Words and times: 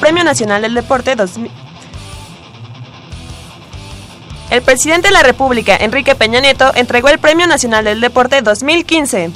Premio 0.00 0.24
Nacional 0.24 0.62
del 0.62 0.74
Deporte 0.74 1.14
2000. 1.14 1.50
El 4.50 4.62
presidente 4.62 5.08
de 5.08 5.14
la 5.14 5.22
República, 5.22 5.76
Enrique 5.76 6.14
Peña 6.14 6.40
Nieto, 6.40 6.72
entregó 6.74 7.08
el 7.08 7.18
Premio 7.18 7.46
Nacional 7.46 7.84
del 7.84 8.00
Deporte 8.00 8.40
2015. 8.42 9.30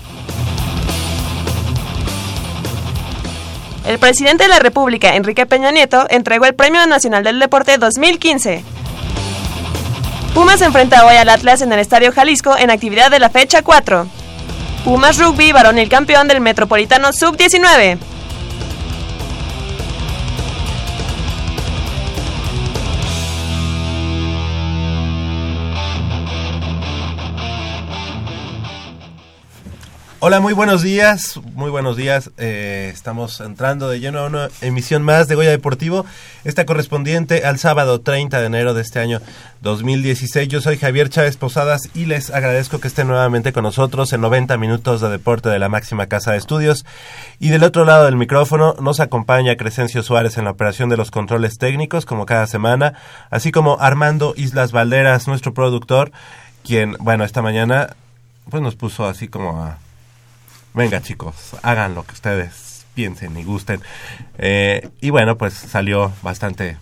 El 3.87 3.99
presidente 3.99 4.45
de 4.45 4.49
la 4.49 4.59
República, 4.59 5.15
Enrique 5.15 5.45
Peña 5.45 5.71
Nieto, 5.71 6.07
entregó 6.09 6.47
el 6.47 6.55
Premio 6.55 6.87
Nacional 6.87 7.23
del 7.23 7.39
Deporte 7.39 7.77
2015. 7.77 8.65
Pumas 10.35 10.62
enfrenta 10.62 11.05
hoy 11.05 11.15
al 11.15 11.29
Atlas 11.29 11.61
en 11.61 11.73
el 11.73 11.79
Estadio 11.79 12.11
Jalisco 12.11 12.57
en 12.57 12.71
actividad 12.71 13.11
de 13.11 13.21
la 13.21 13.29
fecha 13.29 13.62
4. 13.62 14.07
Pumas 14.85 15.19
Rugby, 15.19 15.53
varonil 15.53 15.89
campeón 15.91 16.27
del 16.27 16.41
Metropolitano 16.41 17.12
Sub-19. 17.12 18.14
Hola, 30.27 30.41
muy 30.41 30.55
buenos 30.55 30.80
días, 30.80 31.39
muy 31.53 31.70
buenos 31.70 31.98
días. 31.98 32.30
Eh, 32.39 32.91
estamos 32.91 33.41
entrando 33.41 33.91
de 33.91 34.00
lleno 34.00 34.20
a 34.20 34.27
una 34.27 34.48
emisión 34.62 35.03
más 35.03 35.28
de 35.28 35.34
Goya 35.34 35.50
Deportivo, 35.50 36.06
esta 36.44 36.64
correspondiente 36.64 37.44
al 37.44 37.58
sábado 37.58 38.00
30 38.00 38.41
de 38.41 38.47
enero 38.47 38.72
de 38.72 38.81
este 38.81 39.00
año 39.00 39.20
2016. 39.61 40.48
Yo 40.48 40.62
soy 40.62 40.78
Javier 40.78 41.11
Chávez 41.11 41.36
Posadas 41.36 41.91
y 41.92 42.06
les 42.06 42.31
agradezco 42.31 42.81
que 42.81 42.89
estén 42.89 43.08
nuevamente 43.08 43.53
con 43.53 43.64
nosotros 43.64 44.14
en 44.14 44.22
90 44.22 44.56
minutos 44.56 45.03
de 45.03 45.11
deporte 45.11 45.50
de 45.50 45.58
la 45.58 45.69
máxima 45.69 46.06
casa 46.06 46.33
de 46.33 46.38
estudios. 46.38 46.86
Y 47.38 47.50
del 47.50 47.62
otro 47.62 47.84
lado 47.84 48.06
del 48.06 48.16
micrófono 48.16 48.77
nos 48.81 49.00
acompaña 49.00 49.59
Crescencio 49.59 50.03
Suárez 50.03 50.38
en 50.38 50.44
la 50.44 50.53
operación 50.53 50.88
de 50.88 50.97
los 50.97 51.11
controles 51.11 51.59
técnicos, 51.59 52.06
como 52.06 52.25
cada 52.25 52.47
semana, 52.47 52.94
así 53.28 53.53
como 53.53 53.77
Armando 53.78 54.33
Islas 54.38 54.72
Valderas, 54.72 55.28
nuestro 55.28 55.53
productor, 55.53 56.12
quien, 56.64 56.97
bueno, 56.98 57.25
esta 57.25 57.42
mañana 57.42 57.94
pues 58.48 58.62
nos 58.62 58.75
puso 58.75 59.06
así 59.06 59.28
como 59.28 59.62
a 59.62 59.84
venga 60.75 61.00
chicos, 61.00 61.34
hagan 61.62 61.94
lo 61.94 62.05
que 62.05 62.12
ustedes 62.12 62.84
piensen 62.94 63.36
y 63.36 63.44
gusten. 63.44 63.80
Eh, 64.39 64.89
y 65.00 65.11
bueno, 65.11 65.36
pues 65.39 65.55
salió 65.55 66.12
bastante 66.22 66.77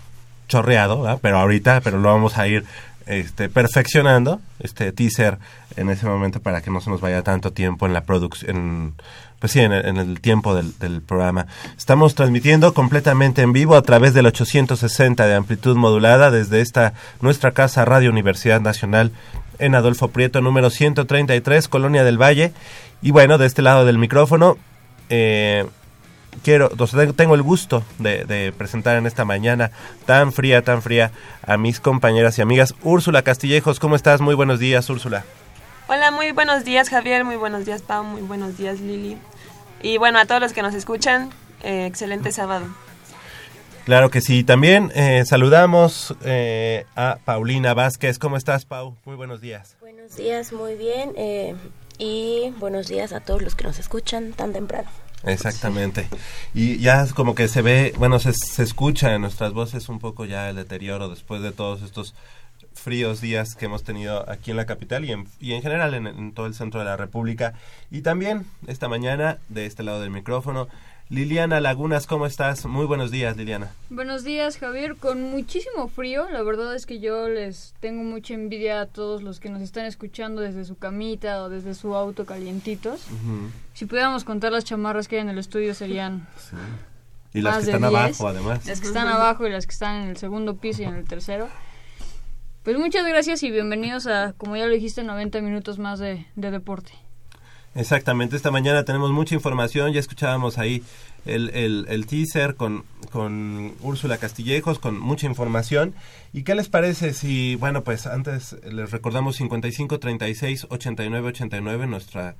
chorreado, 0.48 1.18
pero 1.22 1.38
ahorita, 1.38 1.80
pero 1.82 1.98
lo 1.98 2.08
vamos 2.08 2.36
a 2.38 2.46
ir 2.48 2.64
este, 3.06 3.48
perfeccionando, 3.48 4.40
este 4.60 4.92
teaser 4.92 5.38
en 5.76 5.90
ese 5.90 6.06
momento 6.06 6.40
para 6.40 6.60
que 6.60 6.70
no 6.70 6.80
se 6.80 6.90
nos 6.90 7.00
vaya 7.00 7.22
tanto 7.22 7.52
tiempo 7.52 7.86
en 7.86 7.94
la 7.94 8.02
producción, 8.02 8.94
pues 9.38 9.52
sí, 9.52 9.60
en 9.60 9.72
el, 9.72 10.20
tiempo 10.20 10.54
del, 10.54 10.78
del, 10.78 11.00
programa. 11.00 11.46
Estamos 11.76 12.14
transmitiendo 12.14 12.74
completamente 12.74 13.42
en 13.42 13.52
vivo 13.52 13.76
a 13.76 13.82
través 13.82 14.14
del 14.14 14.26
860 14.26 15.26
de 15.26 15.34
amplitud 15.34 15.76
modulada 15.76 16.30
desde 16.30 16.60
esta 16.60 16.92
nuestra 17.20 17.52
casa 17.52 17.84
Radio 17.84 18.10
Universidad 18.10 18.60
Nacional 18.60 19.10
en 19.58 19.74
Adolfo 19.74 20.08
Prieto, 20.08 20.40
número 20.40 20.70
133, 20.70 21.68
Colonia 21.68 22.04
del 22.04 22.20
Valle. 22.20 22.52
Y 23.02 23.10
bueno, 23.10 23.36
de 23.36 23.46
este 23.46 23.62
lado 23.62 23.84
del 23.84 23.98
micrófono, 23.98 24.56
eh, 25.10 25.66
quiero, 26.44 26.70
tengo 27.16 27.34
el 27.34 27.42
gusto 27.42 27.84
de, 27.98 28.54
presentar 28.56 28.96
en 28.96 29.06
esta 29.06 29.24
mañana 29.24 29.72
tan 30.06 30.32
fría, 30.32 30.62
tan 30.62 30.82
fría 30.82 31.10
a 31.44 31.56
mis 31.56 31.80
compañeras 31.80 32.38
y 32.38 32.42
amigas. 32.42 32.74
Úrsula 32.82 33.22
Castillejos, 33.22 33.80
¿cómo 33.80 33.96
estás? 33.96 34.20
Muy 34.20 34.36
buenos 34.36 34.60
días, 34.60 34.88
Úrsula. 34.88 35.24
Hola, 35.88 36.12
muy 36.12 36.30
buenos 36.30 36.64
días, 36.64 36.88
Javier. 36.88 37.24
Muy 37.24 37.36
buenos 37.36 37.66
días, 37.66 37.82
Pau. 37.82 38.04
Muy 38.04 38.22
buenos 38.22 38.56
días, 38.56 38.78
Lili. 38.78 39.18
Y 39.82 39.98
bueno, 39.98 40.20
a 40.20 40.24
todos 40.24 40.40
los 40.40 40.52
que 40.52 40.62
nos 40.62 40.74
escuchan, 40.74 41.30
eh, 41.64 41.86
excelente 41.86 42.30
sábado. 42.30 42.66
Claro 43.84 44.10
que 44.10 44.20
sí. 44.20 44.44
También 44.44 44.92
eh, 44.94 45.24
saludamos 45.26 46.14
eh, 46.24 46.86
a 46.94 47.18
Paulina 47.24 47.74
Vázquez. 47.74 48.20
¿Cómo 48.20 48.36
estás, 48.36 48.64
Pau? 48.64 48.94
Muy 49.04 49.16
buenos 49.16 49.40
días. 49.40 49.76
Buenos 49.80 50.14
días, 50.16 50.52
muy 50.52 50.76
bien. 50.76 51.12
Y 51.98 52.52
buenos 52.58 52.88
días 52.88 53.12
a 53.12 53.20
todos 53.20 53.42
los 53.42 53.54
que 53.54 53.64
nos 53.64 53.78
escuchan 53.78 54.32
tan 54.32 54.52
temprano. 54.52 54.88
Exactamente. 55.24 56.08
Y 56.54 56.78
ya 56.78 57.06
como 57.14 57.34
que 57.34 57.48
se 57.48 57.62
ve, 57.62 57.94
bueno, 57.96 58.18
se, 58.18 58.32
se 58.32 58.62
escucha 58.62 59.14
en 59.14 59.22
nuestras 59.22 59.52
voces 59.52 59.88
un 59.88 59.98
poco 59.98 60.24
ya 60.24 60.50
el 60.50 60.56
deterioro 60.56 61.08
después 61.08 61.42
de 61.42 61.52
todos 61.52 61.82
estos 61.82 62.14
fríos 62.74 63.20
días 63.20 63.54
que 63.54 63.66
hemos 63.66 63.84
tenido 63.84 64.28
aquí 64.28 64.50
en 64.50 64.56
la 64.56 64.66
capital 64.66 65.04
y 65.04 65.12
en, 65.12 65.28
y 65.40 65.52
en 65.52 65.62
general 65.62 65.94
en, 65.94 66.06
en, 66.06 66.32
todo 66.32 66.46
el 66.46 66.54
centro 66.54 66.80
de 66.80 66.86
la 66.86 66.96
República. 66.96 67.54
Y 67.90 68.02
también 68.02 68.46
esta 68.66 68.88
mañana, 68.88 69.38
de 69.48 69.66
este 69.66 69.82
lado 69.82 70.00
del 70.00 70.10
micrófono, 70.10 70.68
Liliana 71.08 71.60
Lagunas, 71.60 72.06
¿cómo 72.06 72.24
estás? 72.24 72.64
Muy 72.64 72.86
buenos 72.86 73.10
días, 73.10 73.36
Liliana. 73.36 73.72
Buenos 73.90 74.24
días, 74.24 74.56
Javier. 74.56 74.96
Con 74.96 75.22
muchísimo 75.22 75.88
frío, 75.88 76.26
la 76.30 76.42
verdad 76.42 76.74
es 76.74 76.86
que 76.86 77.00
yo 77.00 77.28
les 77.28 77.74
tengo 77.80 78.02
mucha 78.02 78.32
envidia 78.32 78.80
a 78.80 78.86
todos 78.86 79.22
los 79.22 79.38
que 79.38 79.50
nos 79.50 79.60
están 79.60 79.84
escuchando 79.84 80.40
desde 80.40 80.64
su 80.64 80.76
camita 80.76 81.42
o 81.42 81.50
desde 81.50 81.74
su 81.74 81.94
auto 81.94 82.24
calientitos. 82.24 83.04
Uh 83.10 83.14
-huh. 83.14 83.50
Si 83.74 83.84
pudiéramos 83.84 84.24
contar 84.24 84.52
las 84.52 84.64
chamarras 84.64 85.06
que 85.06 85.16
hay 85.16 85.22
en 85.22 85.28
el 85.28 85.38
estudio 85.38 85.74
serían... 85.74 86.26
Sí. 86.38 86.56
Y 87.34 87.40
las 87.40 87.56
que 87.64 87.72
están 87.72 87.80
10, 87.80 87.84
abajo, 87.94 88.28
además. 88.28 88.66
Las 88.66 88.80
que 88.80 88.86
están 88.86 89.08
abajo 89.08 89.46
y 89.46 89.50
las 89.50 89.66
que 89.66 89.72
están 89.72 90.02
en 90.02 90.08
el 90.10 90.16
segundo 90.18 90.56
piso 90.56 90.82
y 90.82 90.84
en 90.84 90.94
el 90.94 91.04
tercero. 91.04 91.48
Pues 92.62 92.78
muchas 92.78 93.06
gracias 93.06 93.42
y 93.42 93.50
bienvenidos 93.50 94.06
a, 94.06 94.34
como 94.36 94.56
ya 94.56 94.66
lo 94.66 94.72
dijiste, 94.72 95.02
90 95.02 95.40
minutos 95.40 95.78
más 95.78 95.98
de, 95.98 96.26
de 96.36 96.50
deporte. 96.50 96.92
Exactamente, 97.74 98.36
esta 98.36 98.50
mañana 98.50 98.84
tenemos 98.84 99.12
mucha 99.12 99.34
información, 99.34 99.94
ya 99.94 100.00
escuchábamos 100.00 100.58
ahí 100.58 100.82
el, 101.24 101.48
el, 101.54 101.86
el 101.88 102.06
teaser 102.06 102.54
con, 102.54 102.84
con 103.10 103.72
Úrsula 103.80 104.18
Castillejos, 104.18 104.78
con 104.78 105.00
mucha 105.00 105.26
información. 105.26 105.94
¿Y 106.34 106.42
qué 106.42 106.54
les 106.54 106.68
parece 106.68 107.14
si, 107.14 107.54
bueno, 107.54 107.82
pues 107.82 108.06
antes 108.06 108.56
les 108.70 108.90
recordamos 108.90 109.36
55 109.36 109.98
36 110.00 110.66
89 110.68 111.28
89, 111.28 111.86
nuestra, 111.86 112.36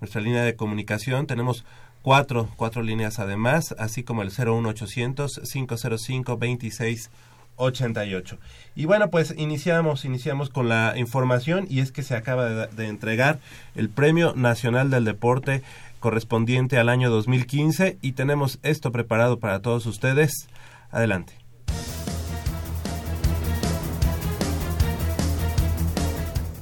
nuestra 0.00 0.20
línea 0.20 0.44
de 0.44 0.54
comunicación, 0.54 1.26
tenemos 1.26 1.64
cuatro, 2.02 2.48
cuatro 2.54 2.84
líneas 2.84 3.18
además, 3.18 3.74
así 3.80 4.04
como 4.04 4.22
el 4.22 4.30
01800 4.30 5.40
505 5.52 6.36
26 6.36 7.10
88. 7.56 8.38
Y 8.74 8.84
bueno, 8.84 9.10
pues 9.10 9.34
iniciamos, 9.36 10.04
iniciamos 10.04 10.50
con 10.50 10.68
la 10.68 10.94
información 10.96 11.66
y 11.68 11.80
es 11.80 11.92
que 11.92 12.02
se 12.02 12.14
acaba 12.14 12.66
de, 12.66 12.86
entregar 12.86 13.38
el 13.74 13.88
Premio 13.88 14.34
Nacional 14.34 14.90
del 14.90 15.04
Deporte 15.04 15.62
correspondiente 16.00 16.78
al 16.78 16.88
año 16.88 17.10
2015 17.10 17.98
y 18.02 18.12
tenemos 18.12 18.58
esto 18.62 18.92
preparado 18.92 19.38
para 19.38 19.60
todos 19.60 19.86
ustedes. 19.86 20.48
Adelante. 20.90 21.45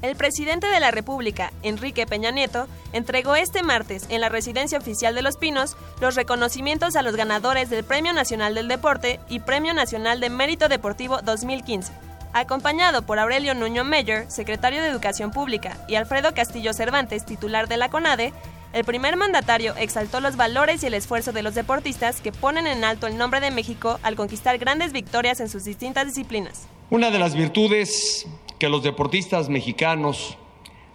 El 0.04 0.16
presidente 0.16 0.66
de 0.66 0.81
la 0.81 0.91
República, 0.91 1.50
Enrique 1.62 2.06
Peña 2.06 2.31
Nieto, 2.31 2.69
entregó 2.92 3.37
este 3.37 3.62
martes 3.62 4.04
en 4.10 4.20
la 4.20 4.28
residencia 4.28 4.76
oficial 4.76 5.15
de 5.15 5.22
Los 5.22 5.38
Pinos 5.38 5.78
los 5.98 6.14
reconocimientos 6.14 6.94
a 6.94 7.00
los 7.00 7.17
ganadores 7.17 7.70
del 7.70 7.84
Premio 7.84 8.12
Nacional 8.12 8.55
del 8.55 8.69
Deporte 8.69 9.19
y 9.31 9.40
Premio 9.40 9.73
Nacional 9.73 10.20
de 10.20 10.28
Mérito 10.28 10.69
Deportivo 10.69 11.23
2015. 11.23 11.90
Acompañado 12.34 13.06
por 13.06 13.19
Aurelio 13.19 13.55
Nuño 13.55 13.82
Meyer, 13.82 14.31
secretario 14.31 14.82
de 14.82 14.90
Educación 14.90 15.31
Pública, 15.31 15.78
y 15.88 15.94
Alfredo 15.94 16.34
Castillo 16.34 16.75
Cervantes, 16.75 17.25
titular 17.25 17.67
de 17.67 17.78
la 17.78 17.88
CONADE, 17.88 18.34
el 18.75 18.84
primer 18.84 19.17
mandatario 19.17 19.75
exaltó 19.78 20.20
los 20.20 20.37
valores 20.37 20.82
y 20.82 20.87
el 20.87 20.94
esfuerzo 20.94 21.32
de 21.32 21.43
los 21.43 21.55
deportistas 21.55 22.20
que 22.20 22.31
ponen 22.31 22.67
en 22.67 22.84
alto 22.84 23.06
el 23.06 23.17
nombre 23.17 23.40
de 23.40 23.50
México 23.50 23.99
al 24.02 24.17
conquistar 24.17 24.58
grandes 24.58 24.93
victorias 24.93 25.40
en 25.40 25.49
sus 25.49 25.64
distintas 25.64 26.06
disciplinas. 26.06 26.67
Una 26.90 27.11
de 27.11 27.19
las 27.19 27.34
virtudes 27.34 28.26
que 28.58 28.68
los 28.68 28.82
deportistas 28.82 29.48
mexicanos 29.48 30.36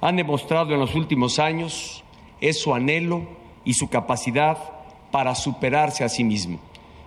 han 0.01 0.15
demostrado 0.15 0.73
en 0.73 0.79
los 0.79 0.95
últimos 0.95 1.39
años 1.39 2.03
es 2.41 2.59
su 2.59 2.73
anhelo 2.73 3.23
y 3.65 3.73
su 3.73 3.89
capacidad 3.89 4.57
para 5.11 5.35
superarse 5.35 6.03
a 6.03 6.09
sí 6.09 6.23
mismo, 6.23 6.59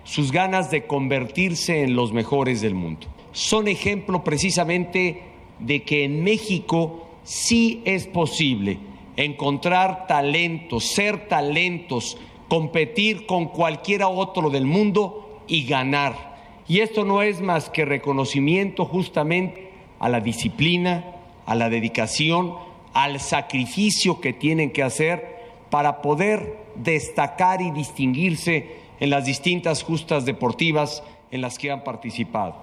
sus 0.03 0.31
ganas 0.31 0.69
de 0.69 0.85
convertirse 0.85 1.83
en 1.83 1.95
los 1.95 2.13
mejores 2.13 2.61
del 2.61 2.75
mundo. 2.75 3.07
Son 3.31 3.67
ejemplo 3.67 4.23
precisamente 4.23 5.23
de 5.59 5.83
que 5.83 6.03
en 6.03 6.23
México 6.23 7.07
sí 7.23 7.81
es 7.85 8.05
posible 8.05 8.77
encontrar 9.15 10.07
talentos, 10.07 10.85
ser 10.85 11.27
talentos, 11.27 12.17
competir 12.47 13.25
con 13.25 13.45
cualquiera 13.45 14.07
otro 14.07 14.49
del 14.49 14.65
mundo 14.65 15.41
y 15.47 15.65
ganar. 15.65 16.33
Y 16.67 16.79
esto 16.79 17.05
no 17.05 17.21
es 17.21 17.41
más 17.41 17.69
que 17.69 17.85
reconocimiento 17.85 18.85
justamente 18.85 19.72
a 20.03 20.09
la 20.09 20.19
disciplina, 20.19 21.05
a 21.45 21.55
la 21.55 21.69
dedicación, 21.69 22.55
al 22.93 23.21
sacrificio 23.21 24.19
que 24.19 24.33
tienen 24.33 24.73
que 24.73 24.83
hacer 24.83 25.63
para 25.69 26.01
poder 26.01 26.57
destacar 26.75 27.61
y 27.61 27.71
distinguirse 27.71 28.81
en 28.99 29.09
las 29.09 29.23
distintas 29.23 29.81
justas 29.81 30.25
deportivas 30.25 31.03
en 31.31 31.39
las 31.39 31.57
que 31.57 31.71
han 31.71 31.85
participado. 31.85 32.53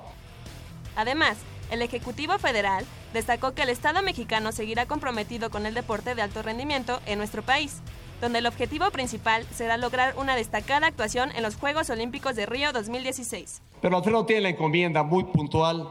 Además, 0.97 1.39
el 1.71 1.81
Ejecutivo 1.81 2.39
Federal 2.39 2.85
destacó 3.15 3.55
que 3.55 3.63
el 3.63 3.71
Estado 3.71 4.03
mexicano 4.03 4.53
seguirá 4.53 4.85
comprometido 4.85 5.49
con 5.49 5.65
el 5.65 5.73
deporte 5.73 6.15
de 6.15 6.21
alto 6.21 6.43
rendimiento 6.43 7.01
en 7.07 7.17
nuestro 7.17 7.41
país, 7.43 7.81
donde 8.21 8.41
el 8.41 8.47
objetivo 8.47 8.91
principal 8.91 9.47
será 9.51 9.79
lograr 9.79 10.13
una 10.19 10.37
destacada 10.37 10.89
actuación 10.89 11.31
en 11.35 11.43
los 11.43 11.57
Juegos 11.57 11.89
Olímpicos 11.89 12.37
de 12.37 12.45
Río 12.45 12.75
2016. 12.75 13.63
Pero 13.81 13.97
Alfredo 13.97 14.27
tiene 14.27 14.43
la 14.43 14.49
encomienda 14.51 15.03
muy 15.03 15.25
puntual 15.25 15.89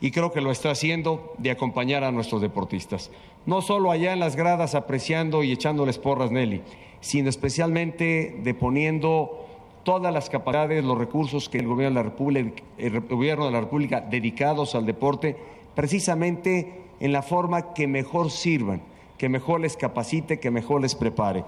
y 0.00 0.10
creo 0.10 0.32
que 0.32 0.40
lo 0.40 0.50
está 0.50 0.70
haciendo 0.70 1.32
de 1.38 1.50
acompañar 1.50 2.04
a 2.04 2.12
nuestros 2.12 2.40
deportistas. 2.40 3.10
No 3.46 3.62
solo 3.62 3.90
allá 3.90 4.12
en 4.12 4.20
las 4.20 4.36
gradas 4.36 4.74
apreciando 4.74 5.42
y 5.42 5.52
echándoles 5.52 5.98
porras, 5.98 6.30
Nelly, 6.30 6.62
sino 7.00 7.28
especialmente 7.28 8.36
de 8.42 8.54
poniendo 8.54 9.46
todas 9.84 10.12
las 10.12 10.28
capacidades, 10.28 10.84
los 10.84 10.98
recursos 10.98 11.48
que 11.48 11.58
el 11.58 11.66
gobierno 11.66 11.98
de 11.98 12.04
la 12.04 12.10
República, 12.10 12.62
el 12.76 13.00
gobierno 13.00 13.46
de 13.46 13.52
la 13.52 13.60
República 13.60 14.00
dedicados 14.00 14.74
al 14.74 14.86
deporte, 14.86 15.36
precisamente 15.74 16.84
en 17.00 17.12
la 17.12 17.22
forma 17.22 17.72
que 17.72 17.86
mejor 17.86 18.30
sirvan, 18.30 18.82
que 19.16 19.28
mejor 19.28 19.60
les 19.60 19.76
capacite, 19.76 20.38
que 20.38 20.50
mejor 20.50 20.82
les 20.82 20.94
prepare. 20.94 21.44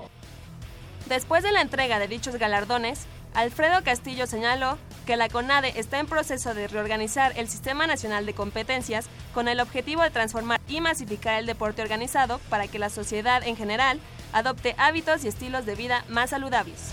Después 1.09 1.43
de 1.43 1.53
la 1.53 1.61
entrega 1.61 1.99
de 1.99 2.09
dichos 2.09 2.37
galardones, 2.37 3.07
Alfredo 3.35 3.83
Castillo 3.85 4.27
señaló 4.27 4.77
que 5.07 5.17
la 5.17 5.29
CONADE 5.29 5.79
está 5.79 5.99
en 5.99 6.07
proceso 6.07 6.53
de 6.55 6.69
reorganizar 6.69 7.33
el 7.37 7.49
Sistema 7.49 7.87
Nacional 7.87 8.27
de 8.27 8.35
Competencias 8.35 9.09
con 9.33 9.49
el 9.49 9.61
objetivo 9.61 10.03
de 10.03 10.11
transformar 10.11 10.61
y 10.69 10.81
masificar 10.81 11.39
el 11.39 11.47
deporte 11.47 11.83
organizado 11.83 12.41
para 12.49 12.67
que 12.69 12.79
la 12.79 12.91
sociedad 12.91 13.43
en 13.47 13.57
general 13.57 14.01
adopte 14.33 14.75
hábitos 14.79 15.25
y 15.25 15.29
estilos 15.29 15.65
de 15.65 15.75
vida 15.75 16.05
más 16.09 16.31
saludables. 16.31 16.93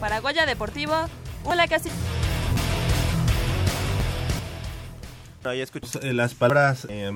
Para 0.00 0.20
Goya 0.20 0.46
Deportivo, 0.46 0.94
hola 1.44 1.66
Castillo. 1.66 1.94
Las 6.02 6.34
palabras 6.34 6.86
eh, 6.90 7.10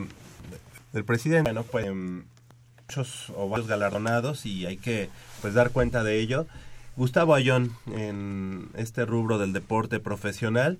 del 0.93 1.05
presidente. 1.05 1.51
Bueno, 1.51 1.65
pues 1.65 1.87
eh, 1.87 1.93
muchos 1.93 3.31
o 3.37 3.49
varios 3.49 3.69
galardonados 3.69 4.47
y 4.47 4.67
hay 4.67 4.77
que 4.77 5.09
pues 5.41 5.55
dar 5.55 5.71
cuenta 5.71 6.05
de 6.05 6.21
ello. 6.21 6.47
Gustavo 6.97 7.35
Ayón 7.35 7.73
en 7.95 8.69
este 8.75 9.07
rubro 9.07 9.39
del 9.39 9.53
deporte 9.55 9.99
profesional 9.99 10.79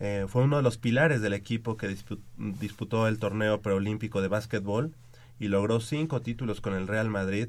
eh, 0.00 0.24
fue 0.28 0.44
uno 0.44 0.56
de 0.56 0.62
los 0.62 0.78
pilares 0.78 1.20
del 1.20 1.34
equipo 1.34 1.76
que 1.76 1.90
dispu- 1.90 2.20
disputó 2.38 3.06
el 3.08 3.18
torneo 3.18 3.60
preolímpico 3.60 4.22
de 4.22 4.28
básquetbol 4.28 4.94
y 5.38 5.48
logró 5.48 5.80
cinco 5.80 6.22
títulos 6.22 6.60
con 6.60 6.74
el 6.74 6.88
Real 6.88 7.10
Madrid, 7.10 7.48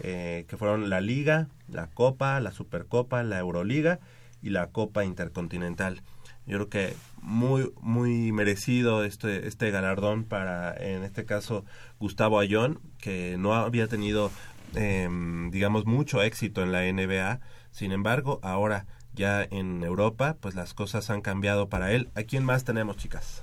eh, 0.00 0.44
que 0.48 0.56
fueron 0.56 0.90
la 0.90 1.00
Liga, 1.00 1.48
la 1.68 1.86
Copa, 1.86 2.40
la 2.40 2.52
Supercopa, 2.52 3.22
la 3.22 3.38
Euroliga 3.38 4.00
y 4.42 4.50
la 4.50 4.66
Copa 4.68 5.04
Intercontinental. 5.04 6.02
Yo 6.46 6.56
creo 6.56 6.68
que 6.68 6.96
muy 7.22 7.72
muy 7.80 8.32
merecido 8.32 9.04
este 9.04 9.46
este 9.46 9.70
galardón 9.70 10.24
para 10.24 10.74
en 10.74 11.02
este 11.04 11.24
caso 11.24 11.64
Gustavo 11.98 12.40
Ayón 12.40 12.80
que 12.98 13.36
no 13.38 13.54
había 13.54 13.88
tenido 13.88 14.30
em, 14.74 15.50
digamos 15.50 15.84
mucho 15.84 16.22
éxito 16.22 16.62
en 16.62 16.72
la 16.72 16.90
NBA 16.90 17.40
sin 17.72 17.92
embargo 17.92 18.40
ahora 18.42 18.86
ya 19.14 19.42
en 19.42 19.84
Europa 19.84 20.38
pues 20.40 20.54
las 20.54 20.72
cosas 20.72 21.10
han 21.10 21.20
cambiado 21.20 21.68
para 21.68 21.92
él 21.92 22.08
¿a 22.14 22.22
quién 22.22 22.44
más 22.44 22.64
tenemos 22.64 22.96
chicas 22.96 23.42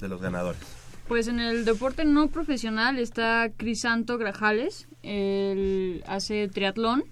de 0.00 0.08
los 0.08 0.20
ganadores? 0.20 0.60
Pues 1.08 1.26
en 1.26 1.40
el 1.40 1.64
deporte 1.64 2.04
no 2.04 2.28
profesional 2.28 2.98
está 2.98 3.50
Crisanto 3.56 4.18
Grajales, 4.18 4.88
él 5.02 6.04
hace 6.06 6.48
triatlón. 6.48 7.04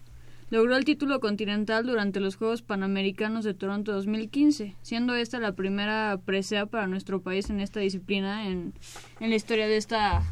Logró 0.48 0.76
el 0.76 0.84
título 0.84 1.18
continental 1.18 1.86
durante 1.86 2.20
los 2.20 2.36
Juegos 2.36 2.62
Panamericanos 2.62 3.44
de 3.44 3.52
Toronto 3.52 3.92
2015, 3.92 4.76
siendo 4.80 5.16
esta 5.16 5.40
la 5.40 5.52
primera 5.52 6.20
presea 6.24 6.66
para 6.66 6.86
nuestro 6.86 7.20
país 7.20 7.50
en 7.50 7.60
esta 7.60 7.80
disciplina 7.80 8.46
en, 8.48 8.72
en 9.18 9.30
la 9.30 9.36
historia 9.36 9.66
de 9.66 9.76
esta 9.76 10.22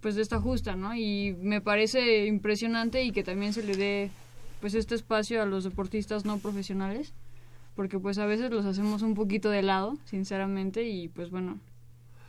pues 0.00 0.14
de 0.14 0.22
esta 0.22 0.40
justa, 0.40 0.76
¿no? 0.76 0.94
Y 0.94 1.36
me 1.40 1.60
parece 1.60 2.26
impresionante 2.26 3.02
y 3.02 3.12
que 3.12 3.24
también 3.24 3.52
se 3.52 3.62
le 3.62 3.76
dé 3.76 4.10
pues 4.60 4.74
este 4.74 4.94
espacio 4.94 5.42
a 5.42 5.46
los 5.46 5.64
deportistas 5.64 6.24
no 6.24 6.38
profesionales, 6.38 7.12
porque 7.74 7.98
pues 7.98 8.18
a 8.18 8.26
veces 8.26 8.50
los 8.50 8.66
hacemos 8.66 9.02
un 9.02 9.14
poquito 9.14 9.50
de 9.50 9.62
lado, 9.62 9.96
sinceramente, 10.04 10.84
y 10.84 11.08
pues 11.08 11.30
bueno, 11.30 11.58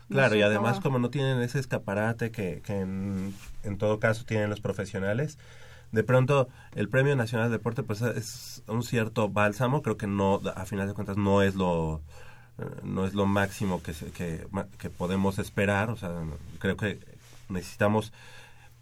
Claro, 0.10 0.36
y 0.36 0.42
además 0.42 0.80
como 0.80 1.00
no 1.00 1.10
tienen 1.10 1.42
ese 1.42 1.60
escaparate 1.60 2.32
que, 2.32 2.62
que 2.66 2.80
en, 2.80 3.34
en 3.64 3.78
todo 3.78 4.00
caso 4.00 4.24
tienen 4.26 4.50
los 4.50 4.62
profesionales, 4.62 5.38
de 5.92 6.04
pronto 6.04 6.50
el 6.76 6.90
Premio 6.90 7.16
Nacional 7.16 7.50
de 7.50 7.58
Deporte 7.58 7.84
pues 7.84 8.02
es 8.02 8.64
un 8.68 8.84
cierto 8.84 9.30
bálsamo, 9.30 9.82
creo 9.82 9.98
que 9.98 10.08
no, 10.08 10.42
a 10.56 10.66
final 10.66 10.88
de 10.88 10.94
cuentas 10.94 11.18
no 11.18 11.42
es 11.42 11.56
lo 11.56 12.02
eh, 12.58 12.66
no 12.84 13.06
es 13.06 13.14
lo 13.14 13.26
máximo 13.26 13.82
que, 13.82 13.94
que, 13.94 14.48
que 14.78 14.90
podemos 14.90 15.40
esperar, 15.40 15.90
o 15.90 15.96
sea, 15.96 16.12
creo 16.60 16.78
que 16.78 17.00
necesitamos 17.50 18.12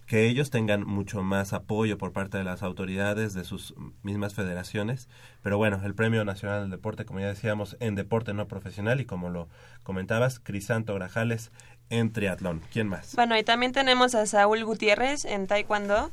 que 0.08 0.28
ellos 0.28 0.52
tengan 0.52 0.86
mucho 0.86 1.24
más 1.24 1.54
apoyo 1.54 1.98
por 1.98 2.12
parte 2.12 2.38
de 2.38 2.44
las 2.44 2.62
autoridades, 2.62 3.34
de 3.34 3.44
sus 3.44 3.74
mismas 4.04 4.36
federaciones. 4.36 5.10
Pero 5.42 5.58
bueno, 5.58 5.82
el 5.84 5.96
Premio 5.96 6.24
Nacional 6.24 6.62
del 6.62 6.72
Deporte, 6.72 7.06
como 7.06 7.22
ya 7.22 7.28
decíamos, 7.28 7.76
en 7.80 7.96
deporte 7.96 8.34
no 8.34 8.48
profesional 8.48 9.02
y 9.02 9.06
como 9.06 9.30
lo 9.30 9.48
comentabas, 9.84 10.40
Crisanto 10.40 10.94
Grajales 10.94 11.52
en 11.90 12.12
triatlón. 12.12 12.62
¿Quién 12.72 12.88
más? 12.88 13.16
Bueno, 13.16 13.38
y 13.38 13.44
también 13.44 13.72
tenemos 13.72 14.14
a 14.16 14.28
Saúl 14.28 14.64
Gutiérrez 14.64 15.26
en 15.26 15.48
Taekwondo 15.48 16.12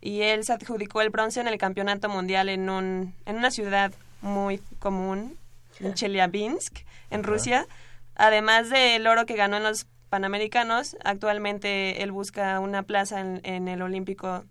y 0.00 0.22
él 0.22 0.44
se 0.44 0.52
adjudicó 0.52 1.00
el 1.00 1.10
bronce 1.10 1.40
en 1.40 1.48
el 1.48 1.58
campeonato 1.58 2.08
mundial 2.08 2.48
en, 2.48 2.68
un, 2.70 3.14
en 3.26 3.36
una 3.36 3.50
ciudad 3.50 3.92
muy 4.22 4.58
común, 4.78 5.36
en 5.80 5.94
Chelyabinsk, 5.94 6.84
en 7.10 7.22
Rusia. 7.22 7.66
Además 8.14 8.70
del 8.70 9.06
oro 9.06 9.26
que 9.26 9.36
ganó 9.36 9.56
en 9.58 9.62
los 9.64 9.86
Panamericanos, 10.08 10.96
actualmente 11.04 12.02
él 12.02 12.12
busca 12.12 12.58
una 12.60 12.82
plaza 12.84 13.20
en, 13.20 13.40
en 13.44 13.68
el 13.68 13.82
Olímpico, 13.82 14.44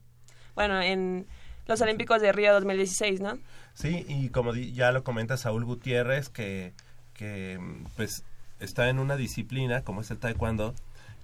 bueno, 0.54 0.82
en 0.82 1.26
los 1.66 1.82
Olímpicos 1.82 2.22
de 2.22 2.32
Río 2.32 2.54
2016, 2.54 3.22
¿no? 3.22 3.40
Sí, 3.74 4.06
y 4.08 4.30
como 4.30 4.54
di- 4.54 4.74
ya 4.74 4.92
lo 4.92 5.04
comenta 5.04 5.38
Saúl 5.38 5.66
Gutiérrez, 5.66 6.30
que, 6.30 6.74
que 7.14 7.60
pues 7.96 8.24
está 8.60 8.90
en 8.90 9.00
una 9.00 9.16
disciplina 9.16 9.82
como 9.84 10.02
es 10.02 10.12
el 10.12 10.18
taekwondo, 10.18 10.76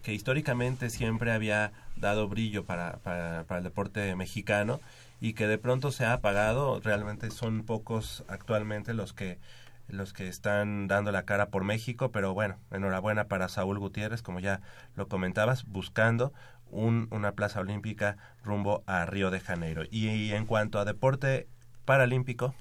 que 0.02 0.14
históricamente 0.14 0.90
siempre 0.90 1.32
había 1.32 1.72
dado 1.96 2.28
brillo 2.28 2.66
para, 2.66 2.98
para, 2.98 3.44
para 3.44 3.60
el 3.60 3.64
deporte 3.64 4.16
mexicano 4.16 4.80
y 5.20 5.34
que 5.34 5.48
de 5.48 5.58
pronto 5.58 5.92
se 5.92 6.06
ha 6.06 6.14
apagado. 6.14 6.80
Realmente 6.80 7.30
son 7.32 7.64
pocos 7.64 8.24
actualmente 8.28 8.94
los 8.94 9.14
que 9.14 9.40
los 9.92 10.14
que 10.14 10.28
están 10.28 10.88
dando 10.88 11.12
la 11.12 11.24
cara 11.24 11.50
por 11.50 11.64
México, 11.64 12.12
pero 12.12 12.34
bueno, 12.34 12.56
enhorabuena 12.72 13.26
para 13.26 13.50
Saúl 13.50 13.78
Gutiérrez, 13.80 14.22
como 14.22 14.40
ya 14.40 14.62
lo 14.96 15.08
comentabas, 15.08 15.66
buscando 15.66 16.34
un, 16.70 17.08
una 17.12 17.34
plaza 17.34 17.60
olímpica 17.60 18.18
rumbo 18.44 18.84
a 18.88 19.06
Río 19.06 19.30
de 19.32 19.40
Janeiro. 19.40 19.84
Y, 19.90 20.32
en 20.32 20.46
cuanto 20.46 20.80
a 20.80 20.86
deporte 20.86 21.48
paralímpico, 21.86 22.56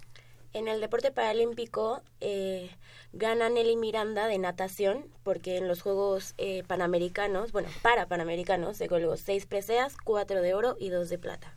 En 0.52 0.66
el 0.66 0.80
deporte 0.80 1.12
paralímpico 1.12 2.02
eh, 2.20 2.70
gana 3.12 3.48
Nelly 3.48 3.76
Miranda 3.76 4.26
de 4.26 4.36
natación 4.38 5.06
porque 5.22 5.56
en 5.56 5.68
los 5.68 5.80
Juegos 5.80 6.34
eh, 6.38 6.64
Panamericanos, 6.66 7.52
bueno, 7.52 7.68
para 7.82 8.06
Panamericanos, 8.06 8.76
se 8.76 8.88
colgó 8.88 9.16
seis 9.16 9.46
preseas, 9.46 9.96
cuatro 9.96 10.42
de 10.42 10.54
oro 10.54 10.76
y 10.80 10.88
dos 10.88 11.08
de 11.08 11.18
plata. 11.18 11.54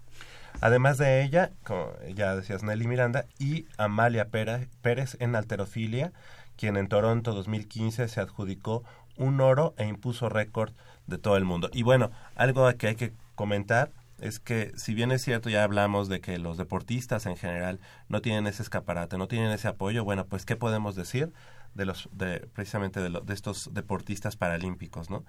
Además 0.61 0.99
de 0.99 1.23
ella, 1.23 1.51
como 1.63 1.91
ya 2.13 2.35
decías 2.35 2.61
Nelly 2.61 2.85
Miranda, 2.87 3.25
y 3.39 3.65
Amalia 3.77 4.29
Pérez 4.29 5.17
en 5.19 5.35
alterofilia, 5.35 6.13
quien 6.55 6.77
en 6.77 6.87
Toronto 6.87 7.33
2015 7.33 8.07
se 8.07 8.21
adjudicó 8.21 8.83
un 9.17 9.41
oro 9.41 9.73
e 9.77 9.87
impuso 9.87 10.29
récord 10.29 10.71
de 11.07 11.17
todo 11.17 11.35
el 11.35 11.45
mundo. 11.45 11.69
Y 11.73 11.81
bueno, 11.81 12.11
algo 12.35 12.71
que 12.77 12.87
hay 12.87 12.95
que 12.95 13.11
comentar 13.33 13.91
es 14.27 14.39
que 14.39 14.71
si 14.77 14.93
bien 14.93 15.11
es 15.11 15.21
cierto 15.23 15.49
ya 15.49 15.63
hablamos 15.63 16.09
de 16.09 16.21
que 16.21 16.37
los 16.39 16.57
deportistas 16.57 17.25
en 17.25 17.37
general 17.37 17.79
no 18.09 18.21
tienen 18.21 18.47
ese 18.47 18.63
escaparate, 18.63 19.17
no 19.17 19.27
tienen 19.27 19.51
ese 19.51 19.67
apoyo, 19.67 20.03
bueno, 20.03 20.25
pues 20.27 20.45
qué 20.45 20.55
podemos 20.55 20.95
decir 20.95 21.33
de 21.75 21.85
los 21.85 22.09
de 22.11 22.39
precisamente 22.53 23.01
de, 23.01 23.09
lo- 23.09 23.21
de 23.21 23.33
estos 23.33 23.73
deportistas 23.73 24.35
paralímpicos, 24.35 25.09
¿no? 25.09 25.25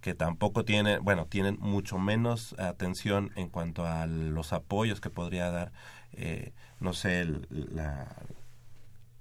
Que 0.00 0.14
tampoco 0.14 0.64
tienen, 0.64 1.02
bueno, 1.04 1.26
tienen 1.26 1.56
mucho 1.60 1.98
menos 1.98 2.54
atención 2.58 3.32
en 3.36 3.48
cuanto 3.48 3.84
a 3.86 4.06
los 4.06 4.52
apoyos 4.52 5.00
que 5.00 5.10
podría 5.10 5.50
dar, 5.50 5.72
eh, 6.12 6.52
no 6.80 6.92
sé, 6.94 7.20
el- 7.22 7.46
la 7.50 8.06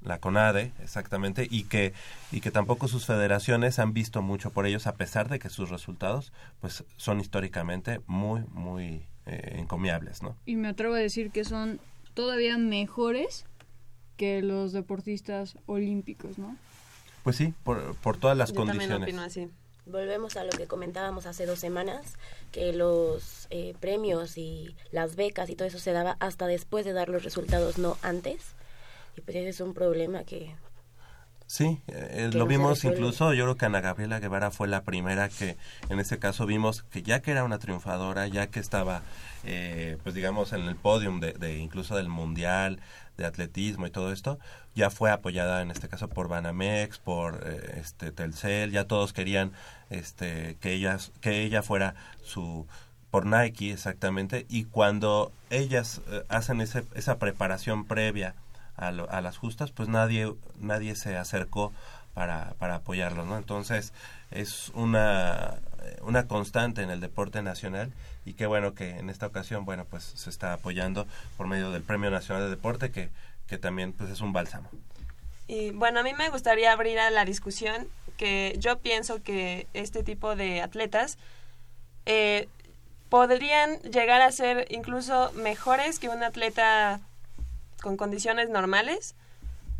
la 0.02 0.20
CONADE, 0.20 0.72
exactamente, 0.82 1.48
y 1.50 1.64
que, 1.64 1.94
y 2.32 2.40
que 2.40 2.52
tampoco 2.52 2.88
sus 2.88 3.06
federaciones 3.06 3.80
han 3.80 3.94
visto 3.94 4.22
mucho 4.22 4.52
por 4.52 4.66
ellos, 4.66 4.88
a 4.88 4.96
pesar 4.96 5.28
de 5.28 5.40
que 5.40 5.50
sus 5.50 5.70
resultados 5.70 6.32
pues 6.62 6.86
son 6.98 7.20
históricamente 7.20 8.02
muy, 8.08 8.44
muy 8.52 9.06
eh, 9.28 9.56
encomiables, 9.60 10.24
¿no? 10.24 10.36
Y 10.46 10.56
me 10.56 10.70
atrevo 10.70 10.96
a 10.96 11.00
decir 11.00 11.32
que 11.32 11.44
son 11.44 11.80
todavía 12.14 12.58
mejores 12.58 13.46
que 14.16 14.42
los 14.42 14.72
deportistas 14.74 15.58
olímpicos, 15.68 16.38
¿no? 16.38 16.56
Pues 17.24 17.36
sí, 17.36 17.54
por, 17.64 17.96
por 17.96 18.18
todas 18.18 18.38
las 18.38 18.50
Yo 18.50 18.56
condiciones. 18.56 18.90
también 18.90 19.04
opino 19.16 19.22
así. 19.22 19.50
Volvemos 19.86 20.36
a 20.36 20.44
lo 20.44 20.52
que 20.52 20.66
comentábamos 20.66 21.26
hace 21.26 21.46
dos 21.46 21.60
semanas, 21.60 22.16
que 22.52 22.74
los 22.74 23.48
eh, 23.52 23.74
premios 23.80 24.38
y 24.38 24.76
las 24.92 25.16
becas 25.16 25.50
y 25.50 25.56
todo 25.56 25.68
eso 25.68 25.80
se 25.80 25.92
daba 25.92 26.18
hasta 26.20 26.48
después 26.48 26.86
de 26.86 26.94
dar 26.94 27.08
los 27.10 27.24
resultados, 27.24 27.78
no 27.78 27.98
antes. 28.02 28.56
Y 29.16 29.22
pues 29.22 29.38
ese 29.38 29.50
es 29.50 29.62
un 29.62 29.74
problema 29.74 30.24
que... 30.24 30.56
Sí, 31.48 31.80
eh, 31.88 32.30
lo 32.34 32.46
vimos 32.46 32.84
incluso, 32.84 33.34
yo 33.34 33.46
creo 33.46 33.56
que 33.56 33.66
Ana 33.66 33.80
Gabriela 33.80 34.20
Guevara 34.20 34.52
fue 34.52 34.68
la 34.68 34.84
primera 34.84 35.30
que 35.30 35.56
en 35.90 36.00
ese 36.00 36.20
caso 36.20 36.46
vimos 36.46 36.84
que 36.84 37.04
ya 37.04 37.22
que 37.22 37.32
era 37.32 37.46
una 37.46 37.58
triunfadora, 37.58 38.28
ya 38.28 38.48
que 38.48 38.60
estaba, 38.60 39.02
eh, 39.46 39.98
pues 40.04 40.14
digamos, 40.14 40.52
en 40.52 40.64
el 40.64 40.76
podium 40.76 41.22
de, 41.22 41.32
de 41.32 41.58
incluso 41.58 41.96
del 41.96 42.10
mundial, 42.10 42.82
de 43.18 43.26
atletismo 43.26 43.88
y 43.88 43.92
todo 43.92 44.12
esto, 44.12 44.40
ya 44.76 44.90
fue 44.90 45.10
apoyada 45.10 45.62
en 45.62 45.72
este 45.72 45.88
caso 45.90 46.08
por 46.08 46.28
Banamex, 46.28 47.00
por 47.00 47.42
eh, 47.46 47.80
este 47.82 48.12
Telcel, 48.12 48.72
ya 48.72 48.86
todos 48.86 49.14
querían 49.14 49.52
este 49.90 50.58
que 50.62 50.74
ellas 50.74 51.12
que 51.22 51.44
ella 51.44 51.64
fuera 51.64 51.96
su 52.24 52.68
por 53.10 53.26
Nike 53.26 53.72
exactamente 53.72 54.46
y 54.50 54.66
cuando 54.66 55.32
ellas 55.50 56.02
eh, 56.12 56.24
hacen 56.30 56.62
ese, 56.62 56.84
esa 56.94 57.18
preparación 57.18 57.86
previa 57.86 58.36
a, 58.78 58.92
lo- 58.92 59.10
a 59.12 59.22
las 59.22 59.38
justas 59.38 59.72
pues 59.72 59.90
nadie 59.90 60.34
nadie 60.60 60.96
se 60.96 61.18
acercó 61.18 61.74
para, 62.14 62.54
para 62.58 62.76
apoyarlos 62.76 63.26
no 63.28 63.38
entonces 63.38 63.94
es 64.32 64.70
una 64.76 65.56
eh, 65.84 65.98
una 66.02 66.28
constante 66.28 66.82
en 66.82 66.90
el 66.90 67.00
deporte 67.02 67.42
nacional 67.42 67.92
y 68.26 68.34
qué 68.34 68.46
bueno 68.46 68.74
que 68.74 68.98
en 68.98 69.10
esta 69.10 69.28
ocasión 69.28 69.66
bueno 69.66 69.86
pues 69.86 70.04
se 70.04 70.30
está 70.30 70.54
apoyando 70.54 71.06
por 71.38 71.48
medio 71.48 71.72
del 71.72 71.84
Premio 71.84 72.10
Nacional 72.10 72.44
de 72.44 72.50
Deporte 72.50 72.92
que 72.92 73.10
que 73.48 73.58
también 73.58 73.94
pues 73.94 74.10
es 74.10 74.20
un 74.20 74.34
bálsamo. 74.34 74.70
Y 75.48 75.70
bueno, 75.72 76.02
a 76.02 76.04
mí 76.04 76.12
me 76.14 76.28
gustaría 76.30 76.74
abrir 76.74 77.00
a 77.00 77.10
la 77.12 77.24
discusión 77.24 77.88
que 78.18 78.54
yo 78.60 78.80
pienso 78.80 79.24
que 79.24 79.68
este 79.74 80.04
tipo 80.04 80.36
de 80.36 80.62
atletas 80.62 81.18
eh, 82.06 82.50
podrían 83.10 83.80
llegar 83.84 84.22
a 84.22 84.32
ser 84.34 84.68
incluso 84.70 85.32
mejores 85.34 86.00
que 86.00 86.10
un 86.10 86.24
atleta 86.24 87.00
con 87.82 87.98
condiciones 87.98 88.50
normales, 88.50 89.16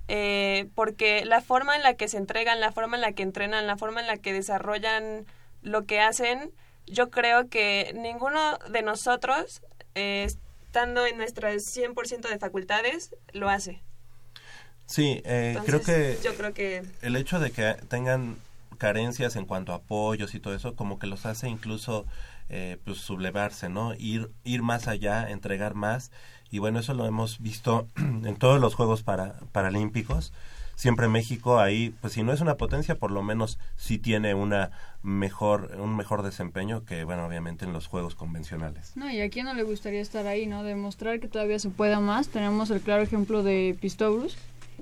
eh, 0.08 0.68
porque 0.76 1.26
la 1.26 1.42
forma 1.42 1.76
en 1.76 1.84
la 1.84 1.96
que 1.96 2.08
se 2.08 2.18
entregan, 2.18 2.60
la 2.60 2.72
forma 2.72 2.96
en 2.96 3.02
la 3.02 3.12
que 3.12 3.24
entrenan, 3.24 3.68
la 3.68 3.78
forma 3.78 4.02
en 4.02 4.08
la 4.08 4.18
que 4.18 4.34
desarrollan 4.34 5.26
lo 5.62 5.86
que 5.86 6.00
hacen, 6.00 6.52
yo 6.86 7.10
creo 7.10 7.50
que 7.50 7.92
ninguno 7.96 8.58
de 8.72 8.82
nosotros, 8.82 9.62
eh, 9.96 10.26
estando 10.26 11.06
en 11.06 11.18
nuestras 11.18 11.64
100% 11.76 12.30
de 12.30 12.40
facultades, 12.40 13.16
lo 13.34 13.50
hace. 13.50 13.82
sí 14.86 15.22
eh, 15.26 15.58
creo 15.66 15.82
que 15.82 16.18
yo 16.24 16.36
creo 16.36 16.54
que 16.54 16.84
el 17.02 17.16
hecho 17.18 17.40
de 17.40 17.52
que 17.52 17.76
tengan 17.90 18.38
carencias 18.78 19.36
en 19.36 19.46
cuanto 19.46 19.74
a 19.74 19.78
apoyos 19.78 20.34
y 20.36 20.40
todo 20.40 20.56
eso 20.56 20.76
como 20.76 21.00
que 21.00 21.08
los 21.08 21.26
hace 21.26 21.50
incluso 21.50 22.06
eh, 22.50 22.78
pues 22.86 23.00
sublevarse 23.00 23.68
no 23.70 23.94
ir 23.96 24.30
ir 24.44 24.62
más 24.62 24.88
allá 24.88 25.30
entregar 25.30 25.74
más 25.74 26.12
y 26.52 26.60
bueno 26.60 26.80
eso 26.80 26.94
lo 26.94 27.06
hemos 27.06 27.40
visto 27.40 27.88
en 27.98 28.36
todos 28.36 28.60
los 28.60 28.76
juegos 28.76 29.04
para 29.04 29.36
paralímpicos 29.52 30.34
siempre 30.76 31.08
México 31.08 31.60
ahí 31.60 31.94
pues 32.02 32.14
si 32.14 32.24
no 32.24 32.32
es 32.34 32.42
una 32.42 32.56
potencia 32.56 32.96
por 32.96 33.12
lo 33.12 33.24
menos 33.24 33.58
sí 33.76 33.98
tiene 33.98 34.36
una 34.36 34.72
mejor 35.02 35.76
un 35.80 35.96
mejor 35.96 36.22
desempeño 36.22 36.86
que 36.86 37.04
bueno 37.04 37.26
obviamente 37.26 37.66
en 37.66 37.74
los 37.74 37.88
juegos 37.88 38.14
convencionales 38.16 38.92
No, 38.96 39.10
y 39.12 39.22
a 39.22 39.30
quién 39.30 39.46
no 39.46 39.54
le 39.54 39.64
gustaría 39.64 40.02
estar 40.02 40.28
ahí, 40.28 40.46
¿no? 40.46 40.64
Demostrar 40.64 41.20
que 41.20 41.28
todavía 41.28 41.60
se 41.60 41.70
pueda 41.70 42.00
más. 42.00 42.28
Tenemos 42.30 42.70
el 42.70 42.82
claro 42.82 43.04
ejemplo 43.04 43.42
de 43.44 43.76
Pistobrus, 43.80 44.38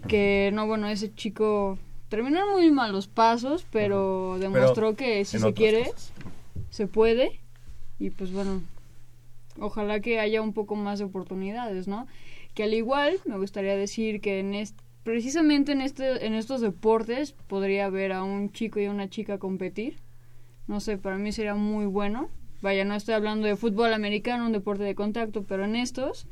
que 0.08 0.52
no, 0.54 0.68
bueno, 0.68 0.88
ese 0.88 1.14
chico 1.14 1.78
terminó 2.10 2.40
muy 2.52 2.72
mal 2.72 2.92
los 2.92 3.08
pasos, 3.08 3.66
pero 3.72 4.38
demostró 4.40 4.96
que 4.96 5.26
si 5.26 5.40
se 5.40 5.54
quiere, 5.54 5.86
cosas. 5.86 6.12
se 6.70 6.88
puede. 6.88 7.40
Y 8.00 8.10
pues 8.10 8.32
bueno, 8.32 8.62
ojalá 9.60 10.00
que 10.00 10.20
haya 10.20 10.42
un 10.42 10.54
poco 10.54 10.76
más 10.76 11.00
de 11.00 11.06
oportunidades, 11.06 11.88
¿no? 11.88 12.08
Que 12.54 12.64
al 12.64 12.74
igual 12.74 13.20
me 13.26 13.38
gustaría 13.38 13.76
decir 13.76 14.22
que 14.22 14.40
en 14.40 14.54
este, 14.54 14.82
precisamente 15.04 15.72
en 15.72 15.82
este 15.82 16.26
en 16.26 16.34
estos 16.34 16.62
deportes 16.62 17.34
podría 17.34 17.90
ver 17.90 18.12
a 18.12 18.24
un 18.24 18.52
chico 18.52 18.80
y 18.80 18.86
a 18.86 18.92
una 18.92 19.10
chica 19.10 19.38
competir. 19.38 19.98
No 20.68 20.80
sé, 20.80 20.98
para 20.98 21.18
mí 21.18 21.32
sería 21.32 21.56
muy 21.56 21.86
bueno. 21.86 22.30
Vaya, 22.62 22.86
no 22.86 22.96
estoy 22.96 23.14
hablando 23.14 23.46
de 23.46 23.56
fútbol 23.56 23.94
americano, 23.94 24.48
un 24.48 24.52
deporte 24.52 24.84
de 24.84 24.96
contacto, 24.96 25.44
pero 25.44 25.66
en 25.66 25.76
estos, 25.76 26.28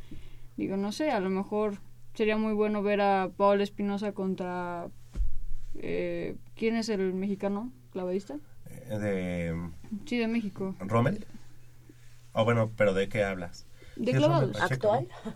digo, 0.58 0.78
no 0.78 0.92
sé, 0.92 1.12
a 1.12 1.20
lo 1.20 1.30
mejor 1.30 1.78
sería 2.16 2.38
muy 2.38 2.54
bueno 2.54 2.82
ver 2.82 3.02
a 3.02 3.30
Paola 3.36 3.64
Espinosa 3.64 4.14
contra... 4.14 4.88
Eh, 5.76 6.36
¿Quién 6.56 6.76
es 6.76 6.90
el 6.90 7.14
mexicano 7.14 7.72
clavadista? 7.92 8.38
Eh, 8.70 8.98
de 8.98 9.70
Sí, 10.06 10.18
de 10.18 10.28
México. 10.28 10.76
Rommel 10.80 11.26
o 12.34 12.44
bueno 12.44 12.72
pero 12.76 12.94
de 12.94 13.08
qué 13.10 13.24
hablas 13.24 13.66
De 13.96 14.12
es 14.12 14.18
clavados. 14.18 14.60
¿Actual? 14.62 15.08
¿no? 15.26 15.34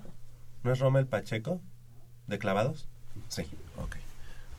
¿No 0.63 0.73
es 0.73 0.79
Rommel 0.79 1.07
Pacheco? 1.07 1.61
¿De 2.27 2.37
clavados? 2.39 2.87
Sí, 3.29 3.43
ok. 3.77 3.95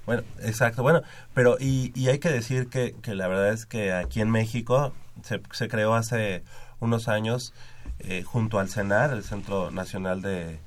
Bueno, 0.07 0.23
exacto. 0.41 0.83
Bueno, 0.83 1.03
pero 1.35 1.59
y, 1.61 1.93
y 1.95 2.09
hay 2.09 2.19
que 2.19 2.31
decir 2.31 2.69
que, 2.69 2.95
que 3.03 3.15
la 3.15 3.29
verdad 3.29 3.53
es 3.53 3.67
que 3.67 3.93
aquí 3.93 4.23
en 4.23 4.31
México 4.31 4.95
se, 5.23 5.43
se 5.53 5.69
creó 5.69 5.95
hace 5.95 6.43
unos 6.81 7.09
años 7.09 7.53
eh, 7.99 8.23
junto 8.23 8.59
al 8.59 8.71
CENAR, 8.71 9.11
el 9.13 9.23
Centro 9.23 9.71
Nacional 9.71 10.23
de, 10.23 10.61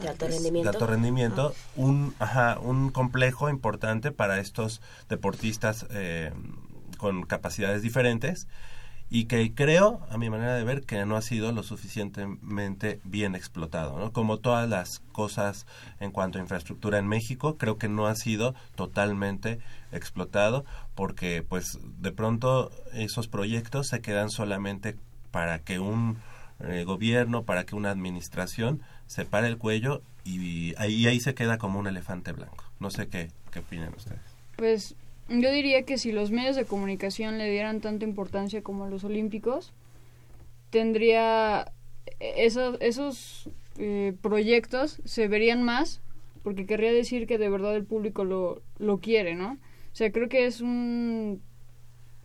De 0.00 0.08
alto 0.08 0.24
de 0.24 0.30
rendimiento. 0.30 0.70
alto 0.70 0.86
rendimiento, 0.86 1.54
un, 1.74 2.14
ajá, 2.20 2.58
un 2.58 2.90
complejo 2.90 3.50
importante 3.50 4.12
para 4.12 4.38
estos 4.38 4.80
deportistas 5.10 5.84
eh, 5.90 6.32
con 6.96 7.24
capacidades 7.24 7.82
diferentes 7.82 8.48
y 9.08 9.26
que 9.26 9.54
creo, 9.54 10.00
a 10.10 10.18
mi 10.18 10.30
manera 10.30 10.56
de 10.56 10.64
ver, 10.64 10.82
que 10.82 11.04
no 11.06 11.16
ha 11.16 11.22
sido 11.22 11.52
lo 11.52 11.62
suficientemente 11.62 13.00
bien 13.04 13.34
explotado. 13.34 13.98
¿no? 13.98 14.12
Como 14.12 14.38
todas 14.38 14.68
las 14.68 15.00
cosas 15.12 15.66
en 16.00 16.10
cuanto 16.10 16.38
a 16.38 16.42
infraestructura 16.42 16.98
en 16.98 17.06
México, 17.06 17.56
creo 17.56 17.78
que 17.78 17.88
no 17.88 18.06
ha 18.06 18.16
sido 18.16 18.54
totalmente 18.74 19.60
explotado 19.92 20.64
porque 20.94 21.44
pues 21.48 21.78
de 22.00 22.12
pronto 22.12 22.70
esos 22.92 23.28
proyectos 23.28 23.88
se 23.88 24.00
quedan 24.00 24.30
solamente 24.30 24.96
para 25.30 25.60
que 25.60 25.78
un 25.78 26.18
eh, 26.60 26.84
gobierno, 26.84 27.44
para 27.44 27.64
que 27.64 27.76
una 27.76 27.90
administración 27.90 28.82
se 29.06 29.24
pare 29.24 29.46
el 29.46 29.58
cuello 29.58 30.02
y 30.24 30.74
ahí, 30.78 31.06
ahí 31.06 31.20
se 31.20 31.34
queda 31.34 31.58
como 31.58 31.78
un 31.78 31.86
elefante 31.86 32.32
blanco. 32.32 32.64
No 32.80 32.90
sé 32.90 33.06
qué, 33.06 33.30
qué 33.52 33.60
opinan 33.60 33.94
ustedes. 33.94 34.20
Pues 34.56 34.96
yo 35.28 35.50
diría 35.50 35.82
que 35.82 35.98
si 35.98 36.12
los 36.12 36.30
medios 36.30 36.56
de 36.56 36.64
comunicación 36.64 37.38
le 37.38 37.50
dieran 37.50 37.80
tanta 37.80 38.04
importancia 38.04 38.62
como 38.62 38.84
a 38.84 38.90
los 38.90 39.04
olímpicos, 39.04 39.72
tendría 40.70 41.72
esos, 42.20 42.76
esos 42.80 43.50
eh, 43.78 44.14
proyectos 44.22 45.00
se 45.04 45.28
verían 45.28 45.62
más, 45.62 46.00
porque 46.42 46.66
querría 46.66 46.92
decir 46.92 47.26
que 47.26 47.38
de 47.38 47.48
verdad 47.48 47.74
el 47.74 47.84
público 47.84 48.24
lo, 48.24 48.62
lo 48.78 48.98
quiere, 48.98 49.34
¿no? 49.34 49.52
O 49.52 49.96
sea, 49.96 50.12
creo 50.12 50.28
que 50.28 50.46
es 50.46 50.60
un, 50.60 51.42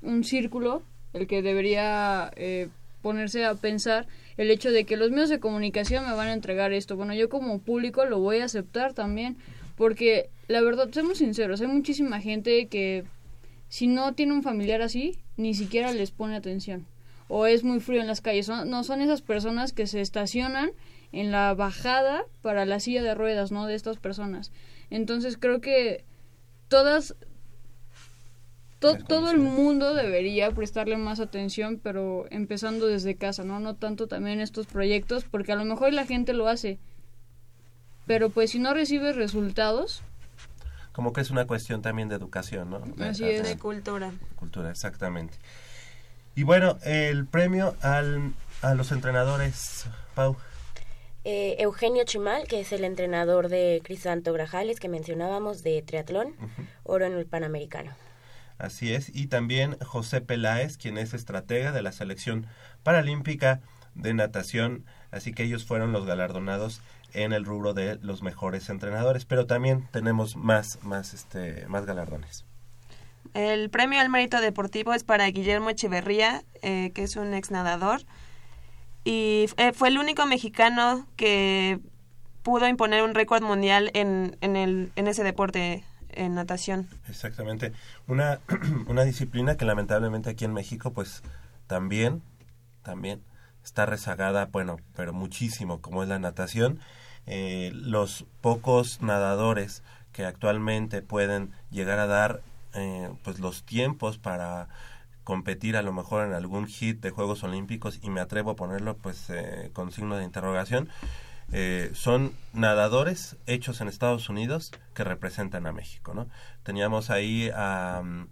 un 0.01 0.23
círculo 0.23 0.83
el 1.13 1.27
que 1.27 1.41
debería 1.41 2.31
eh, 2.35 2.69
ponerse 3.01 3.45
a 3.45 3.55
pensar 3.55 4.07
el 4.37 4.51
hecho 4.51 4.71
de 4.71 4.85
que 4.85 4.97
los 4.97 5.11
medios 5.11 5.29
de 5.29 5.39
comunicación 5.39 6.05
me 6.05 6.13
van 6.13 6.27
a 6.27 6.33
entregar 6.33 6.71
esto. 6.71 6.95
Bueno, 6.95 7.13
yo 7.13 7.29
como 7.29 7.59
público 7.59 8.05
lo 8.05 8.19
voy 8.19 8.39
a 8.39 8.45
aceptar 8.45 8.93
también, 8.93 9.37
porque 9.81 10.29
la 10.47 10.61
verdad, 10.61 10.89
seamos 10.91 11.17
sinceros, 11.17 11.59
hay 11.59 11.65
muchísima 11.65 12.21
gente 12.21 12.67
que 12.67 13.03
si 13.67 13.87
no 13.87 14.13
tiene 14.13 14.33
un 14.33 14.43
familiar 14.43 14.79
así, 14.83 15.17
ni 15.37 15.55
siquiera 15.55 15.91
les 15.91 16.11
pone 16.11 16.35
atención. 16.35 16.85
O 17.29 17.47
es 17.47 17.63
muy 17.63 17.79
frío 17.79 17.99
en 17.99 18.05
las 18.05 18.21
calles. 18.21 18.45
Son- 18.45 18.69
no 18.69 18.83
son 18.83 19.01
esas 19.01 19.23
personas 19.23 19.73
que 19.73 19.87
se 19.87 19.99
estacionan 20.01 20.69
en 21.11 21.31
la 21.31 21.55
bajada 21.55 22.25
para 22.43 22.67
la 22.67 22.79
silla 22.79 23.01
de 23.01 23.15
ruedas, 23.15 23.51
¿no? 23.51 23.65
De 23.65 23.73
estas 23.73 23.97
personas. 23.97 24.51
Entonces 24.91 25.35
creo 25.37 25.61
que 25.61 26.03
todas... 26.67 27.15
to- 28.77 28.97
todo 29.07 29.31
el 29.31 29.37
mundo 29.39 29.95
debería 29.95 30.51
prestarle 30.51 30.97
más 30.97 31.19
atención, 31.19 31.79
pero 31.81 32.27
empezando 32.29 32.85
desde 32.85 33.15
casa, 33.15 33.43
¿no? 33.45 33.59
No 33.59 33.75
tanto 33.75 34.05
también 34.07 34.41
estos 34.41 34.67
proyectos, 34.67 35.23
porque 35.23 35.53
a 35.53 35.55
lo 35.55 35.65
mejor 35.65 35.91
la 35.91 36.05
gente 36.05 36.33
lo 36.33 36.47
hace. 36.47 36.77
Pero 38.11 38.29
pues 38.29 38.51
si 38.51 38.59
no 38.59 38.73
recibes 38.73 39.15
resultados, 39.15 40.01
Como 40.91 41.13
que 41.13 41.21
es 41.21 41.31
una 41.31 41.47
cuestión 41.47 41.81
también 41.81 42.09
de 42.09 42.15
educación, 42.15 42.69
¿no? 42.69 42.79
De- 42.81 43.05
Así 43.07 43.23
de- 43.23 43.37
es. 43.37 43.43
de 43.47 43.57
cultura. 43.57 44.11
cultura, 44.35 44.69
exactamente. 44.69 45.37
Y 46.35 46.43
bueno, 46.43 46.77
el 46.83 47.25
premio 47.25 47.75
al, 47.81 48.33
a 48.61 48.73
los 48.73 48.91
entrenadores, 48.91 49.85
Pau. 50.15 50.35
Eh, 51.23 51.55
Eugenio 51.59 52.03
Chimal, 52.03 52.45
que 52.49 52.59
es 52.59 52.73
el 52.73 52.83
entrenador 52.83 53.47
de 53.47 53.81
Crisanto 53.85 54.33
Grajales 54.33 54.79
que 54.81 54.89
mencionábamos 54.89 55.63
de 55.63 55.81
triatlón, 55.81 56.35
oro 56.83 57.05
en 57.05 57.13
el 57.13 57.25
Panamericano. 57.25 57.91
Así 58.57 58.93
es, 58.93 59.09
y 59.15 59.27
también 59.27 59.77
José 59.85 60.19
Peláez, 60.19 60.77
quien 60.77 60.97
es 60.97 61.13
estratega 61.13 61.71
de 61.71 61.81
la 61.81 61.91
selección 61.93 62.45
paralímpica 62.83 63.61
de 63.95 64.13
natación, 64.13 64.83
así 65.11 65.31
que 65.33 65.43
ellos 65.43 65.63
fueron 65.65 65.91
los 65.93 66.05
galardonados 66.05 66.81
en 67.13 67.33
el 67.33 67.45
rubro 67.45 67.73
de 67.73 67.97
los 68.01 68.21
mejores 68.21 68.69
entrenadores, 68.69 69.25
pero 69.25 69.45
también 69.45 69.87
tenemos 69.91 70.35
más, 70.35 70.79
más, 70.83 71.13
este, 71.13 71.65
más 71.67 71.85
galardones. 71.85 72.45
El 73.33 73.69
premio 73.69 73.99
al 73.99 74.09
mérito 74.09 74.41
deportivo 74.41 74.93
es 74.93 75.03
para 75.03 75.25
Guillermo 75.27 75.69
Echeverría, 75.69 76.43
eh, 76.61 76.91
que 76.93 77.03
es 77.03 77.15
un 77.15 77.33
ex 77.33 77.51
nadador, 77.51 78.01
y 79.03 79.47
eh, 79.57 79.71
fue 79.73 79.87
el 79.87 79.97
único 79.97 80.25
mexicano 80.25 81.07
que 81.15 81.79
pudo 82.43 82.67
imponer 82.67 83.03
un 83.03 83.15
récord 83.15 83.43
mundial 83.43 83.91
en, 83.93 84.37
en, 84.41 84.55
el, 84.55 84.91
en 84.95 85.07
ese 85.07 85.23
deporte, 85.23 85.83
en 86.09 86.35
natación. 86.35 86.87
Exactamente. 87.07 87.71
Una, 88.07 88.39
una 88.87 89.03
disciplina 89.03 89.57
que 89.57 89.65
lamentablemente 89.65 90.29
aquí 90.29 90.45
en 90.45 90.53
México, 90.53 90.91
pues 90.91 91.23
también, 91.67 92.21
también 92.83 93.21
está 93.63 93.85
rezagada, 93.85 94.47
bueno, 94.47 94.77
pero 94.95 95.13
muchísimo, 95.13 95.81
como 95.81 96.03
es 96.03 96.09
la 96.09 96.19
natación. 96.19 96.79
Eh, 97.27 97.71
los 97.73 98.25
pocos 98.41 99.01
nadadores 99.01 99.83
que 100.11 100.25
actualmente 100.25 101.01
pueden 101.01 101.51
llegar 101.69 101.99
a 101.99 102.07
dar 102.07 102.41
eh, 102.73 103.09
pues 103.23 103.39
los 103.39 103.63
tiempos 103.63 104.17
para 104.17 104.67
competir 105.23 105.77
a 105.77 105.83
lo 105.83 105.93
mejor 105.93 106.25
en 106.25 106.33
algún 106.33 106.67
hit 106.67 106.99
de 106.99 107.11
Juegos 107.11 107.43
Olímpicos 107.43 107.99
y 108.01 108.09
me 108.09 108.21
atrevo 108.21 108.51
a 108.51 108.55
ponerlo 108.55 108.97
pues 108.97 109.29
eh, 109.29 109.69
con 109.73 109.91
signo 109.91 110.17
de 110.17 110.23
interrogación 110.23 110.89
son 111.93 112.33
nadadores 112.53 113.35
hechos 113.45 113.81
en 113.81 113.89
Estados 113.89 114.29
Unidos 114.29 114.71
que 114.93 115.03
representan 115.03 115.67
a 115.67 115.73
México 115.73 116.13
no 116.13 116.27
teníamos 116.63 117.09
ahí 117.09 117.51
a 117.53 117.99
um, 118.01 118.27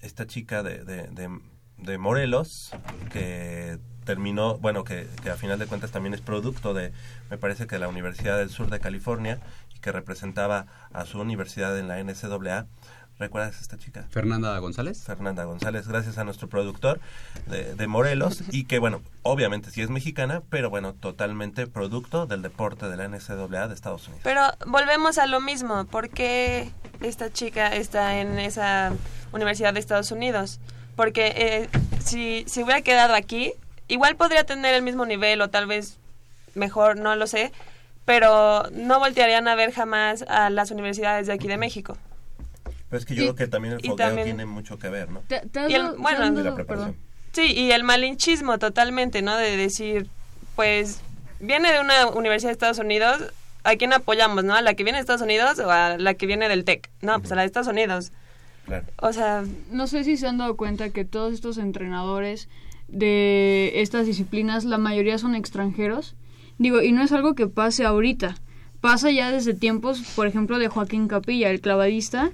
esta 0.00 0.28
chica 0.28 0.62
de, 0.62 0.84
de, 0.84 1.40
de 1.78 1.98
Morelos 1.98 2.70
que 3.10 3.80
terminó, 4.04 4.58
bueno, 4.58 4.84
que, 4.84 5.08
que, 5.22 5.30
a 5.30 5.36
final 5.36 5.58
de 5.58 5.66
cuentas 5.66 5.90
también 5.90 6.14
es 6.14 6.20
producto 6.20 6.74
de, 6.74 6.92
me 7.30 7.38
parece 7.38 7.66
que 7.66 7.78
la 7.78 7.88
Universidad 7.88 8.38
del 8.38 8.50
Sur 8.50 8.70
de 8.70 8.80
California 8.80 9.40
y 9.74 9.80
que 9.80 9.92
representaba 9.92 10.66
a 10.92 11.04
su 11.06 11.20
universidad 11.20 11.78
en 11.78 11.88
la 11.88 12.02
NCAA. 12.02 12.66
¿Recuerdas 13.16 13.60
esta 13.60 13.78
chica? 13.78 14.04
Fernanda 14.10 14.58
González. 14.58 15.04
Fernanda 15.04 15.44
González, 15.44 15.86
gracias 15.86 16.18
a 16.18 16.24
nuestro 16.24 16.48
productor 16.48 17.00
de, 17.46 17.76
de 17.76 17.86
Morelos 17.86 18.42
y 18.50 18.64
que, 18.64 18.80
bueno, 18.80 19.02
obviamente 19.22 19.70
sí 19.70 19.82
es 19.82 19.88
mexicana, 19.88 20.42
pero 20.50 20.68
bueno, 20.68 20.94
totalmente 20.94 21.68
producto 21.68 22.26
del 22.26 22.42
deporte 22.42 22.88
de 22.88 22.96
la 22.96 23.06
NCAA 23.06 23.68
de 23.68 23.74
Estados 23.74 24.08
Unidos. 24.08 24.22
Pero 24.24 24.42
volvemos 24.66 25.18
a 25.18 25.26
lo 25.26 25.40
mismo, 25.40 25.84
¿por 25.84 26.10
qué 26.10 26.72
esta 27.02 27.32
chica 27.32 27.68
está 27.68 28.20
en 28.20 28.40
esa 28.40 28.92
Universidad 29.32 29.72
de 29.72 29.80
Estados 29.80 30.10
Unidos? 30.10 30.58
Porque 30.96 31.32
eh, 31.36 31.68
si 32.04 32.44
se 32.48 32.64
hubiera 32.64 32.82
quedado 32.82 33.14
aquí, 33.14 33.52
igual 33.88 34.16
podría 34.16 34.44
tener 34.44 34.74
el 34.74 34.82
mismo 34.82 35.06
nivel 35.06 35.40
o 35.40 35.50
tal 35.50 35.66
vez 35.66 35.98
mejor, 36.54 36.96
no 36.96 37.16
lo 37.16 37.26
sé, 37.26 37.52
pero 38.04 38.64
no 38.72 38.98
voltearían 38.98 39.48
a 39.48 39.54
ver 39.54 39.72
jamás 39.72 40.22
a 40.28 40.50
las 40.50 40.70
universidades 40.70 41.26
de 41.26 41.32
aquí 41.32 41.48
de 41.48 41.56
México. 41.56 41.96
Pero 42.88 42.98
es 42.98 43.06
que 43.06 43.14
yo 43.14 43.22
creo 43.22 43.34
que 43.34 43.48
también 43.48 43.74
el 43.74 43.80
fogueo 43.80 44.24
tiene 44.24 44.46
mucho 44.46 44.78
que 44.78 44.88
ver, 44.88 45.10
¿no? 45.10 45.22
y 45.68 45.74
el, 45.74 45.92
bueno, 45.98 46.94
sí, 47.32 47.52
y 47.52 47.72
el 47.72 47.82
malinchismo 47.82 48.58
totalmente, 48.58 49.22
¿no? 49.22 49.36
De 49.36 49.56
decir, 49.56 50.08
pues, 50.54 51.00
viene 51.40 51.72
de 51.72 51.80
una 51.80 52.06
universidad 52.06 52.50
de 52.50 52.52
Estados 52.52 52.78
Unidos, 52.78 53.32
¿a 53.64 53.74
quién 53.76 53.92
apoyamos, 53.92 54.44
no? 54.44 54.54
¿A 54.54 54.62
la 54.62 54.74
que 54.74 54.84
viene 54.84 54.98
de 54.98 55.00
Estados 55.00 55.22
Unidos 55.22 55.58
o 55.58 55.70
a 55.70 55.96
la 55.98 56.14
que 56.14 56.26
viene 56.26 56.48
del 56.48 56.64
TEC? 56.64 56.90
No, 57.00 57.18
pues 57.18 57.32
a 57.32 57.34
la 57.34 57.42
de 57.42 57.46
Estados 57.46 57.68
Unidos. 57.68 58.12
Claro. 58.66 58.86
O 58.98 59.12
sea... 59.12 59.44
No 59.70 59.86
sé 59.86 60.04
si 60.04 60.16
se 60.16 60.26
han 60.26 60.38
dado 60.38 60.56
cuenta 60.56 60.90
que 60.90 61.04
todos 61.04 61.34
estos 61.34 61.58
entrenadores 61.58 62.48
de 62.88 63.72
estas 63.76 64.06
disciplinas, 64.06 64.64
la 64.64 64.78
mayoría 64.78 65.18
son 65.18 65.34
extranjeros. 65.34 66.14
Digo, 66.58 66.82
y 66.82 66.92
no 66.92 67.02
es 67.02 67.12
algo 67.12 67.34
que 67.34 67.46
pase 67.46 67.84
ahorita. 67.84 68.36
Pasa 68.80 69.10
ya 69.10 69.30
desde 69.30 69.54
tiempos, 69.54 70.02
por 70.14 70.26
ejemplo, 70.26 70.58
de 70.58 70.68
Joaquín 70.68 71.08
Capilla, 71.08 71.50
el 71.50 71.60
clavadista. 71.60 72.32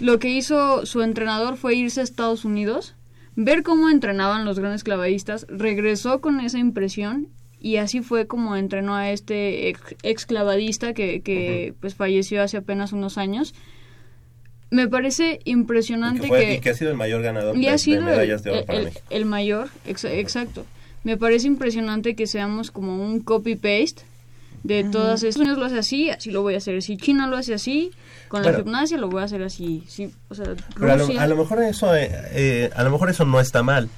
Lo 0.00 0.18
que 0.18 0.30
hizo 0.30 0.84
su 0.84 1.02
entrenador 1.02 1.56
fue 1.56 1.76
irse 1.76 2.00
a 2.00 2.04
Estados 2.04 2.44
Unidos, 2.44 2.96
ver 3.36 3.62
cómo 3.62 3.88
entrenaban 3.88 4.44
los 4.44 4.58
grandes 4.58 4.84
clavadistas, 4.84 5.46
regresó 5.48 6.20
con 6.20 6.40
esa 6.40 6.58
impresión 6.58 7.28
y 7.60 7.76
así 7.76 8.00
fue 8.00 8.26
como 8.26 8.56
entrenó 8.56 8.96
a 8.96 9.10
este 9.10 9.68
ex, 10.02 10.26
clavadista 10.26 10.92
que, 10.92 11.22
que 11.22 11.74
pues 11.80 11.94
falleció 11.94 12.42
hace 12.42 12.56
apenas 12.56 12.92
unos 12.92 13.16
años 13.16 13.54
me 14.72 14.88
parece 14.88 15.40
impresionante 15.44 16.30
que, 16.30 16.60
que, 16.60 16.70
ha 16.70 16.74
sido 16.74 16.90
el 16.90 16.96
mayor 16.96 17.20
ganador 17.20 17.54
de, 17.54 17.60
medallas 18.00 18.42
de 18.42 18.50
oro 18.50 18.64
para 18.64 18.80
México. 18.80 19.04
El 19.10 19.26
mayor, 19.26 19.68
exacto. 19.84 20.64
Me 21.04 21.18
parece 21.18 21.46
impresionante 21.46 22.16
que 22.16 22.26
seamos 22.26 22.70
como 22.70 23.04
un 23.04 23.20
copy-paste 23.20 24.02
de 24.62 24.84
todas 24.84 25.22
estas. 25.24 25.42
Unidos 25.42 25.58
lo 25.58 25.66
hace 25.66 25.78
así, 25.78 26.08
así 26.08 26.30
lo 26.30 26.40
voy 26.40 26.54
a 26.54 26.56
hacer. 26.56 26.80
Si 26.82 26.96
China 26.96 27.26
lo 27.26 27.36
hace 27.36 27.52
así, 27.52 27.90
con 28.28 28.42
la 28.42 28.54
gimnasia 28.54 28.96
lo 28.96 29.10
voy 29.10 29.20
a 29.20 29.24
hacer 29.26 29.42
así. 29.42 29.84
Sí, 29.88 30.10
o 30.30 30.34
sea, 30.34 30.46
pero 30.74 30.92
a, 30.92 31.26
lo, 31.26 31.36
mejor 31.36 31.62
eso, 31.62 31.94
eh, 31.94 32.10
eh, 32.32 32.70
a 32.74 32.82
lo 32.82 32.90
mejor 32.90 33.10
eso 33.10 33.26
no 33.26 33.40
está 33.40 33.62
mal, 33.62 33.90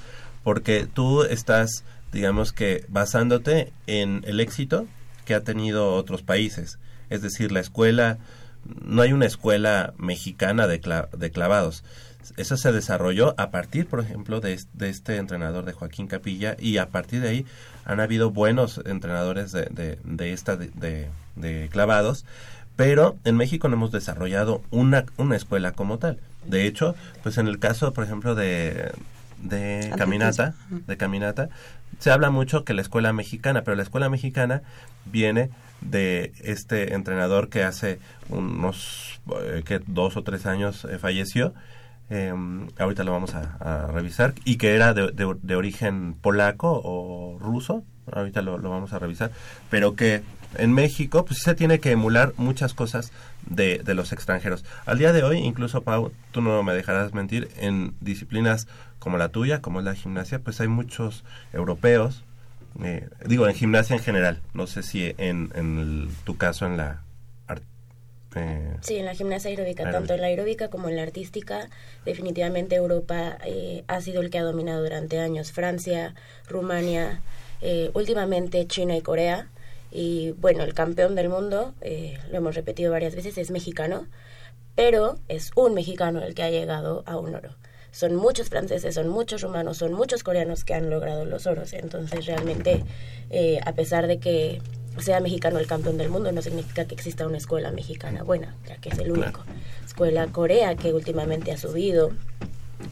porque 0.42 0.88
tú 0.92 1.22
estás, 1.22 1.84
digamos 2.12 2.52
que, 2.52 2.84
basándote 2.88 3.72
en 3.86 4.24
el 4.26 4.40
éxito 4.40 4.88
que 5.24 5.34
ha 5.34 5.40
tenido 5.42 5.94
otros 5.94 6.22
países. 6.22 6.80
Es 7.10 7.22
decir, 7.22 7.52
la 7.52 7.60
escuela 7.60 8.18
no 8.64 9.02
hay 9.02 9.12
una 9.12 9.26
escuela 9.26 9.94
mexicana 9.98 10.66
de, 10.66 10.80
de 11.16 11.30
clavados. 11.30 11.84
Eso 12.36 12.56
se 12.56 12.72
desarrolló 12.72 13.34
a 13.38 13.50
partir, 13.50 13.86
por 13.86 14.00
ejemplo, 14.00 14.40
de, 14.40 14.58
este 14.80 15.16
entrenador 15.16 15.64
de 15.64 15.72
Joaquín 15.72 16.06
Capilla 16.06 16.56
y 16.58 16.78
a 16.78 16.88
partir 16.88 17.20
de 17.20 17.28
ahí 17.28 17.46
han 17.84 18.00
habido 18.00 18.30
buenos 18.30 18.80
entrenadores 18.86 19.52
de, 19.52 19.98
de, 20.02 20.32
esta 20.32 20.56
de, 20.56 21.68
clavados, 21.70 22.24
pero 22.76 23.16
en 23.24 23.36
México 23.36 23.68
no 23.68 23.74
hemos 23.74 23.92
desarrollado 23.92 24.62
una, 24.70 25.04
una 25.18 25.36
escuela 25.36 25.72
como 25.72 25.98
tal. 25.98 26.18
De 26.46 26.66
hecho, 26.66 26.94
pues 27.22 27.38
en 27.38 27.46
el 27.46 27.58
caso, 27.58 27.92
por 27.92 28.04
ejemplo, 28.04 28.34
de, 28.34 28.92
de 29.42 29.92
caminata, 29.96 30.54
de 30.70 30.96
caminata, 30.96 31.50
se 31.98 32.10
habla 32.10 32.30
mucho 32.30 32.64
que 32.64 32.74
la 32.74 32.82
escuela 32.82 33.12
mexicana, 33.12 33.62
pero 33.62 33.76
la 33.76 33.82
escuela 33.82 34.08
mexicana 34.08 34.62
viene 35.04 35.50
de 35.84 36.32
este 36.42 36.94
entrenador 36.94 37.48
que 37.48 37.62
hace 37.62 37.98
unos 38.28 39.20
eh, 39.42 39.62
que 39.64 39.80
dos 39.86 40.16
o 40.16 40.22
tres 40.22 40.46
años 40.46 40.84
eh, 40.84 40.98
falleció. 40.98 41.54
Em, 42.10 42.68
ahorita 42.78 43.02
lo 43.02 43.12
vamos 43.12 43.34
a, 43.34 43.86
revisar 43.86 44.34
y 44.44 44.56
que 44.56 44.74
era 44.74 44.92
de, 44.92 45.10
de, 45.12 45.56
origen 45.56 46.14
polaco 46.20 46.80
o 46.84 47.38
ruso. 47.38 47.82
Ahorita 48.12 48.42
lo, 48.42 48.58
lo, 48.58 48.68
vamos 48.68 48.92
a 48.92 48.98
revisar, 48.98 49.30
pero 49.70 49.96
que 49.96 50.22
en 50.58 50.72
México 50.72 51.24
pues 51.24 51.40
se 51.40 51.54
tiene 51.54 51.80
que 51.80 51.92
emular 51.92 52.34
muchas 52.36 52.74
cosas 52.74 53.12
de, 53.46 53.78
de 53.78 53.94
los 53.94 54.12
extranjeros. 54.12 54.64
Al 54.84 54.98
día 54.98 55.12
de 55.12 55.22
hoy, 55.22 55.38
incluso 55.38 55.82
Pau, 55.82 56.12
tú 56.32 56.42
no 56.42 56.62
me 56.62 56.74
dejarás 56.74 57.14
mentir, 57.14 57.48
en 57.56 57.94
disciplinas 58.00 58.68
como 58.98 59.18
la 59.18 59.30
tuya, 59.30 59.60
como 59.60 59.80
es 59.80 59.84
la 59.84 59.94
gimnasia, 59.94 60.38
pues 60.40 60.60
hay 60.60 60.68
muchos 60.68 61.24
europeos, 61.52 62.24
eh, 62.82 63.08
digo, 63.26 63.46
en 63.46 63.54
gimnasia 63.54 63.94
en 63.96 64.02
general, 64.02 64.40
no 64.52 64.66
sé 64.66 64.82
si 64.82 65.14
en, 65.18 65.52
en 65.54 66.08
tu 66.24 66.36
caso 66.36 66.66
en 66.66 66.76
la... 66.76 67.00
Eh, 68.36 68.76
sí, 68.80 68.96
en 68.96 69.04
la 69.04 69.14
gimnasia 69.14 69.48
aeróbica, 69.48 69.88
tanto 69.92 70.12
en 70.12 70.20
la 70.20 70.26
aeróbica 70.26 70.68
como 70.68 70.88
en 70.88 70.96
la 70.96 71.02
artística, 71.02 71.70
definitivamente 72.04 72.74
Europa 72.74 73.38
eh, 73.44 73.84
ha 73.86 74.00
sido 74.00 74.22
el 74.22 74.30
que 74.30 74.38
ha 74.38 74.42
dominado 74.42 74.82
durante 74.82 75.20
años. 75.20 75.52
Francia, 75.52 76.16
Rumania, 76.48 77.20
últimamente 77.92 78.66
China 78.66 78.96
y 78.96 79.02
Corea. 79.02 79.46
Y 79.92 80.32
bueno, 80.32 80.64
el 80.64 80.74
campeón 80.74 81.14
del 81.14 81.28
mundo, 81.28 81.74
lo 81.80 82.36
hemos 82.36 82.56
repetido 82.56 82.90
varias 82.90 83.14
veces, 83.14 83.38
es 83.38 83.52
mexicano, 83.52 84.08
pero 84.74 85.20
es 85.28 85.52
un 85.54 85.72
mexicano 85.74 86.20
el 86.20 86.34
que 86.34 86.42
ha 86.42 86.50
llegado 86.50 87.04
a 87.06 87.16
un 87.16 87.36
oro 87.36 87.54
son 87.94 88.16
muchos 88.16 88.48
franceses, 88.48 88.96
son 88.96 89.08
muchos 89.08 89.42
rumanos, 89.42 89.76
son 89.76 89.92
muchos 89.92 90.24
coreanos 90.24 90.64
que 90.64 90.74
han 90.74 90.90
logrado 90.90 91.24
los 91.24 91.46
oros. 91.46 91.72
Entonces 91.72 92.26
realmente, 92.26 92.82
eh, 93.30 93.60
a 93.64 93.72
pesar 93.72 94.08
de 94.08 94.18
que 94.18 94.60
sea 94.98 95.20
mexicano 95.20 95.60
el 95.60 95.68
campeón 95.68 95.96
del 95.96 96.08
mundo, 96.08 96.32
no 96.32 96.42
significa 96.42 96.86
que 96.86 96.96
exista 96.96 97.24
una 97.24 97.38
escuela 97.38 97.70
mexicana 97.70 98.24
buena, 98.24 98.56
ya 98.66 98.78
que 98.78 98.88
es 98.88 98.98
el 98.98 99.12
único. 99.12 99.44
Escuela 99.84 100.26
Corea 100.26 100.74
que 100.74 100.92
últimamente 100.92 101.52
ha 101.52 101.56
subido, 101.56 102.10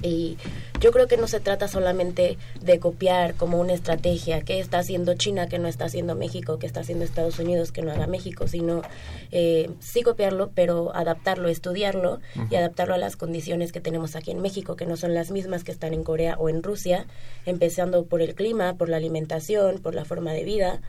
y 0.02 0.36
yo 0.80 0.90
creo 0.90 1.06
que 1.06 1.16
no 1.16 1.28
se 1.28 1.38
trata 1.38 1.68
solamente 1.68 2.38
de 2.60 2.80
copiar 2.80 3.34
como 3.34 3.60
una 3.60 3.72
estrategia 3.72 4.40
que 4.42 4.58
está 4.58 4.80
haciendo 4.80 5.14
China, 5.14 5.48
que 5.48 5.60
no 5.60 5.68
está 5.68 5.84
haciendo 5.84 6.16
México, 6.16 6.58
que 6.58 6.66
está 6.66 6.80
haciendo 6.80 7.04
Estados 7.04 7.38
Unidos, 7.38 7.70
que 7.70 7.82
no 7.82 7.92
haga 7.92 8.08
México, 8.08 8.48
sino 8.48 8.82
eh, 9.30 9.70
sí 9.78 10.02
copiarlo, 10.02 10.50
pero 10.54 10.94
adaptarlo, 10.94 11.48
estudiarlo 11.48 12.20
y 12.50 12.56
adaptarlo 12.56 12.94
a 12.94 12.98
las 12.98 13.16
condiciones 13.16 13.70
que 13.70 13.80
tenemos 13.80 14.16
aquí 14.16 14.32
en 14.32 14.42
México, 14.42 14.74
que 14.74 14.86
no 14.86 14.96
son 14.96 15.14
las 15.14 15.30
mismas 15.30 15.62
que 15.62 15.70
están 15.70 15.94
en 15.94 16.02
Corea 16.02 16.36
o 16.38 16.48
en 16.48 16.62
Rusia, 16.62 17.06
empezando 17.46 18.04
por 18.04 18.20
el 18.20 18.34
clima, 18.34 18.74
por 18.74 18.88
la 18.88 18.96
alimentación, 18.96 19.78
por 19.78 19.94
la 19.94 20.04
forma 20.04 20.32
de 20.32 20.42
vida. 20.42 20.80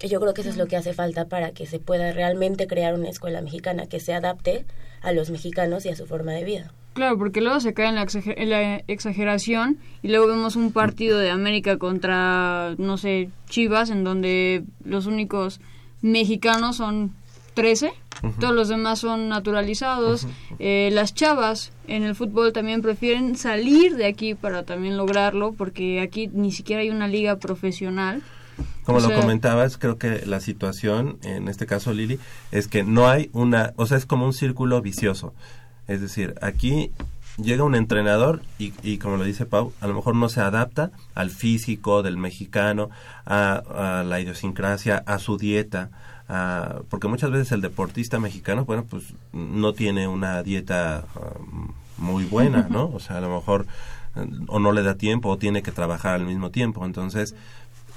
yo 0.00 0.20
creo 0.20 0.34
que 0.34 0.42
eso 0.42 0.50
es 0.50 0.58
lo 0.58 0.66
que 0.66 0.76
hace 0.76 0.92
falta 0.92 1.24
para 1.24 1.52
que 1.52 1.64
se 1.66 1.78
pueda 1.78 2.12
realmente 2.12 2.66
crear 2.66 2.94
una 2.94 3.08
escuela 3.08 3.40
mexicana 3.40 3.86
que 3.86 4.00
se 4.00 4.12
adapte 4.12 4.66
a 5.00 5.12
los 5.12 5.30
mexicanos 5.30 5.86
y 5.86 5.88
a 5.88 5.96
su 5.96 6.06
forma 6.06 6.32
de 6.32 6.44
vida. 6.44 6.72
Claro, 6.98 7.16
porque 7.16 7.40
luego 7.40 7.60
se 7.60 7.74
cae 7.74 7.90
en 7.90 7.94
la, 7.94 8.08
en 8.12 8.50
la 8.50 8.82
exageración 8.88 9.78
y 10.02 10.08
luego 10.08 10.26
vemos 10.26 10.56
un 10.56 10.72
partido 10.72 11.20
de 11.20 11.30
América 11.30 11.78
contra, 11.78 12.74
no 12.76 12.96
sé, 12.96 13.30
Chivas, 13.48 13.90
en 13.90 14.02
donde 14.02 14.64
los 14.84 15.06
únicos 15.06 15.60
mexicanos 16.02 16.78
son 16.78 17.14
13, 17.54 17.92
todos 18.40 18.52
los 18.52 18.66
demás 18.66 18.98
son 18.98 19.28
naturalizados. 19.28 20.26
Eh, 20.58 20.90
las 20.92 21.14
chavas 21.14 21.70
en 21.86 22.02
el 22.02 22.16
fútbol 22.16 22.52
también 22.52 22.82
prefieren 22.82 23.36
salir 23.36 23.94
de 23.94 24.06
aquí 24.06 24.34
para 24.34 24.64
también 24.64 24.96
lograrlo, 24.96 25.52
porque 25.52 26.00
aquí 26.00 26.26
ni 26.26 26.50
siquiera 26.50 26.82
hay 26.82 26.90
una 26.90 27.06
liga 27.06 27.36
profesional. 27.36 28.24
Como 28.82 28.98
lo 28.98 29.14
comentabas, 29.14 29.78
creo 29.78 29.98
que 29.98 30.26
la 30.26 30.40
situación, 30.40 31.18
en 31.22 31.46
este 31.46 31.66
caso 31.66 31.92
Lili, 31.92 32.18
es 32.50 32.66
que 32.66 32.82
no 32.82 33.06
hay 33.06 33.30
una, 33.32 33.72
o 33.76 33.86
sea, 33.86 33.98
es 33.98 34.06
como 34.06 34.24
un 34.24 34.32
círculo 34.32 34.80
vicioso. 34.82 35.34
Es 35.88 36.00
decir, 36.00 36.34
aquí 36.42 36.92
llega 37.42 37.64
un 37.64 37.74
entrenador 37.74 38.42
y, 38.58 38.72
y, 38.82 38.98
como 38.98 39.16
lo 39.16 39.24
dice 39.24 39.46
Pau, 39.46 39.72
a 39.80 39.86
lo 39.86 39.94
mejor 39.94 40.14
no 40.14 40.28
se 40.28 40.40
adapta 40.40 40.90
al 41.14 41.30
físico 41.30 42.02
del 42.02 42.16
mexicano, 42.16 42.90
a, 43.26 44.04
la 44.06 44.20
idiosincrasia, 44.20 45.02
a 45.06 45.18
su 45.18 45.38
dieta, 45.38 45.90
porque 46.88 47.08
muchas 47.08 47.30
veces 47.30 47.52
el 47.52 47.62
deportista 47.62 48.18
mexicano, 48.18 48.64
bueno, 48.64 48.84
pues 48.84 49.04
no 49.32 49.72
tiene 49.72 50.08
una 50.08 50.42
dieta 50.42 51.04
um, 51.16 51.72
muy 51.96 52.24
buena, 52.24 52.66
¿no? 52.68 52.90
O 52.90 53.00
sea, 53.00 53.18
a 53.18 53.20
lo 53.20 53.34
mejor 53.34 53.66
o 54.48 54.58
no 54.58 54.72
le 54.72 54.82
da 54.82 54.96
tiempo 54.96 55.28
o 55.28 55.38
tiene 55.38 55.62
que 55.62 55.72
trabajar 55.72 56.14
al 56.14 56.26
mismo 56.26 56.50
tiempo. 56.50 56.84
Entonces, 56.84 57.34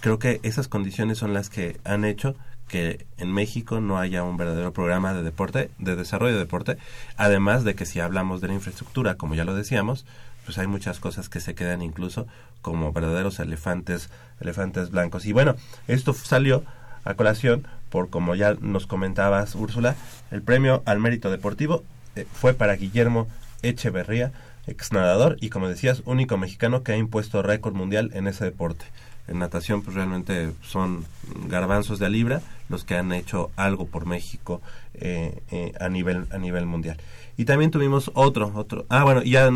creo 0.02 0.20
que 0.20 0.40
esas 0.44 0.68
condiciones 0.68 1.18
son 1.18 1.34
las 1.34 1.50
que 1.50 1.80
han 1.84 2.06
hecho 2.06 2.36
que 2.72 3.06
en 3.18 3.34
México 3.34 3.82
no 3.82 4.00
haya 4.00 4.24
un 4.24 4.38
verdadero 4.38 4.72
programa 4.72 5.14
de 5.14 5.24
deporte, 5.24 5.70
de 5.78 5.98
desarrollo 5.98 6.36
de 6.36 6.40
deporte, 6.40 6.78
además 7.18 7.66
de 7.66 7.76
que 7.76 7.86
si 7.86 8.00
hablamos 8.00 8.40
de 8.40 8.48
la 8.48 8.54
infraestructura, 8.54 9.16
como 9.16 9.36
ya 9.36 9.44
lo 9.44 9.54
decíamos, 9.54 10.06
pues 10.46 10.58
hay 10.58 10.68
muchas 10.68 11.02
cosas 11.02 11.28
que 11.28 11.42
se 11.42 11.54
quedan 11.54 11.82
incluso 11.82 12.28
como 12.62 12.94
verdaderos 12.94 13.42
elefantes, 13.42 14.10
elefantes 14.40 14.90
blancos. 14.90 15.26
Y 15.26 15.34
bueno, 15.34 15.58
esto 15.90 16.14
salió 16.14 16.64
a 17.04 17.14
colación 17.16 17.68
por 17.90 18.10
como 18.10 18.36
ya 18.36 18.54
nos 18.62 18.88
comentabas 18.88 19.54
Úrsula, 19.56 19.98
el 20.32 20.42
premio 20.42 20.82
al 20.86 21.00
mérito 21.00 21.30
deportivo 21.30 21.84
eh, 22.16 22.26
fue 22.32 22.54
para 22.54 22.78
Guillermo 22.78 23.28
Echeverría, 23.64 24.32
ex 24.66 24.94
nadador 24.94 25.36
y 25.42 25.50
como 25.50 25.68
decías, 25.68 26.04
único 26.06 26.38
mexicano 26.38 26.84
que 26.84 26.94
ha 26.94 26.98
impuesto 26.98 27.42
récord 27.42 27.76
mundial 27.76 28.12
en 28.14 28.28
ese 28.28 28.46
deporte 28.46 28.86
en 29.28 29.40
natación 29.40 29.82
pues 29.82 29.96
realmente 29.96 30.52
son 30.62 31.06
garbanzos 31.48 32.00
de 32.00 32.06
a 32.06 32.10
libra 32.10 32.42
los 32.70 32.84
que 32.84 32.96
han 32.96 33.12
hecho 33.12 33.52
algo 33.56 33.88
por 33.88 34.06
México 34.06 34.62
eh, 34.94 35.42
eh, 35.52 35.74
a 35.80 35.90
nivel 35.90 36.28
a 36.32 36.38
nivel 36.38 36.66
mundial. 36.66 36.98
Y 37.38 37.46
también 37.46 37.72
tuvimos 37.72 38.12
otro 38.14 38.52
otro 38.56 38.86
ah 38.90 39.04
bueno 39.04 39.24
ya 39.24 39.50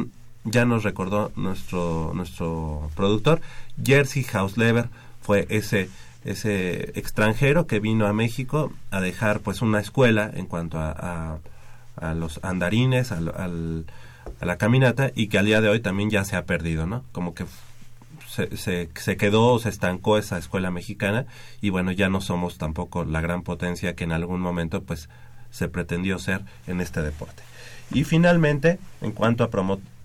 ya 0.44 0.66
nos 0.66 0.84
recordó 0.84 1.32
nuestro 1.36 2.12
nuestro 2.14 2.90
productor 2.96 3.42
Jersey 3.84 4.26
Hausleber 4.32 4.90
fue 5.22 5.48
ese 5.50 5.90
ese 6.24 6.98
extranjero 7.00 7.68
que 7.68 7.80
vino 7.80 8.08
a 8.08 8.14
México 8.14 8.74
a 8.92 9.00
dejar 9.00 9.42
pues 9.42 9.62
una 9.62 9.80
escuela 9.80 10.32
en 10.34 10.48
cuanto 10.48 10.80
a, 10.80 11.40
a, 11.98 12.14
los 12.16 12.40
andarines 12.44 13.12
al, 13.12 13.30
a 13.30 14.46
la 14.46 14.58
caminata 14.58 15.12
y 15.14 15.28
que 15.28 15.38
al 15.38 15.46
día 15.46 15.62
de 15.62 15.70
hoy 15.70 15.80
también 15.82 16.10
ya 16.10 16.26
se 16.26 16.36
ha 16.36 16.46
perdido 16.46 16.88
no 16.88 17.04
como 17.12 17.36
que 17.36 17.46
se, 18.36 18.90
se, 18.94 19.18
quedó, 19.18 19.60
se 19.60 19.70
estancó 19.70 20.18
esa 20.18 20.38
escuela 20.38 20.72
mexicana 20.72 21.26
y 21.62 21.70
bueno, 21.70 21.92
ya 21.92 22.10
no 22.10 22.22
somos 22.22 22.58
tampoco 22.58 23.06
la 23.06 23.22
gran 23.22 23.44
potencia 23.44 23.96
que 23.96 24.04
en 24.04 24.12
algún 24.12 24.42
momento 24.42 24.84
pues 24.84 25.10
se 25.52 25.70
pretendió 25.70 26.20
ser 26.20 26.42
en 26.68 26.82
este 26.82 27.02
deporte. 27.02 27.44
Y 27.92 28.04
finalmente, 28.04 28.80
en 29.02 29.12
cuanto 29.12 29.44
a 29.44 29.50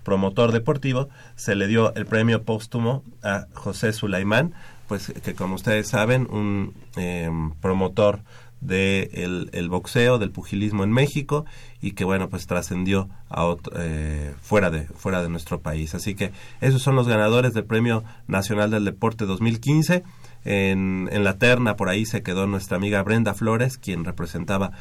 promotor 0.03 0.51
deportivo, 0.51 1.09
se 1.35 1.55
le 1.55 1.67
dio 1.67 1.93
el 1.95 2.05
premio 2.05 2.43
póstumo 2.43 3.03
a 3.21 3.47
José 3.53 3.91
Sulaimán, 3.91 4.53
pues 4.87 5.13
que 5.23 5.33
como 5.33 5.55
ustedes 5.55 5.87
saben, 5.87 6.27
un 6.29 6.73
em, 6.95 7.51
promotor 7.55 8.21
del 8.61 9.49
el 9.51 9.69
boxeo, 9.69 10.19
del 10.19 10.31
pugilismo 10.31 10.83
en 10.83 10.91
México 10.91 11.45
y 11.81 11.91
que 11.91 12.03
bueno 12.03 12.29
pues 12.29 12.45
trascendió 12.47 13.09
a 13.29 13.55
eh, 13.75 14.33
fuera 14.41 14.69
de 14.69 14.83
fuera 14.83 15.21
de 15.21 15.29
nuestro 15.29 15.59
país. 15.59 15.95
Así 15.95 16.15
que 16.15 16.31
esos 16.61 16.81
son 16.81 16.95
los 16.95 17.07
ganadores 17.07 17.53
del 17.53 17.65
premio 17.65 18.03
nacional 18.27 18.71
del 18.71 18.85
deporte 18.85 19.25
2015 19.25 20.03
en, 20.45 21.09
en 21.11 21.23
la 21.23 21.37
terna 21.37 21.75
por 21.75 21.89
ahí 21.89 22.05
se 22.05 22.23
quedó 22.23 22.47
nuestra 22.47 22.77
amiga 22.77 23.03
Brenda 23.03 23.33
Flores 23.33 23.77
quien 23.77 24.05
representaba 24.05 24.71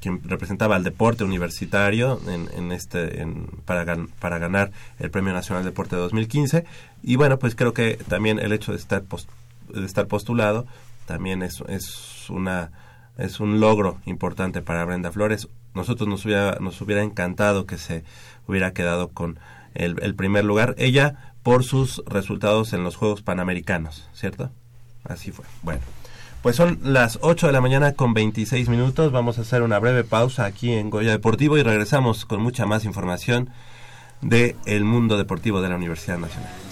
quien 0.00 0.20
representaba 0.24 0.76
al 0.76 0.84
deporte 0.84 1.24
universitario 1.24 2.20
en, 2.28 2.48
en 2.56 2.72
este 2.72 3.20
en, 3.20 3.46
para, 3.64 3.84
para 4.20 4.38
ganar 4.38 4.72
el 4.98 5.10
premio 5.10 5.32
nacional 5.32 5.64
del 5.64 5.72
deporte 5.72 5.96
2015 5.96 6.64
y 7.02 7.16
bueno 7.16 7.38
pues 7.38 7.54
creo 7.54 7.72
que 7.72 7.98
también 8.08 8.38
el 8.38 8.52
hecho 8.52 8.72
de 8.72 8.78
estar 8.78 9.02
de 9.02 9.86
estar 9.86 10.06
postulado 10.06 10.66
también 11.06 11.42
es, 11.42 11.62
es 11.68 12.30
una 12.30 12.70
es 13.18 13.40
un 13.40 13.60
logro 13.60 13.98
importante 14.06 14.62
para 14.62 14.84
Brenda 14.84 15.12
Flores. 15.12 15.48
Nosotros 15.74 16.08
nos 16.08 16.24
hubiera, 16.24 16.58
nos 16.60 16.80
hubiera 16.80 17.02
encantado 17.02 17.66
que 17.66 17.78
se 17.78 18.04
hubiera 18.46 18.72
quedado 18.72 19.08
con 19.08 19.38
el, 19.74 20.14
primer 20.14 20.44
lugar. 20.44 20.74
Ella 20.78 21.34
por 21.42 21.64
sus 21.64 22.02
resultados 22.06 22.72
en 22.72 22.84
los 22.84 22.96
Juegos 22.96 23.22
Panamericanos, 23.22 24.08
¿cierto? 24.12 24.50
Así 25.04 25.32
fue. 25.32 25.44
Bueno, 25.62 25.80
pues 26.42 26.56
son 26.56 26.78
las 26.82 27.18
8 27.22 27.48
de 27.48 27.52
la 27.52 27.60
mañana 27.60 27.92
con 27.92 28.14
26 28.14 28.68
minutos. 28.68 29.12
Vamos 29.12 29.38
a 29.38 29.42
hacer 29.42 29.62
una 29.62 29.78
breve 29.78 30.04
pausa 30.04 30.44
aquí 30.44 30.72
en 30.72 30.90
Goya 30.90 31.10
Deportivo 31.10 31.58
y 31.58 31.62
regresamos 31.62 32.24
con 32.24 32.40
mucha 32.40 32.66
más 32.66 32.84
información 32.84 33.50
de 34.20 34.56
el 34.66 34.84
mundo 34.84 35.18
deportivo 35.18 35.60
de 35.60 35.68
la 35.68 35.76
Universidad 35.76 36.18
Nacional. 36.18 36.71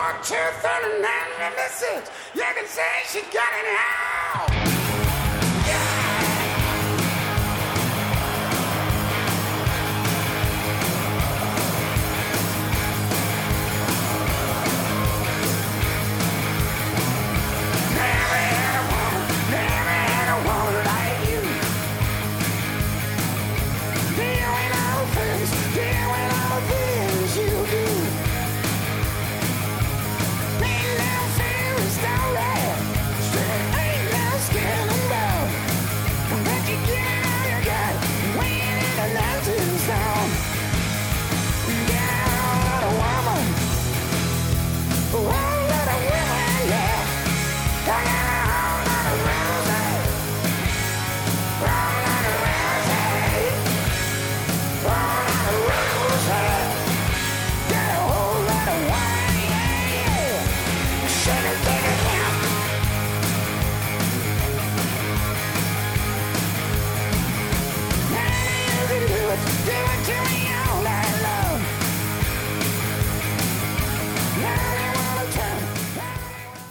one, 0.00 0.14
two, 0.22 0.34
three, 0.62 1.02
nine, 1.02 1.32
and 1.40 1.54
this 1.56 1.82
is, 1.82 2.10
you 2.34 2.42
can 2.54 2.66
say 2.66 2.90
she 3.06 3.20
got 3.30 3.52
it 3.52 3.68
out. 3.68 4.79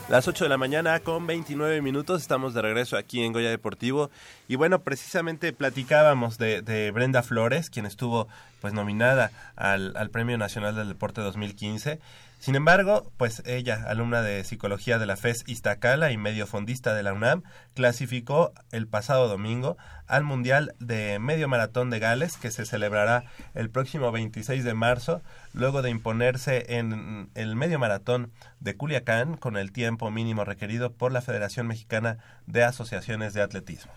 Las 0.10 0.28
8 0.28 0.46
de 0.46 0.50
la 0.50 0.58
mañana 0.58 1.00
con 1.02 1.28
29 1.28 1.84
minutos, 1.84 2.24
estamos 2.24 2.56
de 2.56 2.64
regreso 2.64 2.98
aquí 2.98 3.22
en 3.22 3.32
Goya 3.32 3.52
Deportivo 3.52 4.10
y 4.48 4.56
bueno, 4.56 4.82
precisamente 4.82 5.54
platicábamos 5.54 6.40
de, 6.40 6.64
de 6.64 6.90
Brenda 6.90 7.22
Flores, 7.22 7.70
quien 7.70 7.86
estuvo 7.86 8.28
pues 8.60 8.74
nominada 8.74 9.30
al, 9.56 9.96
al 9.96 10.10
Premio 10.10 10.36
Nacional 10.40 10.76
del 10.76 10.88
Deporte 10.88 11.22
2015. 11.22 12.00
Sin 12.40 12.56
embargo, 12.56 13.12
pues 13.18 13.44
ella, 13.46 13.84
alumna 13.90 14.22
de 14.22 14.46
Psicología 14.46 14.98
de 14.98 15.06
la 15.06 15.18
FES 15.18 15.44
Iztacala 15.46 16.14
y 16.14 16.18
medio 16.18 16.48
fondista 16.48 16.94
de 16.94 17.04
la 17.04 17.12
UNAM, 17.12 17.44
clasificó 17.76 18.54
el 18.72 18.88
pasado 18.88 19.28
domingo 19.28 19.76
al 20.08 20.24
Mundial 20.24 20.74
de 20.80 21.20
Medio 21.20 21.50
Maratón 21.50 21.90
de 21.90 22.00
Gales, 22.00 22.38
que 22.38 22.50
se 22.50 22.66
celebrará 22.66 23.26
el 23.56 23.70
próximo 23.70 24.14
26 24.14 24.64
de 24.64 24.74
marzo, 24.74 25.22
luego 25.52 25.82
de 25.82 25.90
imponerse 25.90 26.78
en 26.78 27.30
el 27.36 27.58
Medio 27.58 27.78
Maratón 27.78 28.32
de 28.62 28.74
Culiacán 28.74 29.36
con 29.36 29.58
el 29.58 29.74
tiempo 29.74 30.10
mínimo 30.10 30.46
requerido 30.46 30.94
por 30.94 31.12
la 31.12 31.22
Federación 31.22 31.68
Mexicana 31.68 32.20
de 32.48 32.64
Asociaciones 32.64 33.34
de 33.34 33.42
Atletismo. 33.42 33.92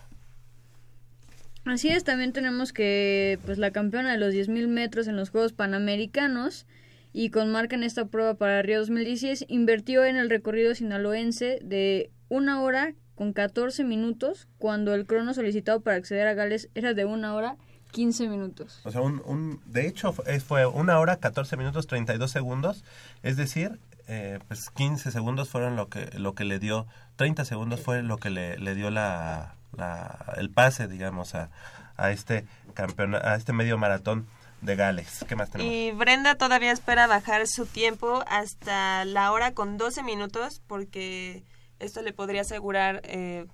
Así 1.63 1.87
es, 1.87 2.03
también 2.03 2.33
tenemos 2.33 2.73
que 2.73 3.39
pues 3.45 3.57
la 3.57 3.71
campeona 3.71 4.11
de 4.11 4.17
los 4.17 4.33
10.000 4.33 4.67
metros 4.67 5.07
en 5.07 5.15
los 5.15 5.29
Juegos 5.29 5.53
Panamericanos 5.53 6.65
y 7.13 7.29
con 7.29 7.51
marca 7.51 7.75
en 7.75 7.83
esta 7.83 8.05
prueba 8.05 8.33
para 8.33 8.61
Río 8.63 8.79
2016 8.79 9.45
invirtió 9.47 10.03
en 10.03 10.17
el 10.17 10.29
recorrido 10.29 10.73
sinaloense 10.75 11.59
de 11.63 12.11
una 12.29 12.61
hora 12.61 12.93
con 13.15 13.31
14 13.33 13.83
minutos 13.83 14.47
cuando 14.57 14.93
el 14.95 15.05
crono 15.05 15.33
solicitado 15.33 15.81
para 15.81 15.97
acceder 15.97 16.27
a 16.27 16.33
Gales 16.33 16.69
era 16.73 16.93
de 16.95 17.05
una 17.05 17.35
hora 17.35 17.55
15 17.91 18.27
minutos. 18.27 18.81
O 18.85 18.91
sea, 18.91 19.01
un, 19.01 19.21
un- 19.25 19.61
de 19.67 19.87
hecho 19.87 20.11
fue, 20.13 20.65
una 20.65 20.99
hora 20.99 21.17
14 21.17 21.55
minutos 21.57 21.85
32 21.85 22.31
segundos, 22.31 22.83
es 23.21 23.37
decir, 23.37 23.79
eh, 24.07 24.39
pues 24.47 24.71
15 24.71 25.11
segundos 25.11 25.47
fueron 25.49 25.75
lo 25.75 25.87
que 25.89 26.09
lo 26.17 26.33
que 26.33 26.43
le 26.43 26.57
dio, 26.57 26.87
30 27.17 27.45
segundos 27.45 27.79
fue 27.81 28.01
lo 28.01 28.17
que 28.17 28.31
le, 28.31 28.57
le 28.57 28.73
dio 28.73 28.89
la, 28.89 29.53
la- 29.77 30.33
el 30.37 30.49
pase, 30.49 30.87
digamos, 30.87 31.35
a, 31.35 31.51
a 31.95 32.09
este 32.09 32.45
campeón, 32.73 33.13
a 33.13 33.35
este 33.35 33.53
medio 33.53 33.77
maratón 33.77 34.25
de 34.63 34.75
Gales. 34.75 35.25
¿Qué 35.27 35.35
más 35.35 35.49
tenemos? 35.49 35.73
Y 35.73 35.91
Brenda 35.91 36.35
todavía 36.35 36.71
espera 36.71 37.07
bajar 37.07 37.47
su 37.47 37.65
tiempo 37.65 38.23
hasta 38.27 39.05
la 39.05 39.31
hora 39.31 39.53
con 39.53 39.77
12 39.77 40.03
minutos 40.03 40.61
porque 40.67 41.43
esto 41.79 42.01
le 42.01 42.13
podría 42.13 42.41
asegurar 42.41 43.01
eh, 43.03 43.45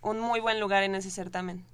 un 0.00 0.20
muy 0.20 0.40
buen 0.40 0.60
lugar 0.60 0.82
en 0.82 0.94
ese 0.94 1.10
certamen. 1.10 1.66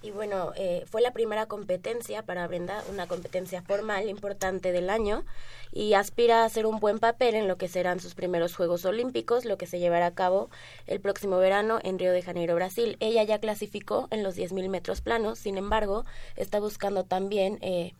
Y 0.00 0.12
bueno, 0.12 0.52
eh, 0.56 0.84
fue 0.88 1.02
la 1.02 1.12
primera 1.12 1.46
competencia 1.46 2.22
para 2.22 2.46
Brenda, 2.46 2.84
una 2.90 3.06
competencia 3.06 3.62
formal 3.62 4.08
importante 4.08 4.70
del 4.70 4.90
año, 4.90 5.24
y 5.72 5.94
aspira 5.94 6.42
a 6.42 6.44
hacer 6.44 6.66
un 6.66 6.78
buen 6.78 6.98
papel 7.00 7.34
en 7.34 7.48
lo 7.48 7.56
que 7.56 7.68
serán 7.68 7.98
sus 7.98 8.14
primeros 8.14 8.54
Juegos 8.54 8.84
Olímpicos, 8.84 9.44
lo 9.44 9.58
que 9.58 9.66
se 9.66 9.80
llevará 9.80 10.06
a 10.06 10.14
cabo 10.14 10.50
el 10.86 11.00
próximo 11.00 11.38
verano 11.38 11.80
en 11.82 11.98
Río 11.98 12.12
de 12.12 12.22
Janeiro, 12.22 12.54
Brasil. 12.54 12.96
Ella 13.00 13.24
ya 13.24 13.40
clasificó 13.40 14.06
en 14.10 14.22
los 14.22 14.36
10.000 14.36 14.68
metros 14.68 15.00
planos, 15.00 15.38
sin 15.38 15.58
embargo, 15.58 16.04
está 16.36 16.60
buscando 16.60 17.04
también, 17.04 17.58
eh, 17.60 17.92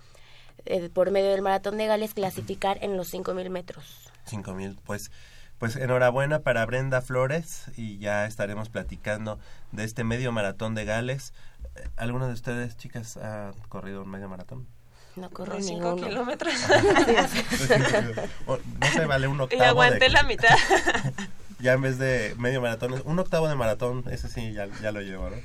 eh, 0.66 0.90
por 0.90 1.10
medio 1.10 1.30
del 1.30 1.42
Maratón 1.42 1.78
de 1.78 1.86
Gales, 1.86 2.14
clasificar 2.14 2.78
en 2.82 2.96
los 2.96 3.12
5.000 3.12 3.50
metros. 3.50 4.08
5000 4.26 4.78
pues 4.84 5.10
pues 5.58 5.76
enhorabuena 5.76 6.40
para 6.40 6.64
Brenda 6.66 7.00
Flores 7.00 7.64
y 7.76 7.98
ya 7.98 8.26
estaremos 8.26 8.68
platicando 8.68 9.38
de 9.72 9.84
este 9.84 10.04
medio 10.04 10.32
maratón 10.32 10.74
de 10.74 10.84
Gales. 10.84 11.32
Eh, 11.76 11.88
¿Alguna 11.96 12.26
de 12.28 12.32
ustedes, 12.34 12.76
chicas, 12.76 13.16
ha 13.16 13.52
corrido 13.68 14.02
un 14.02 14.10
medio 14.10 14.28
maratón? 14.28 14.66
No 15.16 15.30
corro 15.30 15.56
De 15.56 15.62
5 15.62 15.80
ninguno. 15.94 16.08
kilómetros. 16.08 16.54
No 18.46 18.86
se 18.92 19.06
vale 19.06 19.26
un 19.28 19.38
y 19.38 19.40
octavo 19.42 19.62
aguanté 19.64 19.98
de- 20.06 20.10
la 20.10 20.22
mitad. 20.22 20.56
ya 21.60 21.72
en 21.72 21.82
vez 21.82 21.98
de 21.98 22.34
medio 22.38 22.60
maratón, 22.60 22.94
es 22.94 23.00
un 23.04 23.18
octavo 23.18 23.48
de 23.48 23.54
maratón, 23.56 24.04
ese 24.10 24.28
sí 24.28 24.52
ya, 24.52 24.68
ya 24.80 24.92
lo 24.92 25.00
llevo, 25.00 25.28
¿no? 25.30 25.36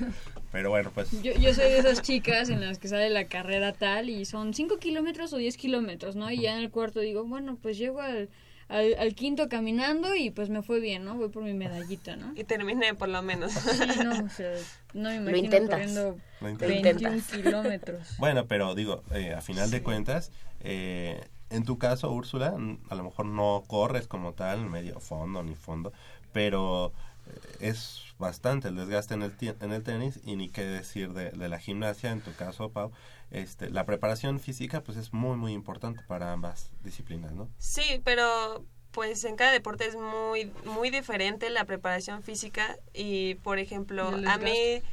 Pero 0.51 0.69
bueno, 0.69 0.91
pues 0.93 1.09
Yo, 1.23 1.33
yo 1.33 1.53
soy 1.55 1.65
de 1.65 1.79
esas 1.79 2.03
chicas 2.03 2.49
en 2.49 2.61
las 2.61 2.77
que 2.77 2.87
sale 2.87 3.09
la 3.09 3.25
carrera 3.27 3.73
tal 3.73 4.09
y 4.09 4.25
son 4.25 4.53
5 4.53 4.77
kilómetros 4.77 5.33
o 5.33 5.37
10 5.37 5.57
kilómetros, 5.57 6.15
¿no? 6.15 6.29
Y 6.29 6.41
ya 6.41 6.53
en 6.53 6.59
el 6.59 6.69
cuarto 6.69 6.99
digo, 6.99 7.23
bueno, 7.25 7.57
pues 7.59 7.77
llego 7.79 8.01
al, 8.01 8.29
al, 8.73 8.95
al 8.99 9.15
quinto 9.15 9.47
caminando 9.49 10.15
y 10.15 10.29
pues 10.31 10.49
me 10.49 10.61
fue 10.63 10.79
bien, 10.79 11.05
¿no? 11.05 11.15
Voy 11.15 11.29
por 11.29 11.43
mi 11.43 11.53
medallita, 11.53 12.15
¿no? 12.15 12.33
y 12.35 12.43
terminé 12.43 12.93
por 12.95 13.09
lo 13.09 13.21
menos. 13.21 13.51
Sí, 13.53 14.03
no, 14.03 14.25
o 14.25 14.29
sea, 14.29 14.53
no 14.93 15.09
me 15.09 15.15
imagino 15.17 15.37
intentas. 15.37 15.69
corriendo 15.69 16.17
Lo 16.39 16.45
21 16.47 16.73
intentas. 16.75 17.27
kilómetros. 17.31 18.17
Bueno, 18.17 18.47
pero 18.47 18.75
digo, 18.75 19.03
eh, 19.13 19.33
a 19.33 19.41
final 19.41 19.71
de 19.71 19.83
cuentas, 19.83 20.31
eh, 20.61 21.21
en 21.49 21.63
tu 21.65 21.77
caso, 21.77 22.11
Úrsula, 22.11 22.55
a 22.89 22.95
lo 22.95 23.03
mejor 23.03 23.25
no 23.25 23.63
corres 23.67 24.07
como 24.07 24.33
tal, 24.33 24.65
medio 24.69 24.99
fondo 24.99 25.43
ni 25.43 25.55
fondo, 25.55 25.93
pero 26.31 26.93
eh, 27.27 27.69
es 27.69 27.99
bastante 28.17 28.69
el 28.69 28.75
desgaste 28.75 29.13
en 29.13 29.23
el, 29.23 29.33
en 29.59 29.71
el 29.71 29.83
tenis 29.83 30.19
y 30.23 30.35
ni 30.35 30.49
qué 30.49 30.63
decir 30.65 31.13
de, 31.13 31.31
de 31.31 31.49
la 31.49 31.59
gimnasia, 31.59 32.11
en 32.11 32.21
tu 32.21 32.33
caso, 32.33 32.69
Pau. 32.69 32.91
Este, 33.33 33.71
la 33.71 33.85
preparación 33.87 34.39
física 34.39 34.81
pues 34.83 34.95
es 34.95 35.11
muy, 35.11 35.35
muy 35.35 35.53
importante 35.53 36.03
para 36.07 36.31
ambas 36.31 36.69
disciplinas, 36.83 37.33
¿no? 37.33 37.49
Sí, 37.57 37.99
pero 38.05 38.63
pues 38.91 39.23
en 39.23 39.35
cada 39.35 39.51
deporte 39.51 39.87
es 39.87 39.95
muy 39.95 40.51
muy 40.65 40.91
diferente 40.91 41.49
la 41.49 41.65
preparación 41.65 42.21
física 42.21 42.77
y 42.93 43.33
por 43.35 43.57
ejemplo, 43.57 44.07
a 44.27 44.37
mí 44.37 44.83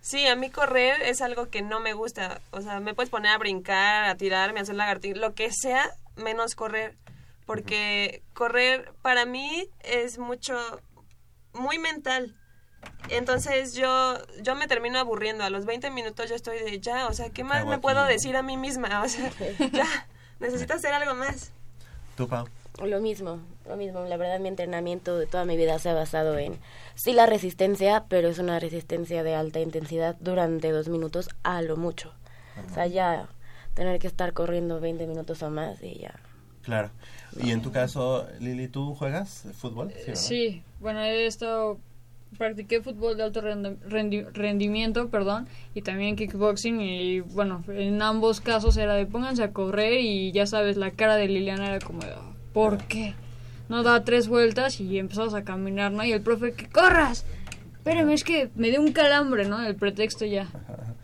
sí, 0.00 0.24
a 0.28 0.36
mí 0.36 0.50
correr 0.50 1.02
es 1.02 1.20
algo 1.20 1.50
que 1.50 1.62
no 1.62 1.80
me 1.80 1.92
gusta, 1.92 2.40
o 2.52 2.60
sea, 2.60 2.78
me 2.78 2.94
puedes 2.94 3.10
poner 3.10 3.32
a 3.32 3.38
brincar, 3.38 4.04
a 4.04 4.14
tirarme, 4.14 4.60
a 4.60 4.62
hacer 4.62 4.76
lagartija, 4.76 5.18
lo 5.18 5.34
que 5.34 5.50
sea, 5.50 5.90
menos 6.14 6.54
correr, 6.54 6.96
porque 7.44 8.22
correr 8.34 8.92
para 9.02 9.26
mí 9.26 9.68
es 9.80 10.18
mucho 10.18 10.56
muy 11.54 11.80
mental. 11.80 12.36
Entonces 13.08 13.74
yo 13.74 14.18
yo 14.42 14.54
me 14.54 14.68
termino 14.68 14.98
aburriendo, 14.98 15.44
a 15.44 15.50
los 15.50 15.66
20 15.66 15.90
minutos 15.90 16.28
yo 16.28 16.36
estoy 16.36 16.58
de 16.58 16.80
ya, 16.80 17.08
o 17.08 17.12
sea, 17.12 17.30
¿qué 17.30 17.44
más 17.44 17.66
me 17.66 17.78
puedo 17.78 18.04
decir 18.04 18.36
a 18.36 18.42
mí 18.42 18.56
misma? 18.56 19.02
O 19.04 19.08
sea, 19.08 19.30
ya, 19.72 19.86
necesito 20.38 20.74
hacer 20.74 20.92
algo 20.92 21.14
más. 21.14 21.52
¿Tú, 22.16 22.28
Pau? 22.28 22.46
Lo 22.84 23.00
mismo, 23.00 23.40
lo 23.66 23.76
mismo. 23.76 24.04
La 24.04 24.16
verdad, 24.16 24.38
mi 24.40 24.48
entrenamiento 24.48 25.18
de 25.18 25.26
toda 25.26 25.44
mi 25.44 25.56
vida 25.56 25.78
se 25.78 25.90
ha 25.90 25.94
basado 25.94 26.38
en, 26.38 26.58
sí, 26.94 27.12
la 27.12 27.26
resistencia, 27.26 28.04
pero 28.08 28.28
es 28.28 28.38
una 28.38 28.58
resistencia 28.58 29.22
de 29.22 29.34
alta 29.34 29.60
intensidad 29.60 30.16
durante 30.20 30.70
dos 30.70 30.88
minutos 30.88 31.28
a 31.42 31.60
lo 31.62 31.76
mucho. 31.76 32.14
O 32.70 32.74
sea, 32.74 32.86
ya 32.86 33.28
tener 33.74 33.98
que 33.98 34.06
estar 34.06 34.32
corriendo 34.32 34.80
20 34.80 35.06
minutos 35.06 35.42
o 35.42 35.50
más 35.50 35.82
y 35.82 35.98
ya. 35.98 36.20
Claro. 36.62 36.90
Y 37.42 37.50
en 37.52 37.62
tu 37.62 37.72
caso, 37.72 38.26
Lili, 38.38 38.68
¿tú 38.68 38.94
juegas 38.94 39.46
fútbol? 39.58 39.88
¿verdad? 39.88 40.14
Sí, 40.14 40.62
bueno, 40.80 41.00
he 41.00 41.26
estado 41.26 41.78
practiqué 42.38 42.80
fútbol 42.80 43.16
de 43.16 43.22
alto 43.24 43.42
rendi- 43.42 43.78
rendi- 43.88 44.26
rendimiento, 44.32 45.08
perdón, 45.08 45.46
y 45.74 45.82
también 45.82 46.16
kickboxing 46.16 46.80
y 46.80 47.20
bueno, 47.20 47.62
en 47.68 48.00
ambos 48.02 48.40
casos 48.40 48.76
era 48.76 48.94
de 48.94 49.06
pónganse 49.06 49.42
a 49.42 49.52
correr 49.52 50.00
y 50.00 50.32
ya 50.32 50.46
sabes, 50.46 50.76
la 50.76 50.90
cara 50.92 51.16
de 51.16 51.28
Liliana 51.28 51.66
era 51.68 51.78
como 51.84 52.00
de, 52.00 52.12
"Oh, 52.12 52.34
¿por 52.52 52.78
qué? 52.84 53.14
no 53.68 53.84
da 53.84 54.02
tres 54.04 54.26
vueltas 54.26 54.80
y 54.80 54.98
empezamos 54.98 55.32
a 55.34 55.44
caminar, 55.44 55.92
¿no? 55.92 56.02
Y 56.04 56.10
el 56.10 56.20
profe, 56.22 56.54
que 56.54 56.66
corras. 56.68 57.24
Espérame, 57.76 58.10
es 58.10 58.24
que 58.24 58.50
me 58.56 58.68
dio 58.70 58.80
un 58.80 58.90
calambre, 58.92 59.44
¿no? 59.46 59.62
El 59.64 59.76
pretexto 59.76 60.26
ya. 60.26 60.48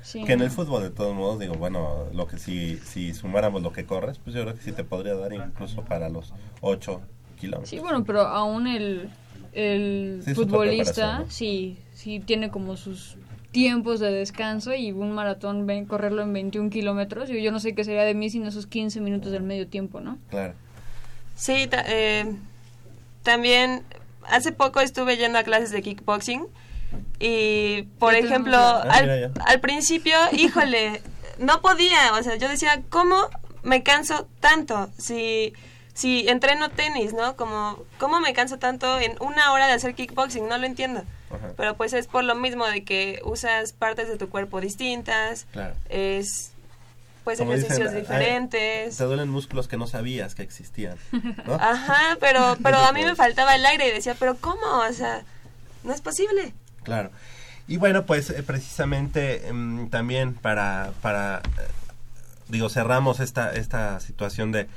Sí, 0.03 0.25
que 0.25 0.33
en 0.33 0.41
el 0.41 0.51
fútbol, 0.51 0.83
de 0.83 0.91
todos 0.91 1.15
modos, 1.15 1.39
digo, 1.39 1.55
bueno, 1.55 2.07
lo 2.13 2.27
que 2.27 2.39
si, 2.39 2.77
si 2.79 3.15
sumáramos 3.15 3.63
lo 3.63 3.73
que 3.73 3.87
corres, 3.87 4.19
pues 4.19 4.35
yo 4.35 4.43
creo 4.43 4.55
que 4.57 4.63
sí 4.63 4.73
te 4.73 4.83
podría 4.83 5.15
dar 5.15 5.33
incluso 5.33 5.83
para 5.83 6.09
los 6.09 6.35
8 6.61 7.01
kilómetros. 7.39 7.71
Sí, 7.71 7.79
bueno, 7.79 8.03
pero 8.05 8.23
aún 8.23 8.67
el, 8.67 9.11
el 9.57 10.23
Sí, 10.25 10.35
futbolista 10.35 11.21
¿no? 11.21 11.31
sí, 11.31 11.79
sí 11.95 12.21
tiene 12.21 12.51
como 12.51 12.77
sus 12.77 13.17
tiempos 13.53 14.01
de 14.01 14.13
descanso 14.13 14.75
y 14.75 14.93
un 14.93 15.13
maratón, 15.13 15.67
ven, 15.67 15.87
correrlo 15.87 16.23
en 16.23 16.33
21 16.33 16.69
kilómetros. 16.71 17.29
Yo, 17.29 17.37
yo 17.37 17.51
no 17.53 17.59
sé 17.59 17.75
qué 17.75 17.85
sería 17.85 18.03
de 18.05 18.15
mí 18.15 18.29
sin 18.29 18.45
esos 18.47 18.67
15 18.67 19.01
minutos 19.01 19.33
del 19.33 19.43
medio 19.43 19.67
tiempo, 19.67 20.01
¿no? 20.01 20.19
Claro. 20.31 20.53
Sí, 21.35 21.67
ta- 21.67 21.85
eh, 21.89 22.37
también 23.23 23.83
hace 24.29 24.53
poco 24.53 24.81
estuve 24.81 25.17
yendo 25.17 25.39
a 25.39 25.43
clases 25.43 25.71
de 25.71 25.83
kickboxing 25.83 26.47
y, 27.19 27.83
por 27.99 28.15
ejemplo, 28.15 28.57
Ah, 28.59 29.01
al 29.47 29.61
principio, 29.61 30.15
híjole, 30.33 31.01
no 31.39 31.61
podía, 31.63 32.13
o 32.19 32.23
sea, 32.23 32.37
yo 32.37 32.49
decía, 32.49 32.83
¿cómo 32.91 33.17
me 33.63 33.83
canso 33.83 34.29
tanto? 34.41 34.91
Si, 34.99 35.53
si 35.97 36.29
entreno 36.29 36.69
tenis, 36.69 37.15
¿no? 37.15 37.37
Como, 37.37 37.83
¿cómo 37.99 38.21
me 38.21 38.35
canso 38.35 38.59
tanto 38.59 39.01
en 39.01 39.17
una 39.21 39.53
hora 39.53 39.67
de 39.67 39.73
hacer 39.73 39.95
kickboxing? 39.95 40.47
No 40.47 40.59
lo 40.59 40.67
entiendo. 40.67 41.03
Ajá. 41.31 41.53
Pero 41.57 41.75
pues 41.75 41.95
es 41.95 42.07
por 42.07 42.23
lo 42.23 42.35
mismo 42.35 42.67
de 42.67 42.85
que 42.85 43.21
usas 43.25 43.73
partes 43.73 44.07
de 44.07 44.19
tu 44.19 44.29
cuerpo 44.29 44.61
distintas, 44.61 45.47
Claro. 45.53 45.75
es 45.89 46.53
pues 47.25 47.39
Como 47.39 47.53
dicen, 47.55 47.73
ejercicios 47.73 47.95
ay, 47.95 48.01
diferentes. 48.03 48.97
Te 48.99 49.05
duelen 49.05 49.31
músculos 49.31 49.67
que 49.69 49.79
no 49.79 49.87
sabías 49.87 50.35
que 50.35 50.43
existían. 50.43 50.97
¿no? 51.47 51.55
Ajá, 51.61 52.19
pero, 52.21 52.57
pero 52.63 52.77
a 52.77 52.93
mí 52.93 53.03
me 53.03 53.17
faltaba 53.17 53.55
el 53.57 53.65
aire 53.65 53.89
y 53.89 53.93
decía, 53.93 54.15
pero 54.19 54.37
¿cómo? 54.37 54.65
O 54.89 54.93
sea, 54.93 55.25
no 55.83 55.95
es 55.95 56.03
posible. 56.03 56.53
Claro. 56.83 57.11
Y 57.67 57.79
bueno, 57.79 58.05
pues 58.05 58.29
eh, 58.31 58.43
precisamente 58.43 59.51
mm, 59.51 59.89
también 59.89 60.35
para, 60.35 60.93
para 61.01 61.39
eh, 61.39 61.69
digo, 62.49 62.69
cerramos 62.69 63.19
esta, 63.21 63.53
esta 63.55 63.99
situación 64.01 64.53
de 64.53 64.69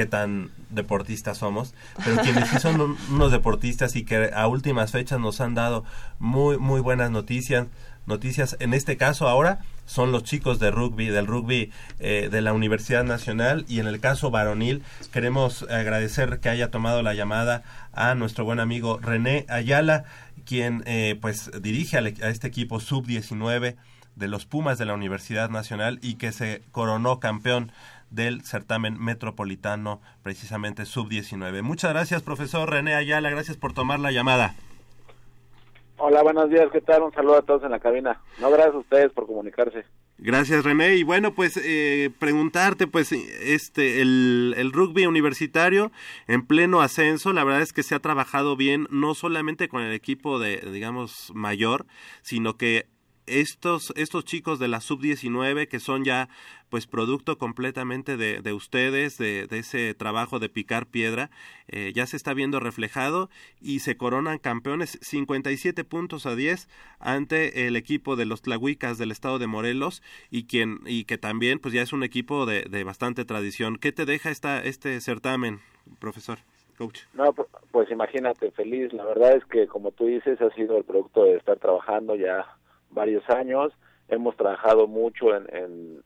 qué 0.00 0.06
tan 0.06 0.50
deportistas 0.70 1.36
somos, 1.36 1.74
pero 2.02 2.16
quienes 2.22 2.48
sí 2.48 2.58
son 2.58 2.80
un- 2.80 2.96
unos 3.10 3.30
deportistas 3.32 3.96
y 3.96 4.04
que 4.04 4.30
a 4.34 4.46
últimas 4.46 4.92
fechas 4.92 5.20
nos 5.20 5.42
han 5.42 5.54
dado 5.54 5.84
muy, 6.18 6.56
muy 6.56 6.80
buenas 6.80 7.10
noticias, 7.10 7.66
noticias, 8.06 8.56
en 8.60 8.72
este 8.72 8.96
caso 8.96 9.28
ahora 9.28 9.58
son 9.84 10.10
los 10.10 10.24
chicos 10.24 10.58
de 10.58 10.70
rugby, 10.70 11.08
del 11.08 11.26
rugby 11.26 11.70
eh, 11.98 12.30
de 12.32 12.40
la 12.40 12.54
Universidad 12.54 13.04
Nacional 13.04 13.66
y 13.68 13.78
en 13.80 13.86
el 13.88 14.00
caso 14.00 14.30
varonil 14.30 14.82
queremos 15.12 15.64
agradecer 15.64 16.40
que 16.40 16.48
haya 16.48 16.70
tomado 16.70 17.02
la 17.02 17.12
llamada 17.12 17.62
a 17.92 18.14
nuestro 18.14 18.46
buen 18.46 18.58
amigo 18.58 18.98
René 19.02 19.44
Ayala, 19.50 20.04
quien 20.46 20.82
eh, 20.86 21.18
pues 21.20 21.50
dirige 21.60 21.98
al 21.98 22.06
e- 22.06 22.24
a 22.24 22.30
este 22.30 22.46
equipo 22.46 22.80
sub-19 22.80 23.76
de 24.16 24.28
los 24.28 24.46
Pumas 24.46 24.78
de 24.78 24.86
la 24.86 24.94
Universidad 24.94 25.50
Nacional 25.50 25.98
y 26.02 26.14
que 26.14 26.32
se 26.32 26.62
coronó 26.72 27.20
campeón 27.20 27.70
del 28.10 28.42
certamen 28.42 29.02
metropolitano 29.02 30.00
precisamente 30.22 30.84
sub-19. 30.84 31.62
Muchas 31.62 31.92
gracias 31.92 32.22
profesor 32.22 32.68
René 32.68 32.94
Ayala, 32.94 33.30
gracias 33.30 33.56
por 33.56 33.72
tomar 33.72 34.00
la 34.00 34.12
llamada. 34.12 34.54
Hola, 36.02 36.22
buenos 36.22 36.48
días, 36.48 36.68
¿qué 36.72 36.80
tal? 36.80 37.02
Un 37.02 37.12
saludo 37.12 37.36
a 37.36 37.42
todos 37.42 37.62
en 37.62 37.70
la 37.70 37.78
cabina. 37.78 38.20
No, 38.40 38.50
gracias 38.50 38.74
a 38.74 38.78
ustedes 38.78 39.12
por 39.12 39.26
comunicarse. 39.26 39.84
Gracias 40.22 40.64
René 40.64 40.96
y 40.96 41.02
bueno 41.02 41.34
pues 41.34 41.56
eh, 41.56 42.10
preguntarte 42.18 42.86
pues 42.86 43.10
este 43.12 44.02
el, 44.02 44.54
el 44.58 44.70
rugby 44.70 45.06
universitario 45.06 45.92
en 46.26 46.46
pleno 46.46 46.82
ascenso 46.82 47.32
la 47.32 47.42
verdad 47.42 47.62
es 47.62 47.72
que 47.72 47.82
se 47.82 47.94
ha 47.94 48.00
trabajado 48.00 48.54
bien 48.54 48.86
no 48.90 49.14
solamente 49.14 49.68
con 49.68 49.80
el 49.80 49.94
equipo 49.94 50.38
de 50.38 50.58
digamos 50.72 51.32
mayor 51.34 51.86
sino 52.20 52.58
que 52.58 52.86
estos 53.24 53.94
estos 53.96 54.26
chicos 54.26 54.58
de 54.58 54.68
la 54.68 54.82
sub 54.82 55.00
19 55.00 55.68
que 55.68 55.80
son 55.80 56.04
ya 56.04 56.28
pues 56.70 56.86
producto 56.86 57.36
completamente 57.36 58.16
de, 58.16 58.40
de 58.40 58.52
ustedes 58.52 59.18
de, 59.18 59.46
ese 59.50 59.92
trabajo 59.94 60.38
de 60.38 60.48
picar 60.48 60.86
piedra 60.86 61.30
eh, 61.68 61.92
ya 61.94 62.06
se 62.06 62.16
está 62.16 62.32
viendo 62.32 62.60
reflejado 62.60 63.28
y 63.60 63.80
se 63.80 63.96
coronan 63.96 64.38
campeones 64.38 64.98
57 65.02 65.84
puntos 65.84 66.26
a 66.26 66.34
10 66.34 66.68
ante 67.00 67.66
el 67.66 67.76
equipo 67.76 68.16
de 68.16 68.24
los 68.24 68.42
Tlahuicas 68.42 68.98
del 68.98 69.10
estado 69.10 69.38
de 69.38 69.46
Morelos 69.48 70.02
y 70.30 70.44
quien 70.44 70.80
y 70.86 71.04
que 71.04 71.18
también 71.18 71.58
pues 71.58 71.74
ya 71.74 71.82
es 71.82 71.92
un 71.92 72.04
equipo 72.04 72.46
de, 72.46 72.62
de 72.62 72.84
bastante 72.84 73.24
tradición. 73.24 73.76
¿Qué 73.76 73.92
te 73.92 74.06
deja 74.06 74.30
esta 74.30 74.62
este 74.62 75.00
certamen, 75.00 75.60
profesor, 75.98 76.38
coach? 76.78 77.00
No, 77.14 77.32
pu- 77.34 77.46
pues 77.72 77.90
imagínate, 77.90 78.50
feliz. 78.52 78.92
La 78.92 79.04
verdad 79.04 79.36
es 79.36 79.44
que, 79.46 79.66
como 79.66 79.90
tú 79.90 80.06
dices, 80.06 80.40
ha 80.40 80.50
sido 80.54 80.78
el 80.78 80.84
producto 80.84 81.24
de 81.24 81.36
estar 81.36 81.58
trabajando 81.58 82.14
ya 82.14 82.46
varios 82.90 83.28
años. 83.30 83.72
Hemos 84.10 84.36
trabajado 84.36 84.86
mucho 84.88 85.34
en, 85.36 85.46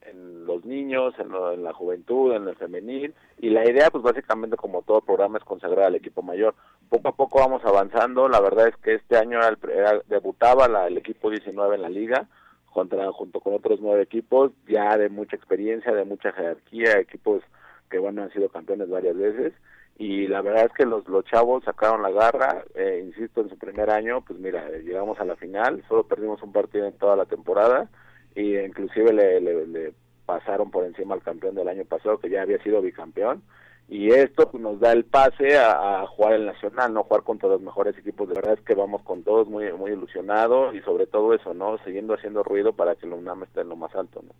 en, 0.03 0.45
los 0.47 0.64
niños, 0.64 1.14
en, 1.19 1.31
lo- 1.31 1.53
en 1.53 1.64
la 1.64 1.73
juventud, 1.73 2.35
en 2.35 2.47
el 2.47 2.55
femenil. 2.57 3.14
Y 3.38 3.51
la 3.51 3.69
idea, 3.69 3.90
pues 3.90 4.05
básicamente, 4.05 4.57
como 4.57 4.83
todo 4.83 5.01
programa, 5.01 5.38
es 5.38 5.45
consagrar 5.45 5.87
al 5.87 5.95
equipo 5.95 6.23
mayor. 6.23 6.55
Poco 6.90 7.09
a 7.09 7.17
poco 7.17 7.38
vamos 7.40 7.64
avanzando. 7.64 8.29
La 8.29 8.40
verdad 8.40 8.69
es 8.69 8.77
que 8.77 8.95
este 8.95 9.17
año 9.17 9.38
era 9.38 9.49
el- 9.49 9.71
era- 9.71 10.03
debutaba 10.07 10.69
la- 10.69 10.87
el 10.87 10.99
equipo 10.99 11.31
19 11.31 11.77
en 11.77 11.83
la 11.83 11.88
liga. 11.88 12.29
Contra, 12.73 13.11
junto 13.12 13.40
con 13.40 13.55
otros 13.55 13.79
nueve 13.81 14.03
equipos, 14.03 14.51
ya 14.69 14.97
de 14.99 15.09
mucha 15.09 15.37
experiencia, 15.37 15.93
de 15.95 16.05
mucha 16.05 16.33
jerarquía, 16.33 16.99
equipos 16.99 17.43
que 17.88 17.99
bueno 17.99 18.23
han 18.23 18.33
sido 18.33 18.49
campeones 18.49 18.88
varias 18.90 19.17
veces 19.17 19.53
y 19.97 20.27
la 20.27 20.43
verdad 20.43 20.67
es 20.67 20.73
que 20.73 20.87
los, 20.87 21.07
los 21.09 21.25
chavos 21.25 21.63
sacaron 21.65 22.03
la 22.03 22.11
garra, 22.11 22.65
eh, 22.75 23.03
insisto, 23.07 23.41
en 23.41 23.49
su 23.49 23.57
primer 23.57 23.91
año, 23.91 24.23
pues 24.27 24.39
mira, 24.41 24.69
llegamos 24.71 25.21
a 25.21 25.25
la 25.25 25.37
final, 25.37 25.85
solo 25.89 26.05
perdimos 26.05 26.43
un 26.43 26.53
partido 26.53 26.87
en 26.87 26.99
toda 26.99 27.15
la 27.15 27.27
temporada 27.27 27.89
y 28.35 28.57
inclusive 28.59 29.13
le, 29.13 29.41
le, 29.41 29.93
pasaron 30.27 30.71
por 30.71 30.85
encima 30.85 31.15
al 31.15 31.23
campeón 31.23 31.55
del 31.55 31.69
año 31.69 31.85
pasado, 31.85 32.19
que 32.19 32.31
ya 32.31 32.43
había 32.43 32.61
sido 32.63 32.81
bicampeón, 32.81 33.43
y 33.89 34.11
esto 34.11 34.51
pues, 34.51 34.63
nos 34.63 34.81
da 34.81 34.91
el 34.93 35.05
pase 35.05 35.59
a, 35.59 36.01
a 36.03 36.07
jugar 36.07 36.33
el 36.33 36.47
nacional, 36.47 36.93
no 36.93 37.05
jugar 37.05 37.23
contra 37.23 37.51
los 37.51 37.61
mejores 37.61 37.97
equipos, 37.99 38.27
de 38.29 38.35
verdad 38.35 38.55
es 38.55 38.61
que 38.63 38.75
vamos 38.75 39.03
con 39.03 39.23
todos 39.23 39.47
muy 39.49 39.71
muy 39.75 39.93
ilusionados 39.93 40.75
y 40.75 40.81
sobre 40.81 41.07
todo 41.07 41.35
eso, 41.35 41.53
¿no? 41.53 41.77
Siguiendo 41.85 42.15
haciendo 42.15 42.43
ruido 42.43 42.73
para 42.73 42.95
que 42.97 43.07
el 43.07 43.13
UNAM 43.13 43.43
esté 43.43 43.61
en 43.61 43.69
lo 43.69 43.77
más 43.77 43.95
alto, 43.95 44.23
¿no? 44.23 44.33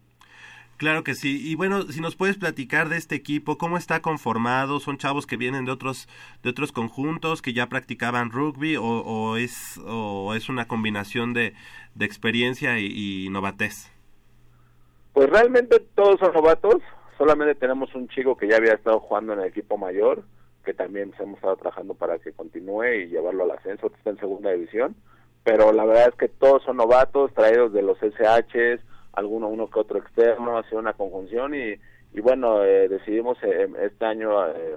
Claro 0.77 1.05
que 1.05 1.15
sí. 1.15 1.41
Y 1.49 1.55
bueno, 1.55 1.83
si 1.83 2.01
nos 2.01 2.17
puedes 2.17 2.37
platicar 2.37 2.89
de 2.89 2.97
este 2.97 3.15
equipo, 3.15 3.59
cómo 3.59 3.77
está 3.77 4.01
conformado, 4.01 4.81
son 4.81 4.99
chavos 4.99 5.27
que 5.27 5.37
vienen 5.37 5.65
de 5.65 5.73
otros 5.73 6.09
de 6.43 6.51
otros 6.51 6.73
conjuntos 6.73 7.43
que 7.43 7.53
ya 7.53 7.69
practicaban 7.69 8.31
rugby 8.31 8.77
o, 8.77 9.37
es 9.37 9.81
o 9.87 10.35
es 10.35 10.49
una 10.49 10.67
combinación 10.67 11.33
de, 11.33 11.55
de 11.95 12.05
experiencia 12.05 12.79
y, 12.81 13.27
y 13.27 13.31
novatez. 13.31 13.91
Pues 15.13 15.31
realmente 15.31 15.79
todos 15.95 16.19
son 16.19 16.33
novatos, 16.35 16.83
solamente 17.17 17.55
tenemos 17.55 17.95
un 17.95 18.09
chico 18.09 18.37
que 18.37 18.49
ya 18.49 18.57
había 18.57 18.73
estado 18.73 18.99
jugando 18.99 19.33
en 19.33 19.41
el 19.41 19.47
equipo 19.47 19.79
mayor, 19.79 20.25
que 20.65 20.75
también 20.75 21.15
hemos 21.21 21.37
estado 21.37 21.57
trabajando 21.57 21.95
para 21.95 22.19
que 22.19 22.33
continúe 22.33 22.87
y 22.87 23.07
llevarlo 23.07 23.45
al 23.45 23.53
ascenso, 23.53 23.93
está 23.97 24.11
en 24.11 24.19
segunda 24.19 24.51
división, 24.51 24.97
pero 25.45 25.73
la 25.73 25.85
verdad 25.85 26.09
es 26.09 26.15
que 26.17 26.29
todos 26.29 26.65
son 26.65 26.79
novatos, 26.79 27.33
traídos 27.33 27.73
de 27.73 27.83
los 27.83 27.97
SHs, 27.99 28.81
alguno 29.17 29.49
uno 29.49 29.69
que 29.69 29.81
otro 29.81 29.99
externo, 29.99 30.59
ha 30.59 30.65
sido 30.65 30.79
una 30.79 30.93
conjunción 30.93 31.55
y, 31.55 31.75
y 32.13 32.21
bueno, 32.21 32.63
eh, 32.63 32.89
decidimos 32.89 33.39
eh, 33.43 33.69
este 33.83 34.05
año 34.05 34.47
eh, 34.49 34.77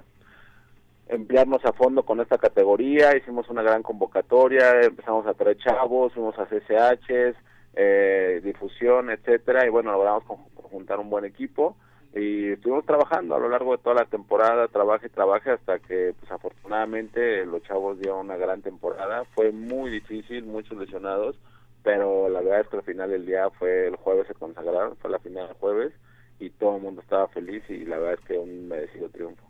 emplearnos 1.08 1.64
a 1.64 1.72
fondo 1.72 2.02
con 2.02 2.20
esta 2.20 2.38
categoría, 2.38 3.16
hicimos 3.16 3.48
una 3.48 3.62
gran 3.62 3.82
convocatoria, 3.82 4.82
empezamos 4.82 5.26
a 5.26 5.34
traer 5.34 5.56
chavos, 5.58 6.12
fuimos 6.12 6.38
a 6.38 6.46
CCHs, 6.46 7.36
eh, 7.74 8.40
difusión, 8.42 9.10
etcétera, 9.10 9.66
y 9.66 9.70
bueno, 9.70 9.92
logramos 9.92 10.24
juntar 10.70 10.98
un 10.98 11.10
buen 11.10 11.24
equipo 11.24 11.76
y 12.14 12.52
estuvimos 12.52 12.84
trabajando 12.84 13.34
a 13.34 13.38
lo 13.38 13.48
largo 13.48 13.76
de 13.76 13.82
toda 13.82 13.96
la 13.96 14.04
temporada, 14.04 14.68
trabaje 14.68 15.06
y 15.06 15.10
trabaje 15.10 15.50
hasta 15.50 15.78
que 15.78 16.14
pues 16.18 16.30
afortunadamente 16.30 17.44
los 17.46 17.62
chavos 17.62 17.98
dieron 17.98 18.20
una 18.20 18.36
gran 18.36 18.62
temporada, 18.62 19.24
fue 19.34 19.52
muy 19.52 19.90
difícil, 19.90 20.44
muchos 20.44 20.76
lesionados, 20.78 21.38
pero 21.82 22.28
la 22.28 22.40
verdad 22.40 22.60
es 22.60 22.68
que 22.68 22.76
al 22.76 22.82
final 22.84 23.10
del 23.10 23.26
día 23.26 23.50
fue 23.50 23.86
el 23.88 23.96
jueves 23.96 24.26
se 24.28 24.34
consagraron, 24.34 24.96
fue 24.98 25.10
la 25.10 25.18
final 25.20 25.48
del 25.48 25.56
jueves 25.56 25.92
y 26.38 26.50
todo 26.50 26.76
el 26.76 26.82
mundo 26.82 27.00
estaba 27.02 27.28
feliz 27.28 27.62
y 27.68 27.84
la 27.84 27.98
verdad 27.98 28.14
es 28.20 28.26
que 28.26 28.38
un 28.38 28.68
merecido 28.68 29.08
triunfo. 29.10 29.44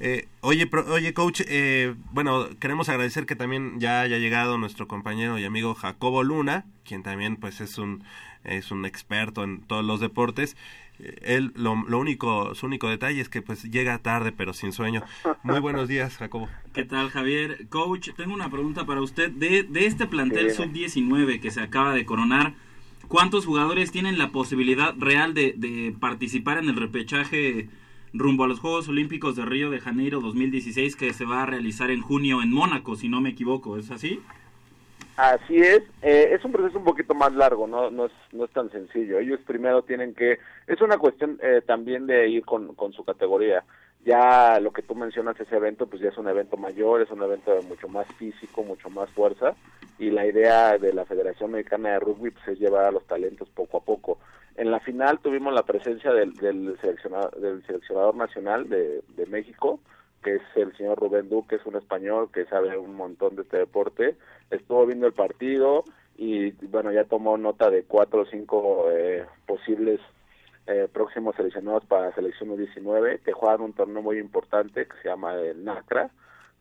Eh, 0.00 0.26
oye, 0.40 0.66
pro- 0.66 0.92
oye, 0.92 1.14
coach, 1.14 1.42
eh, 1.46 1.94
bueno, 2.10 2.48
queremos 2.60 2.88
agradecer 2.88 3.26
que 3.26 3.36
también 3.36 3.78
ya 3.78 4.00
haya 4.00 4.18
llegado 4.18 4.58
nuestro 4.58 4.88
compañero 4.88 5.38
y 5.38 5.44
amigo 5.44 5.74
Jacobo 5.74 6.24
Luna, 6.24 6.66
quien 6.84 7.02
también 7.04 7.36
pues 7.36 7.60
es 7.60 7.78
un 7.78 8.02
es 8.42 8.70
un 8.70 8.84
experto 8.84 9.42
en 9.44 9.62
todos 9.62 9.84
los 9.84 10.00
deportes. 10.00 10.56
Él 11.22 11.52
lo, 11.56 11.74
lo 11.88 11.98
único 11.98 12.54
su 12.54 12.66
único 12.66 12.88
detalle 12.88 13.20
es 13.20 13.28
que 13.28 13.42
pues 13.42 13.64
llega 13.64 13.98
tarde 13.98 14.30
pero 14.32 14.52
sin 14.52 14.72
sueño. 14.72 15.02
Muy 15.42 15.58
buenos 15.60 15.88
días, 15.88 16.16
Jacobo. 16.16 16.48
¿Qué 16.72 16.84
tal, 16.84 17.10
Javier? 17.10 17.66
Coach, 17.68 18.10
tengo 18.16 18.32
una 18.34 18.50
pregunta 18.50 18.86
para 18.86 19.00
usted. 19.02 19.30
De, 19.32 19.64
de 19.64 19.86
este 19.86 20.06
plantel 20.06 20.50
Sí. 20.50 20.56
sub-19 20.62 21.40
que 21.40 21.50
se 21.50 21.60
acaba 21.60 21.92
de 21.94 22.04
coronar, 22.04 22.54
¿cuántos 23.08 23.44
jugadores 23.44 23.90
tienen 23.90 24.18
la 24.18 24.30
posibilidad 24.30 24.94
real 24.98 25.34
de, 25.34 25.54
de 25.56 25.94
participar 25.98 26.58
en 26.58 26.68
el 26.68 26.76
repechaje 26.76 27.68
rumbo 28.12 28.44
a 28.44 28.48
los 28.48 28.60
Juegos 28.60 28.86
Olímpicos 28.88 29.34
de 29.34 29.44
Río 29.44 29.70
de 29.70 29.80
Janeiro 29.80 30.20
2016 30.20 30.94
que 30.94 31.12
se 31.12 31.24
va 31.24 31.42
a 31.42 31.46
realizar 31.46 31.90
en 31.90 32.00
junio 32.00 32.40
en 32.42 32.52
Mónaco, 32.52 32.94
si 32.94 33.08
no 33.08 33.20
me 33.20 33.30
equivoco, 33.30 33.76
¿es 33.76 33.90
así? 33.90 34.20
Así 35.16 35.56
es, 35.56 35.82
eh, 36.02 36.30
es 36.32 36.44
un 36.44 36.50
proceso 36.50 36.78
un 36.78 36.84
poquito 36.84 37.14
más 37.14 37.32
largo, 37.32 37.68
no, 37.68 37.88
no, 37.88 38.06
es, 38.06 38.12
no 38.32 38.46
es 38.46 38.50
tan 38.50 38.68
sencillo. 38.70 39.20
Ellos 39.20 39.38
primero 39.46 39.82
tienen 39.82 40.12
que, 40.12 40.38
es 40.66 40.80
una 40.80 40.98
cuestión 40.98 41.38
eh, 41.40 41.62
también 41.64 42.06
de 42.06 42.28
ir 42.28 42.44
con, 42.44 42.74
con 42.74 42.92
su 42.92 43.04
categoría. 43.04 43.62
Ya 44.04 44.58
lo 44.60 44.72
que 44.72 44.82
tú 44.82 44.94
mencionas, 44.96 45.38
ese 45.38 45.56
evento, 45.56 45.86
pues 45.86 46.02
ya 46.02 46.08
es 46.08 46.18
un 46.18 46.28
evento 46.28 46.56
mayor, 46.56 47.00
es 47.00 47.10
un 47.10 47.22
evento 47.22 47.52
mucho 47.68 47.88
más 47.88 48.06
físico, 48.18 48.64
mucho 48.64 48.90
más 48.90 49.08
fuerza, 49.10 49.54
y 49.98 50.10
la 50.10 50.26
idea 50.26 50.76
de 50.78 50.92
la 50.92 51.04
Federación 51.04 51.52
Mexicana 51.52 51.92
de 51.92 52.00
Rugby 52.00 52.30
pues, 52.32 52.48
es 52.48 52.58
llevar 52.58 52.84
a 52.84 52.90
los 52.90 53.06
talentos 53.06 53.48
poco 53.50 53.78
a 53.78 53.84
poco. 53.84 54.18
En 54.56 54.70
la 54.70 54.80
final 54.80 55.20
tuvimos 55.20 55.54
la 55.54 55.62
presencia 55.62 56.12
del, 56.12 56.34
del, 56.34 56.76
seleccionador, 56.80 57.34
del 57.40 57.64
seleccionador 57.66 58.16
nacional 58.16 58.68
de, 58.68 59.02
de 59.16 59.26
México, 59.26 59.80
que 60.24 60.36
es 60.36 60.42
el 60.56 60.76
señor 60.76 60.98
Rubén 60.98 61.28
Duque, 61.28 61.56
es 61.56 61.66
un 61.66 61.76
español 61.76 62.30
que 62.32 62.46
sabe 62.46 62.76
un 62.76 62.96
montón 62.96 63.36
de 63.36 63.42
este 63.42 63.58
deporte, 63.58 64.16
estuvo 64.50 64.86
viendo 64.86 65.06
el 65.06 65.12
partido 65.12 65.84
y 66.16 66.50
bueno, 66.68 66.90
ya 66.90 67.04
tomó 67.04 67.36
nota 67.36 67.70
de 67.70 67.84
cuatro 67.84 68.22
o 68.22 68.26
cinco 68.26 68.86
eh, 68.90 69.26
posibles 69.46 70.00
eh, 70.66 70.88
próximos 70.90 71.36
seleccionados 71.36 71.84
para 71.84 72.06
la 72.08 72.14
selección 72.14 72.56
19 72.56 73.20
que 73.24 73.32
juegan 73.32 73.60
un 73.60 73.74
torneo 73.74 74.02
muy 74.02 74.18
importante 74.18 74.86
que 74.86 74.96
se 75.02 75.08
llama 75.08 75.34
el 75.34 75.62
NACRA, 75.62 76.10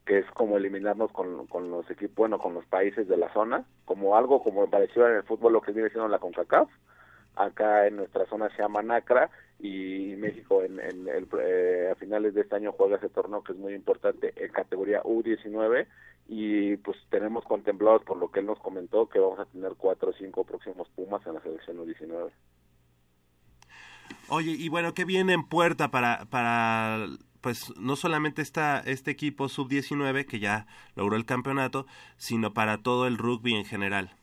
que 0.05 0.19
es 0.19 0.25
como 0.31 0.57
eliminarnos 0.57 1.11
con, 1.11 1.47
con 1.47 1.71
los 1.71 1.89
equipos, 1.89 2.15
bueno, 2.17 2.37
con 2.37 2.53
los 2.53 2.65
países 2.65 3.07
de 3.07 3.15
la 3.15 3.31
zona, 3.31 3.63
como 3.85 4.17
algo 4.17 4.43
como 4.43 4.69
parecido 4.69 5.07
en 5.07 5.15
el 5.15 5.23
fútbol 5.23 5.53
lo 5.53 5.61
que 5.61 5.71
viene 5.71 5.89
siendo 5.89 6.09
la 6.09 6.19
CONCACAF, 6.19 6.69
acá 7.37 7.87
en 7.87 7.95
nuestra 7.95 8.25
zona 8.25 8.49
se 8.49 8.61
llama 8.61 8.81
NACRA 8.81 9.29
y 9.59 10.15
México 10.17 10.63
en, 10.63 10.79
en 10.79 11.07
el, 11.07 11.27
eh, 11.41 11.89
a 11.91 11.95
finales 11.95 12.33
de 12.33 12.41
este 12.41 12.55
año 12.55 12.73
juega 12.73 12.97
ese 12.97 13.09
torneo 13.09 13.43
que 13.43 13.53
es 13.53 13.57
muy 13.57 13.73
importante 13.73 14.33
en 14.35 14.51
categoría 14.51 15.01
U19 15.03 15.87
y 16.27 16.77
pues 16.77 16.97
tenemos 17.09 17.43
contemplados 17.45 18.03
por 18.03 18.17
lo 18.17 18.31
que 18.31 18.39
él 18.39 18.45
nos 18.45 18.59
comentó 18.59 19.07
que 19.07 19.19
vamos 19.19 19.39
a 19.39 19.45
tener 19.45 19.73
cuatro 19.77 20.09
o 20.09 20.13
cinco 20.13 20.43
próximos 20.43 20.87
Pumas 20.95 21.25
en 21.27 21.35
la 21.35 21.41
selección 21.41 21.77
U19. 21.77 22.31
Oye, 24.29 24.51
y 24.51 24.69
bueno, 24.69 24.93
¿qué 24.93 25.05
viene 25.05 25.33
en 25.33 25.47
puerta 25.47 25.91
para, 25.91 26.25
para 26.25 27.07
pues 27.41 27.73
no 27.77 27.95
solamente 27.95 28.41
está 28.41 28.79
este 28.79 29.11
equipo 29.11 29.49
sub-19 29.49 30.25
que 30.25 30.39
ya 30.39 30.65
logró 30.95 31.17
el 31.17 31.25
campeonato, 31.25 31.85
sino 32.15 32.53
para 32.53 32.77
todo 32.77 33.05
el 33.05 33.17
rugby 33.17 33.53
en 33.55 33.65
general? 33.65 34.15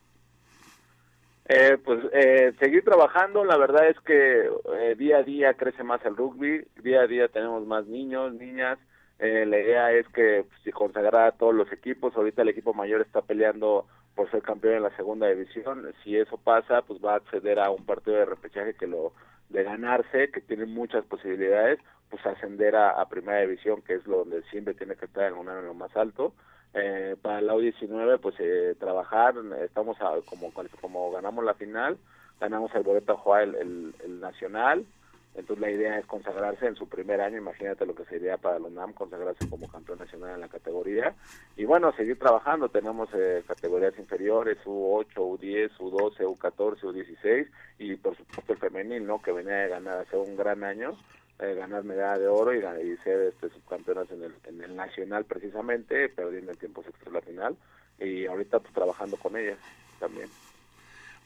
Eh, 1.53 1.78
pues 1.84 1.98
eh, 2.12 2.53
seguir 2.61 2.84
trabajando, 2.84 3.44
la 3.44 3.57
verdad 3.57 3.88
es 3.88 3.98
que 4.03 4.48
eh, 4.78 4.94
día 4.96 5.16
a 5.16 5.22
día 5.24 5.55
crece 5.55 5.82
más 5.82 6.01
el 6.05 6.16
rugby, 6.16 6.64
día 6.80 7.01
a 7.01 7.07
día 7.09 7.26
tenemos 7.26 7.66
más 7.66 7.86
niños, 7.86 8.32
niñas, 8.34 8.78
eh, 9.18 9.44
la 9.46 9.59
idea 9.59 9.90
es 9.90 10.07
que 10.11 10.44
pues, 10.48 10.62
si 10.62 10.70
consagrar 10.70 11.26
a 11.26 11.32
todos 11.32 11.53
los 11.53 11.72
equipos, 11.72 12.14
ahorita 12.14 12.42
el 12.42 12.51
equipo 12.51 12.72
mayor 12.72 13.01
está 13.01 13.22
peleando 13.22 13.88
por 14.14 14.30
ser 14.30 14.42
campeón 14.42 14.74
en 14.74 14.84
la 14.84 14.96
segunda 14.96 15.26
división, 15.26 15.92
si 16.05 16.16
eso 16.16 16.38
pasa, 16.38 16.82
pues 16.82 17.01
va 17.05 17.14
a 17.14 17.16
acceder 17.16 17.59
a 17.59 17.70
un 17.70 17.84
partido 17.84 18.16
de 18.18 18.26
repechaje 18.26 18.74
que 18.74 18.86
lo 18.86 19.12
de 19.48 19.64
ganarse, 19.64 20.30
que 20.30 20.42
tiene 20.42 20.66
muchas 20.66 21.05
posibilidades, 21.07 21.80
pues 22.11 22.24
ascender 22.26 22.76
a, 22.76 22.90
a 22.90 23.09
primera 23.09 23.40
división, 23.40 23.82
que 23.82 23.94
es 23.94 24.07
lo 24.07 24.18
donde 24.18 24.42
siempre 24.53 24.74
tiene 24.74 24.94
que 24.94 25.07
estar 25.07 25.24
en 25.24 25.34
un 25.34 25.48
año 25.48 25.74
más 25.74 25.96
alto, 25.96 26.32
eh, 26.75 27.16
para 27.21 27.41
la 27.41 27.55
U19 27.55 28.21
pues 28.21 28.37
eh, 28.39 28.77
trabajar 28.79 29.35
estamos 29.64 29.97
a, 30.01 30.12
como 30.25 30.53
como 30.81 31.11
ganamos 31.11 31.45
la 31.45 31.55
final 31.55 31.99
ganamos 32.41 32.73
el 32.75 32.83
boleto 32.85 33.12
a 33.12 33.16
jugar 33.16 33.43
el, 33.43 33.55
el, 33.57 33.95
el, 34.05 34.21
nacional 34.21 34.87
entonces 35.35 35.61
la 35.61 35.71
idea 35.71 35.99
es 35.99 36.07
consagrarse 36.07 36.66
en 36.66 36.77
su 36.77 36.89
primer 36.89 37.21
año 37.21 37.39
imagínate 37.39 37.87
lo 37.87 37.95
que 37.95 38.05
sería 38.05 38.37
para 38.37 38.57
el 38.57 38.62
UNAM 38.62 38.93
consagrarse 38.93 39.49
como 39.49 39.68
campeón 39.68 39.99
nacional 39.99 40.35
en 40.35 40.41
la 40.41 40.49
categoría 40.49 41.14
y 41.57 41.64
bueno 41.64 41.93
seguir 41.97 42.18
trabajando 42.18 42.68
tenemos 42.68 43.09
eh, 43.14 43.43
categorías 43.47 43.99
inferiores 43.99 44.59
U8 44.64 45.14
U10 45.14 45.77
U12 45.77 46.18
U14 46.18 46.81
U16 46.83 47.49
y 47.79 47.97
por 47.97 48.16
supuesto 48.16 48.53
el 48.53 48.59
femenil 48.61 49.05
no 49.05 49.21
que 49.21 49.33
venía 49.33 49.55
de 49.55 49.68
ganar 49.68 49.99
hace 49.99 50.16
un 50.16 50.37
gran 50.37 50.62
año 50.62 50.97
eh, 51.41 51.55
ganar 51.55 51.84
medalla 51.84 52.18
de 52.18 52.28
oro 52.28 52.55
y, 52.55 52.61
ser 52.99 53.20
este, 53.22 53.49
subcampeonas 53.51 54.11
en 54.11 54.24
el, 54.24 54.34
en 54.45 54.62
el 54.62 54.76
nacional 54.76 55.24
precisamente, 55.24 56.09
perdiendo 56.09 56.53
en 56.53 56.59
tiempos 56.59 56.86
extra 56.86 57.12
la 57.12 57.20
final 57.20 57.57
y 57.99 58.26
ahorita 58.26 58.61
pues 58.61 58.72
trabajando 58.72 59.16
con 59.16 59.36
ellas 59.36 59.59
también. 59.99 60.28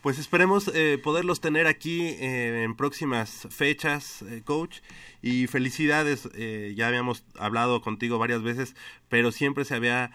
Pues 0.04 0.18
esperemos 0.18 0.70
eh, 0.74 1.00
poderlos 1.02 1.40
tener 1.40 1.66
aquí 1.66 2.02
eh, 2.02 2.62
en 2.62 2.76
próximas 2.76 3.48
fechas, 3.48 4.20
eh, 4.20 4.42
coach. 4.44 4.80
Y 5.22 5.46
felicidades, 5.46 6.28
ya 6.76 6.88
habíamos 6.88 7.24
hablado 7.38 7.80
contigo 7.80 8.18
varias 8.18 8.42
veces, 8.42 8.76
pero 9.08 9.32
siempre 9.32 9.64
se 9.64 9.74
había 9.74 10.10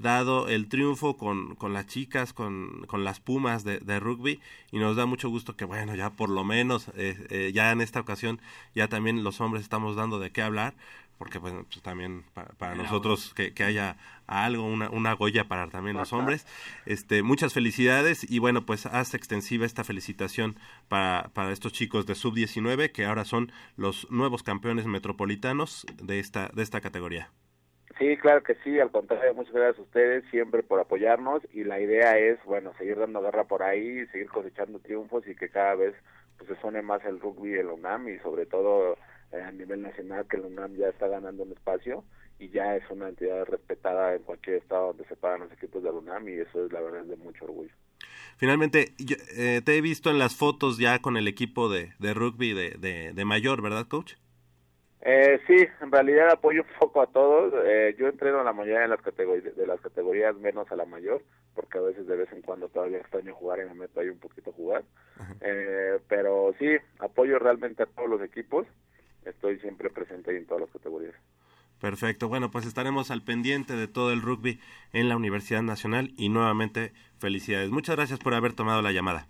dado 0.00 0.48
el 0.48 0.68
triunfo 0.68 1.16
con, 1.16 1.56
con 1.56 1.72
las 1.72 1.86
chicas, 1.86 2.32
con, 2.32 2.84
con 2.86 3.04
las 3.04 3.20
pumas 3.20 3.64
de, 3.64 3.78
de, 3.78 4.00
rugby. 4.00 4.40
Y 4.70 4.78
nos 4.78 4.96
da 4.96 5.06
mucho 5.06 5.28
gusto 5.28 5.56
que, 5.56 5.64
bueno, 5.64 5.94
ya 5.94 6.10
por 6.10 6.28
lo 6.28 6.44
menos, 6.44 6.90
eh, 6.94 7.50
ya 7.54 7.72
en 7.72 7.80
esta 7.80 8.00
ocasión, 8.00 8.40
ya 8.74 8.88
también 8.88 9.24
los 9.24 9.40
hombres 9.40 9.62
estamos 9.62 9.96
dando 9.96 10.18
de 10.18 10.30
qué 10.30 10.42
hablar 10.42 10.74
porque 11.22 11.38
bueno, 11.38 11.64
pues 11.70 11.80
también 11.82 12.24
para, 12.34 12.48
para 12.54 12.74
nosotros 12.74 13.32
que, 13.36 13.54
que, 13.54 13.62
haya 13.62 13.96
algo, 14.26 14.64
una, 14.64 14.90
una 14.90 15.12
Goya 15.12 15.46
para 15.46 15.68
también 15.68 15.96
los 15.96 16.12
hombres. 16.12 16.48
Este, 16.84 17.22
muchas 17.22 17.52
felicidades 17.52 18.28
y 18.28 18.40
bueno, 18.40 18.66
pues 18.66 18.86
hace 18.86 19.18
extensiva 19.18 19.64
esta 19.64 19.84
felicitación 19.84 20.56
para, 20.88 21.30
para 21.32 21.52
estos 21.52 21.72
chicos 21.72 22.06
de 22.06 22.16
sub-19 22.16 22.90
que 22.90 23.04
ahora 23.04 23.24
son 23.24 23.52
los 23.76 24.10
nuevos 24.10 24.42
campeones 24.42 24.86
metropolitanos 24.86 25.86
de 26.02 26.18
esta, 26.18 26.48
de 26.54 26.64
esta 26.64 26.80
categoría. 26.80 27.30
Sí, 27.98 28.16
claro 28.16 28.42
que 28.42 28.54
sí, 28.64 28.78
al 28.78 28.90
contrario, 28.90 29.34
muchas 29.34 29.52
gracias 29.52 29.78
a 29.78 29.82
ustedes 29.82 30.24
siempre 30.30 30.62
por 30.62 30.80
apoyarnos 30.80 31.42
y 31.52 31.64
la 31.64 31.80
idea 31.80 32.18
es, 32.18 32.42
bueno, 32.44 32.72
seguir 32.78 32.98
dando 32.98 33.20
guerra 33.20 33.44
por 33.44 33.62
ahí, 33.62 34.06
seguir 34.06 34.28
cosechando 34.28 34.78
triunfos 34.78 35.26
y 35.26 35.34
que 35.34 35.48
cada 35.48 35.74
vez 35.74 35.94
pues 36.38 36.48
se 36.48 36.60
suene 36.60 36.82
más 36.82 37.04
el 37.04 37.20
rugby 37.20 37.54
el 37.54 37.66
UNAM 37.66 38.08
y 38.08 38.18
sobre 38.20 38.46
todo 38.46 38.96
a 39.32 39.50
nivel 39.52 39.82
nacional 39.82 40.26
que 40.28 40.36
el 40.36 40.44
UNAM 40.44 40.74
ya 40.76 40.88
está 40.88 41.08
ganando 41.08 41.42
un 41.42 41.52
espacio 41.52 42.04
y 42.38 42.48
ya 42.48 42.76
es 42.76 42.82
una 42.90 43.08
entidad 43.08 43.44
respetada 43.46 44.14
en 44.14 44.22
cualquier 44.22 44.56
estado 44.56 44.88
donde 44.88 45.04
se 45.04 45.16
pagan 45.16 45.40
los 45.40 45.52
equipos 45.52 45.82
del 45.82 45.92
UNAM 45.92 46.28
y 46.28 46.32
eso 46.32 46.64
es 46.64 46.72
la 46.72 46.80
verdad 46.80 47.04
de 47.04 47.16
mucho 47.16 47.44
orgullo. 47.44 47.72
Finalmente, 48.36 48.94
yo, 48.98 49.16
eh, 49.36 49.62
te 49.64 49.76
he 49.76 49.80
visto 49.80 50.10
en 50.10 50.18
las 50.18 50.34
fotos 50.34 50.78
ya 50.78 51.00
con 51.00 51.16
el 51.16 51.28
equipo 51.28 51.68
de, 51.68 51.92
de 51.98 52.14
rugby 52.14 52.52
de, 52.52 52.70
de, 52.70 53.12
de, 53.12 53.24
mayor, 53.24 53.62
¿verdad, 53.62 53.86
coach? 53.86 54.14
Eh, 55.04 55.40
sí, 55.48 55.56
en 55.80 55.90
realidad 55.90 56.30
apoyo 56.30 56.62
un 56.62 56.78
poco 56.78 57.02
a 57.02 57.08
todos. 57.08 57.52
Eh, 57.66 57.96
yo 57.98 58.06
entreno 58.06 58.40
a 58.40 58.44
la 58.44 58.52
mayoría 58.52 58.82
de 58.82 58.88
las, 58.88 59.02
categorías, 59.02 59.56
de 59.56 59.66
las 59.66 59.80
categorías 59.80 60.36
menos 60.36 60.70
a 60.70 60.76
la 60.76 60.84
mayor, 60.84 61.22
porque 61.54 61.78
a 61.78 61.80
veces 61.80 62.06
de 62.06 62.16
vez 62.16 62.32
en 62.32 62.42
cuando 62.42 62.68
todavía 62.68 62.98
extraño 62.98 63.34
jugar 63.34 63.58
y 63.60 63.68
me 63.68 63.74
meto 63.74 64.00
ahí 64.00 64.08
un 64.08 64.20
poquito 64.20 64.50
a 64.50 64.54
jugar. 64.54 64.84
Eh, 65.40 65.98
pero 66.08 66.54
sí, 66.58 66.76
apoyo 67.00 67.38
realmente 67.40 67.82
a 67.82 67.86
todos 67.86 68.08
los 68.08 68.22
equipos 68.22 68.66
estoy 69.24 69.58
siempre 69.58 69.90
presente 69.90 70.36
en 70.36 70.46
todas 70.46 70.62
las 70.62 70.70
categorías. 70.70 71.14
Perfecto, 71.80 72.28
bueno, 72.28 72.52
pues 72.52 72.64
estaremos 72.64 73.10
al 73.10 73.22
pendiente 73.22 73.74
de 73.74 73.88
todo 73.88 74.12
el 74.12 74.22
rugby 74.22 74.60
en 74.92 75.08
la 75.08 75.16
Universidad 75.16 75.62
Nacional 75.62 76.12
y 76.16 76.28
nuevamente 76.28 76.92
felicidades. 77.18 77.70
Muchas 77.70 77.96
gracias 77.96 78.20
por 78.20 78.34
haber 78.34 78.52
tomado 78.52 78.82
la 78.82 78.92
llamada. 78.92 79.26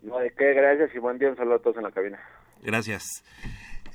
No, 0.00 0.18
de 0.18 0.30
qué, 0.30 0.54
gracias 0.54 0.94
y 0.94 0.98
buen 0.98 1.18
día, 1.18 1.28
un 1.28 1.36
saludo 1.36 1.56
a 1.56 1.58
todos 1.58 1.76
en 1.76 1.82
la 1.82 1.90
cabina. 1.90 2.18
Gracias. 2.62 3.22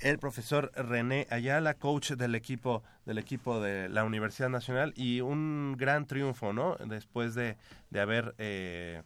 El 0.01 0.19
profesor 0.19 0.71
René 0.75 1.27
Ayala, 1.29 1.73
coach 1.73 2.11
del 2.11 2.35
equipo 2.35 2.83
del 3.05 3.17
equipo 3.17 3.59
de 3.59 3.89
la 3.89 4.03
Universidad 4.03 4.49
Nacional 4.49 4.93
y 4.95 5.21
un 5.21 5.75
gran 5.77 6.05
triunfo, 6.05 6.53
¿no? 6.53 6.75
Después 6.75 7.35
de, 7.35 7.57
de 7.89 7.99
haber 7.99 8.35
eh, 8.37 9.03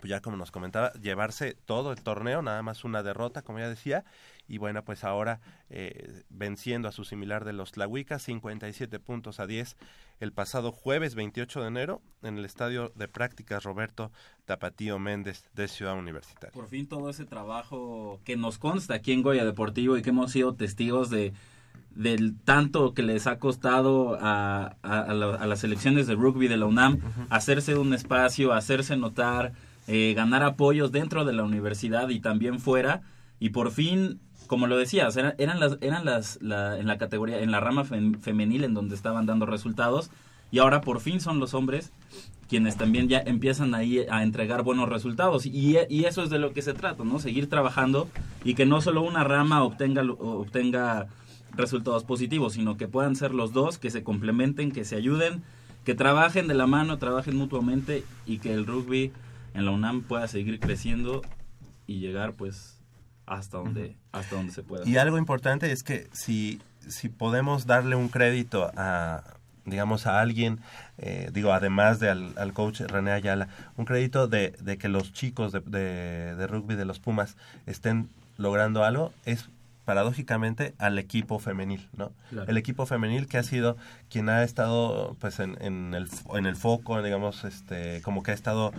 pues 0.00 0.10
ya 0.10 0.20
como 0.20 0.36
nos 0.36 0.50
comentaba, 0.50 0.92
llevarse 0.94 1.56
todo 1.64 1.92
el 1.92 2.02
torneo, 2.02 2.42
nada 2.42 2.62
más 2.62 2.84
una 2.84 3.02
derrota, 3.02 3.42
como 3.42 3.60
ya 3.60 3.68
decía, 3.68 4.04
y 4.52 4.58
bueno, 4.58 4.84
pues 4.84 5.02
ahora 5.02 5.40
eh, 5.70 6.24
venciendo 6.28 6.86
a 6.86 6.92
su 6.92 7.04
similar 7.04 7.46
de 7.46 7.54
los 7.54 7.72
Tlahuicas, 7.72 8.22
57 8.24 8.98
puntos 8.98 9.40
a 9.40 9.46
10 9.46 9.78
el 10.20 10.32
pasado 10.32 10.72
jueves 10.72 11.14
28 11.14 11.62
de 11.62 11.68
enero 11.68 12.02
en 12.22 12.36
el 12.36 12.44
Estadio 12.44 12.92
de 12.94 13.08
Prácticas 13.08 13.64
Roberto 13.64 14.12
Tapatío 14.44 14.98
Méndez 14.98 15.48
de 15.54 15.68
Ciudad 15.68 15.98
Universitaria. 15.98 16.52
Por 16.52 16.68
fin 16.68 16.86
todo 16.86 17.08
ese 17.08 17.24
trabajo 17.24 18.20
que 18.24 18.36
nos 18.36 18.58
consta 18.58 18.92
aquí 18.92 19.12
en 19.12 19.22
Goya 19.22 19.46
Deportivo 19.46 19.96
y 19.96 20.02
que 20.02 20.10
hemos 20.10 20.32
sido 20.32 20.54
testigos 20.54 21.08
de 21.08 21.32
del 21.94 22.38
tanto 22.38 22.92
que 22.92 23.02
les 23.02 23.26
ha 23.26 23.38
costado 23.38 24.18
a, 24.20 24.76
a, 24.82 25.00
a, 25.00 25.14
la, 25.14 25.34
a 25.34 25.46
las 25.46 25.60
selecciones 25.60 26.06
de 26.06 26.14
rugby 26.14 26.46
de 26.48 26.58
la 26.58 26.66
UNAM 26.66 26.94
uh 26.94 26.98
-huh. 26.98 27.26
hacerse 27.30 27.76
un 27.76 27.94
espacio, 27.94 28.52
hacerse 28.52 28.98
notar, 28.98 29.52
eh, 29.86 30.12
ganar 30.14 30.42
apoyos 30.42 30.92
dentro 30.92 31.24
de 31.24 31.32
la 31.32 31.42
universidad 31.42 32.10
y 32.10 32.20
también 32.20 32.60
fuera 32.60 33.00
y 33.42 33.50
por 33.50 33.72
fin 33.72 34.20
como 34.46 34.66
lo 34.66 34.76
decías 34.76 35.16
eran, 35.16 35.60
las 35.60 35.78
eran 35.80 36.04
las 36.04 36.40
la, 36.42 36.78
en 36.78 36.86
la 36.86 36.98
categoría 36.98 37.40
en 37.40 37.50
la 37.50 37.60
rama 37.60 37.84
fem, 37.84 38.14
femenil 38.20 38.64
en 38.64 38.74
donde 38.74 38.94
estaban 38.94 39.26
dando 39.26 39.46
resultados 39.46 40.10
y 40.50 40.58
ahora 40.58 40.80
por 40.80 41.00
fin 41.00 41.20
son 41.20 41.38
los 41.38 41.54
hombres 41.54 41.92
quienes 42.52 42.76
también 42.76 43.08
ya 43.08 43.18
empiezan 43.18 43.74
ahí 43.74 44.04
a 44.10 44.22
entregar 44.22 44.62
buenos 44.62 44.86
resultados. 44.86 45.46
Y, 45.46 45.78
y 45.88 46.04
eso 46.04 46.22
es 46.22 46.28
de 46.28 46.38
lo 46.38 46.52
que 46.52 46.60
se 46.60 46.74
trata 46.74 47.02
no 47.02 47.18
seguir 47.18 47.48
trabajando 47.48 48.10
y 48.44 48.52
que 48.52 48.66
no 48.66 48.82
solo 48.82 49.00
una 49.00 49.24
rama 49.24 49.64
obtenga 49.64 50.02
obtenga 50.02 51.06
resultados 51.54 52.04
positivos, 52.04 52.52
sino 52.52 52.76
que 52.76 52.88
puedan 52.88 53.16
ser 53.16 53.32
los 53.32 53.54
dos, 53.54 53.78
que 53.78 53.90
se 53.90 54.02
complementen, 54.02 54.70
que 54.70 54.84
se 54.84 54.96
ayuden, 54.96 55.42
que 55.86 55.94
trabajen 55.94 56.46
de 56.46 56.52
la 56.52 56.66
mano, 56.66 56.98
trabajen 56.98 57.36
mutuamente 57.36 58.04
y 58.26 58.36
que 58.36 58.52
el 58.52 58.66
rugby 58.66 59.12
en 59.54 59.64
la 59.64 59.70
UNAM 59.70 60.02
pueda 60.02 60.28
seguir 60.28 60.60
creciendo 60.60 61.22
y 61.86 62.00
llegar 62.00 62.34
pues 62.34 62.81
hasta 63.26 63.58
donde 63.58 63.96
hasta 64.12 64.36
donde 64.36 64.52
se 64.52 64.62
pueda. 64.62 64.88
Y 64.88 64.96
algo 64.96 65.18
importante 65.18 65.72
es 65.72 65.82
que 65.82 66.08
si, 66.12 66.60
si 66.86 67.08
podemos 67.08 67.66
darle 67.66 67.96
un 67.96 68.08
crédito 68.08 68.70
a 68.76 69.22
digamos 69.64 70.06
a 70.06 70.20
alguien, 70.20 70.58
eh, 70.98 71.30
digo, 71.32 71.52
además 71.52 72.00
de 72.00 72.10
al, 72.10 72.32
al 72.36 72.52
coach 72.52 72.80
René 72.80 73.12
Ayala, 73.12 73.48
un 73.76 73.84
crédito 73.84 74.26
de, 74.26 74.50
de 74.60 74.76
que 74.76 74.88
los 74.88 75.12
chicos 75.12 75.52
de, 75.52 75.60
de, 75.60 76.34
de 76.34 76.46
rugby 76.46 76.74
de 76.74 76.84
los 76.84 76.98
Pumas 76.98 77.36
estén 77.66 78.08
logrando 78.38 78.84
algo, 78.84 79.12
es 79.24 79.48
paradójicamente 79.84 80.74
al 80.78 80.98
equipo 80.98 81.38
femenil, 81.38 81.88
¿no? 81.96 82.12
Claro. 82.30 82.48
El 82.48 82.56
equipo 82.56 82.86
femenil 82.86 83.26
que 83.26 83.38
ha 83.38 83.42
sido 83.42 83.76
quien 84.08 84.28
ha 84.28 84.44
estado 84.44 85.16
pues 85.20 85.40
en, 85.40 85.60
en 85.60 85.94
el 85.94 86.08
en 86.34 86.46
el 86.46 86.56
foco, 86.56 87.02
digamos, 87.02 87.44
este 87.44 88.00
como 88.02 88.22
que 88.22 88.30
ha 88.30 88.34
estado 88.34 88.72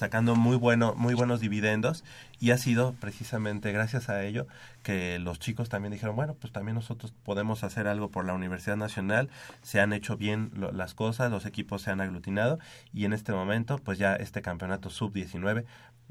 sacando 0.00 0.34
muy 0.34 0.56
bueno 0.56 0.94
muy 0.96 1.14
buenos 1.14 1.40
dividendos 1.40 2.04
y 2.40 2.50
ha 2.52 2.58
sido 2.58 2.94
precisamente 2.94 3.70
gracias 3.70 4.08
a 4.08 4.24
ello 4.24 4.46
que 4.82 5.18
los 5.18 5.38
chicos 5.38 5.68
también 5.68 5.92
dijeron 5.92 6.16
bueno 6.16 6.34
pues 6.40 6.52
también 6.52 6.74
nosotros 6.74 7.12
podemos 7.22 7.62
hacer 7.64 7.86
algo 7.86 8.08
por 8.08 8.24
la 8.24 8.32
Universidad 8.32 8.76
Nacional 8.78 9.28
se 9.62 9.78
han 9.80 9.92
hecho 9.92 10.16
bien 10.16 10.50
lo- 10.54 10.72
las 10.72 10.94
cosas 10.94 11.30
los 11.30 11.44
equipos 11.44 11.82
se 11.82 11.90
han 11.90 12.00
aglutinado 12.00 12.58
y 12.94 13.04
en 13.04 13.12
este 13.12 13.32
momento 13.32 13.78
pues 13.78 13.98
ya 13.98 14.16
este 14.16 14.40
campeonato 14.42 14.88
sub 14.90 15.12
19 15.12 15.66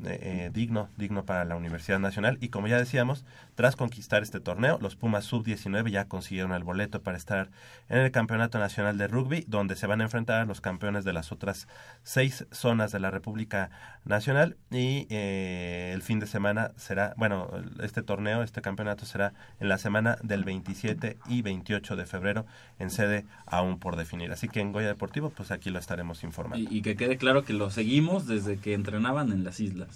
eh, 0.06 0.50
digno 0.54 0.90
digno 0.98 1.26
para 1.26 1.46
la 1.46 1.56
Universidad 1.56 2.00
Nacional 2.00 2.38
y 2.42 2.50
como 2.50 2.68
ya 2.68 2.78
decíamos 2.78 3.26
tras 3.56 3.76
conquistar 3.76 4.24
este 4.24 4.40
torneo 4.40 4.78
los 4.82 4.96
Pumas 4.96 5.26
sub 5.26 5.44
19 5.44 5.92
ya 5.92 6.06
consiguieron 6.06 6.54
el 6.54 6.64
boleto 6.64 7.02
para 7.02 7.18
estar 7.18 7.50
en 7.90 8.00
el 8.00 8.12
campeonato 8.12 8.60
nacional 8.60 8.98
de 8.98 9.08
rugby 9.08 9.46
donde 9.48 9.76
se 9.76 9.88
van 9.88 10.02
a 10.02 10.06
enfrentar 10.06 10.42
a 10.42 10.46
los 10.46 10.62
campeones 10.62 11.04
de 11.04 11.14
las 11.14 11.32
otras 11.32 11.68
seis 12.04 12.46
zonas 12.52 12.92
de 12.92 13.00
la 13.00 13.12
República 13.12 13.70
Nacional 14.06 14.58
y 14.72 15.08
eh, 15.10 15.92
el 15.94 16.02
fin 16.02 16.20
de 16.20 16.28
semana 16.28 16.72
será, 16.78 17.14
bueno, 17.18 17.50
este 17.82 18.02
torneo, 18.02 18.44
este 18.44 18.62
campeonato 18.62 19.06
será 19.06 19.34
en 19.60 19.70
la 19.70 19.78
semana 19.78 20.18
del 20.24 20.44
27 20.44 21.18
y 21.28 21.42
28 21.42 21.96
de 21.96 22.06
febrero 22.06 22.46
en 22.80 22.90
sede 22.90 23.26
aún 23.46 23.80
por 23.80 23.96
definir. 23.96 24.32
Así 24.32 24.48
que 24.48 24.62
en 24.62 24.72
Goya 24.72 24.88
Deportivo, 24.88 25.30
pues 25.30 25.52
aquí 25.52 25.70
lo 25.70 25.80
estaremos 25.80 26.24
informando. 26.24 26.70
Y 26.72 26.82
que 26.82 26.96
quede 26.96 27.18
claro 27.18 27.44
que 27.44 27.54
lo 27.54 27.70
seguimos 27.70 28.28
desde 28.28 28.58
que 28.58 28.74
entrenaban 28.74 29.32
en 29.32 29.44
las 29.44 29.60
islas. 29.60 29.89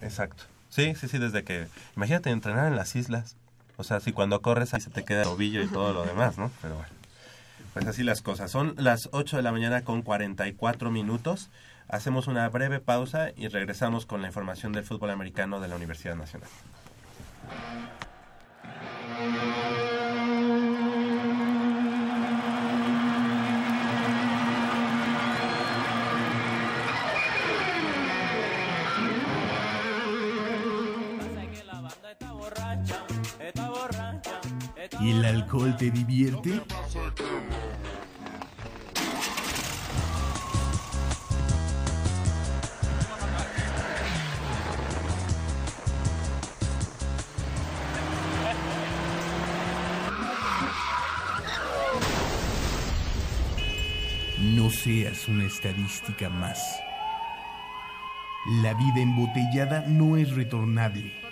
Exacto. 0.00 0.44
Sí, 0.70 0.94
sí, 0.94 1.08
sí, 1.08 1.18
desde 1.18 1.44
que... 1.44 1.68
Imagínate 1.96 2.30
entrenar 2.30 2.66
en 2.66 2.76
las 2.76 2.96
islas. 2.96 3.36
O 3.76 3.84
sea, 3.84 4.00
si 4.00 4.12
cuando 4.12 4.40
corres 4.40 4.74
ahí 4.74 4.80
se 4.80 4.90
te 4.90 5.04
queda 5.04 5.22
el 5.22 5.28
tobillo 5.28 5.62
y 5.62 5.68
todo 5.68 5.92
lo 5.92 6.04
demás, 6.04 6.38
¿no? 6.38 6.50
Pero 6.62 6.76
bueno. 6.76 6.88
Pues 7.74 7.86
así 7.86 8.04
las 8.04 8.22
cosas. 8.22 8.50
Son 8.50 8.74
las 8.78 9.08
8 9.12 9.36
de 9.36 9.42
la 9.42 9.52
mañana 9.52 9.82
con 9.82 10.02
44 10.02 10.90
minutos. 10.90 11.50
Hacemos 11.88 12.28
una 12.28 12.48
breve 12.48 12.80
pausa 12.80 13.30
y 13.36 13.48
regresamos 13.48 14.06
con 14.06 14.22
la 14.22 14.28
información 14.28 14.72
del 14.72 14.84
fútbol 14.84 15.10
americano 15.10 15.60
de 15.60 15.68
la 15.68 15.76
Universidad 15.76 16.14
Nacional. 16.14 16.48
¿El 35.04 35.22
alcohol 35.22 35.76
te 35.76 35.90
divierte? 35.90 36.62
No 54.38 54.70
seas 54.70 55.28
una 55.28 55.44
estadística 55.44 56.30
más. 56.30 56.58
La 58.62 58.72
vida 58.72 59.00
embotellada 59.02 59.84
no 59.86 60.16
es 60.16 60.34
retornable. 60.34 61.23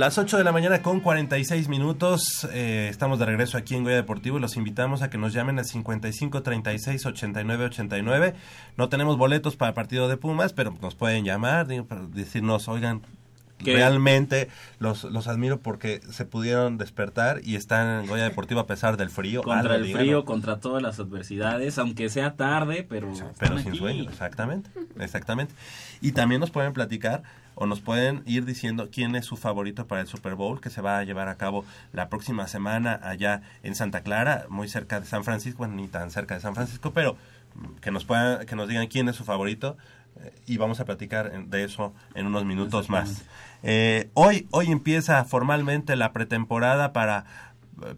Las 0.00 0.16
8 0.16 0.38
de 0.38 0.44
la 0.44 0.52
mañana 0.52 0.80
con 0.80 1.00
46 1.00 1.68
minutos. 1.68 2.48
eh, 2.54 2.88
estamos 2.90 3.18
de 3.18 3.26
regreso 3.26 3.58
aquí 3.58 3.74
en 3.74 3.84
Goya 3.84 3.96
Deportivo 3.96 4.38
y 4.38 4.40
los 4.40 4.56
invitamos 4.56 5.02
a 5.02 5.10
que 5.10 5.18
nos 5.18 5.34
llamen 5.34 5.58
al 5.58 5.66
55 5.66 6.42
36 6.42 7.04
89 7.04 7.66
89. 7.66 8.34
No 8.78 8.88
tenemos 8.88 9.18
boletos 9.18 9.56
para 9.56 9.68
el 9.68 9.74
partido 9.74 10.08
de 10.08 10.16
Pumas, 10.16 10.54
pero 10.54 10.74
nos 10.80 10.94
pueden 10.94 11.26
llamar, 11.26 11.66
decirnos, 11.66 12.66
oigan, 12.68 13.02
¿Qué? 13.64 13.74
realmente 13.74 14.48
los, 14.78 15.04
los 15.04 15.28
admiro 15.28 15.60
porque 15.60 16.00
se 16.10 16.24
pudieron 16.24 16.78
despertar 16.78 17.40
y 17.44 17.56
están 17.56 18.02
en 18.02 18.06
Goya 18.06 18.24
Deportivo 18.24 18.60
a 18.60 18.66
pesar 18.66 18.96
del 18.96 19.10
frío. 19.10 19.42
Contra 19.42 19.76
el 19.76 19.92
frío, 19.92 20.24
contra 20.24 20.60
todas 20.60 20.82
las 20.82 20.98
adversidades, 20.98 21.78
aunque 21.78 22.08
sea 22.08 22.34
tarde, 22.34 22.86
pero, 22.88 23.12
pero 23.38 23.58
sin 23.58 23.68
aquí. 23.68 23.78
sueño, 23.78 24.08
exactamente, 24.08 24.70
exactamente. 24.98 25.54
Y 26.00 26.12
también 26.12 26.40
nos 26.40 26.50
pueden 26.50 26.72
platicar 26.72 27.22
o 27.54 27.66
nos 27.66 27.80
pueden 27.80 28.22
ir 28.26 28.46
diciendo 28.46 28.88
quién 28.90 29.14
es 29.14 29.26
su 29.26 29.36
favorito 29.36 29.86
para 29.86 30.00
el 30.00 30.06
Super 30.06 30.34
Bowl 30.34 30.60
que 30.60 30.70
se 30.70 30.80
va 30.80 30.98
a 30.98 31.04
llevar 31.04 31.28
a 31.28 31.36
cabo 31.36 31.64
la 31.92 32.08
próxima 32.08 32.48
semana 32.48 32.98
allá 33.02 33.42
en 33.62 33.74
Santa 33.74 34.02
Clara, 34.02 34.46
muy 34.48 34.68
cerca 34.68 34.98
de 34.98 35.06
San 35.06 35.24
Francisco, 35.24 35.58
bueno, 35.58 35.74
ni 35.74 35.86
tan 35.86 36.10
cerca 36.10 36.34
de 36.34 36.40
San 36.40 36.54
Francisco, 36.54 36.92
pero 36.92 37.16
que 37.80 37.90
nos 37.90 38.04
puedan, 38.04 38.46
que 38.46 38.56
nos 38.56 38.68
digan 38.68 38.86
quién 38.86 39.08
es 39.08 39.16
su 39.16 39.24
favorito 39.24 39.76
y 40.46 40.56
vamos 40.56 40.80
a 40.80 40.84
platicar 40.84 41.46
de 41.46 41.64
eso 41.64 41.92
en 42.14 42.26
unos 42.26 42.44
minutos 42.44 42.88
más. 42.90 43.22
Eh, 43.62 44.08
hoy, 44.14 44.46
hoy 44.50 44.70
empieza 44.70 45.24
formalmente 45.24 45.96
la 45.96 46.12
pretemporada 46.12 46.92
para 46.92 47.24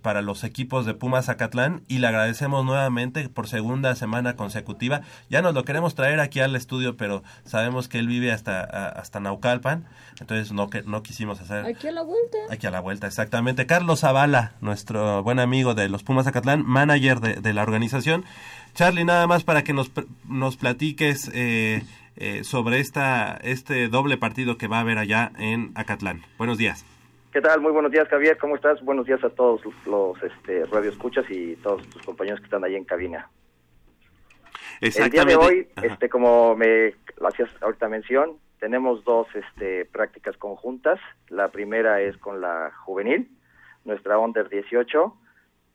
para 0.01 0.23
los 0.23 0.45
equipos 0.45 0.87
de 0.87 0.95
Pumas 0.95 1.25
Zacatlán 1.27 1.83
y 1.89 1.99
le 1.99 2.07
agradecemos 2.07 2.65
nuevamente 2.65 3.29
por 3.29 3.49
segunda 3.49 3.97
semana 3.97 4.37
consecutiva. 4.37 5.01
Ya 5.29 5.43
nos 5.43 5.55
lo 5.55 5.65
queremos 5.65 5.97
traer 5.97 6.21
aquí 6.21 6.39
al 6.39 6.55
estudio, 6.55 6.97
pero 6.97 7.25
sabemos 7.45 7.89
que 7.89 7.99
él 7.99 8.07
vive 8.07 8.31
hasta, 8.31 8.61
a- 8.61 8.91
hasta 8.91 9.19
Naucalpan, 9.19 9.85
entonces 10.21 10.53
no, 10.53 10.71
que, 10.71 10.83
no 10.83 11.03
quisimos 11.03 11.41
hacer 11.41 11.67
Aquí 11.67 11.89
a 11.89 11.91
la 11.91 12.03
vuelta. 12.03 12.39
aquí 12.49 12.65
a 12.69 12.71
la 12.71 12.79
vuelta, 12.79 13.09
exactamente. 13.09 13.67
Carlos 13.67 14.01
Zavala, 14.03 14.53
nuestro 14.61 15.25
buen 15.25 15.41
amigo 15.41 15.75
de 15.75 15.89
los 15.89 16.05
Pumas 16.05 16.27
Zacatlán, 16.27 16.65
manager 16.65 17.19
de, 17.19 17.35
de 17.41 17.53
la 17.53 17.65
organización. 17.65 18.25
Charlie, 18.75 19.05
nada 19.05 19.27
más 19.27 19.43
para 19.43 19.65
que 19.65 19.73
nos, 19.73 19.91
nos 20.29 20.57
platiques 20.57 21.29
eh, 21.35 21.83
eh, 22.17 22.45
sobre 22.45 22.81
esta, 22.81 23.37
este 23.43 23.89
doble 23.89 24.17
partido 24.17 24.59
que 24.59 24.69
va 24.69 24.79
a 24.79 24.81
haber 24.81 24.99
allá 24.99 25.33
en 25.39 25.73
Acatlán. 25.75 26.23
Buenos 26.39 26.59
días. 26.59 26.85
¿Qué 27.33 27.41
tal? 27.41 27.61
Muy 27.63 27.73
buenos 27.73 27.91
días, 27.91 28.07
Javier. 28.09 28.37
¿Cómo 28.37 28.57
estás? 28.57 28.83
Buenos 28.83 29.07
días 29.07 29.25
a 29.25 29.31
todos 29.31 29.63
los 29.87 30.23
este, 30.23 30.67
radioescuchas 30.67 31.25
y 31.31 31.57
todos 31.57 31.89
tus 31.89 32.03
compañeros 32.03 32.41
que 32.41 32.45
están 32.45 32.63
ahí 32.63 32.75
en 32.75 32.85
cabina. 32.85 33.31
El 34.83 35.11
día 35.11 35.25
de 35.25 35.37
hoy, 35.37 35.69
Ajá. 35.77 35.87
este, 35.87 36.09
como 36.09 36.57
me 36.57 36.95
hacías 37.25 37.49
ahorita 37.63 37.89
mención, 37.89 38.37
tenemos 38.59 39.05
dos 39.05 39.29
este, 39.35 39.87
prácticas 39.87 40.37
conjuntas. 40.37 41.01
La 41.29 41.49
primera 41.49 42.01
es 42.01 42.17
con 42.19 42.41
la 42.41 42.73
juvenil, 42.85 43.31
nuestra 43.85 44.19
Under 44.19 44.49
18, 44.49 45.17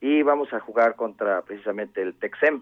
y 0.02 0.22
vamos 0.24 0.54
a 0.54 0.60
jugar 0.60 0.96
contra 0.96 1.42
precisamente 1.42 2.02
el 2.02 2.16
Texem. 2.16 2.62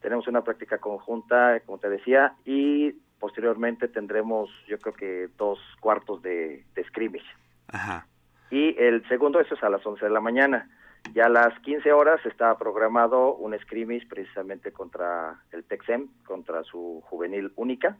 Tenemos 0.00 0.28
una 0.28 0.44
práctica 0.44 0.78
conjunta, 0.78 1.60
como 1.60 1.78
te 1.78 1.88
decía, 1.88 2.34
y 2.44 2.94
posteriormente 3.24 3.88
tendremos, 3.88 4.50
yo 4.68 4.78
creo 4.78 4.94
que 4.94 5.28
dos 5.38 5.58
cuartos 5.80 6.20
de, 6.20 6.62
de 6.74 6.84
scrimmage. 6.84 7.24
Ajá. 7.68 8.06
Y 8.50 8.76
el 8.78 9.02
segundo, 9.08 9.40
eso 9.40 9.54
es 9.54 9.62
a 9.62 9.70
las 9.70 9.84
11 9.86 10.04
de 10.04 10.10
la 10.10 10.20
mañana. 10.20 10.68
Ya 11.14 11.24
a 11.24 11.28
las 11.30 11.58
15 11.60 11.90
horas 11.94 12.20
está 12.26 12.58
programado 12.58 13.34
un 13.36 13.58
scrimmage 13.60 14.06
precisamente 14.08 14.72
contra 14.72 15.42
el 15.52 15.64
Texem, 15.64 16.08
contra 16.26 16.64
su 16.64 17.02
juvenil 17.06 17.50
única, 17.56 17.96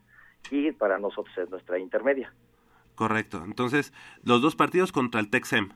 y 0.50 0.72
para 0.72 0.98
nosotros 0.98 1.34
es 1.38 1.48
nuestra 1.48 1.78
intermedia. 1.78 2.30
Correcto. 2.94 3.42
Entonces, 3.46 3.94
los 4.24 4.42
dos 4.42 4.56
partidos 4.56 4.92
contra 4.92 5.22
el 5.22 5.30
Texem. 5.30 5.70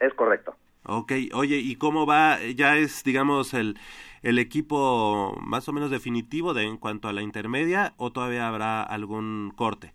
Es 0.00 0.14
correcto. 0.14 0.56
Ok, 0.86 1.12
oye, 1.34 1.56
¿y 1.56 1.76
cómo 1.76 2.06
va? 2.06 2.38
¿Ya 2.56 2.78
es, 2.78 3.04
digamos, 3.04 3.52
el, 3.52 3.76
el 4.24 4.38
equipo 4.38 5.36
más 5.42 5.68
o 5.68 5.72
menos 5.72 5.90
definitivo 5.90 6.54
de, 6.54 6.64
en 6.64 6.78
cuanto 6.78 7.08
a 7.08 7.12
la 7.12 7.20
intermedia 7.20 7.92
o 7.98 8.10
todavía 8.10 8.48
habrá 8.48 8.82
algún 8.82 9.52
corte? 9.54 9.92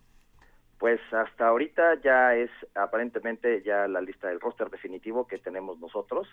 Pues 0.77 1.01
hasta 1.11 1.47
ahorita 1.47 2.01
ya 2.01 2.35
es 2.35 2.51
aparentemente 2.75 3.63
ya 3.63 3.87
la 3.87 4.01
lista 4.01 4.27
del 4.27 4.39
roster 4.39 4.69
definitivo 4.69 5.27
que 5.27 5.39
tenemos 5.39 5.79
nosotros. 5.79 6.27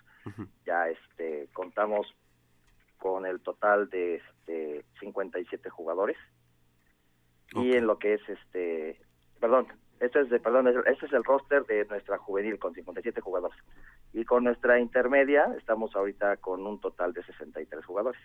Ya 0.65 0.87
este 0.87 1.49
contamos 1.53 2.07
con 2.97 3.25
el 3.25 3.41
total 3.41 3.89
de 3.89 4.15
este 4.15 4.85
57 4.99 5.69
jugadores. 5.69 6.17
Y 7.53 7.73
en 7.73 7.87
lo 7.87 7.97
que 7.97 8.13
es 8.13 8.21
este, 8.29 9.01
perdón, 9.39 9.67
este 9.99 10.21
es 10.21 10.41
perdón, 10.41 10.67
este 10.67 11.05
es 11.05 11.13
el 11.13 11.23
roster 11.23 11.65
de 11.65 11.85
nuestra 11.85 12.17
juvenil 12.17 12.57
con 12.59 12.73
57 12.73 13.21
jugadores. 13.21 13.57
Y 14.13 14.25
con 14.25 14.43
nuestra 14.43 14.79
intermedia 14.79 15.45
estamos 15.57 15.95
ahorita 15.95 16.37
con 16.37 16.65
un 16.65 16.79
total 16.79 17.13
de 17.13 17.23
63 17.23 17.85
jugadores. 17.85 18.19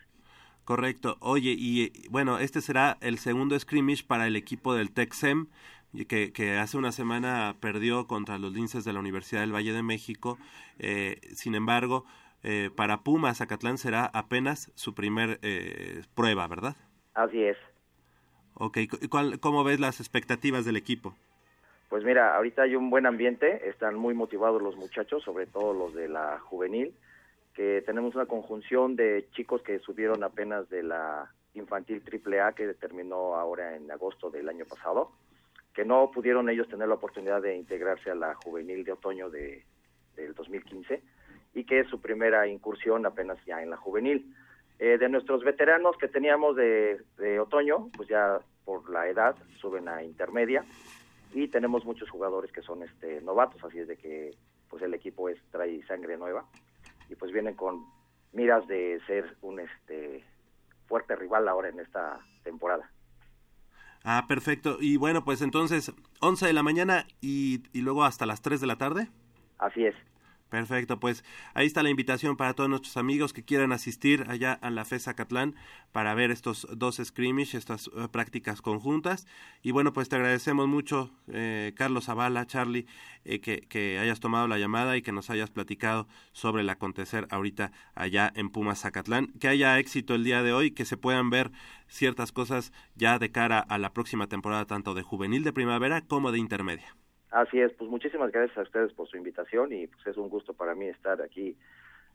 Correcto. 0.64 1.16
Oye, 1.20 1.54
y 1.58 2.08
bueno, 2.08 2.38
este 2.38 2.60
será 2.60 2.96
el 3.00 3.18
segundo 3.18 3.58
scrimmage 3.58 4.04
para 4.06 4.26
el 4.26 4.36
equipo 4.36 4.74
del 4.74 4.92
Texem, 4.92 5.48
y 5.92 6.06
que, 6.06 6.32
que 6.32 6.56
hace 6.56 6.78
una 6.78 6.92
semana 6.92 7.56
perdió 7.60 8.06
contra 8.06 8.38
los 8.38 8.52
linces 8.52 8.84
de 8.84 8.92
la 8.92 9.00
Universidad 9.00 9.42
del 9.42 9.54
Valle 9.54 9.72
de 9.72 9.82
México. 9.82 10.38
Eh, 10.78 11.20
sin 11.34 11.54
embargo, 11.54 12.06
eh, 12.42 12.70
para 12.74 13.02
Pumas, 13.02 13.38
Zacatlán 13.38 13.76
será 13.76 14.06
apenas 14.06 14.72
su 14.74 14.94
primer 14.94 15.38
eh, 15.42 16.02
prueba, 16.14 16.46
¿verdad? 16.48 16.76
Así 17.14 17.42
es. 17.42 17.58
Ok, 18.54 18.78
¿y 18.78 19.08
cuál- 19.08 19.38
¿cómo 19.40 19.64
ves 19.64 19.80
las 19.80 20.00
expectativas 20.00 20.64
del 20.64 20.76
equipo? 20.76 21.14
Pues 21.92 22.04
mira, 22.04 22.34
ahorita 22.34 22.62
hay 22.62 22.74
un 22.74 22.88
buen 22.88 23.04
ambiente, 23.04 23.68
están 23.68 23.96
muy 23.96 24.14
motivados 24.14 24.62
los 24.62 24.76
muchachos, 24.76 25.22
sobre 25.22 25.44
todo 25.44 25.74
los 25.74 25.92
de 25.92 26.08
la 26.08 26.38
juvenil, 26.38 26.94
que 27.52 27.82
tenemos 27.84 28.14
una 28.14 28.24
conjunción 28.24 28.96
de 28.96 29.28
chicos 29.32 29.60
que 29.60 29.78
subieron 29.78 30.24
apenas 30.24 30.70
de 30.70 30.82
la 30.82 31.30
infantil 31.52 32.02
AAA 32.02 32.54
que 32.54 32.72
terminó 32.72 33.34
ahora 33.34 33.76
en 33.76 33.90
agosto 33.90 34.30
del 34.30 34.48
año 34.48 34.64
pasado, 34.64 35.12
que 35.74 35.84
no 35.84 36.10
pudieron 36.10 36.48
ellos 36.48 36.66
tener 36.66 36.88
la 36.88 36.94
oportunidad 36.94 37.42
de 37.42 37.56
integrarse 37.56 38.10
a 38.10 38.14
la 38.14 38.36
juvenil 38.36 38.84
de 38.84 38.92
otoño 38.92 39.28
de, 39.28 39.62
del 40.16 40.32
2015 40.32 41.02
y 41.52 41.64
que 41.64 41.80
es 41.80 41.88
su 41.88 42.00
primera 42.00 42.48
incursión 42.48 43.04
apenas 43.04 43.36
ya 43.44 43.62
en 43.62 43.68
la 43.68 43.76
juvenil. 43.76 44.34
Eh, 44.78 44.96
de 44.96 45.10
nuestros 45.10 45.44
veteranos 45.44 45.98
que 45.98 46.08
teníamos 46.08 46.56
de, 46.56 47.02
de 47.18 47.38
otoño, 47.38 47.90
pues 47.94 48.08
ya 48.08 48.40
por 48.64 48.88
la 48.88 49.08
edad 49.08 49.36
suben 49.60 49.88
a 49.88 50.02
intermedia 50.02 50.64
y 51.34 51.48
tenemos 51.48 51.84
muchos 51.84 52.10
jugadores 52.10 52.52
que 52.52 52.62
son 52.62 52.82
este 52.82 53.20
novatos, 53.20 53.62
así 53.64 53.78
es 53.78 53.88
de 53.88 53.96
que 53.96 54.36
pues 54.68 54.82
el 54.82 54.94
equipo 54.94 55.28
es 55.28 55.38
trae 55.50 55.82
sangre 55.86 56.16
nueva 56.16 56.44
y 57.08 57.14
pues 57.14 57.32
vienen 57.32 57.54
con 57.54 57.84
miras 58.32 58.66
de 58.66 59.00
ser 59.06 59.36
un 59.42 59.60
este 59.60 60.24
fuerte 60.86 61.16
rival 61.16 61.48
ahora 61.48 61.68
en 61.68 61.80
esta 61.80 62.18
temporada. 62.42 62.90
Ah, 64.04 64.24
perfecto. 64.26 64.78
Y 64.80 64.96
bueno, 64.96 65.24
pues 65.24 65.42
entonces, 65.42 65.92
11 66.20 66.46
de 66.46 66.52
la 66.52 66.62
mañana 66.62 67.06
y, 67.20 67.62
y 67.72 67.82
luego 67.82 68.04
hasta 68.04 68.26
las 68.26 68.42
3 68.42 68.60
de 68.60 68.66
la 68.66 68.76
tarde. 68.76 69.08
Así 69.58 69.86
es. 69.86 69.94
Perfecto, 70.52 71.00
pues 71.00 71.24
ahí 71.54 71.66
está 71.66 71.82
la 71.82 71.88
invitación 71.88 72.36
para 72.36 72.52
todos 72.52 72.68
nuestros 72.68 72.98
amigos 72.98 73.32
que 73.32 73.42
quieran 73.42 73.72
asistir 73.72 74.26
allá 74.28 74.52
a 74.52 74.68
la 74.68 74.84
FESA 74.84 75.14
Catlán 75.14 75.54
para 75.92 76.12
ver 76.12 76.30
estos 76.30 76.68
dos 76.76 77.00
scrimmage, 77.02 77.56
estas 77.56 77.86
eh, 77.86 78.06
prácticas 78.12 78.60
conjuntas. 78.60 79.26
Y 79.62 79.70
bueno, 79.70 79.94
pues 79.94 80.10
te 80.10 80.16
agradecemos 80.16 80.68
mucho, 80.68 81.10
eh, 81.28 81.72
Carlos 81.74 82.04
Zavala, 82.04 82.46
Charlie, 82.46 82.84
eh, 83.24 83.40
que, 83.40 83.62
que 83.62 83.98
hayas 83.98 84.20
tomado 84.20 84.46
la 84.46 84.58
llamada 84.58 84.94
y 84.98 85.00
que 85.00 85.10
nos 85.10 85.30
hayas 85.30 85.48
platicado 85.48 86.06
sobre 86.32 86.60
el 86.60 86.68
acontecer 86.68 87.26
ahorita 87.30 87.72
allá 87.94 88.30
en 88.36 88.50
Pumas 88.50 88.80
Zacatlán. 88.80 89.28
Que 89.40 89.48
haya 89.48 89.78
éxito 89.78 90.14
el 90.14 90.22
día 90.22 90.42
de 90.42 90.52
hoy, 90.52 90.72
que 90.72 90.84
se 90.84 90.98
puedan 90.98 91.30
ver 91.30 91.50
ciertas 91.88 92.30
cosas 92.30 92.74
ya 92.94 93.18
de 93.18 93.32
cara 93.32 93.58
a 93.58 93.78
la 93.78 93.94
próxima 93.94 94.26
temporada, 94.26 94.66
tanto 94.66 94.92
de 94.92 95.02
juvenil 95.02 95.44
de 95.44 95.54
primavera 95.54 96.02
como 96.02 96.30
de 96.30 96.40
intermedia. 96.40 96.94
Así 97.32 97.58
es, 97.60 97.72
pues 97.72 97.90
muchísimas 97.90 98.30
gracias 98.30 98.56
a 98.58 98.62
ustedes 98.62 98.92
por 98.92 99.08
su 99.08 99.16
invitación 99.16 99.72
y 99.72 99.86
pues 99.88 100.06
es 100.06 100.16
un 100.16 100.28
gusto 100.28 100.52
para 100.52 100.74
mí 100.74 100.86
estar 100.86 101.20
aquí 101.22 101.56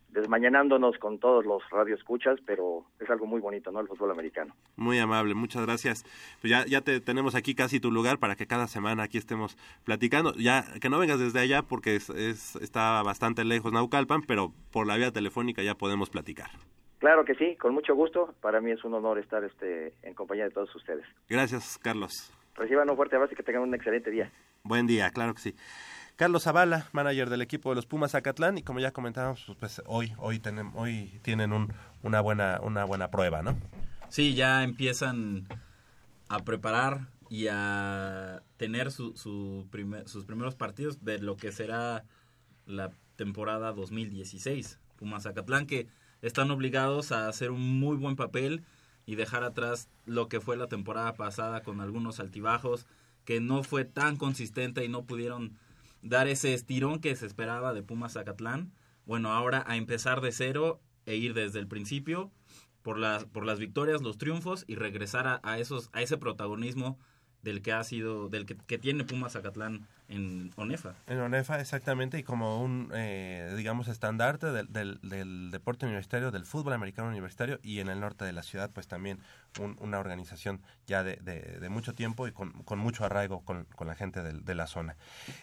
desmañanándonos 0.09 0.97
con 0.99 1.19
todos 1.19 1.45
los 1.45 1.61
radioescuchas, 1.69 2.39
pero 2.45 2.85
es 2.99 3.09
algo 3.09 3.25
muy 3.25 3.41
bonito, 3.41 3.71
¿no? 3.71 3.79
El 3.81 3.87
fútbol 3.87 4.11
americano. 4.11 4.55
Muy 4.77 4.99
amable, 4.99 5.33
muchas 5.33 5.65
gracias. 5.65 6.03
Pues 6.39 6.49
ya, 6.51 6.65
ya 6.65 6.81
te 6.81 6.99
tenemos 7.01 7.35
aquí 7.35 7.55
casi 7.55 7.79
tu 7.79 7.91
lugar 7.91 8.17
para 8.17 8.35
que 8.35 8.47
cada 8.47 8.67
semana 8.67 9.03
aquí 9.03 9.17
estemos 9.17 9.57
platicando. 9.83 10.33
Ya 10.35 10.63
que 10.79 10.89
no 10.89 10.99
vengas 10.99 11.19
desde 11.19 11.39
allá 11.39 11.61
porque 11.63 11.95
es, 11.95 12.09
es- 12.11 12.55
está 12.57 13.01
bastante 13.03 13.43
lejos 13.43 13.73
Naucalpan, 13.73 14.21
pero 14.21 14.53
por 14.71 14.87
la 14.87 14.95
vía 14.97 15.11
telefónica 15.11 15.61
ya 15.61 15.75
podemos 15.75 16.09
platicar. 16.09 16.49
Claro 16.99 17.25
que 17.25 17.35
sí, 17.35 17.55
con 17.57 17.73
mucho 17.73 17.93
gusto. 17.93 18.33
Para 18.41 18.61
mí 18.61 18.71
es 18.71 18.83
un 18.83 18.93
honor 18.93 19.19
estar 19.19 19.43
este 19.43 19.93
en 20.03 20.13
compañía 20.13 20.45
de 20.45 20.51
todos 20.51 20.73
ustedes. 20.75 21.05
Gracias, 21.29 21.77
Carlos. 21.79 22.33
Reciban 22.57 22.89
un 22.89 22.95
fuerte 22.95 23.15
abrazo 23.15 23.33
y 23.33 23.37
que 23.37 23.43
tengan 23.43 23.61
un 23.63 23.73
excelente 23.75 24.09
día. 24.11 24.31
Buen 24.63 24.87
día, 24.87 25.09
claro 25.11 25.33
que 25.33 25.41
sí. 25.41 25.55
Carlos 26.15 26.43
Zavala, 26.43 26.87
manager 26.93 27.29
del 27.29 27.43
equipo 27.43 27.69
de 27.69 27.75
los 27.75 27.85
Pumas 27.85 28.11
Zacatlán 28.11 28.57
y 28.57 28.63
como 28.63 28.79
ya 28.79 28.91
comentábamos, 28.91 29.43
pues, 29.45 29.57
pues, 29.59 29.81
hoy 29.85 30.13
hoy 30.17 30.39
tenemos 30.39 30.73
hoy 30.75 31.19
tienen 31.21 31.53
un, 31.53 31.71
una 32.01 32.21
buena 32.21 32.59
una 32.63 32.83
buena 32.85 33.11
prueba, 33.11 33.43
¿no? 33.43 33.55
Sí, 34.09 34.33
ya 34.33 34.63
empiezan 34.63 35.47
a 36.27 36.39
preparar 36.39 37.01
y 37.29 37.47
a 37.51 38.41
tener 38.57 38.91
su, 38.91 39.15
su 39.15 39.67
primer- 39.69 40.07
sus 40.07 40.25
primeros 40.25 40.55
partidos 40.55 41.03
de 41.03 41.19
lo 41.19 41.37
que 41.37 41.51
será 41.51 42.03
la 42.65 42.89
temporada 43.15 43.71
2016. 43.73 44.79
Pumas 44.95 45.23
Zacatlán 45.23 45.67
que 45.67 45.87
están 46.23 46.49
obligados 46.49 47.11
a 47.11 47.27
hacer 47.27 47.51
un 47.51 47.79
muy 47.79 47.95
buen 47.97 48.15
papel 48.15 48.63
y 49.07 49.15
dejar 49.15 49.43
atrás 49.43 49.89
lo 50.05 50.27
que 50.27 50.39
fue 50.39 50.57
la 50.57 50.67
temporada 50.67 51.15
pasada 51.15 51.63
con 51.63 51.81
algunos 51.81 52.19
altibajos 52.19 52.85
que 53.25 53.39
no 53.39 53.63
fue 53.63 53.85
tan 53.85 54.17
consistente 54.17 54.85
y 54.85 54.89
no 54.89 55.05
pudieron 55.05 55.57
dar 56.03 56.27
ese 56.27 56.53
estirón 56.53 56.99
que 56.99 57.15
se 57.15 57.25
esperaba 57.25 57.73
de 57.73 57.81
Pumas 57.81 58.13
Zacatlán. 58.13 58.71
Bueno, 59.05 59.31
ahora 59.31 59.63
a 59.65 59.77
empezar 59.77 60.21
de 60.21 60.31
cero 60.31 60.81
e 61.05 61.15
ir 61.15 61.33
desde 61.33 61.59
el 61.59 61.67
principio 61.67 62.31
por 62.83 62.99
las 62.99 63.25
por 63.25 63.45
las 63.45 63.59
victorias, 63.59 64.01
los 64.01 64.17
triunfos 64.17 64.65
y 64.67 64.75
regresar 64.75 65.25
a, 65.25 65.39
a 65.41 65.57
esos 65.57 65.89
a 65.93 66.01
ese 66.01 66.17
protagonismo 66.17 66.99
del 67.43 67.61
que 67.61 67.71
ha 67.73 67.83
sido 67.83 68.29
del 68.29 68.45
que, 68.45 68.55
que 68.55 68.77
tiene 68.77 69.03
Pumas 69.03 69.33
Zacatlán 69.33 69.87
en 70.09 70.51
Onefa. 70.55 70.93
En 71.07 71.19
ONEFA, 71.19 71.59
exactamente, 71.59 72.17
y 72.17 72.23
como 72.23 72.61
un, 72.63 72.91
eh, 72.95 73.53
digamos, 73.57 73.87
estandarte 73.89 74.47
del, 74.51 74.71
del, 74.71 74.99
del 75.01 75.51
deporte 75.51 75.85
universitario, 75.85 76.31
del 76.31 76.45
fútbol 76.45 76.73
americano 76.73 77.09
universitario, 77.09 77.59
y 77.61 77.79
en 77.79 77.89
el 77.89 77.99
norte 77.99 78.23
de 78.23 78.31
la 78.31 78.41
ciudad, 78.43 78.69
pues 78.71 78.87
también 78.87 79.19
un- 79.59 79.75
una 79.81 79.99
organización 79.99 80.61
ya 80.87 81.03
de, 81.03 81.17
de- 81.17 81.59
de 81.59 81.69
mucho 81.69 81.93
tiempo 81.93 82.27
y 82.27 82.31
con, 82.31 82.51
con 82.63 82.79
mucho 82.79 83.03
arraigo 83.05 83.41
con, 83.43 83.65
con 83.75 83.87
la 83.87 83.95
gente 83.95 84.23
del- 84.23 84.45
de, 84.45 84.55
la 84.55 84.65
zona. 84.67 84.95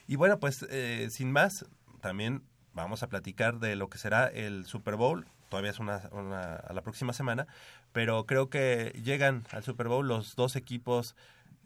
Y 0.07 0.16
bueno, 0.16 0.38
pues 0.40 0.66
eh, 0.70 1.09
sin 1.11 1.30
más, 1.30 1.66
también 2.01 2.42
vamos 2.72 3.03
a 3.03 3.09
platicar 3.09 3.59
de 3.61 3.76
lo 3.76 3.88
que 3.88 3.99
será 3.99 4.26
el 4.28 4.64
Super 4.64 4.97
Bowl, 4.97 5.26
todavía 5.51 5.70
es 5.70 5.78
una, 5.78 6.09
una- 6.11 6.55
a 6.57 6.72
la 6.72 6.80
próxima 6.82 7.12
semana, 7.12 7.47
pero 7.92 8.24
creo 8.24 8.49
que 8.49 8.99
llegan 9.05 9.45
al 9.53 9.62
Super 9.62 9.88
Bowl 9.88 10.09
los 10.09 10.36
dos 10.36 10.57
equipos 10.57 11.14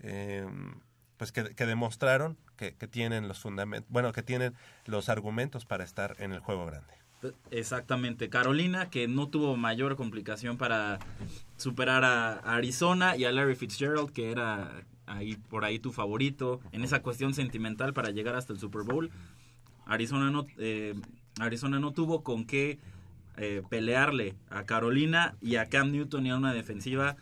eh, 0.01 0.47
pues 1.17 1.33
que, 1.33 1.43
demostraron 1.43 2.39
que, 2.57 2.75
que 2.75 2.87
tienen 2.87 3.29
los 3.29 3.41
fundamentos, 3.41 3.91
bueno, 3.91 4.13
que 4.13 4.23
tienen 4.23 4.55
los 4.87 5.09
argumentos 5.09 5.65
para 5.65 5.85
estar 5.85 6.17
en 6.19 6.33
el 6.33 6.41
juego 6.41 6.67
grande. 6.67 6.99
Exactamente, 7.51 8.29
Carolina 8.29 8.91
que 8.91 9.09
no 9.09 9.29
tuvo 9.29 9.57
mayor 9.57 9.97
complicación 9.97 10.57
para 10.57 11.01
superar 11.57 12.05
a 12.05 12.35
a 12.35 12.55
Arizona 12.55 13.17
y 13.17 13.25
a 13.25 13.33
Larry 13.33 13.57
Fitzgerald 13.57 14.13
que 14.13 14.31
era 14.31 14.85
ahí 15.07 15.35
por 15.35 15.65
ahí 15.65 15.81
tu 15.81 15.93
favorito 15.93 16.61
en 16.71 16.85
esa 16.85 17.03
cuestión 17.03 17.35
sentimental 17.35 17.93
para 17.93 18.11
llegar 18.11 18.37
hasta 18.37 18.53
el 18.53 18.61
Super 18.61 18.83
Bowl. 18.83 19.11
Arizona 19.87 20.31
no 20.31 20.47
eh, 20.59 20.95
Arizona 21.41 21.81
no 21.81 21.93
tuvo 21.93 22.23
con 22.23 22.45
qué 22.45 22.79
eh, 23.37 23.63
pelearle 23.69 24.37
a 24.49 24.65
Carolina 24.65 25.35
y 25.41 25.57
a 25.57 25.67
Cam 25.67 25.91
Newton 25.91 26.27
y 26.27 26.31
a 26.31 26.37
una 26.37 26.53
defensiva 26.53 27.17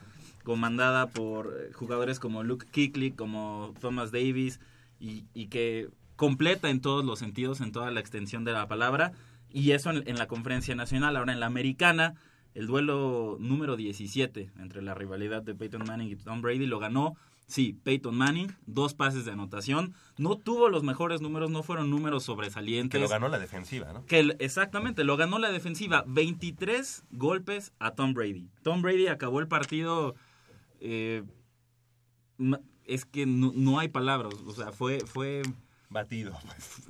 comandada 0.46 1.08
por 1.08 1.58
eh, 1.58 1.72
jugadores 1.72 2.20
como 2.20 2.44
Luke 2.44 2.66
Kuechly, 2.72 3.10
como 3.10 3.74
Thomas 3.80 4.12
Davis 4.12 4.60
y, 5.00 5.24
y 5.34 5.48
que 5.48 5.88
completa 6.14 6.70
en 6.70 6.80
todos 6.80 7.04
los 7.04 7.18
sentidos, 7.18 7.60
en 7.60 7.72
toda 7.72 7.90
la 7.90 7.98
extensión 7.98 8.44
de 8.44 8.52
la 8.52 8.68
palabra. 8.68 9.10
Y 9.50 9.72
eso 9.72 9.90
en, 9.90 10.08
en 10.08 10.18
la 10.18 10.28
conferencia 10.28 10.76
nacional. 10.76 11.16
Ahora 11.16 11.32
en 11.32 11.40
la 11.40 11.46
americana, 11.46 12.14
el 12.54 12.68
duelo 12.68 13.38
número 13.40 13.74
17 13.74 14.52
entre 14.60 14.82
la 14.82 14.94
rivalidad 14.94 15.42
de 15.42 15.56
Peyton 15.56 15.82
Manning 15.84 16.12
y 16.12 16.14
Tom 16.14 16.42
Brady 16.42 16.66
lo 16.66 16.78
ganó 16.78 17.16
Sí, 17.46 17.78
Peyton 17.84 18.16
Manning, 18.16 18.52
dos 18.66 18.94
pases 18.94 19.24
de 19.24 19.30
anotación. 19.30 19.94
No 20.18 20.36
tuvo 20.36 20.68
los 20.68 20.82
mejores 20.82 21.20
números, 21.20 21.48
no 21.50 21.62
fueron 21.62 21.90
números 21.90 22.24
sobresalientes. 22.24 22.98
Que 22.98 23.02
lo 23.02 23.08
ganó 23.08 23.28
la 23.28 23.38
defensiva, 23.38 23.92
¿no? 23.92 24.04
Que 24.06 24.34
exactamente, 24.40 25.04
lo 25.04 25.16
ganó 25.16 25.38
la 25.38 25.52
defensiva. 25.52 26.02
23 26.08 27.04
golpes 27.12 27.72
a 27.78 27.92
Tom 27.92 28.14
Brady. 28.14 28.48
Tom 28.62 28.82
Brady 28.82 29.06
acabó 29.06 29.38
el 29.38 29.46
partido. 29.46 30.16
Eh, 30.86 31.22
es 32.84 33.04
que 33.04 33.26
no, 33.26 33.52
no 33.54 33.78
hay 33.78 33.88
palabras. 33.88 34.34
O 34.46 34.52
sea, 34.52 34.72
fue. 34.72 35.00
fue 35.00 35.42
Batido. 35.88 36.32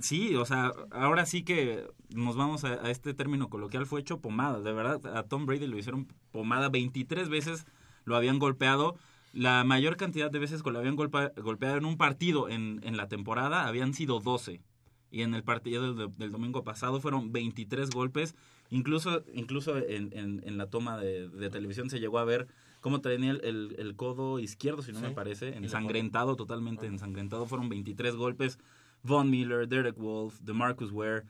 Sí, 0.00 0.34
o 0.36 0.46
sea, 0.46 0.72
ahora 0.90 1.26
sí 1.26 1.42
que 1.42 1.86
nos 2.14 2.34
vamos 2.36 2.64
a, 2.64 2.84
a 2.86 2.90
este 2.90 3.12
término 3.12 3.50
coloquial. 3.50 3.84
Fue 3.86 4.00
hecho 4.00 4.20
pomada. 4.20 4.60
De 4.60 4.72
verdad, 4.72 5.04
a 5.14 5.22
Tom 5.22 5.44
Brady 5.44 5.66
lo 5.66 5.76
hicieron 5.78 6.06
pomada. 6.32 6.70
23 6.70 7.28
veces 7.28 7.66
lo 8.04 8.16
habían 8.16 8.38
golpeado. 8.38 8.96
La 9.34 9.64
mayor 9.64 9.98
cantidad 9.98 10.30
de 10.30 10.38
veces 10.38 10.62
que 10.62 10.70
lo 10.70 10.78
habían 10.78 10.96
golpa- 10.96 11.32
golpeado 11.42 11.76
en 11.76 11.84
un 11.84 11.98
partido 11.98 12.48
en, 12.48 12.80
en 12.84 12.96
la 12.96 13.06
temporada 13.06 13.66
habían 13.68 13.92
sido 13.92 14.18
12. 14.18 14.62
Y 15.10 15.20
en 15.22 15.34
el 15.34 15.44
partido 15.44 15.92
del, 15.94 16.16
del 16.16 16.32
domingo 16.32 16.64
pasado 16.64 16.98
fueron 17.00 17.32
23 17.32 17.90
golpes. 17.90 18.34
Incluso, 18.70 19.24
incluso 19.34 19.76
en, 19.76 20.10
en- 20.16 20.42
en 20.46 20.56
la 20.56 20.68
toma 20.70 20.96
de, 20.96 21.28
de 21.28 21.50
televisión 21.50 21.90
se 21.90 22.00
llegó 22.00 22.18
a 22.18 22.24
ver 22.24 22.48
cómo 22.80 23.00
tenía 23.00 23.30
el, 23.32 23.40
el- 23.44 23.76
el 23.78 23.96
codo 23.96 24.38
izquierdo, 24.38 24.82
si 24.82 24.92
no 24.92 25.00
Sí. 25.00 25.06
me 25.06 25.10
parece, 25.12 25.56
ensangrentado, 25.56 26.36
totalmente 26.36 26.86
ensangrentado. 26.86 27.46
Fueron 27.46 27.68
23 27.68 28.14
golpes. 28.16 28.58
Von 29.02 29.30
Miller, 29.30 29.68
Derek 29.68 29.96
Wolf, 29.96 30.40
DeMarcus 30.40 30.90
Ware, 30.90 31.22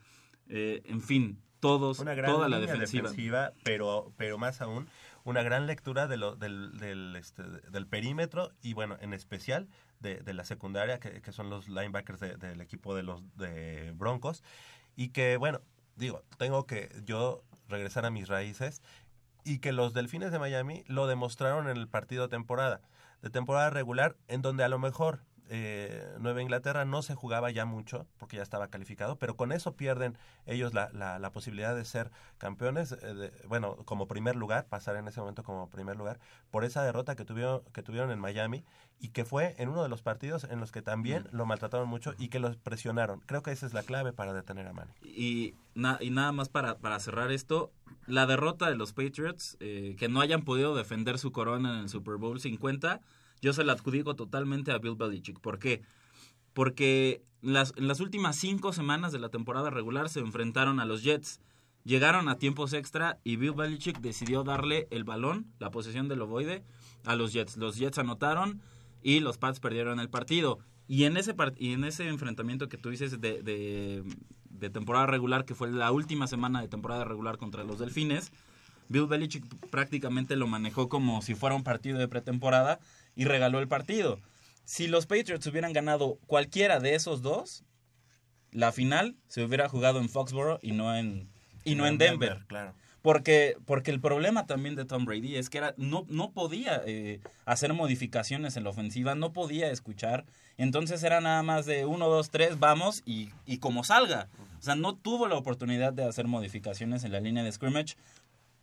eh, 0.49 0.81
en 0.87 1.01
fin, 1.03 1.39
todos, 1.61 1.99
Una 1.99 2.15
gran 2.15 2.31
toda 2.33 2.49
la 2.49 2.59
defensiva. 2.61 3.53
pero, 3.65 4.13
pero 4.17 4.39
más 4.39 4.61
aún, 4.63 4.87
una 5.25 5.43
gran 5.43 5.67
lectura 5.67 6.07
de 6.07 6.17
lo, 6.17 6.37
del, 6.37 6.79
del, 6.79 7.15
este, 7.17 7.43
del 7.43 7.87
perímetro 7.87 8.53
y, 8.63 8.73
bueno, 8.73 8.97
en 9.01 9.13
especial 9.13 9.69
de, 10.01 10.17
de 10.21 10.33
la 10.33 10.45
secundaria, 10.45 10.99
que, 11.01 11.21
que 11.21 11.33
son 11.33 11.51
los 11.51 11.69
linebackers 11.69 12.21
de- 12.21 12.37
del 12.37 12.61
equipo 12.61 12.95
de 12.95 13.03
los 13.03 13.23
de 13.37 13.93
Broncos. 13.95 14.43
Y 14.95 15.09
que, 15.09 15.37
bueno, 15.37 15.61
digo, 15.97 16.23
tengo 16.39 16.65
que 16.67 16.89
yo 17.05 17.43
regresar 17.69 18.07
a 18.07 18.11
mis 18.11 18.29
raíces 18.29 18.81
y 19.47 19.61
que 19.61 19.73
los 19.73 19.95
Delfines 19.95 20.33
de 20.33 20.41
Miami 20.41 20.83
lo 20.89 21.07
demostraron 21.07 21.69
en 21.69 21.77
el 21.77 21.87
partido 21.87 22.25
de 22.25 22.29
temporada, 22.29 22.81
de 23.23 23.31
temporada 23.31 23.71
regular, 23.71 24.17
en 24.27 24.43
donde 24.43 24.65
a 24.65 24.69
lo 24.69 24.81
mejor 24.81 25.21
eh, 25.49 26.05
Nueva 26.21 26.43
Inglaterra 26.43 26.85
no 26.85 27.03
se 27.03 27.15
jugaba 27.15 27.51
ya 27.51 27.65
mucho, 27.65 28.07
porque 28.19 28.37
ya 28.37 28.43
estaba 28.43 28.69
calificado, 28.69 29.17
pero 29.19 29.37
con 29.37 29.53
eso 29.53 29.77
pierden 29.77 30.17
ellos 30.47 30.75
la, 30.75 30.91
la, 30.93 31.19
la 31.19 31.31
posibilidad 31.33 31.75
de 31.75 31.85
ser 31.85 32.11
campeones, 32.39 32.93
eh, 32.93 33.15
de- 33.15 33.33
bueno, 33.49 33.77
como 33.85 34.07
primer 34.09 34.37
lugar, 34.37 34.67
pasar 34.69 34.97
en 34.97 35.09
ese 35.09 35.21
momento 35.21 35.43
como 35.45 35.69
primer 35.71 35.97
lugar, 35.97 36.19
por 36.51 36.65
esa 36.65 36.83
derrota 36.83 37.17
que 37.17 37.25
tuvieron, 37.25 37.63
que 37.73 37.83
tuvieron 37.83 38.11
en 38.11 38.19
Miami 38.19 38.65
y 38.99 39.09
que 39.09 39.25
fue 39.25 39.55
en 39.59 39.69
uno 39.69 39.83
de 39.83 39.89
los 39.89 40.03
partidos 40.03 40.45
en 40.45 40.59
los 40.61 40.73
que 40.73 40.83
también 40.83 41.27
lo 41.31 41.45
maltrataron 41.47 41.89
mucho 41.89 42.15
y 42.19 42.29
que 42.29 42.39
los 42.39 42.57
presionaron. 42.57 43.21
Creo 43.27 43.43
que 43.43 43.51
esa 43.53 43.67
es 43.67 43.75
la 43.75 43.83
clave 43.83 44.13
para 44.13 44.33
detener 44.33 44.67
a 44.67 44.73
Manny. 44.73 44.93
Y, 45.03 45.55
na- 45.75 45.99
y 46.01 46.11
nada 46.11 46.33
más 46.33 46.49
para, 46.49 46.79
para 46.79 46.99
cerrar 46.99 47.31
esto, 47.31 47.73
la 48.07 48.27
derrota 48.27 48.69
de 48.71 48.77
los 48.77 48.93
Patriots, 48.93 49.57
eh, 49.61 49.97
que 49.99 50.09
no 50.09 50.21
hayan 50.21 50.43
podido 50.43 50.75
defender 50.75 51.19
su 51.19 51.31
corona 51.33 51.75
en 51.75 51.81
el 51.81 51.89
Super 51.89 52.17
Bowl 52.17 52.41
50, 52.41 53.01
yo 53.41 53.53
se 53.53 53.65
la 53.65 53.73
adjudico 53.73 54.17
totalmente 54.17 54.73
a 54.73 54.79
Bill 54.79 54.97
Belichick. 54.97 55.41
¿Por 55.41 55.59
qué? 55.59 55.83
Porque 56.53 57.23
las, 57.43 57.75
en 57.77 57.87
las 57.87 58.01
últimas 58.01 58.37
cinco 58.37 58.73
semanas 58.73 59.13
de 59.13 59.19
la 59.19 59.29
temporada 59.29 59.71
regular 59.71 60.09
se 60.09 60.21
enfrentaron 60.21 60.81
a 60.81 60.85
los 60.85 61.03
Jets. 61.03 61.41
Llegaron 61.85 62.29
a 62.29 62.39
tiempos 62.39 62.73
extra 62.73 63.19
y 63.23 63.37
Bill 63.37 63.53
Belichick 63.53 64.01
decidió 64.01 64.43
darle 64.43 64.89
el 64.91 65.05
balón, 65.05 65.47
la 65.59 65.71
posesión 65.71 66.09
del 66.09 66.23
ovoide, 66.23 66.65
a 67.05 67.15
los 67.15 67.33
Jets. 67.33 67.57
Los 67.59 67.77
Jets 67.77 67.99
anotaron 67.99 68.61
y 69.03 69.21
los 69.21 69.39
Pats 69.39 69.61
perdieron 69.61 70.01
el 70.01 70.09
partido. 70.09 70.59
Y 70.89 71.05
en 71.05 71.17
ese, 71.17 71.37
part- 71.37 71.57
y 71.59 71.73
en 71.73 71.85
ese 71.85 72.09
enfrentamiento 72.09 72.69
que 72.69 72.79
tú 72.79 72.91
dices 72.91 73.21
de, 73.21 73.43
de, 73.43 74.03
de 74.51 74.71
temporada 74.71 75.07
regular, 75.07 75.45
que 75.45 75.55
fue 75.55 75.71
la 75.71 75.93
última 75.93 76.27
semana 76.27 76.61
de 76.61 76.69
temporada 76.69 77.05
regular 77.05 77.37
contra 77.39 77.63
los 77.63 77.79
Delfines, 77.79 78.33
Bill 78.89 79.07
Belichick 79.07 79.45
prácticamente 79.71 80.37
lo 80.37 80.47
manejó 80.47 80.89
como 80.89 81.21
si 81.23 81.35
fuera 81.35 81.55
un 81.55 81.65
partido 81.65 81.99
de 81.99 82.09
pretemporada 82.09 82.81
y 83.17 83.25
regaló 83.25 83.59
el 83.59 83.67
partido. 83.67 84.21
Si 84.65 84.87
los 84.87 85.07
Patriots 85.07 85.47
hubieran 85.47 85.73
ganado 85.73 86.19
cualquiera 86.27 86.79
de 86.79 86.95
esos 86.95 87.23
dos, 87.23 87.65
la 88.53 88.71
final 88.71 89.17
se 89.27 89.43
hubiera 89.43 89.69
jugado 89.69 89.99
en 89.99 90.09
Foxborough 90.09 90.61
y 90.63 90.73
no 90.73 90.95
en, 90.95 91.29
y 91.65 91.75
no 91.75 91.87
en 91.87 91.99
Denver. 91.99 92.45
claro. 92.47 92.75
Porque, 93.03 93.57
porque 93.67 93.93
el 93.93 94.01
problema 94.01 94.47
también 94.49 94.75
de 94.75 94.85
Tom 94.85 95.05
Brady 95.05 95.37
es 95.37 95.49
que 95.49 95.59
era, 95.59 95.75
no, 95.77 96.05
no 96.09 96.33
podía 96.33 96.83
eh, 96.87 97.21
hacer 97.45 97.73
modificaciones 97.73 98.57
en 98.57 98.65
la 98.65 98.71
ofensiva, 98.71 99.15
no 99.15 99.33
podía 99.33 99.71
escuchar. 99.71 100.25
Entonces 100.57 101.05
era 101.05 101.21
nada 101.21 101.45
más 101.45 101.67
de 101.67 101.87
uno, 101.87 102.09
dos, 102.09 102.31
tres, 102.31 102.59
vamos 102.59 103.05
y, 103.07 103.31
y 103.45 103.59
como 103.59 103.85
salga. 103.85 104.29
O 104.59 104.63
sea, 104.63 104.75
no 104.75 104.97
tuvo 104.97 105.29
la 105.29 105.37
oportunidad 105.37 105.93
de 105.93 106.05
hacer 106.05 106.27
modificaciones 106.27 107.05
en 107.05 107.13
la 107.13 107.21
línea 107.21 107.45
de 107.45 107.53
scrimmage 107.53 107.95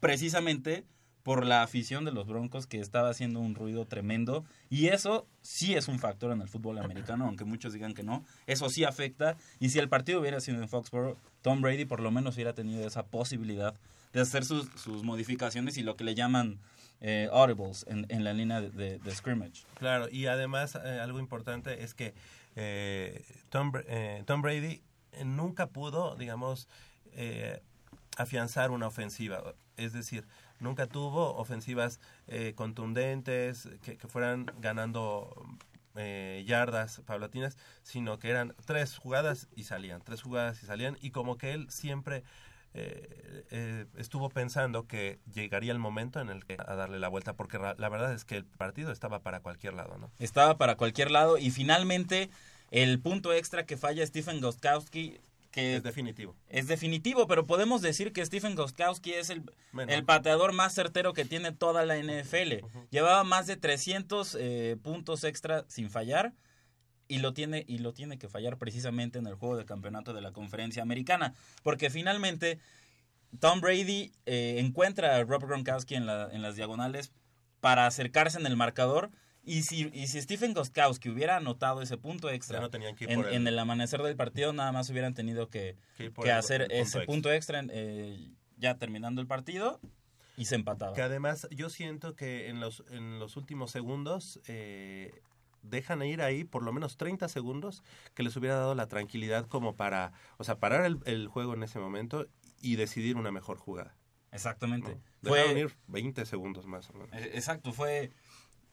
precisamente 0.01 0.83
por 1.23 1.45
la 1.45 1.63
afición 1.63 2.05
de 2.05 2.11
los 2.11 2.27
Broncos 2.27 2.67
que 2.67 2.79
estaba 2.79 3.09
haciendo 3.09 3.39
un 3.39 3.55
ruido 3.55 3.85
tremendo 3.85 4.45
y 4.69 4.87
eso 4.87 5.25
sí 5.41 5.73
es 5.73 5.87
un 5.87 5.99
factor 5.99 6.31
en 6.31 6.41
el 6.41 6.49
fútbol 6.49 6.77
americano, 6.79 7.25
aunque 7.25 7.45
muchos 7.45 7.73
digan 7.73 7.93
que 7.93 8.03
no, 8.03 8.23
eso 8.45 8.69
sí 8.69 8.83
afecta 8.83 9.37
y 9.59 9.69
si 9.69 9.79
el 9.79 9.89
partido 9.89 10.19
hubiera 10.19 10.39
sido 10.41 10.61
en 10.61 10.69
Foxborough, 10.69 11.17
Tom 11.41 11.61
Brady 11.61 11.85
por 11.85 12.01
lo 12.01 12.11
menos 12.11 12.35
hubiera 12.35 12.53
tenido 12.53 12.85
esa 12.85 13.05
posibilidad 13.05 13.73
de 14.11 14.21
hacer 14.21 14.45
sus, 14.45 14.67
sus 14.75 15.03
modificaciones 15.03 15.77
y 15.77 15.81
lo 15.81 15.95
que 15.95 16.03
le 16.03 16.13
llaman 16.13 16.59
eh, 17.05 17.27
audibles 17.33 17.85
en, 17.89 18.05
en 18.07 18.23
la 18.23 18.31
línea 18.31 18.61
de, 18.61 18.99
scrimmage. 19.11 19.65
Claro, 19.77 20.07
y 20.09 20.27
además 20.27 20.75
eh, 20.75 21.01
algo 21.01 21.19
importante 21.19 21.83
es 21.83 21.93
que 21.93 22.13
eh, 22.55 23.25
Tom, 23.49 23.73
Tom 24.25 24.41
Brady 24.41 24.81
nunca 25.25 25.67
pudo, 25.67 26.15
digamos, 26.15 26.69
afianzar 28.15 28.71
una 28.71 28.87
ofensiva. 28.87 29.53
Es 29.75 29.91
decir, 29.91 30.25
nunca 30.63 30.87
tuvo 30.87 31.35
ofensivas 31.35 31.99
eh, 32.27 32.53
contundentes 32.55 33.69
que, 33.81 33.97
fueran 34.07 34.47
ganando 34.59 35.45
eh, 35.95 36.43
yardas 36.47 37.01
paulatinas, 37.05 37.57
sino 37.83 38.17
que 38.17 38.29
eran 38.29 38.55
tres 38.65 38.97
jugadas 38.97 39.47
y 39.55 39.65
salían, 39.65 40.01
tres 40.01 40.21
jugadas 40.21 40.63
y 40.63 40.65
salían, 40.65 40.97
y 41.01 41.11
como 41.11 41.37
que 41.37 41.53
él 41.53 41.69
siempre 41.69 42.23
eh, 42.75 43.45
eh, 43.51 43.85
estuvo 43.97 44.29
pensando 44.29 44.87
que 44.87 45.19
llegaría 45.31 45.71
el 45.71 45.77
momento 45.77 46.19
en 46.19 46.29
el 46.29 46.43
que 46.43 46.57
a 46.57 46.75
darle 46.75 46.97
la 46.97 47.07
vuelta, 47.07 47.33
porque 47.33 47.59
la 47.59 47.89
verdad 47.89 48.13
es 48.13 48.25
que 48.25 48.37
el 48.37 48.45
partido 48.45 48.91
estaba 48.91 49.19
para 49.19 49.41
cualquier 49.41 49.75
lado, 49.75 49.97
¿no? 49.99 50.11
Estaba 50.17 50.57
para 50.57 50.75
cualquier 50.75 51.11
lado 51.11 51.37
y 51.37 51.51
finalmente 51.51 52.31
el 52.71 52.99
punto 52.99 53.31
extra 53.31 53.67
que 53.67 53.77
falla 53.77 54.05
Stephen 54.05 54.41
Gostkowski 54.41 55.19
que 55.53 55.75
Es 55.77 55.83
definitivo. 55.83 56.35
es 56.49 56.67
definitivo, 56.67 57.27
pero 57.27 57.45
podemos 57.47 57.81
decir 57.81 58.11
que 58.11 58.25
Stephen 58.25 58.55
Gostkowski 58.55 59.13
es 59.13 59.29
el, 59.29 59.43
el 59.87 60.03
pateador 60.03 60.51
más 60.51 60.73
certero 60.73 61.13
que 61.13 61.23
tiene 61.23 61.51
toda 61.53 61.85
la 61.85 61.95
NFL. 61.97 62.65
Llevaba 62.89 63.23
más 63.23 63.47
de 63.47 63.55
300 63.55 64.35
eh, 64.39 64.77
puntos 64.83 65.23
extra 65.23 65.63
sin 65.69 65.89
fallar 65.89 66.33
y 67.07 67.19
lo 67.19 67.33
tiene 67.33 67.63
y 67.67 67.77
lo 67.77 67.93
tiene 67.93 68.17
que 68.17 68.27
fallar 68.27 68.57
precisamente 68.57 69.19
en 69.19 69.27
el 69.27 69.35
juego 69.35 69.55
de 69.55 69.65
campeonato 69.65 70.13
de 70.13 70.21
la 70.21 70.31
Conferencia 70.33 70.81
Americana, 70.81 71.33
porque 71.61 71.89
finalmente 71.89 72.59
Tom 73.39 73.61
Brady 73.61 74.11
eh, 74.25 74.55
encuentra 74.59 75.15
a 75.15 75.23
Rob 75.23 75.45
Gronkowski 75.45 75.95
en, 75.95 76.05
la- 76.05 76.29
en 76.31 76.41
las 76.41 76.55
diagonales 76.55 77.11
para 77.59 77.85
acercarse 77.87 78.37
en 78.39 78.45
el 78.45 78.55
marcador. 78.55 79.11
Y 79.45 79.63
si, 79.63 79.89
y 79.93 80.07
si 80.07 80.21
Stephen 80.21 80.53
Gostkowski 80.53 81.09
hubiera 81.09 81.35
anotado 81.37 81.81
ese 81.81 81.97
punto 81.97 82.29
extra 82.29 82.61
no 82.61 82.69
que 82.71 82.77
en, 82.77 83.19
el- 83.19 83.33
en 83.33 83.45
el 83.47 83.59
amanecer 83.59 84.01
del 84.01 84.15
partido, 84.15 84.53
nada 84.53 84.71
más 84.71 84.89
hubieran 84.89 85.13
tenido 85.13 85.49
que, 85.49 85.75
Que 85.97 86.05
ir 86.05 86.13
por 86.13 86.23
que 86.25 86.31
el- 86.31 86.37
hacer 86.37 86.61
el 86.61 86.67
punto 86.67 86.73
ese 86.75 86.81
extra. 86.99 87.05
punto 87.05 87.31
extra 87.33 87.63
eh, 87.69 88.29
ya 88.57 88.77
terminando 88.77 89.19
el 89.19 89.27
partido 89.27 89.81
y 90.37 90.45
se 90.45 90.55
empataba. 90.55 90.93
Que 90.93 91.01
además 91.01 91.47
yo 91.51 91.69
siento 91.69 92.15
que 92.15 92.47
en 92.47 92.59
los, 92.61 92.83
en 92.89 93.19
los 93.19 93.35
últimos 93.35 93.71
segundos 93.71 94.39
eh, 94.47 95.11
dejan 95.61 96.01
ir 96.03 96.21
ahí 96.21 96.45
por 96.45 96.63
lo 96.63 96.71
menos 96.71 96.95
30 96.97 97.27
segundos 97.27 97.83
que 98.13 98.23
les 98.23 98.35
hubiera 98.37 98.55
dado 98.55 98.75
la 98.75 98.87
tranquilidad 98.87 99.47
como 99.47 99.75
para, 99.75 100.13
o 100.37 100.43
sea, 100.45 100.57
parar 100.59 100.85
el, 100.85 100.99
el 101.05 101.27
juego 101.27 101.53
en 101.53 101.63
ese 101.63 101.79
momento 101.79 102.27
y 102.61 102.77
decidir 102.77 103.17
una 103.17 103.31
mejor 103.31 103.57
jugada. 103.57 103.95
Exactamente. 104.31 104.95
¿no? 105.21 105.29
Fue- 105.29 105.39
Dejaron 105.39 105.57
ir 105.59 105.75
20 105.87 106.25
segundos 106.25 106.65
más 106.65 106.89
o 106.89 106.93
menos. 106.93 107.09
Eh, 107.13 107.31
Exacto, 107.35 107.71
fue 107.73 108.11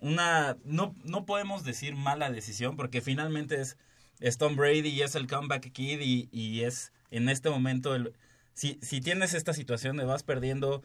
una... 0.01 0.57
No, 0.65 0.95
no 1.05 1.27
podemos 1.27 1.65
decir 1.65 1.95
mala 1.95 2.31
decisión 2.31 2.77
porque 2.77 3.01
finalmente 3.01 3.61
es, 3.61 3.77
es 4.21 4.39
Tom 4.39 4.57
Brady 4.57 4.89
y 4.89 5.03
es 5.03 5.15
el 5.15 5.27
comeback 5.27 5.73
kid 5.73 6.01
y, 6.01 6.29
y 6.33 6.63
es 6.63 6.93
en 7.11 7.29
este 7.29 7.51
momento 7.51 7.95
el... 7.95 8.15
Si, 8.55 8.79
si 8.83 9.01
tienes 9.01 9.35
esta 9.35 9.55
situación 9.55 9.97
de 9.97 10.05
vas 10.05 10.23
perdiendo 10.23 10.83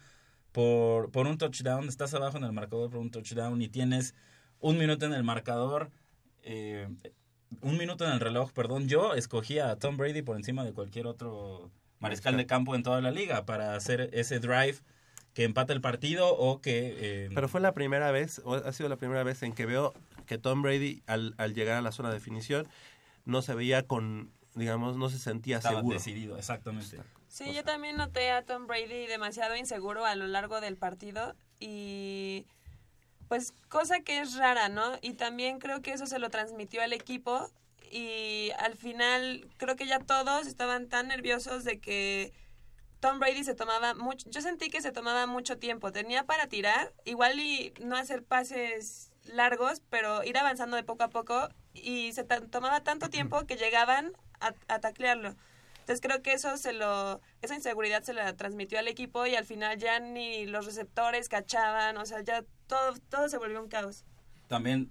por, 0.51 1.11
por 1.11 1.27
un 1.27 1.37
touchdown, 1.37 1.89
estás 1.89 2.13
abajo 2.13 2.37
en 2.37 2.45
el 2.45 2.53
marcador 2.53 2.89
por 2.89 2.99
un 2.99 3.11
touchdown 3.11 3.61
y 3.61 3.67
tienes 3.67 4.15
un 4.59 4.77
minuto 4.77 5.05
en 5.05 5.13
el 5.13 5.23
marcador, 5.23 5.91
eh, 6.43 6.87
un 7.61 7.77
minuto 7.77 8.05
en 8.05 8.13
el 8.13 8.19
reloj, 8.19 8.51
perdón, 8.53 8.87
yo 8.87 9.15
escogía 9.15 9.69
a 9.69 9.77
Tom 9.77 9.97
Brady 9.97 10.21
por 10.21 10.37
encima 10.37 10.63
de 10.63 10.73
cualquier 10.73 11.07
otro 11.07 11.71
mariscal 11.99 12.37
de 12.37 12.45
campo 12.45 12.75
en 12.75 12.83
toda 12.83 13.01
la 13.01 13.11
liga 13.11 13.45
para 13.45 13.75
hacer 13.75 14.09
ese 14.13 14.39
drive 14.39 14.77
que 15.35 15.43
empata 15.43 15.73
el 15.73 15.81
partido 15.81 16.35
o 16.35 16.61
que... 16.61 16.95
eh, 16.97 17.29
Pero 17.35 17.47
fue 17.47 17.61
la 17.61 17.73
primera 17.73 18.09
vez, 18.09 18.41
o 18.43 18.55
ha 18.55 18.71
sido 18.73 18.89
la 18.89 18.95
primera 18.95 19.21
vez 19.23 19.43
en 19.43 19.53
que 19.53 19.67
veo 19.67 19.93
que 20.25 20.39
Tom 20.39 20.63
Brady 20.63 21.03
al, 21.05 21.35
al 21.37 21.53
llegar 21.53 21.77
a 21.77 21.81
la 21.81 21.91
zona 21.91 22.09
de 22.09 22.15
definición 22.15 22.67
no 23.25 23.41
se 23.43 23.53
veía 23.53 23.83
con, 23.85 24.31
digamos, 24.55 24.95
no 24.97 25.09
se 25.09 25.19
sentía 25.19 25.57
Estaba 25.57 25.79
seguro. 25.79 25.93
decidido, 25.95 26.37
exactamente. 26.37 26.99
Sí, 27.27 27.53
yo 27.53 27.63
también 27.65 27.97
noté 27.97 28.31
a 28.31 28.43
Tom 28.43 28.65
Brady 28.65 29.07
demasiado 29.07 29.55
inseguro 29.57 30.05
a 30.05 30.15
lo 30.15 30.25
largo 30.25 30.61
del 30.61 30.77
partido 30.77 31.35
y 31.59 32.45
pues 33.27 33.53
cosa 33.67 33.99
que 34.01 34.21
es 34.21 34.35
rara, 34.37 34.69
¿no? 34.69 34.97
Y 35.01 35.13
también 35.13 35.59
creo 35.59 35.81
que 35.81 35.91
eso 35.91 36.05
se 36.05 36.17
lo 36.19 36.29
transmitió 36.29 36.81
al 36.81 36.93
equipo 36.93 37.49
y 37.91 38.51
al 38.59 38.75
final 38.75 39.47
creo 39.57 39.75
que 39.75 39.85
ya 39.85 39.99
todos 39.99 40.47
estaban 40.47 40.87
tan 40.87 41.09
nerviosos 41.09 41.63
de 41.65 41.79
que 41.79 42.31
Tom 43.05 43.19
Brady 43.19 43.43
se 43.43 43.53
tomaba 43.53 43.93
mucho, 43.93 44.27
yo 44.31 44.41
sentí 44.41 44.71
que 44.71 44.81
se 44.81 44.91
tomaba 44.91 45.27
mucho 45.27 45.59
tiempo, 45.59 45.91
tenía 45.91 46.25
para 46.25 46.47
tirar, 46.47 46.91
igual 47.03 47.39
y 47.39 47.71
no 47.79 47.95
hacer 47.95 48.23
pases 48.23 49.11
largos, 49.25 49.83
pero 49.91 50.23
ir 50.23 50.35
avanzando 50.39 50.75
de 50.75 50.83
poco 50.83 51.03
a 51.03 51.09
poco 51.09 51.49
y 51.75 52.13
se 52.13 52.23
tomaba 52.23 52.81
tanto 52.81 53.11
tiempo 53.11 53.45
que 53.45 53.57
llegaban 53.57 54.13
a, 54.39 54.55
a 54.67 54.79
taclearlo. 54.79 55.35
Entonces 55.81 56.01
creo 56.01 56.23
que 56.23 56.33
eso 56.33 56.57
se 56.57 56.73
lo, 56.73 57.21
esa 57.43 57.53
inseguridad 57.53 58.01
se 58.01 58.13
la 58.13 58.35
transmitió 58.35 58.79
al 58.79 58.87
equipo 58.87 59.27
y 59.27 59.35
al 59.35 59.45
final 59.45 59.77
ya 59.77 59.99
ni 59.99 60.47
los 60.47 60.65
receptores 60.65 61.29
cachaban, 61.29 61.99
o 61.99 62.07
sea, 62.07 62.21
ya 62.21 62.43
todo, 62.65 62.95
todo 63.11 63.29
se 63.29 63.37
volvió 63.37 63.61
un 63.61 63.69
caos. 63.69 64.03
También 64.47 64.89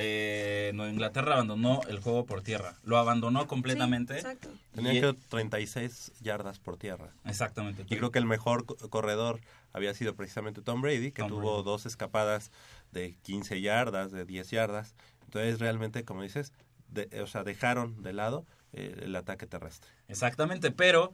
eh, 0.00 0.70
Nueva 0.74 0.92
Inglaterra 0.92 1.34
abandonó 1.34 1.80
el 1.88 1.98
juego 2.00 2.24
por 2.24 2.42
tierra. 2.42 2.74
Lo 2.84 2.98
abandonó 2.98 3.46
completamente. 3.46 4.14
exacto. 4.14 4.48
Tenía 4.74 4.94
Y- 4.94 5.00
que 5.00 5.14
36 5.28 6.12
yardas 6.20 6.58
por 6.58 6.76
tierra. 6.76 7.12
Exactamente. 7.24 7.82
Y 7.88 7.96
creo 7.96 8.10
que 8.12 8.18
el 8.18 8.24
mejor 8.26 8.64
co- 8.64 8.76
corredor 8.88 9.40
había 9.72 9.92
sido 9.94 10.14
precisamente 10.14 10.62
Tom 10.62 10.80
Brady, 10.82 11.10
que 11.12 11.22
Tom 11.22 11.28
tuvo 11.30 11.54
Brady. 11.54 11.64
dos 11.64 11.86
escapadas 11.86 12.50
de 12.92 13.16
15 13.22 13.60
yardas, 13.60 14.12
de 14.12 14.24
10 14.24 14.50
yardas. 14.50 14.94
Entonces, 15.24 15.58
realmente, 15.58 16.04
como 16.04 16.22
dices, 16.22 16.52
de- 16.88 17.20
o 17.22 17.26
sea, 17.26 17.44
dejaron 17.44 18.02
de 18.02 18.12
lado 18.12 18.46
eh, 18.72 19.00
el 19.02 19.16
ataque 19.16 19.46
terrestre. 19.46 19.90
Exactamente, 20.08 20.70
pero 20.70 21.12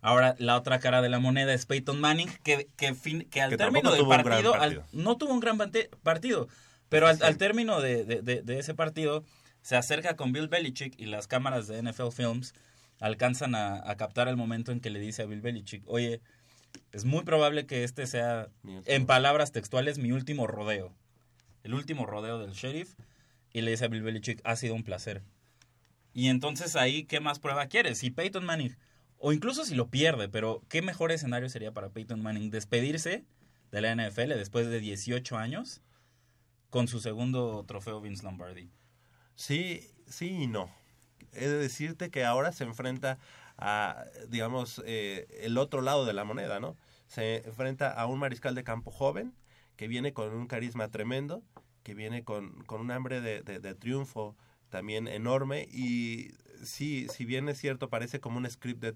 ahora 0.00 0.34
la 0.38 0.56
otra 0.56 0.78
cara 0.78 1.02
de 1.02 1.08
la 1.10 1.18
moneda 1.18 1.52
es 1.54 1.66
Peyton 1.66 2.00
Manning, 2.00 2.28
que, 2.42 2.68
que, 2.76 2.94
fin- 2.94 3.28
que 3.30 3.40
al 3.42 3.50
Que 3.50 3.56
término 3.58 3.92
del 3.92 4.06
partido, 4.06 4.54
al- 4.54 4.82
no 4.92 5.16
tuvo 5.16 5.32
un 5.34 5.40
gran 5.40 5.58
partido, 6.02 6.48
pero 6.88 7.08
al, 7.08 7.22
al 7.22 7.36
término 7.36 7.80
de, 7.80 8.04
de- 8.04 8.42
de- 8.42 8.58
ese 8.58 8.74
partido 8.74 9.24
se 9.62 9.76
acerca 9.76 10.16
con 10.16 10.32
Bill 10.32 10.48
Belichick 10.48 10.98
y 10.98 11.06
las 11.06 11.26
cámaras 11.26 11.66
de 11.66 11.82
NFL 11.82 12.10
Films 12.12 12.54
alcanzan 13.00 13.54
a, 13.54 13.88
a 13.90 13.96
captar 13.96 14.28
el 14.28 14.36
momento 14.36 14.72
en 14.72 14.80
que 14.80 14.90
le 14.90 14.98
dice 15.00 15.22
a 15.22 15.26
Bill 15.26 15.40
Belichick, 15.40 15.82
oye, 15.86 16.20
es 16.92 17.04
muy 17.04 17.24
probable 17.24 17.66
que 17.66 17.84
este 17.84 18.06
sea, 18.06 18.48
en 18.84 19.06
palabras 19.06 19.52
textuales, 19.52 19.98
mi 19.98 20.12
último 20.12 20.46
rodeo. 20.46 20.94
El 21.64 21.74
último 21.74 22.06
rodeo 22.06 22.38
del 22.38 22.52
sheriff. 22.52 22.94
Y 23.52 23.62
le 23.62 23.70
dice 23.70 23.86
a 23.86 23.88
Bill 23.88 24.02
Belichick, 24.02 24.40
ha 24.44 24.54
sido 24.56 24.74
un 24.74 24.82
placer. 24.84 25.22
Y 26.12 26.28
entonces 26.28 26.76
ahí, 26.76 27.04
¿qué 27.04 27.20
más 27.20 27.38
prueba 27.38 27.66
quieres? 27.66 27.98
Si 27.98 28.10
Peyton 28.10 28.44
Manning, 28.44 28.76
o 29.18 29.32
incluso 29.32 29.64
si 29.64 29.74
lo 29.74 29.88
pierde, 29.88 30.28
pero 30.28 30.62
¿qué 30.68 30.82
mejor 30.82 31.10
escenario 31.12 31.48
sería 31.48 31.72
para 31.72 31.88
Peyton 31.88 32.22
Manning? 32.22 32.50
Despedirse 32.50 33.24
de 33.72 33.80
la 33.80 33.94
NFL 33.94 34.28
después 34.28 34.68
de 34.68 34.80
18 34.80 35.36
años 35.38 35.80
con 36.70 36.88
su 36.88 37.00
segundo 37.00 37.64
trofeo 37.66 38.00
Vince 38.00 38.22
Lombardi. 38.24 38.70
Sí, 39.34 39.90
sí 40.06 40.28
y 40.42 40.46
no. 40.46 40.70
He 41.32 41.48
de 41.48 41.58
decirte 41.58 42.10
que 42.10 42.24
ahora 42.24 42.52
se 42.52 42.64
enfrenta 42.64 43.18
a, 43.58 44.04
digamos, 44.28 44.82
eh, 44.86 45.26
el 45.42 45.58
otro 45.58 45.82
lado 45.82 46.04
de 46.06 46.12
la 46.12 46.24
moneda, 46.24 46.60
¿no? 46.60 46.76
Se 47.08 47.38
enfrenta 47.46 47.92
a 47.92 48.06
un 48.06 48.18
mariscal 48.18 48.54
de 48.54 48.64
campo 48.64 48.90
joven 48.90 49.34
que 49.76 49.88
viene 49.88 50.12
con 50.12 50.34
un 50.34 50.46
carisma 50.46 50.88
tremendo, 50.90 51.42
que 51.82 51.94
viene 51.94 52.24
con, 52.24 52.64
con 52.64 52.80
un 52.80 52.90
hambre 52.90 53.20
de, 53.20 53.42
de- 53.42 53.74
triunfo 53.74 54.36
también 54.70 55.06
enorme 55.08 55.68
y 55.70 56.30
sí, 56.64 57.06
si 57.10 57.24
bien 57.24 57.48
es 57.48 57.58
cierto, 57.58 57.88
parece 57.90 58.20
como 58.20 58.38
un 58.38 58.50
script 58.50 58.80
de, 58.82 58.92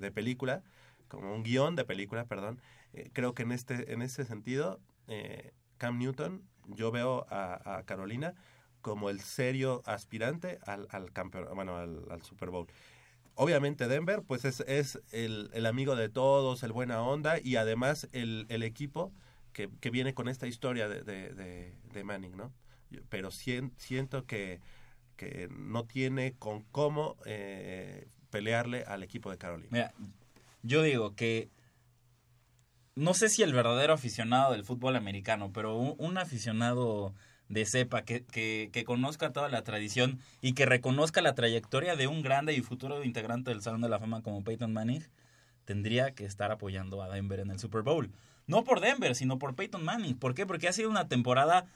de- 0.00 0.12
película, 0.12 0.62
como 1.08 1.34
un 1.34 1.42
guion 1.42 1.76
de 1.76 1.84
película, 1.84 2.24
perdón, 2.26 2.60
eh, 2.92 3.10
creo 3.12 3.34
que 3.34 3.42
en 3.42 3.52
este, 3.52 3.92
en 3.92 4.02
ese 4.02 4.24
sentido, 4.24 4.80
eh, 5.08 5.52
Cam 5.78 5.98
Newton, 5.98 6.42
yo 6.68 6.90
veo 6.90 7.26
a, 7.30 7.82
Carolina 7.84 8.34
como 8.82 9.10
el 9.10 9.20
serio 9.20 9.82
aspirante 9.84 10.58
al, 10.66 10.86
al 10.90 11.12
campeón, 11.12 11.48
bueno, 11.54 11.76
al, 11.76 12.04
al 12.10 12.22
Super 12.22 12.50
Bowl. 12.50 12.66
Obviamente 13.34 13.88
Denver, 13.88 14.22
pues 14.22 14.44
es, 14.44 14.60
es 14.60 15.00
el, 15.12 15.50
el 15.52 15.66
amigo 15.66 15.94
de 15.96 16.08
todos, 16.08 16.62
el 16.62 16.72
buena 16.72 17.02
onda 17.02 17.38
y 17.38 17.56
además 17.56 18.08
el, 18.12 18.46
el 18.48 18.62
equipo 18.62 19.12
que, 19.52 19.68
que 19.80 19.90
viene 19.90 20.14
con 20.14 20.28
esta 20.28 20.46
historia 20.46 20.88
de, 20.88 21.02
de, 21.02 22.04
Manning, 22.04 22.36
¿no? 22.36 22.52
Pero 23.08 23.30
sien- 23.30 23.72
siento 23.76 24.24
que, 24.26 24.60
que 25.16 25.48
no 25.50 25.84
tiene 25.84 26.34
con 26.38 26.62
cómo 26.70 27.16
eh, 27.26 28.06
pelearle 28.30 28.84
al 28.84 29.02
equipo 29.02 29.30
de 29.30 29.38
Carolina. 29.38 29.68
Mira, 29.70 29.94
yo 30.62 30.82
digo 30.82 31.14
que 31.14 31.50
no 32.96 33.14
sé 33.14 33.28
si 33.28 33.42
el 33.42 33.52
verdadero 33.52 33.92
aficionado 33.92 34.52
del 34.52 34.64
fútbol 34.64 34.96
americano, 34.96 35.52
pero 35.52 35.76
un, 35.76 35.94
un 35.98 36.18
aficionado 36.18 37.14
de 37.48 37.64
cepa 37.64 38.02
que, 38.02 38.24
que, 38.24 38.70
que 38.72 38.84
conozca 38.84 39.32
toda 39.32 39.48
la 39.48 39.62
tradición 39.62 40.18
y 40.40 40.54
que 40.54 40.66
reconozca 40.66 41.22
la 41.22 41.34
trayectoria 41.34 41.94
de 41.94 42.08
un 42.08 42.22
grande 42.22 42.54
y 42.54 42.62
futuro 42.62 43.04
integrante 43.04 43.50
del 43.50 43.62
Salón 43.62 43.82
de 43.82 43.88
la 43.88 44.00
Fama 44.00 44.22
como 44.22 44.42
Peyton 44.42 44.72
Manning, 44.72 45.04
tendría 45.64 46.12
que 46.12 46.24
estar 46.24 46.50
apoyando 46.50 47.02
a 47.02 47.08
Denver 47.08 47.40
en 47.40 47.50
el 47.50 47.60
Super 47.60 47.82
Bowl. 47.82 48.10
No 48.46 48.64
por 48.64 48.80
Denver, 48.80 49.14
sino 49.14 49.38
por 49.38 49.54
Peyton 49.54 49.84
Manning. 49.84 50.16
¿Por 50.16 50.34
qué? 50.34 50.46
Porque 50.46 50.68
ha 50.68 50.72
sido 50.72 50.90
una 50.90 51.08
temporada 51.08 51.66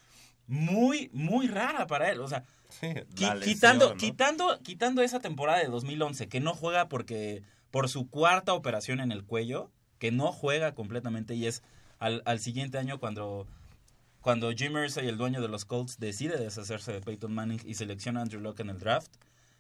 muy, 0.47 1.11
muy 1.13 1.49
rara 1.49 1.87
para 1.87 2.11
él. 2.11 2.21
O 2.21 2.29
sea, 2.29 2.45
Sí, 2.69 2.87
lesión, 2.87 3.41
quitando, 3.41 3.91
¿no? 3.91 3.97
quitando, 3.97 4.61
quitando 4.63 5.03
esa 5.03 5.21
temporada 5.21 5.59
de 5.59 5.67
2011 5.67 6.29
que 6.29 6.41
no 6.41 6.55
juega 6.55 6.89
porque 6.89 7.43
por 7.71 7.89
su 7.89 8.09
cuarta 8.09 8.55
operación 8.55 9.01
en 9.01 9.13
el 9.13 9.25
cuello, 9.25 9.71
que 10.01 10.11
no 10.11 10.33
juega 10.33 10.75
completamente 10.75 11.37
y 11.37 11.47
es 11.47 11.63
al, 12.01 12.23
al 12.25 12.41
siguiente 12.41 12.79
año 12.79 12.99
cuando, 12.99 13.47
cuando 14.21 14.51
Jim 14.51 14.77
Irsay, 14.77 15.07
el 15.07 15.19
dueño 15.19 15.41
de 15.41 15.47
los 15.47 15.65
Colts, 15.65 16.01
decide 16.01 16.39
deshacerse 16.39 16.93
de 16.93 17.01
Peyton 17.01 17.33
Manning 17.33 17.61
y 17.65 17.75
selecciona 17.75 18.19
a 18.19 18.23
Andrew 18.25 18.41
Locke 18.41 18.61
en 18.61 18.71
el 18.71 18.81
draft. 18.81 19.13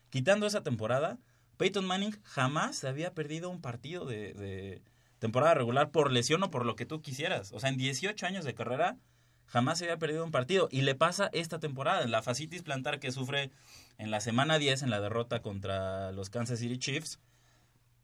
Quitando 0.08 0.46
esa 0.46 0.62
temporada, 0.62 1.18
Peyton 1.58 1.84
Manning 1.84 2.18
jamás 2.24 2.82
había 2.82 3.14
perdido 3.14 3.50
un 3.50 3.60
partido 3.60 4.06
de, 4.06 4.32
de 4.32 4.82
temporada 5.20 5.54
regular 5.54 5.90
por 5.90 6.10
lesión 6.10 6.42
o 6.42 6.50
por 6.50 6.64
lo 6.66 6.74
que 6.74 6.86
tú 6.86 7.02
quisieras. 7.02 7.52
O 7.52 7.60
sea, 7.60 7.68
en 7.68 7.76
18 7.76 8.26
años 8.26 8.44
de 8.44 8.54
carrera 8.54 8.96
jamás 9.46 9.82
había 9.82 9.98
perdido 9.98 10.24
un 10.24 10.30
partido. 10.30 10.68
Y 10.72 10.80
le 10.82 10.94
pasa 10.94 11.28
esta 11.32 11.60
temporada, 11.60 12.02
en 12.02 12.10
la 12.10 12.22
fascitis 12.22 12.62
plantar 12.62 12.98
que 12.98 13.12
sufre 13.12 13.50
en 13.98 14.10
la 14.10 14.20
semana 14.20 14.58
10 14.58 14.84
en 14.84 14.90
la 14.90 15.00
derrota 15.00 15.42
contra 15.42 16.12
los 16.12 16.30
Kansas 16.30 16.60
City 16.60 16.78
Chiefs. 16.78 17.20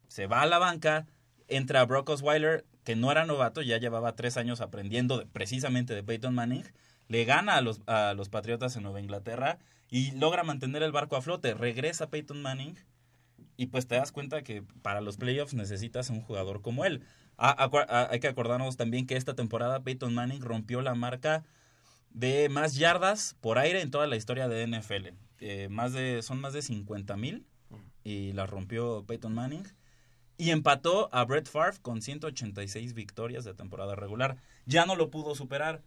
Se 0.07 0.27
va 0.27 0.41
a 0.41 0.45
la 0.45 0.59
banca, 0.59 1.07
entra 1.47 1.85
Brock 1.85 2.09
Osweiler, 2.09 2.65
que 2.83 2.95
no 2.95 3.11
era 3.11 3.25
novato, 3.25 3.61
ya 3.61 3.77
llevaba 3.77 4.15
tres 4.15 4.37
años 4.37 4.61
aprendiendo 4.61 5.25
precisamente 5.33 5.93
de 5.95 6.03
Peyton 6.03 6.33
Manning. 6.35 6.63
Le 7.07 7.25
gana 7.25 7.55
a 7.55 7.61
los, 7.61 7.81
a 7.87 8.13
los 8.15 8.29
Patriotas 8.29 8.75
en 8.75 8.83
Nueva 8.83 8.99
Inglaterra 8.99 9.59
y 9.89 10.11
logra 10.11 10.43
mantener 10.43 10.83
el 10.83 10.91
barco 10.91 11.15
a 11.15 11.21
flote. 11.21 11.53
Regresa 11.53 12.09
Peyton 12.09 12.41
Manning 12.41 12.75
y 13.55 13.67
pues 13.67 13.87
te 13.87 13.95
das 13.95 14.11
cuenta 14.11 14.43
que 14.43 14.61
para 14.81 15.01
los 15.01 15.17
playoffs 15.17 15.53
necesitas 15.53 16.09
un 16.09 16.21
jugador 16.21 16.61
como 16.61 16.85
él. 16.85 17.03
A- 17.37 17.55
acu- 17.69 17.85
a- 17.87 18.09
hay 18.11 18.19
que 18.19 18.27
acordarnos 18.27 18.77
también 18.77 19.05
que 19.07 19.15
esta 19.15 19.35
temporada 19.35 19.83
Peyton 19.83 20.13
Manning 20.13 20.41
rompió 20.41 20.81
la 20.81 20.95
marca 20.95 21.43
de 22.11 22.49
más 22.49 22.75
yardas 22.75 23.35
por 23.41 23.57
aire 23.59 23.81
en 23.81 23.91
toda 23.91 24.07
la 24.07 24.15
historia 24.15 24.47
de 24.47 24.63
NFL. 24.67 25.13
Eh, 25.39 25.67
más 25.69 25.93
de, 25.93 26.21
son 26.23 26.41
más 26.41 26.53
de 26.53 26.61
50 26.61 27.15
mil 27.15 27.45
y 28.03 28.31
la 28.33 28.47
rompió 28.47 29.03
Peyton 29.07 29.33
Manning. 29.33 29.63
Y 30.37 30.51
empató 30.51 31.09
a 31.13 31.25
Brett 31.25 31.47
Favre 31.49 31.77
con 31.81 32.01
186 32.01 32.93
victorias 32.93 33.43
de 33.43 33.53
temporada 33.55 33.95
regular. 33.95 34.37
Ya 34.65 34.85
no 34.85 34.95
lo 34.95 35.09
pudo 35.09 35.33
superar. 35.35 35.81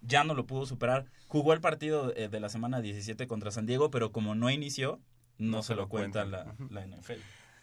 Ya 0.00 0.22
no 0.22 0.34
lo 0.34 0.46
pudo 0.46 0.66
superar. 0.66 1.06
Jugó 1.26 1.52
el 1.52 1.60
partido 1.60 2.14
eh, 2.14 2.28
de 2.28 2.38
la 2.40 2.48
semana 2.48 2.80
17 2.80 3.26
contra 3.26 3.50
San 3.50 3.66
Diego, 3.66 3.90
pero 3.90 4.12
como 4.12 4.36
no 4.36 4.50
inició, 4.50 5.00
no, 5.38 5.62
se, 5.64 5.74
lo 5.74 5.88
cuenta 5.88 6.24
la, 6.24 6.54
la 6.70 6.86
NFL. 6.86 7.14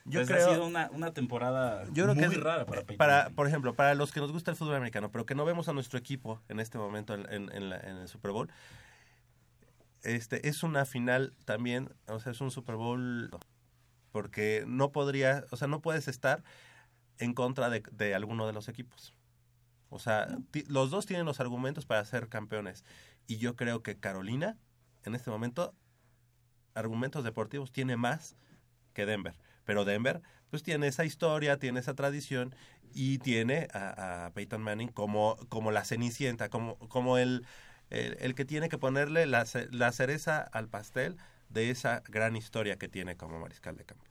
Yo 0.08 0.20
Entonces, 0.22 0.36
creo- 0.36 0.48
ha 0.50 0.54
sido 0.56 0.68
una, 0.68 0.90
una 0.92 1.14
temporada 1.14 1.86
Yo 1.94 2.04
creo 2.04 2.14
muy 2.16 2.28
que 2.28 2.36
es- 2.36 2.44
rara 2.44 2.66
para 2.66 2.82
Peyton 2.82 2.98
para, 2.98 3.18
Manning. 3.24 3.36
por 3.36 3.48
ejemplo, 3.48 3.74
para 3.74 3.96
los 3.96 4.12
que 4.12 4.20
nos 4.20 4.32
gusta 4.34 4.52
el 4.52 4.58
fútbol 4.58 4.76
americano, 4.76 5.10
pero 5.12 5.26
que 5.26 5.34
no 5.34 5.46
vemos 5.46 5.68
a 5.70 5.74
nuestro 5.74 5.98
equipo 5.98 6.42
en 6.50 6.60
este 6.60 6.78
momento 6.78 7.14
en, 7.16 7.22
en- 7.32 7.52
en 7.56 7.70
la- 7.70 7.80
en 7.80 7.96
el 7.98 8.08
Super 8.10 8.32
Bowl, 8.32 8.50
este 10.04 10.48
es 10.48 10.62
una 10.64 10.86
final 10.86 11.34
también, 11.46 11.90
o 12.08 12.20
sea, 12.20 12.34
es 12.34 12.42
un 12.42 12.52
Super 12.52 12.76
Bowl 12.76 13.32
porque 14.16 14.64
no 14.66 14.94
podría, 14.94 15.46
o 15.52 15.58
sea, 15.58 15.68
no 15.68 15.82
puedes 15.82 16.08
estar 16.08 16.42
en 17.20 17.34
contra 17.34 17.70
de, 17.70 17.84
de 17.92 18.16
alguno 18.16 18.48
de 18.48 18.54
los 18.54 18.70
equipos. 18.70 19.14
O 19.90 20.00
sea, 20.00 20.28
ti- 20.52 20.66
los 20.68 20.92
dos 20.92 21.06
tienen 21.06 21.26
los 21.26 21.40
argumentos 21.42 21.86
para 21.86 22.06
ser 22.06 22.30
campeones. 22.30 22.86
Y 23.28 23.38
yo 23.38 23.56
creo 23.56 23.84
que 23.84 24.00
Carolina, 24.00 24.58
en 25.06 25.16
este 25.16 25.32
momento, 25.32 25.76
argumentos 26.74 27.24
deportivos 27.24 27.72
tiene 27.72 27.98
más 27.98 28.36
que 28.94 29.06
Denver. 29.06 29.36
Pero 29.66 29.86
Denver, 29.86 30.22
pues 30.50 30.64
tiene 30.64 30.88
esa 30.88 31.06
historia, 31.06 31.60
tiene 31.60 31.80
esa 31.80 31.96
tradición 31.96 32.56
y 32.94 33.20
tiene 33.20 33.68
a, 33.74 34.28
a 34.28 34.32
Peyton 34.34 34.62
Manning 34.62 34.90
como, 34.90 35.38
como 35.50 35.72
la 35.72 35.86
cenicienta, 35.86 36.50
como, 36.50 36.78
como 36.90 37.18
el, 37.18 37.46
el, 37.90 38.18
el 38.20 38.36
que 38.36 38.46
tiene 38.46 38.70
que 38.70 38.78
ponerle 38.78 39.26
la, 39.26 39.46
la 39.72 39.92
cereza 39.92 40.42
al 40.42 40.70
pastel 40.70 41.18
de 41.56 41.72
esa 41.72 42.04
gran 42.10 42.36
historia 42.36 42.78
que 42.78 42.90
tiene 42.90 43.16
como 43.16 43.40
mariscal 43.40 43.78
de 43.78 43.86
campo. 43.86 44.06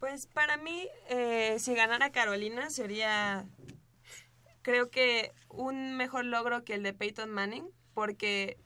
Pues 0.00 0.26
para 0.26 0.56
mí, 0.56 0.88
eh, 1.08 1.56
si 1.58 1.74
ganara 1.74 2.10
Carolina 2.10 2.70
sería, 2.70 3.46
creo 4.62 4.90
que 4.90 5.32
un 5.50 5.96
mejor 5.96 6.24
logro 6.24 6.64
que 6.64 6.74
el 6.74 6.82
de 6.82 6.94
Peyton 6.94 7.30
Manning, 7.30 7.68
porque 7.92 8.56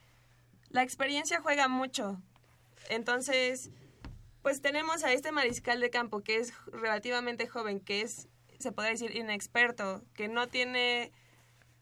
la 0.70 0.82
experiencia 0.82 1.40
juega 1.40 1.68
mucho. 1.68 2.22
Entonces, 2.90 3.70
pues 4.42 4.62
tenemos 4.62 5.02
a 5.02 5.12
este 5.12 5.32
mariscal 5.32 5.80
de 5.80 5.90
campo 5.90 6.22
que 6.22 6.36
es 6.36 6.54
relativamente 6.66 7.48
joven, 7.48 7.80
que 7.80 8.02
es, 8.02 8.28
se 8.60 8.70
podría 8.70 8.92
decir, 8.92 9.16
inexperto, 9.16 10.04
que 10.14 10.28
no 10.28 10.46
tiene 10.46 11.12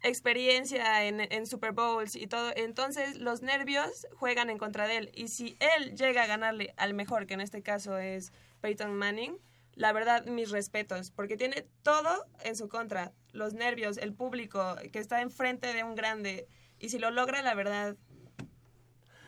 experiencia 0.09 1.04
en, 1.04 1.20
en 1.20 1.46
Super 1.46 1.72
Bowls 1.72 2.16
y 2.16 2.26
todo. 2.26 2.52
Entonces, 2.57 3.16
los 3.18 3.42
nervios 3.42 4.07
juegan 4.14 4.50
en 4.50 4.59
contra 4.59 4.86
de 4.86 4.96
él. 4.98 5.11
Y 5.14 5.28
si 5.28 5.57
él 5.61 5.94
llega 5.96 6.22
a 6.24 6.26
ganarle 6.26 6.74
al 6.76 6.94
mejor, 6.94 7.26
que 7.26 7.34
en 7.34 7.40
este 7.40 7.62
caso 7.62 7.98
es 7.98 8.32
Peyton 8.61 8.94
Manning, 8.94 9.38
la 9.74 9.92
verdad, 9.92 10.24
mis 10.26 10.50
respetos, 10.50 11.11
porque 11.11 11.36
tiene 11.36 11.66
todo 11.82 12.26
en 12.44 12.57
su 12.57 12.68
contra. 12.68 13.12
Los 13.32 13.52
nervios, 13.52 13.98
el 13.98 14.14
público 14.14 14.76
que 14.92 14.98
está 14.98 15.20
enfrente 15.20 15.72
de 15.74 15.84
un 15.84 15.94
grande. 15.94 16.46
Y 16.78 16.88
si 16.88 16.98
lo 16.98 17.11
logra, 17.11 17.42
la 17.42 17.54
verdad, 17.54 17.96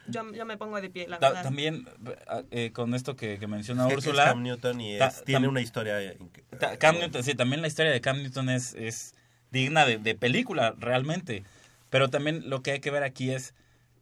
yo, 0.07 0.33
yo 0.33 0.47
me 0.47 0.57
pongo 0.57 0.81
de 0.81 0.89
pie, 0.89 1.07
la 1.07 1.19
Ta- 1.19 1.29
verdad. 1.29 1.43
también 1.43 1.87
eh, 2.51 2.73
con 2.73 2.95
esto 2.95 3.15
que, 3.15 3.39
que 3.39 3.47
menciona 3.47 3.83
Es 3.83 3.89
que 3.89 3.95
es 3.95 4.07
Úrsula. 4.07 4.25
Cam 4.25 4.43
Newton 4.43 4.81
y 4.81 4.95
es- 4.97 5.23
tiene 5.25 5.49
una 5.49 5.61
historia 5.61 5.99
Cam 6.79 6.99
Newton, 6.99 7.23
sí, 7.23 7.35
también 7.35 7.61
la 7.61 7.69
historia 7.69 7.93
de 7.93 8.01
Cam 8.01 8.17
Newton 8.23 8.49
es, 8.49 8.73
es 8.73 9.15
digna 9.51 9.87
de, 9.87 9.99
de 9.99 10.15
película, 10.15 10.75
realmente. 10.79 11.45
Pero 11.91 12.09
también 12.09 12.49
lo 12.49 12.63
que 12.63 12.73
hay 12.73 12.81
que 12.81 12.91
ver 12.91 13.03
aquí 13.03 13.31
es, 13.31 13.55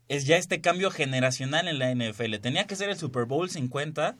es 0.08 0.26
ya 0.26 0.36
este 0.36 0.60
cambio 0.60 0.90
generacional 0.90 1.68
en 1.68 1.78
la 1.78 1.94
NFL. 1.94 2.36
Tenía 2.40 2.66
que 2.66 2.76
ser 2.76 2.90
el 2.90 2.96
Super 2.96 3.24
Bowl 3.24 3.48
50, 3.48 4.16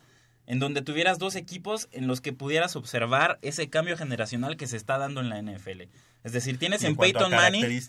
en 0.47 0.59
donde 0.59 0.81
tuvieras 0.81 1.19
dos 1.19 1.35
equipos 1.35 1.89
en 1.91 2.07
los 2.07 2.21
que 2.21 2.33
pudieras 2.33 2.75
observar 2.75 3.37
ese 3.41 3.69
cambio 3.69 3.97
generacional 3.97 4.57
que 4.57 4.67
se 4.67 4.77
está 4.77 4.97
dando 4.97 5.21
en 5.21 5.29
la 5.29 5.41
NFL. 5.41 5.83
Es 6.23 6.31
decir, 6.31 6.57
tienes 6.57 6.83
en 6.83 6.95
Peyton 6.95 7.31
Manning, 7.31 7.81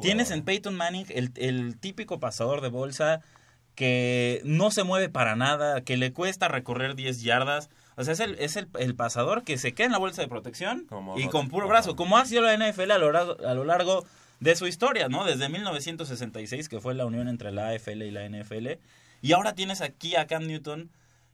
tienes 0.00 0.30
en 0.30 0.42
Peyton 0.42 0.76
Manning 0.76 1.06
el, 1.08 1.32
el 1.36 1.78
típico 1.78 2.20
pasador 2.20 2.60
de 2.60 2.68
bolsa 2.68 3.20
que 3.74 4.42
no 4.44 4.70
se 4.70 4.84
mueve 4.84 5.08
para 5.08 5.36
nada, 5.36 5.82
que 5.82 5.96
le 5.96 6.12
cuesta 6.12 6.48
recorrer 6.48 6.94
10 6.94 7.22
yardas. 7.22 7.70
O 7.96 8.04
sea, 8.04 8.12
es 8.14 8.20
el, 8.20 8.36
es 8.38 8.56
el, 8.56 8.68
el 8.78 8.94
pasador 8.94 9.44
que 9.44 9.58
se 9.58 9.72
queda 9.72 9.86
en 9.86 9.92
la 9.92 9.98
bolsa 9.98 10.22
de 10.22 10.28
protección 10.28 10.86
y 11.16 11.28
con 11.28 11.48
puro 11.48 11.68
brazo, 11.68 11.94
como 11.96 12.16
ha 12.18 12.24
sido 12.24 12.42
la 12.42 12.56
NFL 12.56 12.90
a 12.90 12.98
lo, 12.98 13.12
largo, 13.12 13.36
a 13.46 13.54
lo 13.54 13.64
largo 13.64 14.04
de 14.40 14.56
su 14.56 14.66
historia, 14.66 15.08
¿no? 15.08 15.24
Desde 15.24 15.48
1966, 15.48 16.68
que 16.68 16.80
fue 16.80 16.94
la 16.94 17.06
unión 17.06 17.28
entre 17.28 17.52
la 17.52 17.68
AFL 17.68 18.02
y 18.02 18.10
la 18.10 18.28
NFL. 18.28 18.78
Y 19.20 19.32
ahora 19.32 19.54
tienes 19.54 19.80
aquí 19.82 20.16
a 20.16 20.26
Cam 20.26 20.46
Newton, 20.46 20.90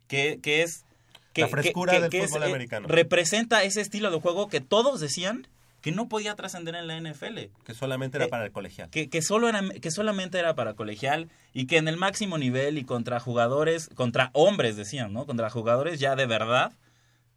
que, 0.08 0.40
que 0.42 0.62
es... 0.62 0.84
Que, 1.32 1.42
La 1.42 1.48
frescura 1.48 1.92
que- 1.92 2.00
del 2.00 2.10
que 2.10 2.22
es, 2.24 2.30
fútbol 2.30 2.42
eh, 2.42 2.46
americano. 2.46 2.88
representa 2.88 3.62
ese 3.62 3.80
estilo 3.80 4.10
de 4.10 4.20
juego 4.20 4.48
que 4.48 4.60
todos 4.60 4.98
decían 5.00 5.46
que 5.80 5.92
no 5.92 6.08
podía 6.08 6.34
trascender 6.34 6.74
en 6.74 6.86
la 6.86 7.00
NFL. 7.00 7.38
Que 7.64 7.74
solamente 7.74 8.16
era 8.16 8.26
Eh, 8.26 8.28
para 8.28 8.46
el 8.46 8.52
colegial. 8.52 8.90
Que, 8.90 9.08
que, 9.08 9.22
solo 9.22 9.48
era, 9.48 9.62
que 9.80 9.90
solamente 9.90 10.38
era 10.38 10.54
para 10.54 10.74
colegial 10.74 11.28
y 11.52 11.66
que 11.66 11.76
en 11.76 11.88
el 11.88 11.96
máximo 11.96 12.38
nivel 12.38 12.78
y 12.78 12.84
contra 12.84 13.20
jugadores, 13.20 13.88
contra 13.94 14.30
hombres 14.32 14.76
decían, 14.76 15.12
¿no? 15.12 15.26
Contra 15.26 15.50
jugadores 15.50 16.00
ya 16.00 16.16
de 16.16 16.26
verdad, 16.26 16.72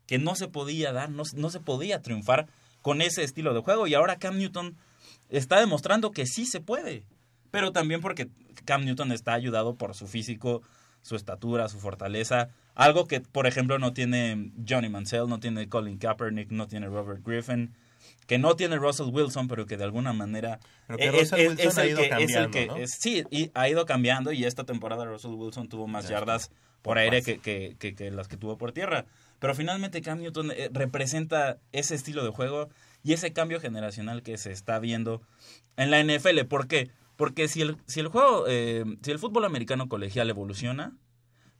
que 0.07 0.17
no 0.17 0.35
se 0.35 0.47
podía 0.47 0.91
dar, 0.91 1.09
no, 1.09 1.23
no 1.35 1.49
se 1.49 1.59
podía 1.59 2.01
triunfar 2.01 2.47
con 2.81 3.01
ese 3.01 3.23
estilo 3.23 3.53
de 3.53 3.61
juego. 3.61 3.87
Y 3.87 3.93
ahora 3.93 4.17
Cam 4.17 4.37
Newton 4.37 4.75
está 5.29 5.59
demostrando 5.59 6.11
que 6.11 6.25
sí 6.25 6.45
se 6.45 6.59
puede. 6.59 7.03
Pero 7.51 7.71
también 7.71 8.01
porque 8.01 8.29
Cam 8.65 8.85
Newton 8.85 9.11
está 9.11 9.33
ayudado 9.33 9.75
por 9.75 9.93
su 9.93 10.07
físico, 10.07 10.61
su 11.01 11.15
estatura, 11.15 11.67
su 11.67 11.79
fortaleza. 11.79 12.49
Algo 12.75 13.07
que, 13.07 13.21
por 13.21 13.47
ejemplo, 13.47 13.77
no 13.77 13.93
tiene 13.93 14.51
Johnny 14.67 14.89
Mansell, 14.89 15.27
no 15.27 15.39
tiene 15.39 15.67
Colin 15.67 15.97
Kaepernick, 15.97 16.51
no 16.51 16.67
tiene 16.67 16.87
Robert 16.87 17.21
Griffin, 17.25 17.73
que 18.27 18.37
no 18.37 18.55
tiene 18.55 18.77
Russell 18.77 19.07
Wilson, 19.11 19.47
pero 19.47 19.65
que 19.65 19.77
de 19.77 19.83
alguna 19.83 20.13
manera 20.13 20.59
Pero 20.87 20.97
que 20.99 21.11
Russell 21.11 21.47
Wilson 21.49 21.79
ha 21.79 21.83
el 21.83 21.89
ido 21.89 21.97
que- 21.99 22.05
es 22.05 22.11
el 22.11 22.17
cambiando, 22.17 22.51
que- 22.51 22.67
¿no? 22.67 22.75
es- 22.77 22.91
sí, 22.99 23.23
y 23.31 23.51
ha 23.53 23.67
ido 23.69 23.85
cambiando 23.85 24.31
y 24.31 24.45
esta 24.45 24.63
temporada 24.63 25.05
Russell 25.05 25.31
Wilson 25.31 25.67
tuvo 25.69 25.87
más 25.87 26.05
Ya 26.05 26.11
yardas 26.11 26.51
por 26.81 26.97
aire 26.97 27.21
que- 27.21 27.39
que- 27.39 27.75
que 27.95 28.11
las 28.11 28.27
que 28.27 28.37
tuvo 28.37 28.57
por 28.57 28.71
tierra. 28.71 29.05
Pero 29.39 29.53
finalmente 29.55 30.01
Cam 30.01 30.19
Newton 30.19 30.51
eh, 30.51 30.69
representa 30.71 31.57
ese 31.71 31.95
estilo 31.95 32.23
de 32.23 32.31
juego 32.31 32.69
y 33.03 33.13
ese 33.13 33.33
cambio 33.33 33.59
generacional 33.59 34.21
que 34.23 34.37
se 34.37 34.51
está 34.51 34.79
viendo 34.79 35.21
en 35.77 35.89
la 35.91 35.99
NFL. 35.99 36.45
¿Por 36.45 36.67
qué? 36.67 36.89
Porque 37.15 37.47
si 37.47 37.61
el, 37.61 37.77
si 37.85 37.99
el 37.99 38.07
juego, 38.07 38.45
eh, 38.47 38.83
si 39.03 39.11
el 39.11 39.19
fútbol 39.19 39.45
americano 39.45 39.89
colegial 39.89 40.29
evoluciona, 40.29 40.93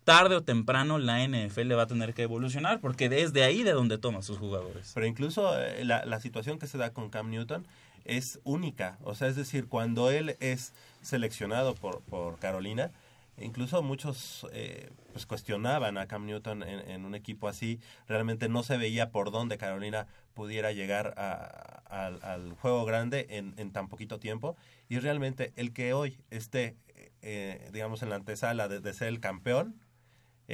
tarde 0.04 0.36
o 0.36 0.44
temprano 0.44 0.98
la 0.98 1.24
NFL 1.28 1.74
va 1.76 1.84
a 1.84 1.88
tener 1.88 2.14
que 2.14 2.24
evolucionar 2.24 2.80
porque 2.80 3.10
desde 3.10 3.44
ahí 3.44 3.64
de 3.64 3.72
donde 3.72 3.98
toma 3.98 4.22
sus 4.22 4.38
jugadores. 4.38 4.92
Pero 4.94 5.06
incluso 5.06 5.60
eh, 5.60 5.86
la, 5.86 6.06
la 6.06 6.20
situación 6.20 6.60
que 6.60 6.68
se 6.68 6.78
da 6.78 6.92
con 6.92 7.10
Cam 7.10 7.30
Newton 7.30 7.66
es 8.06 8.40
única. 8.44 8.98
O 9.04 9.16
sea, 9.16 9.28
es 9.28 9.36
decir, 9.36 9.68
cuando 9.68 10.10
él 10.10 10.36
es 10.40 10.74
seleccionado 11.02 11.76
por, 11.76 12.02
por 12.02 12.40
Carolina, 12.40 12.92
incluso 13.38 13.82
muchos 13.84 14.48
eh, 14.54 14.90
pues 15.14 15.26
cuestionaban 15.26 15.98
a 15.98 16.08
Cam 16.08 16.26
Newton 16.26 16.64
en, 16.64 17.06
un 17.06 17.16
equipo 17.16 17.48
así. 17.48 17.80
Realmente 18.08 18.50
no 18.50 18.64
se 18.64 18.78
veía 18.78 19.12
por 19.12 19.32
dónde 19.32 19.58
Carolina 19.58 20.08
pudiera 20.34 20.72
llegar 20.72 21.14
a- 21.18 21.82
al, 21.90 22.54
juego 22.54 22.86
grande 22.86 23.28
en, 23.30 23.72
tan 23.72 23.88
poquito 23.88 24.20
tiempo. 24.20 24.56
Y 24.90 25.00
realmente 25.00 25.52
el 25.56 25.74
que 25.74 25.94
hoy 25.94 26.18
esté, 26.30 26.76
eh, 27.22 27.70
digamos, 27.74 28.02
en 28.02 28.10
la 28.10 28.16
antesala 28.16 28.68
de 28.68 28.94
ser 28.94 29.10
el 29.10 29.20
campeón, 29.20 29.76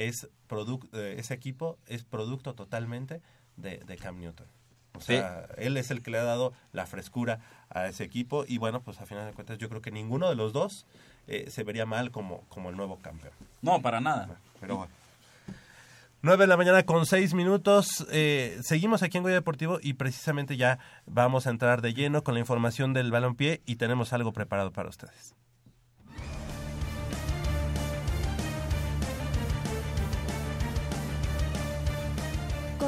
es 0.06 0.28
produc- 0.48 0.88
eh, 0.92 1.16
ese 1.18 1.34
equipo 1.34 1.78
es 1.86 2.04
producto 2.04 2.54
totalmente 2.54 3.20
de, 3.56 3.78
de 3.78 3.96
Cam 3.96 4.18
Newton. 4.20 4.46
O 4.94 5.00
sea, 5.00 5.46
él 5.58 5.76
es 5.76 5.90
el 5.92 6.02
que 6.02 6.10
le 6.10 6.18
ha 6.18 6.24
dado 6.24 6.52
la 6.72 6.86
frescura 6.86 7.40
a 7.70 7.86
ese 7.86 8.02
equipo 8.04 8.44
y 8.48 8.58
bueno, 8.58 8.80
pues 8.82 9.00
a 9.00 9.06
final 9.06 9.26
de 9.26 9.32
cuentas 9.32 9.58
yo 9.58 9.68
creo 9.68 9.80
que 9.80 9.90
ninguno 9.92 10.28
de 10.28 10.34
los 10.34 10.52
dos 10.52 10.86
eh, 11.28 11.50
se 11.50 11.62
vería 11.62 11.86
mal 11.86 12.10
como, 12.10 12.40
como 12.48 12.70
el 12.70 12.76
nuevo 12.76 12.98
campeón. 12.98 13.32
No, 13.62 13.80
para 13.80 14.00
nada. 14.00 14.28
Pero 14.60 14.76
bueno. 14.78 14.92
9 16.22 16.42
de 16.42 16.46
la 16.48 16.56
mañana 16.56 16.82
con 16.82 17.06
6 17.06 17.34
minutos. 17.34 18.04
Eh, 18.10 18.58
seguimos 18.62 19.04
aquí 19.04 19.18
en 19.18 19.22
Goya 19.22 19.36
Deportivo 19.36 19.78
y 19.80 19.92
precisamente 19.92 20.56
ya 20.56 20.80
vamos 21.06 21.46
a 21.46 21.50
entrar 21.50 21.80
de 21.80 21.94
lleno 21.94 22.24
con 22.24 22.34
la 22.34 22.40
información 22.40 22.92
del 22.92 23.12
balompié 23.12 23.62
y 23.66 23.76
tenemos 23.76 24.12
algo 24.12 24.32
preparado 24.32 24.72
para 24.72 24.88
ustedes. 24.88 25.36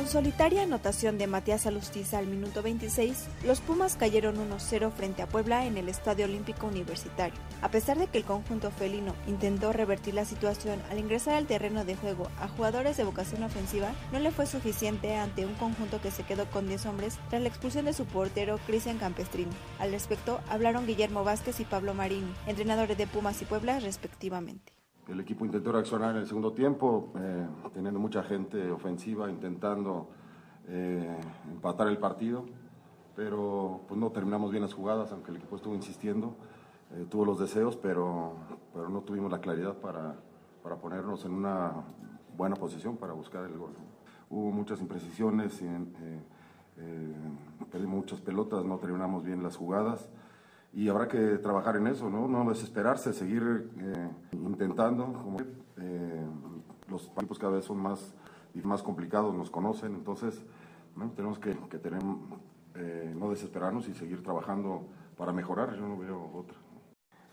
Con 0.01 0.09
solitaria 0.09 0.63
anotación 0.63 1.19
de 1.19 1.27
Matías 1.27 1.67
Alustiza 1.67 2.17
al 2.17 2.27
minuto 2.27 2.63
26, 2.63 3.27
los 3.45 3.61
Pumas 3.61 3.97
cayeron 3.97 4.37
1-0 4.37 4.91
frente 4.93 5.21
a 5.21 5.27
Puebla 5.27 5.67
en 5.67 5.77
el 5.77 5.91
Estadio 5.91 6.25
Olímpico 6.25 6.69
Universitario. 6.69 7.39
A 7.61 7.71
pesar 7.71 7.99
de 7.99 8.07
que 8.07 8.17
el 8.17 8.25
conjunto 8.25 8.71
felino 8.71 9.15
intentó 9.27 9.75
revertir 9.75 10.15
la 10.15 10.25
situación 10.25 10.81
al 10.91 10.99
ingresar 10.99 11.35
al 11.35 11.47
terreno 11.47 11.85
de 11.85 11.97
juego 11.97 12.31
a 12.41 12.49
jugadores 12.49 12.97
de 12.97 13.05
vocación 13.05 13.43
ofensiva, 13.43 13.93
no 14.11 14.21
le 14.21 14.31
fue 14.31 14.47
suficiente 14.47 15.17
ante 15.17 15.45
un 15.45 15.55
conjunto 15.57 16.01
que 16.01 16.11
se 16.11 16.23
quedó 16.23 16.47
con 16.47 16.67
10 16.67 16.87
hombres 16.87 17.19
tras 17.29 17.43
la 17.43 17.49
expulsión 17.49 17.85
de 17.85 17.93
su 17.93 18.07
portero 18.07 18.59
Cristian 18.67 18.97
Campestrini. 18.97 19.53
Al 19.79 19.93
respecto, 19.93 20.41
hablaron 20.49 20.87
Guillermo 20.87 21.25
Vázquez 21.25 21.61
y 21.61 21.67
Pablo 21.67 21.93
Marini, 21.93 22.33
entrenadores 22.47 22.97
de 22.97 23.07
Pumas 23.07 23.43
y 23.43 23.45
Puebla 23.45 23.79
respectivamente. 23.81 24.80
El 25.09 25.19
equipo 25.19 25.45
intentó 25.45 25.73
reaccionar 25.73 26.13
en 26.13 26.19
el 26.19 26.27
segundo 26.27 26.53
tiempo, 26.53 27.13
eh, 27.17 27.47
teniendo 27.73 27.99
mucha 27.99 28.23
gente 28.23 28.71
ofensiva, 28.71 29.29
intentando 29.31 30.09
eh, 30.69 31.17
empatar 31.51 31.89
el 31.89 31.99
partido, 31.99 32.45
pero 33.17 33.81
pues 33.89 33.99
no 33.99 34.11
terminamos 34.11 34.51
bien 34.51 34.63
las 34.63 34.73
jugadas, 34.73 35.11
aunque 35.13 35.33
el 35.33 35.39
equipo 35.39 35.57
estuvo 35.57 35.75
insistiendo, 35.75 36.37
eh, 36.93 37.07
tuvo 37.11 37.25
los 37.25 37.41
deseos, 37.41 37.77
pero, 37.77 38.35
pero 38.73 38.89
no 38.89 39.01
tuvimos 39.01 39.33
la 39.33 39.41
claridad 39.41 39.75
para, 39.79 40.15
para 40.63 40.77
ponernos 40.77 41.25
en 41.25 41.33
una 41.33 41.73
buena 42.37 42.55
posición 42.55 42.97
para 42.97 43.13
buscar 43.13 43.45
el 43.45 43.59
gol. 43.59 43.73
Hubo 44.29 44.53
muchas 44.53 44.81
imprecisiones, 44.81 45.61
perdimos 47.71 47.97
muchas 47.97 48.21
pelotas, 48.21 48.65
no 48.65 48.79
terminamos 48.79 49.25
bien 49.25 49.43
las 49.43 49.57
jugadas 49.57 50.09
y 50.73 50.89
habrá 50.89 51.09
que 51.09 51.39
trabajar 51.39 51.77
en 51.77 51.89
eso, 51.89 52.09
no, 52.09 52.29
no 52.29 52.49
desesperarse, 52.49 53.13
seguir 53.13 53.71
eh, 53.79 54.11
intentando. 54.33 55.13
Como, 55.13 55.39
eh, 55.79 56.27
los 56.89 57.11
equipos 57.17 57.39
cada 57.39 57.53
vez 57.53 57.65
son 57.65 57.79
más, 57.79 58.15
más 58.63 58.83
complicados, 58.83 59.35
nos 59.35 59.51
conocen, 59.51 59.95
entonces 59.95 60.43
tenemos 61.17 61.39
que, 61.39 61.57
que 61.71 61.79
tener, 61.79 62.03
eh, 62.75 63.15
no 63.17 63.31
desesperarnos 63.31 63.89
y 63.89 63.95
seguir 63.95 64.23
trabajando 64.23 64.87
para 65.17 65.33
mejorar, 65.33 65.77
yo 65.77 65.87
no 65.87 65.97
veo 65.97 66.31
otra. 66.35 66.57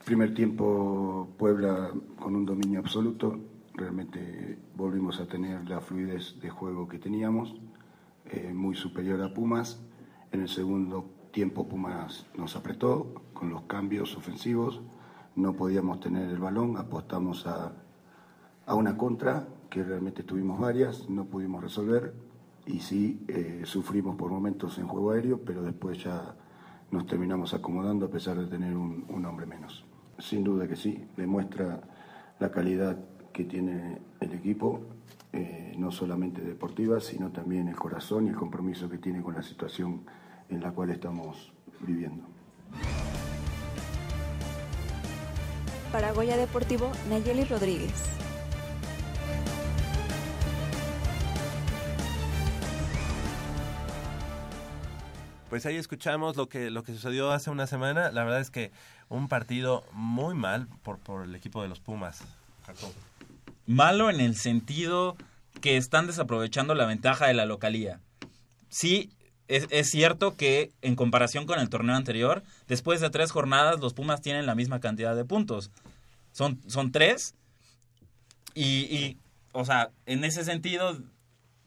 Primer 0.06 0.34
tiempo 0.34 1.28
Puebla 1.38 1.92
con 2.20 2.36
un 2.36 2.46
dominio 2.46 2.80
absoluto, 2.80 3.38
realmente 3.74 4.58
volvimos 4.76 5.20
a 5.20 5.28
tener 5.28 5.68
la 5.68 5.82
fluidez 5.82 6.40
de 6.40 6.50
juego 6.50 6.88
que 6.88 7.00
teníamos, 7.00 7.56
eh, 8.26 8.54
muy 8.54 8.76
superior 8.76 9.22
a 9.22 9.34
Pumas. 9.34 9.82
En 10.32 10.42
el 10.42 10.50
segundo 10.50 11.10
tiempo 11.32 11.68
Pumas 11.68 12.26
nos 12.38 12.56
apretó 12.56 13.14
con 13.38 13.50
los 13.50 13.64
cambios 13.64 14.18
ofensivos, 14.18 14.82
no 15.36 15.54
podíamos 15.54 16.00
tener 16.00 16.30
el 16.30 16.40
balón, 16.40 16.78
apostamos 16.78 17.46
a, 17.46 17.74
a 18.66 18.76
una 18.76 18.98
contra, 18.98 19.48
que 19.70 19.84
realmente 19.84 20.24
tuvimos 20.24 20.60
varias, 20.60 21.08
no 21.10 21.26
pudimos 21.26 21.62
resolver 21.62 22.14
y 22.66 22.80
sí 22.80 23.24
eh, 23.28 23.62
sufrimos 23.66 24.16
por 24.16 24.32
momentos 24.32 24.78
en 24.78 24.88
juego 24.88 25.12
aéreo, 25.12 25.42
pero 25.46 25.62
después 25.62 26.04
ya 26.04 26.36
nos 26.92 27.06
terminamos 27.06 27.54
acomodando 27.54 28.08
a 28.08 28.10
pesar 28.10 28.40
de 28.40 28.48
tener 28.48 28.76
un, 28.76 29.26
hombre 29.26 29.46
menos. 29.46 29.86
Sin 30.20 30.44
duda 30.44 30.68
que 30.68 30.76
sí, 30.76 31.06
demuestra 31.16 31.82
la 32.40 32.52
calidad 32.52 32.98
que 33.34 33.44
tiene 33.44 34.00
el 34.20 34.34
equipo, 34.34 34.82
eh, 35.34 35.76
no 35.78 35.92
solamente 35.92 36.42
deportiva, 36.42 37.00
sino 37.00 37.32
también 37.32 37.68
el 37.68 37.76
corazón 37.76 38.26
y 38.26 38.30
el 38.30 38.36
compromiso 38.36 38.90
que 38.90 38.98
tiene 38.98 39.22
con 39.22 39.36
la 39.36 39.44
situación 39.44 40.02
en 40.50 40.62
la 40.62 40.72
cual 40.72 40.90
estamos 40.90 41.54
viviendo. 41.82 42.24
Para 45.92 46.12
Goya 46.12 46.38
Deportivo, 46.38 46.92
Nayeli 47.10 47.46
Rodríguez. 47.46 47.94
Pues 55.50 55.66
ahí 55.66 55.78
escuchamos 55.78 56.36
lo 56.36 56.50
que 56.50 56.70
lo 56.70 56.84
que 56.84 56.94
sucedió 56.94 57.32
hace 57.32 57.50
una 57.50 57.68
semana. 57.68 58.12
La 58.12 58.26
verdad 58.26 58.42
es 58.42 58.50
que 58.50 58.72
un 59.08 59.30
partido 59.30 59.86
muy 59.94 60.36
mal 60.36 60.68
por, 60.84 61.00
por 61.00 61.24
el 61.24 61.34
equipo 61.36 61.62
de 61.62 61.70
los 61.70 61.80
Pumas. 61.80 62.22
Jacob. 62.66 62.92
Malo 63.66 64.10
en 64.10 64.20
el 64.20 64.36
sentido 64.36 65.16
que 65.62 65.78
están 65.78 66.06
desaprovechando 66.06 66.76
la 66.76 66.86
ventaja 66.86 67.28
de 67.28 67.34
la 67.34 67.46
localía. 67.46 68.02
Sí, 68.70 69.12
es, 69.48 69.90
cierto 69.90 70.36
que 70.36 70.72
en 70.82 70.96
comparación 70.96 71.46
con 71.46 71.60
el 71.60 71.70
torneo 71.70 71.96
anterior, 71.96 72.44
después 72.68 73.00
de 73.02 73.10
tres 73.10 73.32
jornadas 73.32 73.80
los 73.80 73.94
Pumas 73.94 74.22
tienen 74.22 74.46
la 74.46 74.56
misma 74.56 74.80
cantidad 74.80 75.16
de 75.16 75.26
puntos. 75.26 75.72
Son, 76.32 76.60
son 76.68 76.92
tres. 76.92 77.36
Y, 78.54 78.64
y, 78.64 79.18
o 79.54 79.66
sea, 79.66 79.92
en 80.06 80.24
ese 80.24 80.44
sentido, 80.44 80.98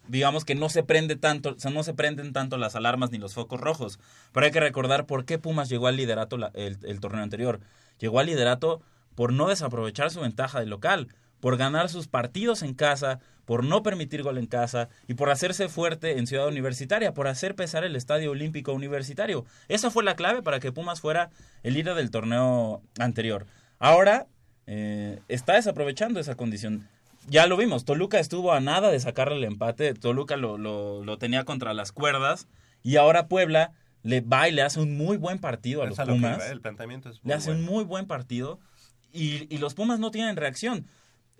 digamos 0.08 0.44
que 0.44 0.54
no 0.54 0.68
se 0.68 0.82
prende 0.82 1.16
tanto, 1.16 1.50
o 1.50 1.58
sea, 1.58 1.70
no 1.70 1.82
se 1.82 1.94
prenden 1.94 2.32
tanto 2.32 2.58
las 2.58 2.76
alarmas 2.76 3.10
ni 3.10 3.18
los 3.18 3.34
focos 3.34 3.60
rojos. 3.60 3.98
Pero 4.32 4.46
hay 4.46 4.52
que 4.52 4.60
recordar 4.60 5.06
por 5.06 5.24
qué 5.24 5.38
Pumas 5.38 5.68
llegó 5.68 5.86
al 5.86 5.96
liderato 5.96 6.36
el, 6.54 6.78
el 6.82 7.00
torneo 7.00 7.22
anterior. 7.22 7.60
Llegó 7.98 8.20
al 8.20 8.26
liderato 8.26 8.82
por 9.14 9.32
no 9.32 9.48
desaprovechar 9.48 10.10
su 10.10 10.20
ventaja 10.20 10.60
de 10.60 10.66
local, 10.66 11.08
por 11.40 11.56
ganar 11.56 11.88
sus 11.88 12.08
partidos 12.08 12.62
en 12.62 12.74
casa, 12.74 13.20
por 13.50 13.64
no 13.64 13.82
permitir 13.82 14.22
gol 14.22 14.38
en 14.38 14.46
casa 14.46 14.88
y 15.08 15.14
por 15.14 15.28
hacerse 15.28 15.68
fuerte 15.68 16.18
en 16.18 16.28
Ciudad 16.28 16.46
Universitaria, 16.46 17.14
por 17.14 17.26
hacer 17.26 17.56
pesar 17.56 17.82
el 17.82 17.96
Estadio 17.96 18.30
Olímpico 18.30 18.72
Universitario. 18.72 19.44
Esa 19.66 19.90
fue 19.90 20.04
la 20.04 20.14
clave 20.14 20.40
para 20.40 20.60
que 20.60 20.70
Pumas 20.70 21.00
fuera 21.00 21.30
el 21.64 21.74
líder 21.74 21.96
del 21.96 22.12
torneo 22.12 22.80
anterior. 23.00 23.46
Ahora 23.80 24.28
eh, 24.68 25.18
está 25.26 25.54
desaprovechando 25.54 26.20
esa 26.20 26.36
condición. 26.36 26.86
Ya 27.26 27.48
lo 27.48 27.56
vimos, 27.56 27.84
Toluca 27.84 28.20
estuvo 28.20 28.52
a 28.52 28.60
nada 28.60 28.92
de 28.92 29.00
sacarle 29.00 29.38
el 29.38 29.42
empate, 29.42 29.94
Toluca 29.94 30.36
lo, 30.36 30.56
lo, 30.56 31.02
lo 31.02 31.18
tenía 31.18 31.42
contra 31.42 31.74
las 31.74 31.90
cuerdas 31.90 32.46
y 32.84 32.98
ahora 32.98 33.26
Puebla 33.26 33.72
le 34.04 34.20
va 34.20 34.48
y 34.48 34.52
le 34.52 34.62
hace 34.62 34.78
un 34.78 34.96
muy 34.96 35.16
buen 35.16 35.40
partido 35.40 35.82
a 35.82 35.86
los 35.86 35.98
Pumas. 35.98 36.36
iba, 36.36 36.46
el 36.46 36.60
planteamiento 36.60 37.10
es 37.10 37.18
Le 37.24 37.34
hace 37.34 37.50
bueno. 37.50 37.66
un 37.66 37.74
muy 37.74 37.82
buen 37.82 38.06
partido 38.06 38.60
y, 39.12 39.52
y 39.52 39.58
los 39.58 39.74
Pumas 39.74 39.98
no 39.98 40.12
tienen 40.12 40.36
reacción. 40.36 40.86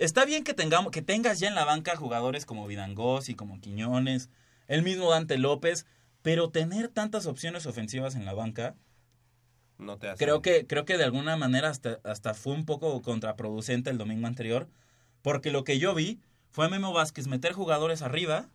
Está 0.00 0.24
bien 0.24 0.44
que 0.44 0.54
tengamos 0.54 0.92
que 0.92 1.02
tengas 1.02 1.40
ya 1.40 1.48
en 1.48 1.54
la 1.54 1.66
banca 1.66 1.94
jugadores 1.94 2.46
como 2.46 2.66
Vidangos 2.66 3.28
y 3.28 3.34
como 3.34 3.60
Quiñones, 3.60 4.30
el 4.66 4.82
mismo 4.82 5.10
Dante 5.10 5.36
López, 5.36 5.84
pero 6.22 6.48
tener 6.48 6.88
tantas 6.88 7.26
opciones 7.26 7.66
ofensivas 7.66 8.14
en 8.14 8.24
la 8.24 8.32
banca, 8.32 8.74
No 9.76 9.98
te 9.98 10.08
hace 10.08 10.24
creo 10.24 10.40
que 10.40 10.66
creo 10.66 10.86
que 10.86 10.96
de 10.96 11.04
alguna 11.04 11.36
manera 11.36 11.68
hasta, 11.68 12.00
hasta 12.02 12.32
fue 12.32 12.54
un 12.54 12.64
poco 12.64 13.02
contraproducente 13.02 13.90
el 13.90 13.98
domingo 13.98 14.26
anterior, 14.26 14.70
porque 15.20 15.50
lo 15.50 15.64
que 15.64 15.78
yo 15.78 15.94
vi 15.94 16.18
fue 16.48 16.64
a 16.64 16.70
Memo 16.70 16.94
Vázquez 16.94 17.26
meter 17.26 17.52
jugadores 17.52 18.00
arriba 18.00 18.48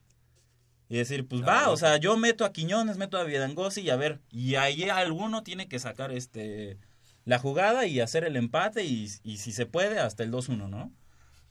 y 0.89 0.98
decir, 0.98 1.28
pues 1.28 1.43
va, 1.43 1.70
o 1.70 1.78
sea, 1.78 1.98
yo 1.98 2.18
meto 2.18 2.43
a 2.43 2.54
Quiñones, 2.54 2.98
meto 2.98 3.20
a 3.20 3.24
Vidangosi 3.24 3.82
y 3.82 3.91
a 3.91 3.98
ver, 3.98 4.20
y 4.32 4.56
ahí 4.56 4.89
alguno 4.89 5.43
tiene 5.43 5.68
que 5.68 5.78
sacar 5.78 6.12
este 6.12 6.80
la 7.24 7.38
jugada 7.38 7.86
y 7.86 8.00
hacer 8.00 8.24
el 8.24 8.36
empate 8.36 8.84
y, 8.84 9.12
y 9.22 9.38
si 9.38 9.52
se 9.52 9.68
puede 9.68 10.00
hasta 10.00 10.24
el 10.24 10.32
2-1, 10.32 10.70
¿no? 10.70 10.91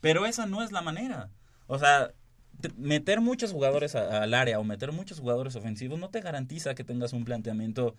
Pero 0.05 0.27
esa 0.27 0.45
no 0.45 0.61
es 0.61 0.71
la 0.71 0.81
manera. 0.83 1.29
O 1.65 1.79
sea, 1.79 2.11
te- 2.61 2.69
meter 2.77 3.21
muchos 3.21 3.51
jugadores 3.51 3.95
al 3.95 4.33
área 4.35 4.59
o 4.59 4.63
meter 4.63 4.91
muchos 4.91 5.19
jugadores 5.19 5.55
ofensivos 5.55 5.97
no 5.97 6.09
te 6.09 6.21
garantiza 6.21 6.75
que 6.75 6.83
tengas 6.83 7.11
un 7.13 7.25
planteamiento 7.25 7.95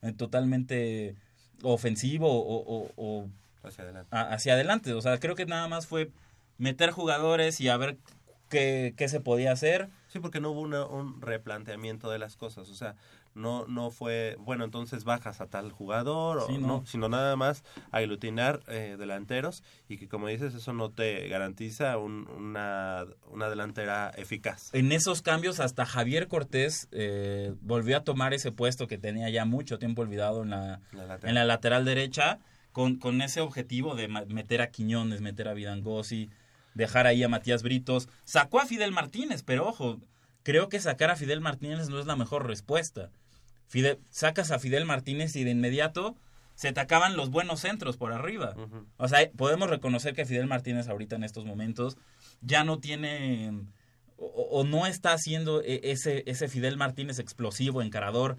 eh, 0.00 0.12
totalmente 0.14 1.16
ofensivo 1.62 2.28
o, 2.32 2.64
o- 2.86 2.90
o 2.96 3.28
Hacia 3.62 3.84
adelante. 3.84 4.08
hacia 4.16 4.54
adelante. 4.54 4.94
O 4.94 5.02
sea, 5.02 5.18
creo 5.20 5.34
que 5.34 5.44
nada 5.44 5.68
más 5.68 5.86
fue 5.86 6.10
meter 6.56 6.92
jugadores 6.92 7.60
y 7.60 7.68
a 7.68 7.76
ver 7.76 7.98
qué, 8.48 8.94
qué 8.96 9.08
se 9.10 9.20
podía 9.20 9.52
hacer. 9.52 9.90
Sí, 10.08 10.18
porque 10.18 10.40
no 10.40 10.52
hubo 10.52 10.60
una- 10.62 10.86
un 10.86 11.20
replanteamiento 11.20 12.10
de 12.10 12.18
las 12.18 12.36
cosas. 12.36 12.70
O 12.70 12.74
sea, 12.74 12.96
no 13.34 13.66
no 13.66 13.90
fue, 13.90 14.36
bueno, 14.40 14.64
entonces 14.64 15.04
bajas 15.04 15.40
a 15.40 15.46
tal 15.46 15.70
jugador, 15.72 16.38
o 16.38 16.48
no. 16.52 16.66
no. 16.66 16.86
sino 16.86 17.08
nada 17.08 17.36
más 17.36 17.62
aglutinar 17.92 18.60
eh, 18.68 18.96
delanteros 18.98 19.62
y 19.88 19.98
que, 19.98 20.08
como 20.08 20.26
dices, 20.28 20.54
eso 20.54 20.72
no 20.72 20.90
te 20.90 21.28
garantiza 21.28 21.96
un- 21.98 22.28
una, 22.28 23.04
una 23.30 23.48
delantera 23.48 24.10
eficaz. 24.16 24.74
En 24.74 24.92
esos 24.92 25.22
cambios 25.22 25.60
hasta 25.60 25.86
Javier 25.86 26.28
Cortés 26.28 26.88
eh, 26.92 27.54
volvió 27.60 27.96
a 27.96 28.04
tomar 28.04 28.34
ese 28.34 28.52
puesto 28.52 28.86
que 28.86 28.98
tenía 28.98 29.30
ya 29.30 29.44
mucho 29.44 29.78
tiempo 29.78 30.02
olvidado 30.02 30.42
en 30.42 30.50
la, 30.50 30.80
en 31.22 31.34
la 31.34 31.44
lateral 31.44 31.84
derecha 31.84 32.38
con, 32.72 32.96
con 32.96 33.20
ese 33.22 33.40
objetivo 33.40 33.94
de 33.94 34.08
meter 34.08 34.60
a 34.62 34.70
Quiñones, 34.70 35.20
meter 35.20 35.48
a 35.48 35.54
Vidangosi, 35.54 36.30
dejar 36.74 37.06
ahí 37.06 37.22
a 37.22 37.28
Matías 37.28 37.62
Britos. 37.62 38.08
Sacó 38.24 38.60
a 38.60 38.66
Fidel 38.66 38.92
Martínez, 38.92 39.42
pero 39.44 39.66
ojo, 39.68 39.98
creo 40.44 40.68
que 40.68 40.78
sacar 40.80 41.10
a 41.10 41.16
Fidel 41.16 41.40
Martínez 41.40 41.88
no 41.88 41.98
es 41.98 42.06
la 42.06 42.16
mejor 42.16 42.46
respuesta. 42.46 43.10
Fidel, 43.70 44.00
sacas 44.10 44.50
a 44.50 44.58
Fidel 44.58 44.84
Martínez 44.84 45.36
y 45.36 45.44
de 45.44 45.52
inmediato 45.52 46.16
se 46.56 46.72
te 46.72 46.80
acaban 46.80 47.16
los 47.16 47.30
buenos 47.30 47.60
centros 47.60 47.96
por 47.96 48.12
arriba. 48.12 48.56
O 48.96 49.06
sea, 49.06 49.30
podemos 49.36 49.70
reconocer 49.70 50.12
que 50.12 50.26
Fidel 50.26 50.48
Martínez 50.48 50.88
ahorita 50.88 51.14
en 51.14 51.22
estos 51.22 51.44
momentos 51.44 51.96
ya 52.42 52.64
no 52.64 52.80
tiene 52.80 53.52
o, 54.16 54.26
o 54.26 54.64
no 54.64 54.86
está 54.86 55.12
haciendo 55.12 55.62
e- 55.62 55.80
ese, 55.84 56.24
ese 56.26 56.48
Fidel 56.48 56.76
Martínez 56.76 57.20
explosivo, 57.20 57.80
encarador, 57.80 58.38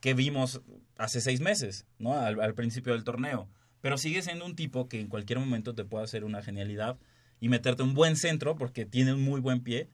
que 0.00 0.14
vimos 0.14 0.62
hace 0.96 1.20
seis 1.20 1.40
meses, 1.40 1.84
¿no? 1.98 2.14
Al, 2.14 2.40
al 2.40 2.54
principio 2.54 2.92
del 2.92 3.02
torneo. 3.02 3.48
Pero 3.80 3.98
sigue 3.98 4.22
siendo 4.22 4.46
un 4.46 4.54
tipo 4.54 4.88
que 4.88 5.00
en 5.00 5.08
cualquier 5.08 5.40
momento 5.40 5.74
te 5.74 5.84
puede 5.84 6.04
hacer 6.04 6.22
una 6.24 6.40
genialidad 6.40 6.96
y 7.40 7.48
meterte 7.48 7.82
un 7.82 7.94
buen 7.94 8.14
centro 8.14 8.54
porque 8.54 8.86
tiene 8.86 9.12
un 9.12 9.22
muy 9.22 9.40
buen 9.40 9.60
pie 9.60 9.90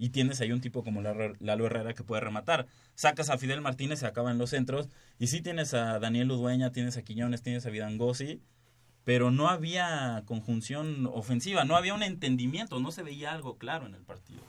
y 0.00 0.08
tienes 0.08 0.40
ahí 0.40 0.50
un 0.50 0.62
tipo 0.62 0.82
como 0.82 1.02
Lalo 1.02 1.66
Herrera 1.66 1.92
que 1.92 2.02
puede 2.02 2.22
rematar. 2.22 2.66
Sacas 2.94 3.28
a 3.28 3.36
Fidel 3.36 3.60
Martínez, 3.60 3.98
se 3.98 4.06
acaban 4.06 4.38
los 4.38 4.48
centros 4.48 4.88
y 5.18 5.26
sí 5.26 5.42
tienes 5.42 5.74
a 5.74 5.98
Daniel 5.98 6.30
Udueña, 6.30 6.72
tienes 6.72 6.96
a 6.96 7.02
Quiñones, 7.02 7.42
tienes 7.42 7.66
a 7.66 7.70
Vidangosi, 7.70 8.40
pero 9.04 9.30
no 9.30 9.48
había 9.48 10.22
conjunción 10.24 11.06
ofensiva, 11.12 11.66
no 11.66 11.76
había 11.76 11.92
un 11.92 12.02
entendimiento, 12.02 12.80
no 12.80 12.92
se 12.92 13.02
veía 13.02 13.32
algo 13.32 13.58
claro 13.58 13.86
en 13.86 13.94
el 13.94 14.00
partido. 14.00 14.40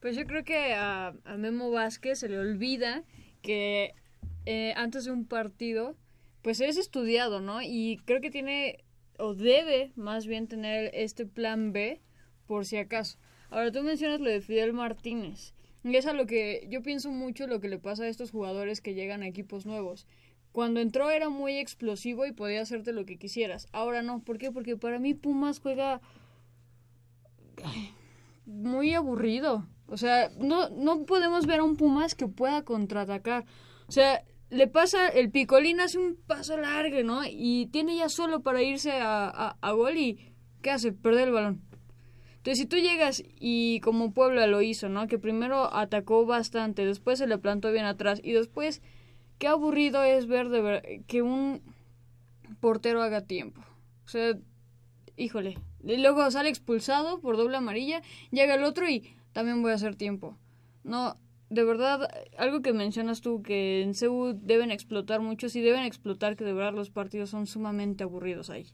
Pues 0.00 0.16
yo 0.16 0.24
creo 0.24 0.44
que 0.44 0.72
a, 0.72 1.12
a 1.26 1.36
Memo 1.36 1.70
Vázquez 1.70 2.20
se 2.20 2.30
le 2.30 2.38
olvida 2.38 3.04
que 3.42 3.94
eh, 4.46 4.72
antes 4.76 5.04
de 5.04 5.10
un 5.10 5.26
partido, 5.26 5.94
pues 6.40 6.62
es 6.62 6.78
estudiado, 6.78 7.42
¿no? 7.42 7.60
Y 7.60 8.00
creo 8.06 8.22
que 8.22 8.30
tiene, 8.30 8.82
o 9.18 9.34
debe 9.34 9.92
más 9.94 10.26
bien 10.26 10.48
tener 10.48 10.90
este 10.94 11.26
plan 11.26 11.74
B 11.74 12.00
por 12.46 12.64
si 12.64 12.78
acaso. 12.78 13.18
Ahora 13.50 13.72
tú 13.72 13.82
mencionas 13.82 14.20
lo 14.20 14.30
de 14.30 14.40
Fidel 14.40 14.72
Martínez. 14.72 15.54
Y 15.84 15.94
es 15.96 16.06
a 16.06 16.12
lo 16.12 16.26
que 16.26 16.66
yo 16.68 16.82
pienso 16.82 17.10
mucho 17.10 17.46
lo 17.46 17.60
que 17.60 17.68
le 17.68 17.78
pasa 17.78 18.04
a 18.04 18.08
estos 18.08 18.32
jugadores 18.32 18.80
que 18.80 18.94
llegan 18.94 19.22
a 19.22 19.28
equipos 19.28 19.66
nuevos. 19.66 20.06
Cuando 20.50 20.80
entró 20.80 21.10
era 21.10 21.28
muy 21.28 21.58
explosivo 21.58 22.26
y 22.26 22.32
podía 22.32 22.62
hacerte 22.62 22.92
lo 22.92 23.04
que 23.04 23.18
quisieras. 23.18 23.68
Ahora 23.72 24.02
no. 24.02 24.20
¿Por 24.20 24.38
qué? 24.38 24.50
Porque 24.50 24.76
para 24.76 24.98
mí 24.98 25.14
Pumas 25.14 25.60
juega 25.60 26.00
muy 28.46 28.94
aburrido. 28.94 29.66
O 29.86 29.96
sea, 29.96 30.30
no, 30.38 30.68
no 30.70 31.04
podemos 31.04 31.46
ver 31.46 31.60
a 31.60 31.64
un 31.64 31.76
Pumas 31.76 32.14
que 32.14 32.26
pueda 32.26 32.64
contraatacar. 32.64 33.44
O 33.86 33.92
sea, 33.92 34.24
le 34.50 34.66
pasa, 34.66 35.08
el 35.08 35.30
Picolín 35.30 35.80
hace 35.80 35.98
un 35.98 36.16
paso 36.16 36.56
largo, 36.56 37.02
¿no? 37.04 37.22
Y 37.24 37.66
tiene 37.66 37.96
ya 37.96 38.08
solo 38.08 38.40
para 38.40 38.62
irse 38.62 38.92
a, 38.92 39.28
a, 39.28 39.56
a 39.60 39.72
gol 39.72 39.96
y 39.96 40.32
¿qué 40.62 40.70
hace? 40.70 40.92
Perder 40.92 41.28
el 41.28 41.34
balón. 41.34 41.62
Entonces, 42.46 42.62
si 42.62 42.68
tú 42.68 42.76
llegas 42.76 43.24
y 43.40 43.80
como 43.80 44.12
Puebla 44.12 44.46
lo 44.46 44.62
hizo, 44.62 44.88
¿no? 44.88 45.08
Que 45.08 45.18
primero 45.18 45.74
atacó 45.74 46.26
bastante, 46.26 46.86
después 46.86 47.18
se 47.18 47.26
le 47.26 47.38
plantó 47.38 47.72
bien 47.72 47.86
atrás 47.86 48.20
y 48.22 48.30
después, 48.30 48.82
qué 49.40 49.48
aburrido 49.48 50.04
es 50.04 50.28
ver 50.28 50.48
de 50.50 50.60
ver 50.60 51.02
que 51.08 51.22
un 51.22 51.60
portero 52.60 53.02
haga 53.02 53.22
tiempo. 53.22 53.62
O 54.04 54.08
sea, 54.08 54.38
híjole. 55.16 55.58
Y 55.82 55.96
luego 55.96 56.30
sale 56.30 56.48
expulsado 56.48 57.18
por 57.18 57.36
doble 57.36 57.56
amarilla, 57.56 58.00
llega 58.30 58.54
el 58.54 58.62
otro 58.62 58.88
y 58.88 59.16
también 59.32 59.60
voy 59.60 59.72
a 59.72 59.74
hacer 59.74 59.96
tiempo. 59.96 60.38
No, 60.84 61.16
de 61.50 61.64
verdad, 61.64 62.08
algo 62.38 62.62
que 62.62 62.72
mencionas 62.72 63.22
tú, 63.22 63.42
que 63.42 63.82
en 63.82 63.94
CEU 63.94 64.38
deben 64.40 64.70
explotar 64.70 65.20
mucho, 65.20 65.48
sí 65.48 65.62
deben 65.62 65.82
explotar 65.82 66.36
que 66.36 66.44
de 66.44 66.52
verdad 66.52 66.74
los 66.74 66.90
partidos 66.90 67.28
son 67.28 67.48
sumamente 67.48 68.04
aburridos 68.04 68.50
ahí. 68.50 68.68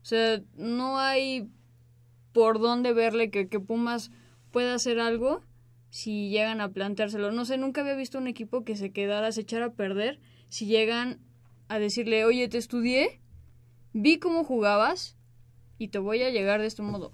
O 0.00 0.04
sea, 0.04 0.40
no 0.54 1.00
hay 1.00 1.50
por 2.32 2.60
dónde 2.60 2.92
verle 2.92 3.30
que, 3.30 3.48
que 3.48 3.60
Pumas 3.60 4.10
pueda 4.50 4.74
hacer 4.74 5.00
algo 5.00 5.42
si 5.90 6.30
llegan 6.30 6.60
a 6.60 6.70
planteárselo. 6.72 7.32
No 7.32 7.44
sé, 7.44 7.58
nunca 7.58 7.80
había 7.80 7.94
visto 7.96 8.18
un 8.18 8.26
equipo 8.28 8.64
que 8.64 8.76
se 8.76 8.92
quedara, 8.92 9.32
se 9.32 9.40
echara 9.42 9.66
a 9.66 9.72
perder 9.72 10.20
si 10.48 10.66
llegan 10.66 11.18
a 11.68 11.78
decirle, 11.78 12.24
oye, 12.24 12.48
te 12.48 12.58
estudié, 12.58 13.20
vi 13.92 14.18
cómo 14.18 14.44
jugabas 14.44 15.16
y 15.78 15.88
te 15.88 15.98
voy 15.98 16.22
a 16.22 16.30
llegar 16.30 16.60
de 16.60 16.66
este 16.66 16.82
modo. 16.82 17.12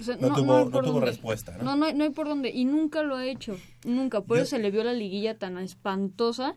O 0.00 0.02
sea, 0.02 0.16
No 0.16 0.34
tuvo- 0.34 0.64
no 0.64 0.70
tuvo 0.70 0.82
dónde. 0.82 1.06
respuesta, 1.06 1.56
¿no? 1.56 1.62
No, 1.64 1.76
no, 1.76 1.84
hay- 1.86 1.94
no 1.94 2.04
hay 2.04 2.10
por 2.10 2.26
dónde. 2.26 2.50
Y 2.50 2.64
nunca 2.64 3.02
lo 3.02 3.14
ha 3.16 3.26
hecho. 3.26 3.56
Nunca. 3.84 4.22
Por 4.22 4.38
Yo- 4.38 4.42
eso 4.42 4.56
se 4.56 4.62
le 4.62 4.70
vio 4.72 4.82
la 4.82 4.92
liguilla 4.92 5.38
tan 5.38 5.56
espantosa 5.58 6.56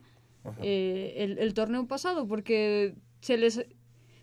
eh, 0.61 1.13
el, 1.17 1.37
el 1.39 1.53
torneo 1.53 1.87
pasado. 1.87 2.25
Porque 2.27 2.95
se 3.21 3.37
les, 3.37 3.65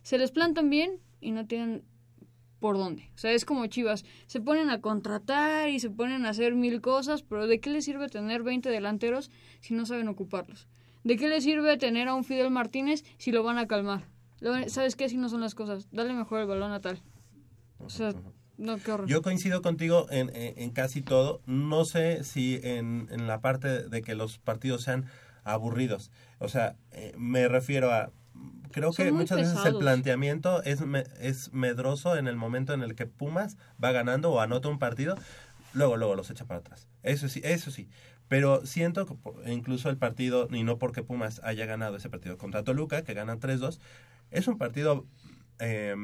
se 0.02 0.18
les 0.18 0.30
plantan 0.32 0.68
bien 0.70 0.98
y 1.20 1.30
no 1.32 1.46
tienen 1.46 1.84
por 2.64 2.78
dónde. 2.78 3.10
O 3.14 3.18
sea, 3.18 3.32
es 3.32 3.44
como 3.44 3.66
Chivas. 3.66 4.06
Se 4.24 4.40
ponen 4.40 4.70
a 4.70 4.80
contratar 4.80 5.68
y 5.68 5.80
se 5.80 5.90
ponen 5.90 6.24
a 6.24 6.30
hacer 6.30 6.54
mil 6.54 6.80
cosas, 6.80 7.22
pero 7.22 7.46
¿de 7.46 7.60
qué 7.60 7.68
les 7.68 7.84
sirve 7.84 8.08
tener 8.08 8.42
20 8.42 8.70
delanteros 8.70 9.30
si 9.60 9.74
no 9.74 9.84
saben 9.84 10.08
ocuparlos? 10.08 10.66
¿De 11.02 11.18
qué 11.18 11.28
les 11.28 11.44
sirve 11.44 11.76
tener 11.76 12.08
a 12.08 12.14
un 12.14 12.24
Fidel 12.24 12.48
Martínez 12.50 13.04
si 13.18 13.32
lo 13.32 13.42
van 13.42 13.58
a 13.58 13.66
calmar? 13.66 14.08
¿Sabes 14.68 14.96
qué? 14.96 15.10
Si 15.10 15.18
no 15.18 15.28
son 15.28 15.42
las 15.42 15.54
cosas. 15.54 15.88
Dale 15.92 16.14
mejor 16.14 16.40
el 16.40 16.46
balón 16.46 16.72
a 16.72 16.80
tal. 16.80 17.02
O 17.80 17.90
sea, 17.90 18.14
no, 18.56 18.78
qué 18.78 18.92
horror. 18.92 19.08
Yo 19.08 19.20
coincido 19.20 19.60
contigo 19.60 20.06
en, 20.10 20.34
en- 20.34 20.54
en 20.56 20.70
casi 20.70 21.02
todo. 21.02 21.42
No 21.44 21.84
sé 21.84 22.24
si 22.24 22.60
en, 22.62 23.08
en 23.10 23.26
la 23.26 23.42
parte 23.42 23.86
de 23.90 24.00
que 24.00 24.14
los 24.14 24.38
partidos 24.38 24.80
sean 24.84 25.04
aburridos. 25.42 26.10
O 26.38 26.48
sea, 26.48 26.76
eh, 26.92 27.12
me 27.18 27.46
refiero 27.46 27.92
a... 27.92 28.10
Creo 28.72 28.92
Son 28.92 29.06
que 29.06 29.12
muchas 29.12 29.38
veces 29.38 29.64
el 29.66 29.76
planteamiento 29.78 30.62
es, 30.64 30.80
me- 30.80 31.04
es 31.20 31.52
medroso 31.52 32.16
en 32.16 32.26
el 32.26 32.36
momento 32.36 32.72
en 32.72 32.82
el 32.82 32.94
que 32.96 33.06
Pumas 33.06 33.56
va 33.82 33.92
ganando 33.92 34.32
o 34.32 34.40
anota 34.40 34.68
un 34.68 34.78
partido, 34.80 35.16
luego, 35.74 35.96
luego 35.96 36.14
los 36.16 36.28
echa 36.30 36.44
para 36.44 36.60
atrás. 36.60 36.88
Eso 37.04 37.28
sí, 37.28 37.40
eso 37.44 37.70
sí. 37.70 37.88
Pero 38.26 38.64
siento 38.66 39.06
que 39.06 39.52
incluso 39.52 39.90
el 39.90 39.96
partido, 39.96 40.48
y 40.50 40.64
no 40.64 40.78
porque 40.78 41.02
Pumas 41.02 41.40
haya 41.44 41.66
ganado 41.66 41.96
ese 41.96 42.08
partido 42.08 42.36
contra 42.38 42.64
Toluca, 42.64 43.02
que 43.04 43.14
ganan 43.14 43.38
3-2, 43.38 43.78
es 44.30 44.48
un 44.48 44.58
partido 44.58 45.06
eh, 45.60 45.94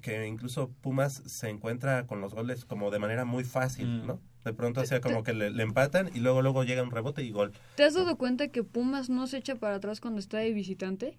que 0.00 0.26
incluso 0.26 0.70
Pumas 0.80 1.22
se 1.26 1.48
encuentra 1.50 2.06
con 2.06 2.20
los 2.20 2.32
goles 2.34 2.64
como 2.64 2.90
de 2.90 2.98
manera 3.00 3.24
muy 3.24 3.44
fácil, 3.44 4.06
¿no? 4.06 4.20
De 4.44 4.52
pronto, 4.52 4.80
o 4.82 4.86
sea, 4.86 5.00
como 5.00 5.22
que 5.24 5.32
le, 5.34 5.50
le 5.50 5.62
empatan 5.62 6.10
y 6.14 6.20
luego 6.20 6.42
luego 6.42 6.64
llega 6.64 6.82
un 6.82 6.90
rebote 6.90 7.22
y 7.22 7.30
gol. 7.30 7.52
¿Te 7.76 7.84
has 7.84 7.94
dado 7.94 8.16
cuenta 8.16 8.48
que 8.48 8.62
Pumas 8.62 9.08
no 9.10 9.26
se 9.26 9.38
echa 9.38 9.56
para 9.56 9.76
atrás 9.76 10.00
cuando 10.00 10.20
está 10.20 10.38
de 10.38 10.52
visitante? 10.52 11.18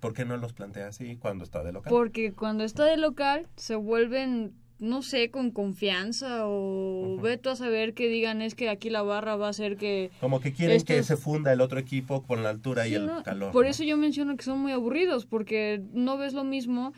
¿Por 0.00 0.14
qué 0.14 0.24
no 0.24 0.36
los 0.36 0.52
plantea 0.52 0.88
así 0.88 1.16
cuando 1.16 1.44
está 1.44 1.62
de 1.64 1.72
local? 1.72 1.90
Porque 1.90 2.32
cuando 2.32 2.64
está 2.64 2.84
de 2.84 2.96
local 2.96 3.48
se 3.56 3.74
vuelven, 3.74 4.52
no 4.78 5.02
sé, 5.02 5.30
con 5.30 5.50
confianza 5.50 6.42
o 6.46 7.18
veto 7.20 7.50
a 7.50 7.56
saber 7.56 7.94
que 7.94 8.08
digan 8.08 8.40
es 8.40 8.54
que 8.54 8.68
aquí 8.68 8.90
la 8.90 9.02
barra 9.02 9.34
va 9.36 9.48
a 9.48 9.50
hacer 9.50 9.76
que... 9.76 10.10
Como 10.20 10.40
que 10.40 10.52
quieren 10.52 10.82
que 10.82 11.02
se 11.02 11.16
funda 11.16 11.52
el 11.52 11.60
otro 11.60 11.80
equipo 11.80 12.22
con 12.22 12.44
la 12.44 12.50
altura 12.50 12.86
y 12.86 12.90
Sí, 12.90 12.94
el 12.96 13.06
¿no? 13.06 13.22
calor. 13.24 13.50
Por 13.50 13.64
¿no? 13.64 13.70
eso 13.70 13.82
yo 13.82 13.96
menciono 13.96 14.36
que 14.36 14.44
son 14.44 14.60
muy 14.60 14.70
aburridos, 14.70 15.26
porque 15.26 15.82
no 15.92 16.16
ves 16.16 16.32
lo 16.32 16.44
mismo 16.44 16.92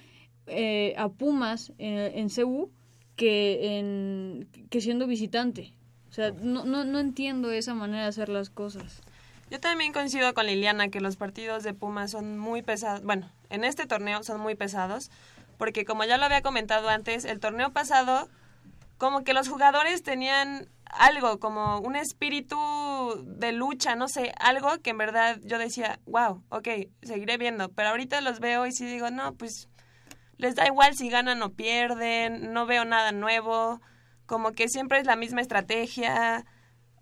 eh, 0.47 0.95
a 0.99 1.09
Pumas 1.09 1.73
en, 1.79 1.97
en 1.97 2.29
CU 2.29 2.71
que, 3.17 3.79
en, 3.79 4.47
que 4.69 4.81
siendo 4.83 5.07
visitante. 5.07 5.73
O 6.11 6.13
sea, 6.13 6.33
no, 6.33 6.65
no, 6.65 6.85
no 6.85 6.99
entiendo 6.99 7.51
esa 7.51 7.73
manera 7.73 8.03
de 8.03 8.09
hacer 8.09 8.29
las 8.29 8.51
cosas. 8.51 9.01
Yo 9.51 9.59
también 9.61 9.93
coincido 9.93 10.33
con 10.33 10.47
Liliana 10.47 10.89
que 10.91 11.01
los 11.01 11.17
partidos 11.17 11.65
de 11.65 11.75
Pumas 11.75 12.13
son 12.13 12.39
muy 12.39 12.63
pesados. 12.63 13.03
Bueno, 13.03 13.31
en 13.49 13.65
este 13.65 13.87
torneo 13.87 14.23
son 14.23 14.41
muy 14.41 14.55
pesados, 14.55 15.11
porque 15.59 15.85
como 15.85 16.05
ya 16.05 16.17
lo 16.19 16.25
había 16.25 16.41
comentado 16.41 16.89
antes, 16.89 17.25
el 17.25 17.41
torneo 17.41 17.73
pasado, 17.73 18.29
como 18.97 19.25
que 19.25 19.35
los 19.35 19.49
jugadores 19.49 20.05
tenían 20.05 20.69
algo, 20.85 21.41
como 21.41 21.79
un 21.81 21.97
espíritu 21.97 22.57
de 23.27 23.51
lucha, 23.53 23.97
no 23.97 24.07
sé, 24.09 24.33
algo 24.39 24.79
que 24.83 24.91
en 24.91 24.99
verdad 24.99 25.39
yo 25.43 25.59
decía, 25.59 25.99
wow, 26.07 26.45
ok, 26.51 26.69
seguiré 27.03 27.37
viendo. 27.37 27.71
Pero 27.71 27.89
ahorita 27.91 28.21
los 28.21 28.39
veo 28.39 28.67
y 28.67 28.73
sí 28.73 28.87
digo, 28.87 29.11
no, 29.11 29.35
pues 29.35 29.69
les 30.37 30.55
da 30.55 30.67
igual 30.67 30.97
si 30.97 31.09
ganan 31.11 31.43
o 31.43 31.53
pierden, 31.53 32.53
no 32.53 32.67
veo 32.67 32.85
nada 32.85 33.11
nuevo, 33.13 33.81
como 34.27 34.53
que 34.53 34.69
siempre 34.69 34.99
es 35.01 35.07
la 35.07 35.17
misma 35.17 35.41
estrategia. 35.41 36.45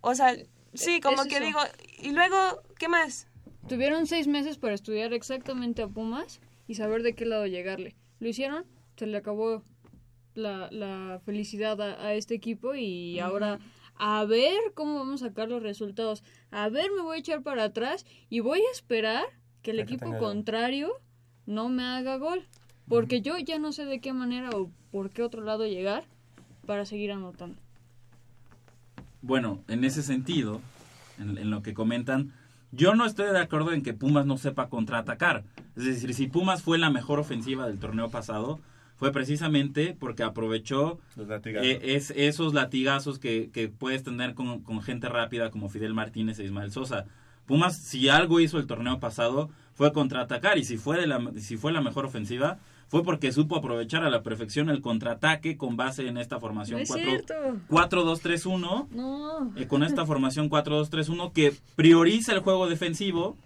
O 0.00 0.14
sea, 0.14 0.34
sí, 0.74 1.00
como 1.00 1.22
Es 1.22 1.28
que 1.28 1.36
eso. 1.36 1.44
digo, 1.44 1.60
y 2.02 2.12
luego, 2.12 2.36
¿qué 2.78 2.88
más? 2.88 3.28
Tuvieron 3.68 4.06
seis 4.06 4.26
meses 4.26 4.58
para 4.58 4.74
estudiar 4.74 5.12
exactamente 5.12 5.82
a 5.82 5.88
Pumas 5.88 6.40
y 6.66 6.74
saber 6.74 7.02
de 7.02 7.14
qué 7.14 7.26
lado 7.26 7.46
llegarle. 7.46 7.94
Lo 8.20 8.28
hicieron, 8.28 8.64
se 8.96 9.06
le 9.06 9.16
acabó 9.16 9.62
la, 10.34 10.68
la 10.70 11.20
felicidad 11.24 11.80
a, 11.80 12.06
a 12.06 12.14
este 12.14 12.34
equipo 12.34 12.74
y 12.74 13.18
ahora 13.18 13.58
a 13.96 14.24
ver 14.24 14.58
cómo 14.74 14.94
vamos 14.94 15.22
a 15.22 15.28
sacar 15.28 15.48
los 15.48 15.62
resultados. 15.62 16.22
A 16.50 16.68
ver, 16.68 16.90
me 16.96 17.02
voy 17.02 17.16
a 17.16 17.20
echar 17.20 17.42
para 17.42 17.64
atrás 17.64 18.06
y 18.30 18.40
voy 18.40 18.60
a 18.60 18.70
esperar 18.72 19.24
que 19.62 19.72
el 19.72 19.80
equipo 19.80 20.16
contrario 20.18 20.92
no 21.46 21.68
me 21.68 21.82
haga 21.82 22.16
gol. 22.16 22.46
Porque 22.88 23.20
yo 23.20 23.36
ya 23.38 23.58
no 23.58 23.72
sé 23.72 23.84
de 23.84 24.00
qué 24.00 24.12
manera 24.12 24.50
o 24.50 24.70
por 24.90 25.10
qué 25.10 25.22
otro 25.22 25.42
lado 25.42 25.66
llegar 25.66 26.04
para 26.64 26.86
seguir 26.86 27.12
anotando. 27.12 27.60
Bueno, 29.20 29.62
en 29.68 29.84
ese 29.84 30.02
sentido, 30.02 30.60
en, 31.18 31.38
en 31.38 31.50
lo 31.50 31.62
que 31.62 31.74
comentan, 31.74 32.32
yo 32.70 32.94
no 32.94 33.06
estoy 33.06 33.30
de 33.32 33.38
acuerdo 33.38 33.72
en 33.72 33.82
que 33.82 33.94
Pumas 33.94 34.26
no 34.26 34.36
sepa 34.36 34.68
contraatacar. 34.68 35.44
Es 35.76 35.84
decir, 35.84 36.14
si 36.14 36.26
Pumas 36.26 36.62
fue 36.62 36.78
la 36.78 36.90
mejor 36.90 37.18
ofensiva 37.18 37.66
del 37.66 37.78
torneo 37.78 38.10
pasado, 38.10 38.60
fue 38.96 39.12
precisamente 39.12 39.96
porque 39.98 40.24
aprovechó 40.24 40.98
eh, 41.16 41.80
es, 41.84 42.12
esos 42.16 42.52
latigazos 42.52 43.18
que, 43.20 43.48
que 43.52 43.68
puedes 43.68 44.02
tener 44.02 44.34
con, 44.34 44.60
con 44.60 44.82
gente 44.82 45.08
rápida 45.08 45.50
como 45.50 45.68
Fidel 45.68 45.94
Martínez 45.94 46.38
e 46.40 46.44
Ismael 46.44 46.72
Sosa. 46.72 47.06
Pumas, 47.46 47.78
si 47.78 48.08
algo 48.08 48.40
hizo 48.40 48.58
el 48.58 48.66
torneo 48.66 48.98
pasado, 48.98 49.50
fue 49.74 49.92
contraatacar. 49.92 50.58
Y 50.58 50.64
si 50.64 50.76
fue, 50.76 51.00
de 51.00 51.06
la, 51.06 51.32
si 51.36 51.56
fue 51.56 51.72
la 51.72 51.80
mejor 51.80 52.04
ofensiva, 52.04 52.58
fue 52.88 53.04
porque 53.04 53.32
supo 53.32 53.56
aprovechar 53.56 54.02
a 54.02 54.10
la 54.10 54.22
perfección 54.22 54.68
el 54.70 54.80
contraataque 54.80 55.56
con 55.56 55.76
base 55.76 56.08
en 56.08 56.16
esta 56.16 56.40
formación 56.40 56.78
No 56.78 56.82
es 56.82 56.88
4 56.88 57.08
cierto. 57.10 57.34
4-2-3-1 57.68 58.88
No. 58.90 59.52
eh, 59.56 59.66
con 59.66 59.82
esta 59.82 60.04
formación 60.06 60.50
4-2-3-1 60.50 61.32
que 61.32 61.54
prioriza 61.76 62.32
el 62.32 62.40
juego 62.40 62.66
defensivo 62.68 63.36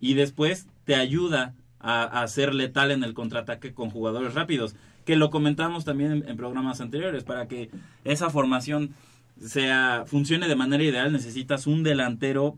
y 0.00 0.14
después 0.14 0.66
te 0.84 0.94
ayuda 0.94 1.54
a, 1.80 2.04
a 2.22 2.28
ser 2.28 2.54
letal 2.54 2.90
en 2.90 3.04
el 3.04 3.14
contraataque 3.14 3.72
con 3.74 3.90
jugadores 3.90 4.34
rápidos. 4.34 4.76
Que 5.04 5.16
lo 5.16 5.30
comentamos 5.30 5.84
también 5.84 6.12
en, 6.12 6.28
en 6.28 6.36
programas 6.36 6.80
anteriores. 6.80 7.24
Para 7.24 7.46
que 7.48 7.70
esa 8.04 8.30
formación 8.30 8.94
sea 9.40 10.04
funcione 10.06 10.46
de 10.48 10.56
manera 10.56 10.82
ideal 10.84 11.12
necesitas 11.12 11.66
un 11.66 11.82
delantero 11.82 12.56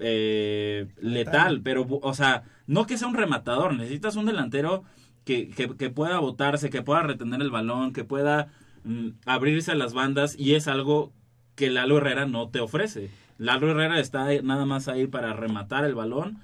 eh, 0.00 0.86
letal, 1.00 1.60
pero, 1.62 1.86
o 1.88 2.14
sea, 2.14 2.44
no 2.68 2.86
que 2.86 2.98
sea 2.98 3.08
un 3.08 3.14
rematador, 3.14 3.74
necesitas 3.74 4.14
un 4.14 4.26
delantero 4.26 4.84
que, 5.24 5.48
que, 5.48 5.76
que 5.76 5.90
pueda 5.90 6.20
botarse, 6.20 6.70
que 6.70 6.82
pueda 6.82 7.02
retener 7.02 7.40
el 7.40 7.50
balón, 7.50 7.92
que 7.92 8.04
pueda 8.04 8.48
mm, 8.84 9.08
abrirse 9.26 9.72
a 9.72 9.74
las 9.74 9.94
bandas 9.94 10.36
y 10.38 10.54
es 10.54 10.68
algo 10.68 11.12
que 11.56 11.70
Lalo 11.70 11.96
Herrera 11.96 12.26
no 12.26 12.50
te 12.50 12.60
ofrece. 12.60 13.10
Lalo 13.38 13.70
Herrera 13.70 13.98
está 13.98 14.26
nada 14.42 14.66
más 14.66 14.86
ahí 14.86 15.06
para 15.06 15.32
rematar 15.32 15.84
el 15.84 15.94
balón 15.94 16.42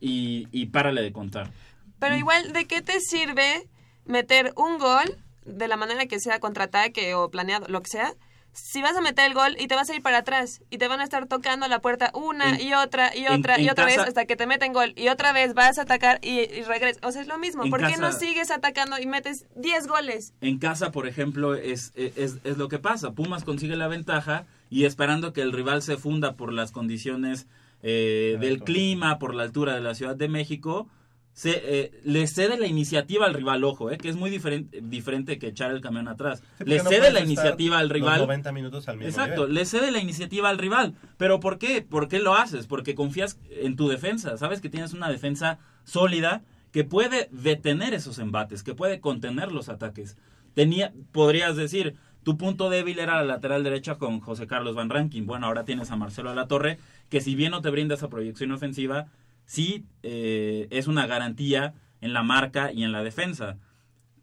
y, 0.00 0.48
y 0.52 0.66
párale 0.66 1.02
de 1.02 1.12
contar. 1.12 1.50
Pero 1.98 2.16
igual, 2.16 2.52
¿de 2.52 2.66
qué 2.66 2.80
te 2.80 3.00
sirve 3.00 3.68
meter 4.04 4.52
un 4.56 4.78
gol 4.78 5.18
de 5.44 5.68
la 5.68 5.76
manera 5.76 6.06
que 6.06 6.20
sea 6.20 6.38
contraataque 6.38 7.14
o 7.14 7.30
planeado, 7.30 7.66
lo 7.68 7.82
que 7.82 7.90
sea? 7.90 8.14
Si 8.54 8.80
vas 8.82 8.96
a 8.96 9.00
meter 9.00 9.26
el 9.26 9.34
gol 9.34 9.56
y 9.58 9.66
te 9.66 9.74
vas 9.74 9.90
a 9.90 9.94
ir 9.94 10.00
para 10.02 10.18
atrás 10.18 10.62
y 10.70 10.78
te 10.78 10.88
van 10.88 11.00
a 11.00 11.04
estar 11.04 11.26
tocando 11.26 11.66
la 11.68 11.80
puerta 11.80 12.10
una 12.14 12.50
En- 12.54 12.60
y 12.60 12.72
otra 12.74 13.14
y 13.14 13.26
en- 13.26 13.40
otra 13.40 13.58
y 13.60 13.64
en 13.64 13.70
otra 13.70 13.84
vez 13.84 13.98
hasta 13.98 14.24
que 14.26 14.36
te 14.36 14.46
meten 14.46 14.72
gol 14.72 14.92
y 14.96 15.08
otra 15.08 15.32
vez 15.32 15.54
vas 15.54 15.78
a 15.78 15.82
atacar 15.82 16.18
y, 16.22 16.40
y 16.40 16.62
regresas. 16.62 17.02
O 17.04 17.10
sea, 17.12 17.20
es 17.22 17.28
lo 17.28 17.36
mismo. 17.38 17.68
¿Por 17.68 17.80
qué 17.86 17.96
no 17.96 18.12
sigues 18.12 18.50
atacando 18.50 18.98
y 18.98 19.06
metes 19.06 19.46
10 19.56 19.86
goles? 19.88 20.32
En 20.40 20.58
casa, 20.58 20.92
por 20.92 21.06
ejemplo, 21.08 21.54
es, 21.54 21.92
es, 21.96 22.36
es 22.44 22.56
lo 22.56 22.68
que 22.68 22.78
pasa. 22.78 23.10
Pumas 23.12 23.44
consigue 23.44 23.76
la 23.76 23.88
ventaja 23.88 24.46
y 24.70 24.84
esperando 24.84 25.32
que 25.32 25.42
el 25.42 25.52
rival 25.52 25.82
se 25.82 25.96
funda 25.96 26.34
por 26.36 26.52
las 26.52 26.70
condiciones 26.72 27.46
eh, 27.82 28.36
del 28.40 28.62
clima, 28.62 29.18
por 29.18 29.34
la 29.34 29.42
altura 29.42 29.74
de 29.74 29.80
la 29.80 29.94
Ciudad 29.94 30.16
de 30.16 30.28
México, 30.28 30.88
se, 31.34 31.50
eh, 31.64 32.00
le 32.04 32.28
cede 32.28 32.56
la 32.56 32.68
iniciativa 32.68 33.26
al 33.26 33.34
rival, 33.34 33.64
ojo, 33.64 33.90
eh, 33.90 33.98
que 33.98 34.08
es 34.08 34.14
muy 34.14 34.30
diferente, 34.30 34.80
diferente 34.80 35.36
que 35.40 35.48
echar 35.48 35.72
el 35.72 35.80
camión 35.80 36.06
atrás. 36.06 36.44
Sí, 36.58 36.64
le 36.64 36.78
no 36.78 36.88
cede 36.88 37.10
la 37.10 37.20
iniciativa 37.20 37.78
al 37.78 37.88
los 37.88 37.92
rival. 37.92 38.20
90 38.20 38.52
minutos 38.52 38.88
al 38.88 38.98
mismo 38.98 39.08
Exacto, 39.08 39.42
nivel. 39.42 39.54
le 39.54 39.66
cede 39.66 39.90
la 39.90 39.98
iniciativa 39.98 40.48
al 40.48 40.58
rival. 40.58 40.94
¿Pero 41.16 41.40
por 41.40 41.58
qué? 41.58 41.82
¿Por 41.82 42.06
qué 42.06 42.20
lo 42.20 42.34
haces? 42.34 42.68
Porque 42.68 42.94
confías 42.94 43.40
en 43.50 43.74
tu 43.74 43.88
defensa. 43.88 44.36
Sabes 44.38 44.60
que 44.60 44.68
tienes 44.68 44.92
una 44.92 45.10
defensa 45.10 45.58
sólida 45.82 46.44
que 46.70 46.84
puede 46.84 47.28
detener 47.32 47.94
esos 47.94 48.20
embates, 48.20 48.62
que 48.62 48.74
puede 48.74 49.00
contener 49.00 49.50
los 49.50 49.68
ataques. 49.68 50.16
Tenía, 50.54 50.92
podrías 51.10 51.56
decir, 51.56 51.96
Tu 52.24 52.38
punto 52.38 52.70
débil 52.70 53.00
era 53.00 53.16
la 53.16 53.24
lateral 53.24 53.62
derecha 53.64 53.96
con 53.96 54.20
José 54.20 54.46
Carlos 54.46 54.74
Van 54.74 54.88
Rankin. 54.88 55.26
Bueno, 55.26 55.46
ahora 55.46 55.66
tienes 55.66 55.90
a 55.90 55.96
Marcelo 55.96 56.30
Alatorre, 56.30 56.78
que 57.10 57.20
si 57.20 57.34
bien 57.34 57.50
no 57.50 57.60
te 57.60 57.68
brinda 57.68 57.96
esa 57.96 58.08
proyección 58.08 58.50
ofensiva, 58.50 59.08
sí 59.46 59.84
eh, 60.02 60.66
es 60.70 60.86
una 60.86 61.06
garantía 61.06 61.74
en 62.00 62.12
la 62.12 62.22
marca 62.22 62.72
y 62.72 62.84
en 62.84 62.92
la 62.92 63.02
defensa. 63.02 63.58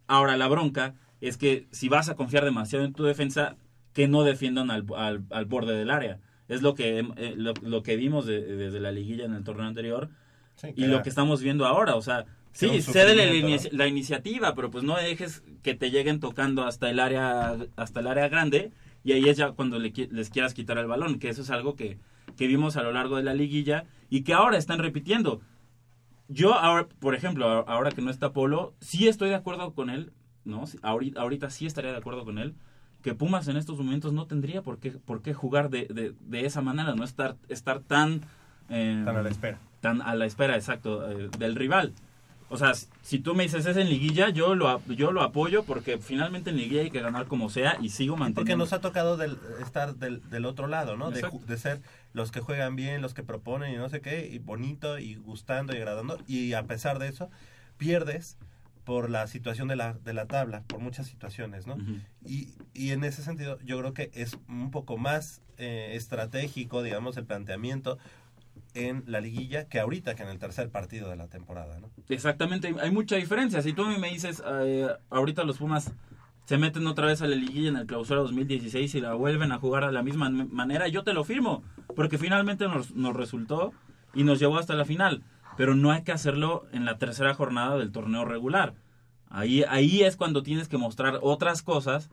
Ahora, 0.07 0.37
la 0.37 0.47
bronca 0.47 0.93
es 1.21 1.37
que 1.37 1.67
si 1.71 1.89
vas 1.89 2.09
a 2.09 2.15
confiar 2.15 2.43
demasiado 2.45 2.83
en 2.85 2.93
tu 2.93 3.03
defensa, 3.03 3.55
que 3.93 4.07
no 4.07 4.23
defiendan 4.23 4.71
al, 4.71 4.85
al- 4.95 5.23
al 5.31 5.45
borde 5.45 5.75
del 5.75 5.89
área. 5.91 6.19
Es 6.47 6.61
lo 6.61 6.75
que, 6.75 6.99
eh, 7.17 7.33
lo, 7.37 7.53
lo 7.61 7.83
que 7.83 7.95
vimos 7.95 8.25
de- 8.25 8.41
desde 8.41 8.79
la 8.79 8.91
liguilla 8.91 9.25
en 9.25 9.33
el 9.33 9.43
torneo 9.43 9.65
anterior 9.67 10.09
y 10.75 10.85
lo 10.87 11.01
que 11.03 11.09
estamos 11.09 11.41
viendo 11.41 11.65
ahora. 11.65 11.95
O 11.95 12.01
sea, 12.01 12.25
sí, 12.51 12.67
cede 12.81 13.15
la, 13.15 13.23
sufrimiento, 13.23 13.47
inici- 13.69 13.71
la 13.77 13.87
iniciativa, 13.87 14.53
pero 14.55 14.69
pues 14.71 14.83
no 14.83 14.97
dejes 14.97 15.43
que 15.63 15.75
te 15.75 15.91
lleguen 15.91 16.19
tocando 16.19 16.63
hasta 16.65 16.89
el 16.89 16.99
área, 16.99 17.55
hasta 17.77 17.99
el 18.01 18.07
área 18.07 18.27
grande 18.29 18.71
y 19.03 19.13
ahí 19.13 19.27
es 19.29 19.37
ya 19.37 19.51
cuando 19.51 19.79
le 19.79 19.91
les 20.11 20.29
quieras 20.29 20.53
quitar 20.53 20.77
el 20.77 20.87
balón, 20.87 21.19
que 21.19 21.29
eso 21.29 21.41
es 21.41 21.49
algo 21.51 21.75
que, 21.75 21.97
que 22.37 22.47
vimos 22.47 22.75
a 22.77 22.83
lo 22.83 22.91
largo 22.91 23.17
de 23.17 23.23
la 23.23 23.33
liguilla 23.33 23.85
y 24.11 24.21
que 24.21 24.33
ahora 24.35 24.57
están 24.59 24.77
repitiendo. 24.77 25.41
Yo 26.27 26.53
ahora, 26.53 26.87
por 26.99 27.15
ejemplo, 27.15 27.45
ahora 27.67 27.91
que 27.91 28.01
no 28.03 28.11
está 28.11 28.31
Polo, 28.31 28.73
sí 28.79 29.07
estoy 29.07 29.29
de 29.29 29.35
acuerdo 29.35 29.73
con 29.73 29.89
él, 29.89 30.11
¿no? 30.45 30.63
Ahorita, 30.83 31.19
ahorita 31.21 31.49
sí 31.49 31.65
estaría 31.65 31.91
de 31.91 31.97
acuerdo 31.97 32.23
con 32.23 32.37
él, 32.37 32.53
que 33.01 33.15
Pumas 33.15 33.47
en 33.47 33.57
estos 33.57 33.77
momentos 33.77 34.13
no 34.13 34.27
tendría 34.27 34.61
por 34.61 34.77
qué, 34.77 34.91
por 34.91 35.21
qué 35.21 35.33
jugar 35.33 35.69
de, 35.69 35.87
de, 35.87 36.13
de 36.21 36.45
esa 36.45 36.61
manera, 36.61 36.93
no 36.93 37.03
estar, 37.03 37.35
estar 37.49 37.79
tan... 37.79 38.21
eh, 38.69 39.01
Tan 39.03 39.15
a 39.17 39.21
la 39.23 39.29
espera. 39.29 39.59
Tan 39.81 40.01
a 40.01 40.13
la 40.15 40.25
espera, 40.25 40.55
exacto, 40.55 41.09
eh, 41.09 41.29
del 41.39 41.55
rival. 41.55 41.93
O 42.49 42.57
sea, 42.57 42.73
si 43.01 43.19
tú 43.19 43.33
me 43.33 43.43
dices 43.43 43.65
es 43.65 43.77
en 43.77 43.89
liguilla, 43.89 44.29
yo 44.29 44.55
lo, 44.55 44.85
yo 44.87 45.11
lo 45.13 45.21
apoyo 45.23 45.63
porque 45.63 45.97
finalmente 45.97 46.49
en 46.49 46.57
liguilla 46.57 46.81
hay 46.81 46.91
que 46.91 46.99
ganar 47.01 47.25
como 47.27 47.49
sea 47.49 47.77
y 47.81 47.89
sigo 47.89 48.15
Porque 48.15 48.23
manteniendo. 48.23 48.65
nos 48.65 48.73
ha 48.73 48.81
tocado 48.81 49.15
del- 49.17 49.37
estar 49.61 49.95
del, 49.95 50.21
del 50.29 50.45
otro 50.45 50.67
lado, 50.67 50.97
¿no? 50.97 51.11
De, 51.11 51.25
de 51.47 51.57
ser 51.57 51.81
los 52.13 52.31
que 52.31 52.39
juegan 52.41 52.75
bien, 52.75 53.01
los 53.01 53.13
que 53.13 53.23
proponen 53.23 53.73
y 53.73 53.77
no 53.77 53.89
sé 53.89 54.01
qué, 54.01 54.27
y 54.27 54.39
bonito, 54.39 54.99
y 54.99 55.15
gustando 55.15 55.73
y 55.73 55.77
agradando. 55.77 56.17
Y 56.27 56.53
a 56.53 56.63
pesar 56.63 56.99
de 56.99 57.07
eso, 57.07 57.29
pierdes 57.77 58.37
por 58.83 59.09
la 59.09 59.27
situación 59.27 59.67
de 59.67 59.75
la, 59.75 59.93
de 59.93 60.13
la 60.13 60.25
tabla, 60.25 60.63
por 60.67 60.79
muchas 60.79 61.07
situaciones, 61.07 61.67
¿no? 61.67 61.75
y, 62.25 62.49
y 62.73 62.91
en 62.91 63.03
ese 63.03 63.23
sentido, 63.23 63.59
yo 63.63 63.77
creo 63.79 63.93
que 63.93 64.09
es 64.13 64.37
un 64.49 64.71
poco 64.71 64.97
más 64.97 65.41
eh, 65.57 65.91
estratégico, 65.95 66.81
digamos, 66.83 67.15
el 67.17 67.25
planteamiento 67.25 67.97
en 68.73 69.03
la 69.05 69.21
liguilla 69.21 69.65
que 69.67 69.79
ahorita, 69.79 70.15
que 70.15 70.23
en 70.23 70.29
el 70.29 70.39
tercer 70.39 70.69
partido 70.69 71.09
de 71.09 71.15
la 71.15 71.27
temporada, 71.27 71.79
¿no? 71.79 71.89
Exactamente, 72.09 72.67
hay- 72.69 72.75
hay 72.79 72.91
mucha 72.91 73.17
diferencia. 73.17 73.61
Si 73.61 73.73
tú 73.73 73.83
a 73.83 73.89
mí 73.89 73.97
me 73.97 74.09
dices, 74.09 74.41
eh, 74.63 74.87
ahorita 75.09 75.43
los 75.43 75.57
Pumas 75.57 75.91
se 76.45 76.57
meten 76.57 76.87
otra 76.87 77.07
vez 77.07 77.21
a 77.21 77.27
la 77.27 77.35
liguilla 77.35 77.69
en 77.69 77.77
el 77.77 77.85
clausura 77.85 78.21
2016 78.21 78.95
y 78.95 79.01
la 79.01 79.13
vuelven 79.13 79.51
a 79.51 79.59
jugar 79.59 79.85
de 79.85 79.91
la 79.91 80.03
misma 80.03 80.29
manera, 80.29 80.87
yo 80.87 81.03
te 81.03 81.13
lo 81.13 81.23
firmo, 81.23 81.63
porque 81.95 82.17
finalmente 82.17 82.67
nos, 82.67 82.95
nos 82.95 83.15
resultó 83.15 83.73
y 84.13 84.23
nos 84.23 84.39
llevó 84.39 84.57
hasta 84.57 84.75
la 84.75 84.85
final. 84.85 85.23
Pero 85.57 85.75
no 85.75 85.91
hay 85.91 86.03
que 86.03 86.11
hacerlo 86.11 86.65
en 86.71 86.85
la 86.85 86.97
tercera 86.97 87.33
jornada 87.33 87.77
del 87.77 87.91
torneo 87.91 88.25
regular. 88.25 88.73
Ahí, 89.29 89.63
ahí 89.69 90.01
es 90.01 90.17
cuando 90.17 90.43
tienes 90.43 90.67
que 90.67 90.77
mostrar 90.77 91.19
otras 91.21 91.61
cosas 91.61 92.09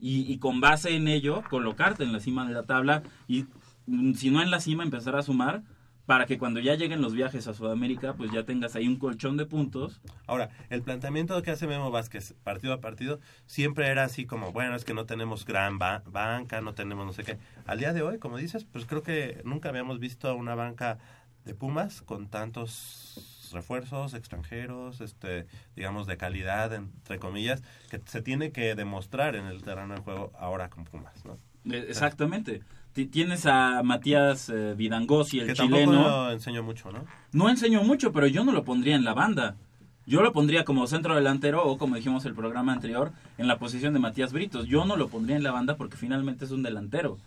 y, 0.00 0.32
y 0.32 0.38
con 0.38 0.60
base 0.60 0.94
en 0.94 1.08
ello 1.08 1.42
colocarte 1.48 2.04
en 2.04 2.12
la 2.12 2.20
cima 2.20 2.46
de 2.46 2.54
la 2.54 2.64
tabla 2.64 3.02
y 3.26 3.46
mm, 3.86 4.14
si 4.14 4.30
no 4.30 4.42
en 4.42 4.50
la 4.50 4.60
cima 4.60 4.84
empezar 4.84 5.16
a 5.16 5.22
sumar 5.22 5.62
para 6.06 6.26
que 6.26 6.36
cuando 6.38 6.60
ya 6.60 6.74
lleguen 6.74 7.00
los 7.00 7.14
viajes 7.14 7.46
a 7.46 7.54
Sudamérica 7.54 8.14
pues 8.14 8.30
ya 8.32 8.44
tengas 8.44 8.74
ahí 8.76 8.88
un 8.88 8.96
colchón 8.96 9.36
de 9.36 9.46
puntos 9.46 10.00
Ahora, 10.26 10.50
el 10.70 10.82
planteamiento 10.82 11.40
que 11.42 11.50
hace 11.50 11.66
Memo 11.66 11.90
Vázquez 11.90 12.34
partido 12.42 12.72
a 12.72 12.80
partido 12.80 13.20
siempre 13.46 13.88
era 13.88 14.04
así 14.04 14.26
como, 14.26 14.52
bueno, 14.52 14.74
es 14.74 14.84
que 14.84 14.94
no 14.94 15.04
tenemos 15.06 15.44
gran 15.44 15.78
ba- 15.78 16.02
banca, 16.06 16.60
no 16.60 16.74
tenemos 16.74 17.06
no 17.06 17.12
sé 17.12 17.22
qué. 17.24 17.38
Al 17.66 17.78
día 17.78 17.92
de 17.92 18.02
hoy, 18.02 18.18
como 18.18 18.36
dices, 18.38 18.64
pues 18.64 18.86
creo 18.86 19.02
que 19.02 19.40
nunca 19.44 19.68
habíamos 19.68 19.98
visto 20.00 20.34
una 20.34 20.54
banca 20.54 20.98
de 21.44 21.54
Pumas 21.54 22.02
con 22.02 22.28
tantos 22.28 23.50
refuerzos 23.52 24.14
extranjeros, 24.14 25.00
este, 25.00 25.46
digamos 25.76 26.06
de 26.06 26.16
calidad 26.16 26.72
entre 26.72 27.18
comillas, 27.18 27.62
que 27.90 28.00
se 28.06 28.22
tiene 28.22 28.50
que 28.52 28.74
demostrar 28.74 29.36
en 29.36 29.46
el 29.46 29.62
terreno 29.62 29.94
de 29.94 30.00
juego 30.00 30.32
ahora 30.38 30.70
con 30.70 30.84
Pumas, 30.84 31.24
¿no? 31.24 31.38
Eh, 31.70 31.86
exactamente 31.88 32.62
tienes 32.92 33.46
a 33.46 33.82
Matías 33.82 34.48
eh, 34.48 34.74
Vidangosi 34.76 35.40
el 35.40 35.46
Que 35.48 35.54
chileno. 35.54 35.92
tampoco 35.92 36.30
enseñó 36.30 36.62
mucho, 36.62 36.92
¿no? 36.92 37.04
no 37.32 37.48
enseñó 37.48 37.82
mucho 37.82 38.12
pero 38.12 38.26
yo 38.26 38.44
no 38.44 38.52
lo 38.52 38.64
pondría 38.64 38.94
en 38.96 39.04
la 39.04 39.14
banda. 39.14 39.56
Yo 40.04 40.20
lo 40.20 40.32
pondría 40.32 40.64
como 40.64 40.86
centro 40.88 41.14
delantero 41.14 41.64
o 41.64 41.78
como 41.78 41.94
dijimos 41.94 42.24
el 42.24 42.34
programa 42.34 42.72
anterior 42.72 43.12
en 43.38 43.46
la 43.46 43.58
posición 43.58 43.94
de 43.94 44.00
Matías 44.00 44.32
Britos. 44.32 44.66
Yo 44.66 44.84
no 44.84 44.96
lo 44.96 45.08
pondría 45.08 45.36
en 45.36 45.44
la 45.44 45.52
banda 45.52 45.76
porque 45.76 45.96
finalmente 45.96 46.44
es 46.44 46.50
un 46.50 46.62
delantero. 46.64 47.18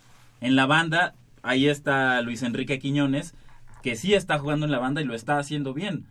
En 0.42 0.56
la 0.58 0.66
banda 0.66 1.16
ahí 1.42 1.68
está 1.68 2.22
Luis 2.22 2.44
Enrique 2.44 2.78
Quiñones 2.80 3.34
que 3.82 3.96
sí 3.96 4.14
está 4.14 4.38
jugando 4.40 4.66
en 4.66 4.72
la 4.74 4.80
banda 4.80 5.02
y 5.02 5.06
lo 5.06 5.16
está 5.16 5.38
haciendo 5.38 5.74
bien. 5.74 6.06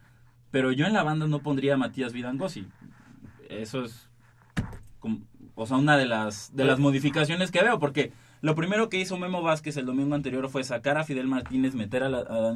Pero 0.50 0.72
yo 0.72 0.86
en 0.86 0.94
la 0.94 1.02
banda 1.02 1.26
no 1.26 1.40
pondría 1.40 1.74
a 1.74 1.76
Matías 1.76 2.12
Vidangosi. 2.12 2.66
Eso 3.50 3.84
es 3.84 4.08
como- 5.00 5.20
o 5.54 5.66
sea 5.66 5.76
una 5.76 5.96
de 5.96 6.06
las 6.06 6.54
de 6.56 6.64
las 6.64 6.78
modificaciones 6.78 7.50
que 7.50 7.62
veo 7.62 7.78
porque 7.78 8.12
lo 8.44 8.54
primero 8.54 8.90
que 8.90 8.98
hizo 8.98 9.16
Memo 9.16 9.40
Vázquez 9.40 9.78
el 9.78 9.86
domingo 9.86 10.14
anterior 10.14 10.50
fue 10.50 10.64
sacar 10.64 10.98
a 10.98 11.04
Fidel 11.04 11.26
Martínez 11.28 11.74
meter 11.74 12.02
a, 12.02 12.10
la- 12.10 12.18
a 12.18 12.54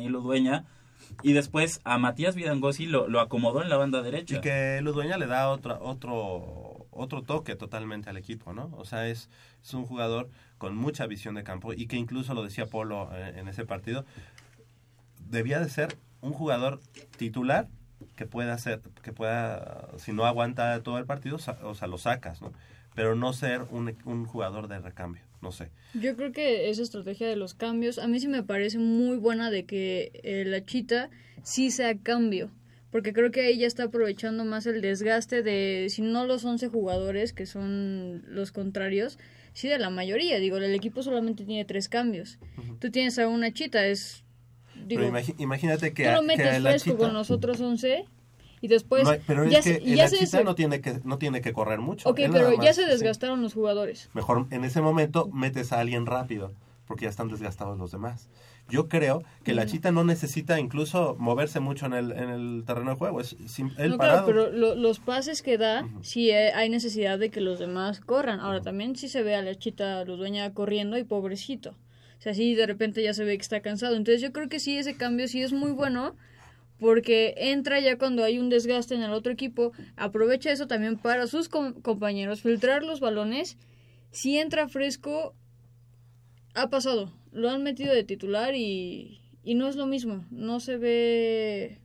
y 1.22 1.32
después 1.32 1.80
a 1.84 1.96
Matías 1.96 2.34
Vidangosi 2.34 2.84
lo, 2.84 3.08
lo 3.08 3.20
acomodó 3.20 3.62
en 3.62 3.70
la 3.70 3.78
banda 3.78 4.02
derecha 4.02 4.36
Y 4.36 4.40
que 4.42 4.80
Ludueña 4.82 5.16
le 5.16 5.26
da 5.26 5.48
otra, 5.48 5.78
otro, 5.80 6.86
otro 6.90 7.22
toque 7.22 7.56
totalmente 7.56 8.10
al 8.10 8.18
equipo, 8.18 8.52
¿no? 8.52 8.70
O 8.76 8.84
sea, 8.84 9.08
es, 9.08 9.30
es 9.62 9.72
un 9.72 9.86
jugador 9.86 10.28
con 10.58 10.76
mucha 10.76 11.06
visión 11.06 11.34
de 11.36 11.42
campo 11.42 11.72
y 11.72 11.86
que 11.86 11.96
incluso 11.96 12.34
lo 12.34 12.42
decía 12.42 12.66
Polo 12.66 13.08
eh, 13.14 13.32
en 13.38 13.48
ese 13.48 13.64
partido, 13.64 14.04
debía 15.30 15.58
de 15.60 15.70
ser 15.70 15.96
un 16.20 16.34
jugador 16.34 16.80
titular 17.16 17.68
que 18.14 18.26
pueda 18.26 18.52
hacer, 18.52 18.82
que 19.02 19.12
pueda, 19.14 19.88
si 19.96 20.12
no 20.12 20.26
aguanta 20.26 20.82
todo 20.82 20.98
el 20.98 21.06
partido, 21.06 21.36
o 21.62 21.74
sea, 21.74 21.88
lo 21.88 21.96
sacas, 21.96 22.42
¿no? 22.42 22.52
Pero 22.94 23.14
no 23.14 23.32
ser 23.32 23.62
un, 23.70 23.96
un 24.04 24.26
jugador 24.26 24.68
de 24.68 24.80
recambio, 24.80 25.22
no 25.40 25.52
sé. 25.52 25.70
Yo 25.94 26.16
creo 26.16 26.32
que 26.32 26.68
esa 26.70 26.82
estrategia 26.82 27.28
de 27.28 27.36
los 27.36 27.54
cambios, 27.54 27.98
a 27.98 28.06
mí 28.08 28.20
sí 28.20 28.28
me 28.28 28.42
parece 28.42 28.78
muy 28.78 29.16
buena 29.16 29.50
de 29.50 29.64
que 29.64 30.10
eh, 30.22 30.44
la 30.46 30.64
chita 30.64 31.10
sí 31.42 31.70
sea 31.70 31.96
cambio. 31.98 32.50
Porque 32.90 33.12
creo 33.12 33.30
que 33.30 33.48
ella 33.48 33.66
está 33.66 33.84
aprovechando 33.84 34.44
más 34.46 34.64
el 34.66 34.80
desgaste 34.80 35.42
de, 35.42 35.88
si 35.90 36.00
no 36.00 36.24
los 36.24 36.44
11 36.44 36.68
jugadores, 36.68 37.34
que 37.34 37.44
son 37.44 38.24
los 38.28 38.50
contrarios, 38.50 39.18
sí 39.52 39.68
de 39.68 39.78
la 39.78 39.90
mayoría. 39.90 40.38
Digo, 40.38 40.56
el 40.56 40.74
equipo 40.74 41.02
solamente 41.02 41.44
tiene 41.44 41.66
tres 41.66 41.88
cambios. 41.90 42.38
Tú 42.80 42.90
tienes 42.90 43.18
a 43.18 43.28
una 43.28 43.52
chita, 43.52 43.86
es... 43.86 44.24
Digo, 44.86 45.02
Pero 45.02 45.34
imagínate 45.38 45.92
que, 45.92 46.04
tú 46.04 46.10
lo 46.12 46.20
que 46.20 46.26
metes 46.28 46.46
a 46.46 46.60
la 46.60 46.70
fresco 46.70 46.92
chita- 46.92 46.98
con 46.98 47.12
los 47.12 47.30
otros 47.30 47.60
11 47.60 48.06
y 48.60 48.68
después... 48.68 49.04
no 49.04 49.14
pero 49.26 49.44
ya 49.44 49.58
es 49.58 49.64
que 49.64 49.76
el 49.76 49.96
ya 49.96 50.08
se 50.08 50.18
des- 50.18 50.44
no 50.44 50.54
tiene 50.54 50.80
que 50.80 51.00
no 51.04 51.18
tiene 51.18 51.40
que 51.40 51.52
correr 51.52 51.78
mucho. 51.80 52.08
Ok, 52.08 52.20
pero 52.32 52.60
ya 52.62 52.72
se 52.72 52.84
sí. 52.84 52.88
desgastaron 52.90 53.42
los 53.42 53.54
jugadores. 53.54 54.10
Mejor 54.14 54.46
en 54.50 54.64
ese 54.64 54.80
momento 54.80 55.28
metes 55.32 55.72
a 55.72 55.80
alguien 55.80 56.06
rápido, 56.06 56.52
porque 56.86 57.04
ya 57.04 57.10
están 57.10 57.28
desgastados 57.28 57.78
los 57.78 57.90
demás. 57.92 58.28
Yo 58.70 58.86
creo 58.88 59.22
que 59.44 59.54
la 59.54 59.64
chita 59.64 59.92
no 59.92 60.04
necesita 60.04 60.60
incluso 60.60 61.16
moverse 61.18 61.58
mucho 61.58 61.86
en 61.86 61.94
el, 61.94 62.12
en 62.12 62.28
el 62.28 62.64
terreno 62.66 62.90
de 62.90 62.96
juego. 62.96 63.18
Es 63.22 63.34
él 63.78 63.92
no, 63.92 63.96
parado. 63.96 64.26
claro, 64.26 64.26
pero 64.26 64.50
lo- 64.52 64.74
los 64.74 64.98
pases 65.00 65.40
que 65.40 65.56
da, 65.56 65.88
sí 66.02 66.28
eh, 66.30 66.52
hay 66.52 66.68
necesidad 66.68 67.18
de 67.18 67.30
que 67.30 67.40
los 67.40 67.58
demás 67.58 68.00
corran. 68.00 68.40
Ahora, 68.40 68.60
también 68.60 68.94
sí 68.94 69.08
se 69.08 69.22
ve 69.22 69.34
a 69.36 69.40
la 69.40 69.54
chita 69.54 70.04
Ludueña 70.04 70.52
corriendo 70.52 70.98
y 70.98 71.04
pobrecito. 71.04 71.70
O 71.70 72.20
sea, 72.20 72.34
sí, 72.34 72.54
de 72.54 72.66
repente 72.66 73.02
ya 73.02 73.14
se 73.14 73.24
ve 73.24 73.38
que 73.38 73.42
está 73.42 73.60
cansado. 73.60 73.96
Entonces, 73.96 74.20
yo 74.20 74.32
creo 74.34 74.50
que 74.50 74.60
sí, 74.60 74.76
ese 74.76 74.96
cambio 74.98 75.28
sí 75.28 75.40
es 75.40 75.54
muy 75.54 75.70
bueno 75.72 76.14
porque 76.78 77.34
entra 77.36 77.80
ya 77.80 77.98
cuando 77.98 78.22
hay 78.24 78.38
un 78.38 78.48
desgaste 78.50 78.94
en 78.94 79.02
el 79.02 79.12
otro 79.12 79.32
equipo, 79.32 79.72
aprovecha 79.96 80.50
eso 80.52 80.66
también 80.66 80.96
para 80.96 81.26
sus 81.26 81.48
com- 81.48 81.74
compañeros, 81.82 82.40
filtrar 82.42 82.82
los 82.82 83.00
balones. 83.00 83.56
Si 84.10 84.38
entra 84.38 84.68
fresco, 84.68 85.34
ha 86.54 86.70
pasado. 86.70 87.12
Lo 87.32 87.50
han 87.50 87.62
metido 87.62 87.92
de 87.94 88.04
titular 88.04 88.54
y, 88.54 89.20
y 89.44 89.54
no 89.54 89.68
es 89.68 89.76
lo 89.76 89.86
mismo. 89.86 90.24
No 90.30 90.60
se 90.60 90.76
ve 90.78 91.78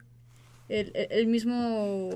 el, 0.69 0.91
el- 0.95 1.07
el 1.11 1.27
mismo 1.27 2.09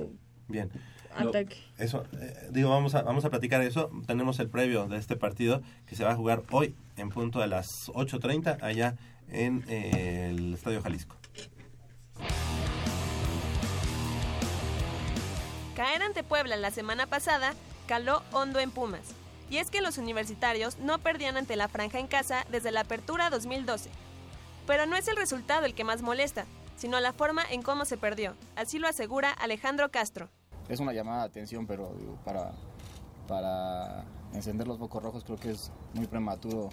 Bien. 0.48 0.70
ataque. 1.16 1.58
Eso, 1.78 2.06
eh, 2.22 2.34
digo, 2.52 2.70
vamos 2.70 2.96
a, 2.96 3.02
vamos 3.02 3.26
a 3.26 3.30
platicar 3.30 3.62
eso. 3.62 3.92
Tenemos 4.08 4.40
el 4.40 4.50
previo 4.50 4.88
de 4.88 4.98
este 4.98 5.16
partido 5.18 5.62
que 5.88 5.96
se 5.96 6.04
va 6.06 6.12
a 6.12 6.16
jugar 6.16 6.44
hoy 6.52 6.74
en 6.96 7.10
punto 7.10 7.40
de 7.42 7.48
las 7.48 7.90
8.30 7.90 8.60
allá 8.62 8.96
en 9.30 9.66
eh, 9.68 10.30
el 10.32 10.54
Estadio 10.54 10.82
Jalisco. 10.82 11.17
Caer 15.78 16.02
ante 16.02 16.24
Puebla 16.24 16.56
la 16.56 16.72
semana 16.72 17.06
pasada 17.06 17.54
caló 17.86 18.24
hondo 18.34 18.60
en 18.60 18.72
Pumas. 18.72 19.14
Y 19.48 19.58
es 19.58 19.70
que 19.70 19.80
los 19.80 20.00
universitarios 20.00 20.80
no 20.80 20.98
perdían 20.98 21.38
ante 21.38 21.56
la 21.56 21.68
franja 21.68 22.00
en 22.00 22.08
casa 22.08 22.48
desde 22.50 22.72
la 22.72 22.80
apertura 22.80 23.30
2012. 23.30 23.92
Pero 24.66 24.88
no 24.88 24.96
es 24.96 25.08
el 25.08 25.16
resultado 25.16 25.68
el 25.68 25.76
que 25.76 25.84
más 25.84 26.02
molesta, 26.02 26.46
sino 26.78 27.00
la 27.00 27.14
forma 27.14 27.44
en 27.52 27.62
cómo 27.62 27.86
se 27.86 27.96
perdió. 27.96 28.34
Así 28.56 28.80
lo 28.80 28.88
asegura 28.88 29.32
Alejandro 29.32 29.92
Castro. 29.92 30.30
es 30.68 30.80
una 30.80 30.94
llamada 30.94 31.20
de 31.20 31.28
atención, 31.28 31.68
pero 31.68 31.94
para, 32.26 32.54
para 33.28 34.04
encender 34.34 34.68
los 34.68 34.80
focos 34.80 35.04
rojos 35.04 35.24
creo 35.26 35.38
que 35.38 35.52
es 35.52 35.72
muy 35.94 36.08
prematuro 36.08 36.70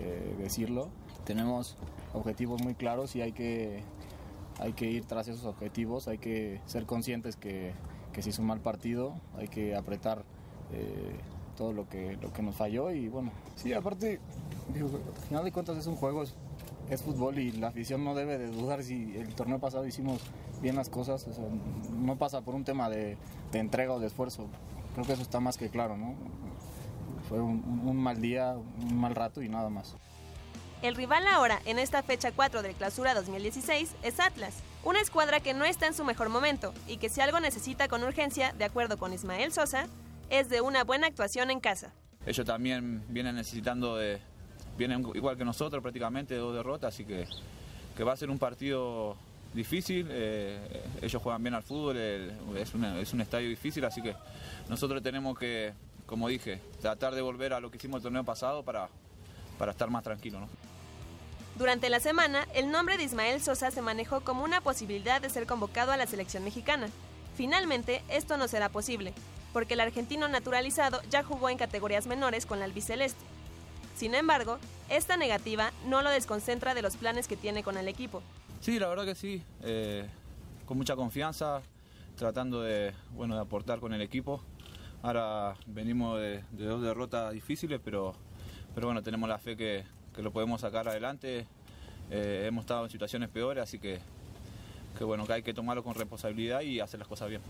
eh, 0.00 0.34
decirlo. 0.40 0.88
Tenemos 1.24 1.76
objetivos 2.12 2.60
muy 2.64 2.74
claros 2.74 3.14
y 3.14 3.22
hay 3.22 3.30
que, 3.30 3.84
hay 4.58 4.72
que 4.72 4.86
ir 4.86 5.04
tras 5.04 5.28
esos 5.28 5.44
objetivos, 5.44 6.08
hay 6.08 6.18
que 6.18 6.60
ser 6.66 6.84
conscientes 6.84 7.36
que, 7.36 7.74
que 8.14 8.22
se 8.22 8.30
hizo 8.30 8.42
un 8.42 8.48
mal 8.48 8.60
partido, 8.60 9.14
hay 9.36 9.48
que 9.48 9.76
apretar 9.76 10.24
eh, 10.72 11.16
todo 11.56 11.72
lo 11.72 11.88
que, 11.88 12.16
lo 12.16 12.32
que 12.32 12.42
nos 12.42 12.56
falló 12.56 12.90
y 12.90 13.08
bueno, 13.08 13.32
sí, 13.56 13.72
aparte, 13.72 14.20
al 14.74 15.26
final 15.28 15.44
de 15.44 15.52
cuentas 15.52 15.76
es 15.76 15.86
un 15.86 15.96
juego, 15.96 16.22
es, 16.22 17.02
fútbol 17.02 17.38
y 17.38 17.52
la 17.52 17.68
afición 17.68 18.04
no 18.04 18.14
debe 18.14 18.38
de 18.38 18.46
dudar 18.46 18.82
si 18.82 19.16
el 19.16 19.34
torneo 19.34 19.58
pasado 19.58 19.86
hicimos 19.86 20.20
bien 20.62 20.76
las 20.76 20.88
cosas, 20.88 21.26
no 21.98 22.16
pasa 22.16 22.40
por 22.42 22.54
un 22.54 22.64
tema 22.64 22.88
de, 22.88 23.18
de 23.52 23.58
entrega 23.58 23.92
o 23.92 24.00
de 24.00 24.06
esfuerzo, 24.06 24.46
creo 24.94 25.06
que 25.06 25.12
eso 25.12 25.22
está 25.22 25.40
más 25.40 25.56
que 25.56 25.68
claro, 25.68 25.96
¿no? 25.96 26.14
Fue 27.28 27.40
un, 27.40 27.96
mal 27.96 28.20
día, 28.20 28.54
un 28.54 29.00
mal 29.00 29.14
rato 29.14 29.42
y 29.42 29.48
nada 29.48 29.70
más. 29.70 29.96
El 30.82 30.94
rival 30.94 31.26
ahora, 31.26 31.60
en 31.64 31.78
esta 31.78 32.02
fecha 32.02 32.32
4 32.32 32.62
del 32.62 32.74
Clausura 32.74 33.14
2016, 33.14 33.94
es 34.02 34.20
Atlas, 34.20 34.54
una 34.84 35.00
escuadra 35.00 35.40
que 35.40 35.54
no 35.54 35.64
está 35.64 35.86
en 35.86 35.94
su 35.94 36.04
mejor 36.04 36.28
momento 36.28 36.74
y 36.86 36.98
que 36.98 37.08
si 37.08 37.20
algo 37.20 37.40
necesita 37.40 37.88
con 37.88 38.02
urgencia, 38.02 38.52
de 38.52 38.64
acuerdo 38.64 38.98
con 38.98 39.12
Ismael 39.12 39.52
Sosa, 39.52 39.86
es 40.30 40.48
de 40.48 40.60
una 40.60 40.84
buena 40.84 41.06
actuación 41.06 41.50
en 41.50 41.60
casa. 41.60 41.92
Ellos 42.26 42.46
también 42.46 43.04
vienen 43.08 43.34
necesitando 43.34 43.96
de, 43.96 44.20
vienen 44.76 45.06
igual 45.14 45.36
que 45.36 45.44
nosotros 45.44 45.82
prácticamente, 45.82 46.36
dos 46.36 46.54
derrotas, 46.54 46.94
así 46.94 47.04
que, 47.04 47.26
que 47.96 48.04
va 48.04 48.12
a 48.12 48.16
ser 48.16 48.30
un 48.30 48.38
partido 48.38 49.16
difícil, 49.52 50.08
eh, 50.10 50.84
ellos 51.00 51.22
juegan 51.22 51.42
bien 51.42 51.54
al 51.54 51.62
fútbol, 51.62 51.96
es, 51.96 52.74
es 53.00 53.12
un 53.12 53.20
estadio 53.20 53.48
difícil, 53.48 53.84
así 53.84 54.02
que 54.02 54.14
nosotros 54.68 55.02
tenemos 55.02 55.38
que, 55.38 55.72
como 56.06 56.28
dije, 56.28 56.60
tratar 56.80 57.14
de 57.14 57.22
volver 57.22 57.52
a 57.52 57.60
lo 57.60 57.70
que 57.70 57.76
hicimos 57.76 57.98
el 57.98 58.02
torneo 58.04 58.24
pasado 58.24 58.62
para, 58.62 58.88
para 59.58 59.72
estar 59.72 59.88
más 59.90 60.02
tranquilos. 60.02 60.42
Durante 61.56 61.88
la 61.88 62.00
semana, 62.00 62.48
el 62.52 62.72
nombre 62.72 62.96
de 62.96 63.04
Ismael 63.04 63.40
Sosa 63.40 63.70
se 63.70 63.80
manejó 63.80 64.22
como 64.22 64.42
una 64.42 64.60
posibilidad 64.60 65.20
de 65.20 65.30
ser 65.30 65.46
convocado 65.46 65.92
a 65.92 65.96
la 65.96 66.08
selección 66.08 66.42
mexicana. 66.42 66.88
Finalmente, 67.36 68.02
esto 68.08 68.36
no 68.36 68.48
será 68.48 68.70
posible, 68.70 69.14
porque 69.52 69.74
el 69.74 69.80
argentino 69.80 70.26
naturalizado 70.26 71.00
ya 71.10 71.22
jugó 71.22 71.48
en 71.48 71.58
categorías 71.58 72.08
menores 72.08 72.44
con 72.44 72.58
la 72.58 72.64
albiceleste. 72.64 73.24
Sin 73.96 74.16
embargo, 74.16 74.58
esta 74.88 75.16
negativa 75.16 75.70
no 75.86 76.02
lo 76.02 76.10
desconcentra 76.10 76.74
de 76.74 76.82
los 76.82 76.96
planes 76.96 77.28
que 77.28 77.36
tiene 77.36 77.62
con 77.62 77.76
el 77.76 77.86
equipo. 77.86 78.20
Sí, 78.60 78.80
la 78.80 78.88
verdad 78.88 79.04
que 79.04 79.14
sí, 79.14 79.40
eh, 79.62 80.08
con 80.66 80.76
mucha 80.76 80.96
confianza, 80.96 81.62
tratando 82.16 82.62
de, 82.62 82.92
bueno, 83.12 83.36
de 83.36 83.42
aportar 83.42 83.78
con 83.78 83.94
el 83.94 84.02
equipo. 84.02 84.42
Ahora 85.02 85.54
venimos 85.66 86.18
de, 86.18 86.42
de 86.50 86.64
dos 86.64 86.82
derrotas 86.82 87.32
difíciles, 87.32 87.80
pero, 87.84 88.12
pero 88.74 88.88
bueno, 88.88 89.04
tenemos 89.04 89.28
la 89.28 89.38
fe 89.38 89.56
que, 89.56 89.84
que 90.14 90.22
lo 90.22 90.32
podemos 90.32 90.60
sacar 90.60 90.88
adelante. 90.88 91.46
Eh, 92.10 92.44
hemos 92.46 92.64
estado 92.64 92.84
en 92.84 92.90
situaciones 92.90 93.28
peores, 93.28 93.62
así 93.62 93.78
que, 93.78 93.98
que 94.96 95.04
bueno, 95.04 95.26
que 95.26 95.32
hay 95.32 95.42
que 95.42 95.54
tomarlo 95.54 95.82
con 95.82 95.94
responsabilidad 95.94 96.60
y 96.60 96.80
hacer 96.80 97.00
las 97.00 97.08
cosas 97.08 97.28
bien. 97.28 97.42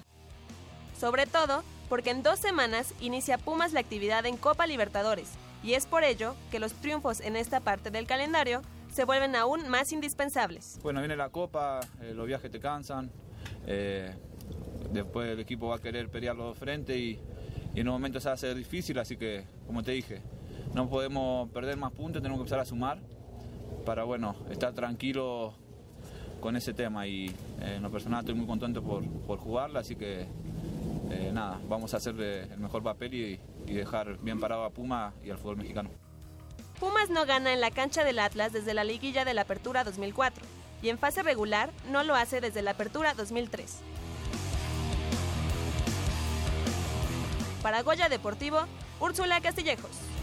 Sobre 0.98 1.26
todo 1.26 1.62
porque 1.88 2.10
en 2.10 2.22
dos 2.22 2.38
semanas 2.38 2.94
inicia 3.00 3.36
Pumas 3.36 3.72
la 3.72 3.80
actividad 3.80 4.24
en 4.26 4.36
Copa 4.36 4.66
Libertadores, 4.66 5.30
y 5.62 5.74
es 5.74 5.86
por 5.86 6.04
ello 6.04 6.34
que 6.50 6.58
los 6.58 6.72
triunfos 6.72 7.20
en 7.20 7.36
esta 7.36 7.60
parte 7.60 7.90
del 7.90 8.06
calendario 8.06 8.62
se 8.92 9.04
vuelven 9.04 9.34
aún 9.34 9.68
más 9.68 9.92
indispensables. 9.92 10.78
Bueno, 10.82 11.00
viene 11.00 11.16
la 11.16 11.30
copa, 11.30 11.80
eh, 12.00 12.12
los 12.14 12.26
viajes 12.26 12.50
te 12.50 12.60
cansan, 12.60 13.10
eh, 13.66 14.14
después 14.92 15.28
el 15.30 15.40
equipo 15.40 15.68
va 15.68 15.76
a 15.76 15.80
querer 15.80 16.08
pelear 16.08 16.36
los 16.36 16.46
dos 16.46 16.58
frentes 16.58 16.96
y, 16.96 17.18
y 17.74 17.80
en 17.80 17.88
un 17.88 17.94
momento 17.94 18.20
se 18.20 18.26
va 18.26 18.32
a 18.32 18.34
hacer 18.34 18.54
difícil, 18.54 18.98
así 19.00 19.16
que, 19.16 19.44
como 19.66 19.82
te 19.82 19.90
dije, 19.90 20.22
no 20.74 20.88
podemos 20.88 21.48
perder 21.50 21.76
más 21.76 21.92
puntos, 21.92 22.20
tenemos 22.20 22.38
que 22.38 22.42
empezar 22.42 22.58
a 22.58 22.64
sumar 22.64 22.98
para, 23.86 24.04
bueno, 24.04 24.34
estar 24.50 24.72
tranquilo 24.72 25.54
con 26.40 26.56
ese 26.56 26.74
tema 26.74 27.06
y 27.06 27.26
eh, 27.60 27.76
en 27.76 27.82
lo 27.82 27.90
personal 27.90 28.20
estoy 28.20 28.34
muy 28.34 28.46
contento 28.46 28.82
por, 28.82 29.06
por 29.26 29.38
jugarla, 29.38 29.80
así 29.80 29.96
que 29.96 30.26
eh, 31.10 31.30
nada, 31.32 31.60
vamos 31.68 31.94
a 31.94 31.98
hacer 31.98 32.20
el 32.20 32.58
mejor 32.58 32.82
papel 32.82 33.14
y, 33.14 33.40
y 33.66 33.74
dejar 33.74 34.18
bien 34.18 34.40
parado 34.40 34.64
a 34.64 34.70
Puma 34.70 35.14
y 35.24 35.30
al 35.30 35.38
fútbol 35.38 35.56
mexicano. 35.58 35.90
Pumas 36.80 37.08
no 37.08 37.24
gana 37.24 37.52
en 37.52 37.60
la 37.60 37.70
cancha 37.70 38.04
del 38.04 38.18
Atlas 38.18 38.52
desde 38.52 38.74
la 38.74 38.84
liguilla 38.84 39.24
de 39.24 39.32
la 39.32 39.42
Apertura 39.42 39.84
2004 39.84 40.44
y 40.82 40.88
en 40.88 40.98
fase 40.98 41.22
regular 41.22 41.70
no 41.90 42.02
lo 42.02 42.14
hace 42.14 42.40
desde 42.40 42.62
la 42.62 42.72
Apertura 42.72 43.14
2003. 43.14 43.80
Para 47.62 47.82
Goya 47.82 48.08
Deportivo, 48.10 48.58
Úrsula 49.00 49.40
Castillejos. 49.40 50.13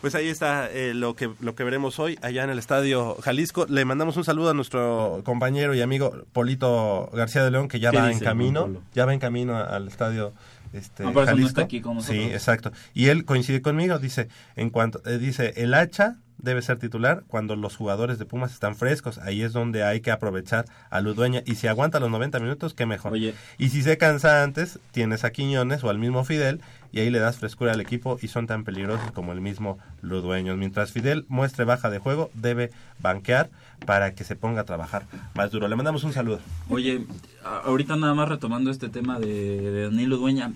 Pues 0.00 0.14
ahí 0.14 0.28
está 0.28 0.70
eh, 0.70 0.94
lo 0.94 1.14
que 1.16 1.30
lo 1.40 1.56
que 1.56 1.64
veremos 1.64 1.98
hoy 1.98 2.18
allá 2.22 2.44
en 2.44 2.50
el 2.50 2.58
Estadio 2.58 3.16
Jalisco. 3.16 3.66
Le 3.68 3.84
mandamos 3.84 4.16
un 4.16 4.24
saludo 4.24 4.50
a 4.50 4.54
nuestro 4.54 5.22
compañero 5.24 5.74
y 5.74 5.80
amigo 5.80 6.24
Polito 6.32 7.10
García 7.12 7.42
de 7.42 7.50
León 7.50 7.66
que 7.66 7.80
ya 7.80 7.90
¿Qué 7.90 7.98
va 7.98 8.12
en 8.12 8.20
camino, 8.20 8.80
ya 8.94 9.06
va 9.06 9.12
en 9.12 9.18
camino 9.18 9.56
al 9.56 9.88
Estadio 9.88 10.32
este, 10.72 11.02
no 11.02 11.12
Jalisco. 11.12 11.48
está 11.48 11.62
aquí 11.62 11.80
con. 11.80 12.00
Sí, 12.02 12.20
exacto. 12.20 12.72
Y 12.94 13.08
él 13.08 13.24
coincide 13.24 13.60
conmigo, 13.60 13.98
dice, 13.98 14.28
en 14.54 14.70
cuanto 14.70 15.02
eh, 15.04 15.18
dice, 15.18 15.54
el 15.56 15.74
hacha 15.74 16.18
debe 16.38 16.62
ser 16.62 16.78
titular 16.78 17.24
cuando 17.26 17.56
los 17.56 17.76
jugadores 17.76 18.18
de 18.18 18.24
Pumas 18.24 18.52
están 18.52 18.76
frescos, 18.76 19.18
ahí 19.18 19.42
es 19.42 19.52
donde 19.52 19.82
hay 19.82 20.00
que 20.00 20.12
aprovechar 20.12 20.66
a 20.88 21.00
Ludueña 21.00 21.42
y 21.44 21.56
si 21.56 21.66
aguanta 21.66 21.98
los 21.98 22.10
90 22.10 22.38
minutos, 22.38 22.74
qué 22.74 22.86
mejor. 22.86 23.16
Y 23.16 23.34
si 23.70 23.82
se 23.82 23.98
cansa 23.98 24.42
antes, 24.44 24.78
tienes 24.92 25.24
a 25.24 25.32
Quiñones 25.32 25.82
o 25.82 25.90
al 25.90 25.98
mismo 25.98 26.24
Fidel 26.24 26.60
y 26.92 27.00
ahí 27.00 27.10
le 27.10 27.18
das 27.18 27.38
frescura 27.38 27.72
al 27.72 27.80
equipo 27.80 28.18
y 28.20 28.28
son 28.28 28.46
tan 28.46 28.64
peligrosos 28.64 29.10
como 29.12 29.32
el 29.32 29.40
mismo 29.40 29.78
Ludueños. 30.02 30.56
Mientras 30.56 30.92
Fidel 30.92 31.24
muestre 31.28 31.64
baja 31.64 31.90
de 31.90 31.98
juego, 31.98 32.30
debe 32.34 32.70
banquear 33.00 33.50
para 33.86 34.14
que 34.14 34.24
se 34.24 34.36
ponga 34.36 34.62
a 34.62 34.64
trabajar 34.64 35.06
más 35.34 35.50
duro. 35.50 35.68
Le 35.68 35.76
mandamos 35.76 36.04
un 36.04 36.12
saludo. 36.12 36.40
Oye, 36.68 37.04
ahorita 37.44 37.96
nada 37.96 38.14
más 38.14 38.28
retomando 38.28 38.70
este 38.70 38.88
tema 38.88 39.18
de, 39.18 39.60
de 39.60 39.82
Danilo 39.84 40.16
Dueña, 40.16 40.52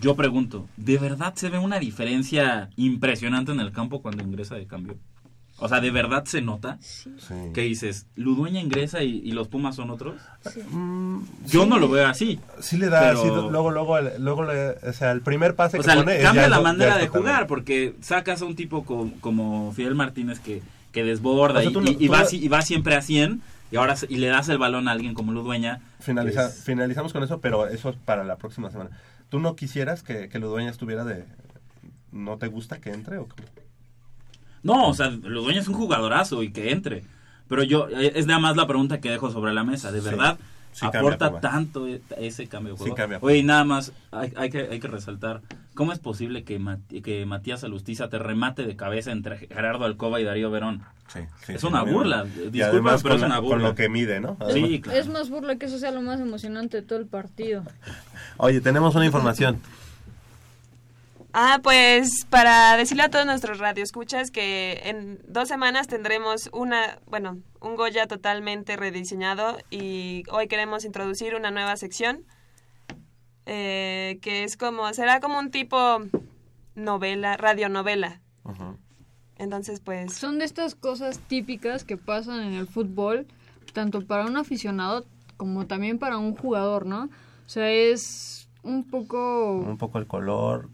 yo 0.00 0.16
pregunto, 0.16 0.68
¿de 0.76 0.98
verdad 0.98 1.34
se 1.34 1.50
ve 1.50 1.58
una 1.58 1.78
diferencia 1.78 2.70
impresionante 2.76 3.52
en 3.52 3.60
el 3.60 3.72
campo 3.72 4.02
cuando 4.02 4.22
ingresa 4.22 4.54
de 4.54 4.66
cambio? 4.66 4.96
O 5.58 5.68
sea, 5.68 5.80
¿de 5.80 5.90
verdad 5.92 6.24
se 6.24 6.42
nota? 6.42 6.78
¿Qué 7.54 7.60
dices? 7.62 8.06
¿Ludueña 8.16 8.60
ingresa 8.60 9.02
y, 9.04 9.18
y 9.24 9.30
los 9.32 9.46
Pumas 9.48 9.76
son 9.76 9.90
otros? 9.90 10.16
Yo 11.46 11.62
sí. 11.62 11.68
no 11.68 11.78
lo 11.78 11.88
veo 11.88 12.06
así. 12.08 12.40
Sí 12.60 12.78
le 12.78 12.88
da, 12.88 13.00
pero- 13.00 13.20
así, 13.20 13.28
luego, 13.28 13.70
luego, 13.70 13.98
el- 13.98 14.22
luego 14.22 14.42
o 14.42 14.92
sea, 14.92 15.12
el 15.12 15.20
primer 15.20 15.54
pase 15.54 15.76
O 15.78 15.80
que 15.80 15.84
sea, 15.84 15.94
pone 15.96 16.16
es 16.16 16.22
cambia 16.24 16.48
la 16.48 16.60
manera 16.60 16.98
de 16.98 17.08
jugar 17.08 17.46
porque 17.46 17.94
sacas 18.00 18.42
a 18.42 18.44
un 18.44 18.56
tipo 18.56 18.84
co- 18.84 19.10
como, 19.20 19.72
Fidel 19.72 19.94
Martínez 19.94 20.40
que, 20.40 20.62
que 20.90 21.04
desborda 21.04 21.60
O 21.60 21.62
sea, 21.62 21.70
y, 21.70 21.72
tú 21.72 21.80
no- 21.80 21.90
y- 21.90 21.96
y 22.00 22.06
tú 22.06 22.12
va, 22.12 22.24
y 22.30 22.48
va 22.48 22.62
siempre 22.62 22.96
a 22.96 23.02
100 23.02 23.42
y 23.70 23.76
ahora 23.76 23.94
y 24.08 24.16
le 24.16 24.26
das 24.26 24.48
el 24.48 24.58
balón 24.58 24.88
a 24.88 24.92
alguien 24.92 25.14
como 25.14 25.32
Ludueña. 25.32 25.80
Finaliza- 26.00 26.48
pues, 26.48 26.64
Finalizamos 26.64 27.12
con 27.12 27.22
eso, 27.22 27.40
pero 27.40 27.68
eso 27.68 27.90
es 27.90 27.96
para 27.96 28.24
la 28.24 28.36
próxima 28.36 28.70
semana. 28.70 28.90
¿Tú 29.28 29.38
no 29.38 29.54
quisieras 29.56 30.02
que, 30.02 30.28
que 30.28 30.38
Ludueña 30.38 30.70
estuviera 30.70 31.04
de... 31.04 31.24
¿No 32.10 32.36
te 32.36 32.48
gusta 32.48 32.80
que 32.80 32.90
entre 32.90 33.16
o 33.18 33.26
cómo? 33.28 33.46
No, 34.62 34.88
o 34.88 34.94
sea, 34.94 35.08
Ludueña 35.10 35.60
es 35.60 35.68
un 35.68 35.74
jugadorazo 35.74 36.42
y 36.42 36.52
que 36.52 36.70
entre. 36.70 37.04
Pero 37.48 37.62
yo, 37.64 37.88
eh, 37.88 38.12
es 38.14 38.26
nada 38.26 38.38
más 38.40 38.56
la 38.56 38.66
pregunta 38.66 39.00
que 39.00 39.10
dejo 39.10 39.30
sobre 39.30 39.52
la 39.52 39.64
mesa. 39.64 39.92
¿De 39.92 40.00
Sí. 40.00 40.08
verdad 40.08 40.38
Sí 40.72 40.86
aporta 40.86 41.38
tanto 41.40 41.86
e- 41.86 42.00
ese 42.16 42.46
cambio 42.46 42.72
de 42.72 42.78
Sí 42.78 42.82
juego? 42.84 42.96
cambia 42.96 43.18
Oye, 43.20 43.36
y 43.38 43.42
nada 43.42 43.62
más, 43.64 43.92
hay, 44.10 44.32
hay 44.36 44.48
que, 44.48 44.60
hay 44.70 44.80
que 44.80 44.88
resaltar, 44.88 45.42
¿cómo 45.74 45.92
es 45.92 45.98
posible 45.98 46.44
que, 46.44 46.58
Mat- 46.58 46.80
que 47.04 47.26
Matías 47.26 47.62
Alustiza 47.62 48.08
te 48.08 48.18
remate 48.18 48.64
de 48.64 48.74
cabeza 48.74 49.12
entre 49.12 49.36
Gerardo 49.48 49.84
Alcoba 49.84 50.18
y 50.18 50.24
Darío 50.24 50.50
Verón? 50.50 50.82
Sí, 51.12 51.20
sí, 51.44 51.52
es 51.52 51.60
sí, 51.60 51.66
una 51.66 51.82
burla. 51.82 52.24
Disculpa, 52.24 52.66
además 52.68 53.02
pero 53.02 53.16
con 53.16 53.20
es 53.22 53.26
una 53.26 53.38
burla. 53.40 53.56
con 53.56 53.62
lo 53.64 53.74
que 53.74 53.88
mide, 53.90 54.20
¿no? 54.20 54.38
Sí, 54.50 54.60
Además. 54.62 54.80
claro. 54.82 54.98
Es 55.00 55.08
más 55.08 55.28
burla 55.28 55.56
que 55.56 55.66
eso 55.66 55.78
sea 55.78 55.90
lo 55.90 56.00
más 56.00 56.20
emocionante 56.20 56.78
de 56.78 56.82
todo 56.86 56.98
el 57.00 57.06
partido. 57.06 57.64
Oye, 58.38 58.62
tenemos 58.62 58.94
una 58.94 59.04
información. 59.04 59.60
Ah, 61.34 61.60
pues 61.62 62.26
para 62.28 62.76
decirle 62.76 63.04
a 63.04 63.10
todos 63.10 63.24
nuestros 63.24 63.58
radioescuchas 63.58 64.30
que 64.30 64.82
en 64.84 65.18
dos 65.26 65.48
semanas 65.48 65.86
tendremos 65.86 66.50
una, 66.52 66.98
bueno, 67.06 67.38
un 67.60 67.74
Goya 67.74 68.06
totalmente 68.06 68.76
rediseñado 68.76 69.56
y 69.70 70.24
hoy 70.30 70.46
queremos 70.46 70.84
introducir 70.84 71.34
una 71.34 71.50
nueva 71.50 71.76
sección 71.76 72.24
eh, 73.46 74.18
que 74.20 74.44
es 74.44 74.58
como, 74.58 74.92
será 74.92 75.20
como 75.20 75.38
un 75.38 75.50
tipo 75.50 76.00
novela, 76.74 77.38
radionovela. 77.38 78.20
Entonces, 79.38 79.80
pues... 79.80 80.12
Son 80.12 80.38
de 80.38 80.44
estas 80.44 80.74
cosas 80.74 81.18
típicas 81.18 81.84
que 81.84 81.96
pasan 81.96 82.42
en 82.42 82.52
el 82.52 82.66
fútbol, 82.66 83.26
tanto 83.72 84.06
para 84.06 84.26
un 84.26 84.36
aficionado 84.36 85.06
como 85.38 85.66
también 85.66 85.98
para 85.98 86.18
un 86.18 86.36
jugador, 86.36 86.84
¿no? 86.84 87.04
O 87.04 87.48
sea, 87.48 87.70
es 87.70 88.50
un 88.62 88.84
poco... 88.84 89.54
Un 89.54 89.78
poco 89.78 89.98
el 89.98 90.06
color 90.06 90.68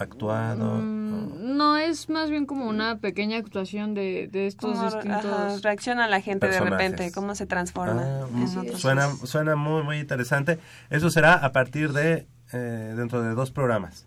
actuado. 0.00 0.74
Mm, 0.76 1.56
No, 1.56 1.76
es 1.76 2.08
más 2.08 2.30
bien 2.30 2.46
como 2.46 2.66
una 2.66 2.98
pequeña 2.98 3.36
actuación 3.38 3.94
de, 3.94 4.28
de 4.32 4.46
estos 4.46 4.72
Cómo, 4.72 4.84
distintos... 4.84 5.24
ajá, 5.26 5.56
reacciona 5.62 6.08
la 6.08 6.20
gente 6.20 6.48
de 6.48 6.60
repente, 6.60 7.12
cómo 7.12 7.34
se 7.34 7.46
transforma 7.46 8.02
Ah, 8.02 8.26
en 8.32 8.40
mm, 8.44 8.58
otros. 8.58 8.80
suena, 8.80 9.08
suena 9.24 9.56
muy, 9.56 9.82
muy 9.82 9.98
interesante. 9.98 10.58
Eso 10.90 11.10
será 11.10 11.34
a 11.34 11.52
partir 11.52 11.92
de 11.92 12.26
eh, 12.52 12.94
dentro 12.96 13.22
de 13.22 13.34
dos 13.34 13.50
programas. 13.50 14.06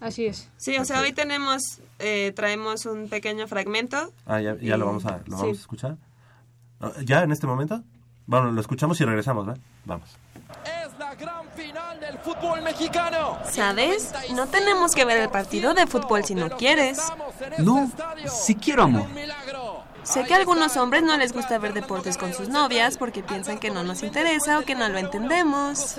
Así 0.00 0.26
es. 0.26 0.50
Sí, 0.56 0.76
o 0.78 0.84
sea, 0.84 1.00
hoy 1.00 1.12
tenemos, 1.12 1.80
eh, 2.00 2.32
traemos 2.34 2.86
un 2.86 3.08
pequeño 3.08 3.46
fragmento. 3.46 4.12
Ah, 4.26 4.40
ya, 4.40 4.56
ya 4.56 4.74
Y- 4.74 4.78
lo 4.78 4.86
vamos 4.86 5.06
a, 5.06 5.18
lo 5.18 5.24
sí. 5.24 5.30
vamos 5.30 5.58
a 5.58 5.60
escuchar. 5.60 5.96
Ah, 6.80 6.92
¿Ya 7.04 7.22
en 7.22 7.30
este 7.32 7.46
momento? 7.46 7.82
Bueno, 8.26 8.50
lo 8.50 8.60
escuchamos 8.60 9.00
y 9.00 9.04
regresamos, 9.04 9.46
¿verdad? 9.46 9.62
Vamos. 9.84 10.16
Es 10.64 10.98
la 10.98 11.14
gran 11.14 11.44
final 11.56 12.00
del 12.12 12.20
fútbol 12.20 12.62
mexicano. 12.62 13.38
¿Sabes? 13.50 14.12
No 14.34 14.46
tenemos 14.46 14.94
que 14.94 15.04
ver 15.04 15.18
el 15.18 15.30
partido 15.30 15.74
de 15.74 15.86
fútbol 15.86 16.24
si 16.24 16.34
no 16.34 16.50
quieres. 16.50 17.00
No, 17.58 17.90
si 18.26 18.54
quiero, 18.54 18.84
amor. 18.84 19.06
Sé 20.04 20.24
que 20.24 20.34
a 20.34 20.38
algunos 20.38 20.76
hombres 20.76 21.02
no 21.02 21.16
les 21.16 21.32
gusta 21.32 21.58
ver 21.58 21.72
deportes 21.74 22.16
con 22.18 22.34
sus 22.34 22.48
novias 22.48 22.96
porque 22.98 23.22
piensan 23.22 23.58
que 23.58 23.70
no 23.70 23.84
nos 23.84 24.02
interesa 24.02 24.58
o 24.58 24.62
que 24.64 24.74
no 24.74 24.88
lo 24.88 24.98
entendemos. 24.98 25.96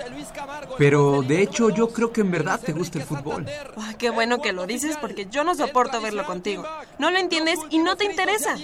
Pero 0.77 1.21
de 1.21 1.41
hecho 1.41 1.69
yo 1.69 1.89
creo 1.91 2.11
que 2.11 2.21
en 2.21 2.31
verdad 2.31 2.59
te 2.59 2.73
gusta 2.73 2.99
el 2.99 3.05
fútbol. 3.05 3.45
Ay, 3.77 3.95
qué 3.95 4.09
bueno 4.09 4.41
que 4.41 4.51
lo 4.53 4.65
dices 4.67 4.97
porque 4.99 5.27
yo 5.27 5.43
no 5.43 5.55
soporto 5.55 6.01
verlo 6.01 6.25
contigo. 6.25 6.65
No 6.99 7.11
lo 7.11 7.17
entiendes 7.17 7.59
y 7.69 7.79
no 7.79 7.95
te 7.95 8.05
interesa. 8.05 8.55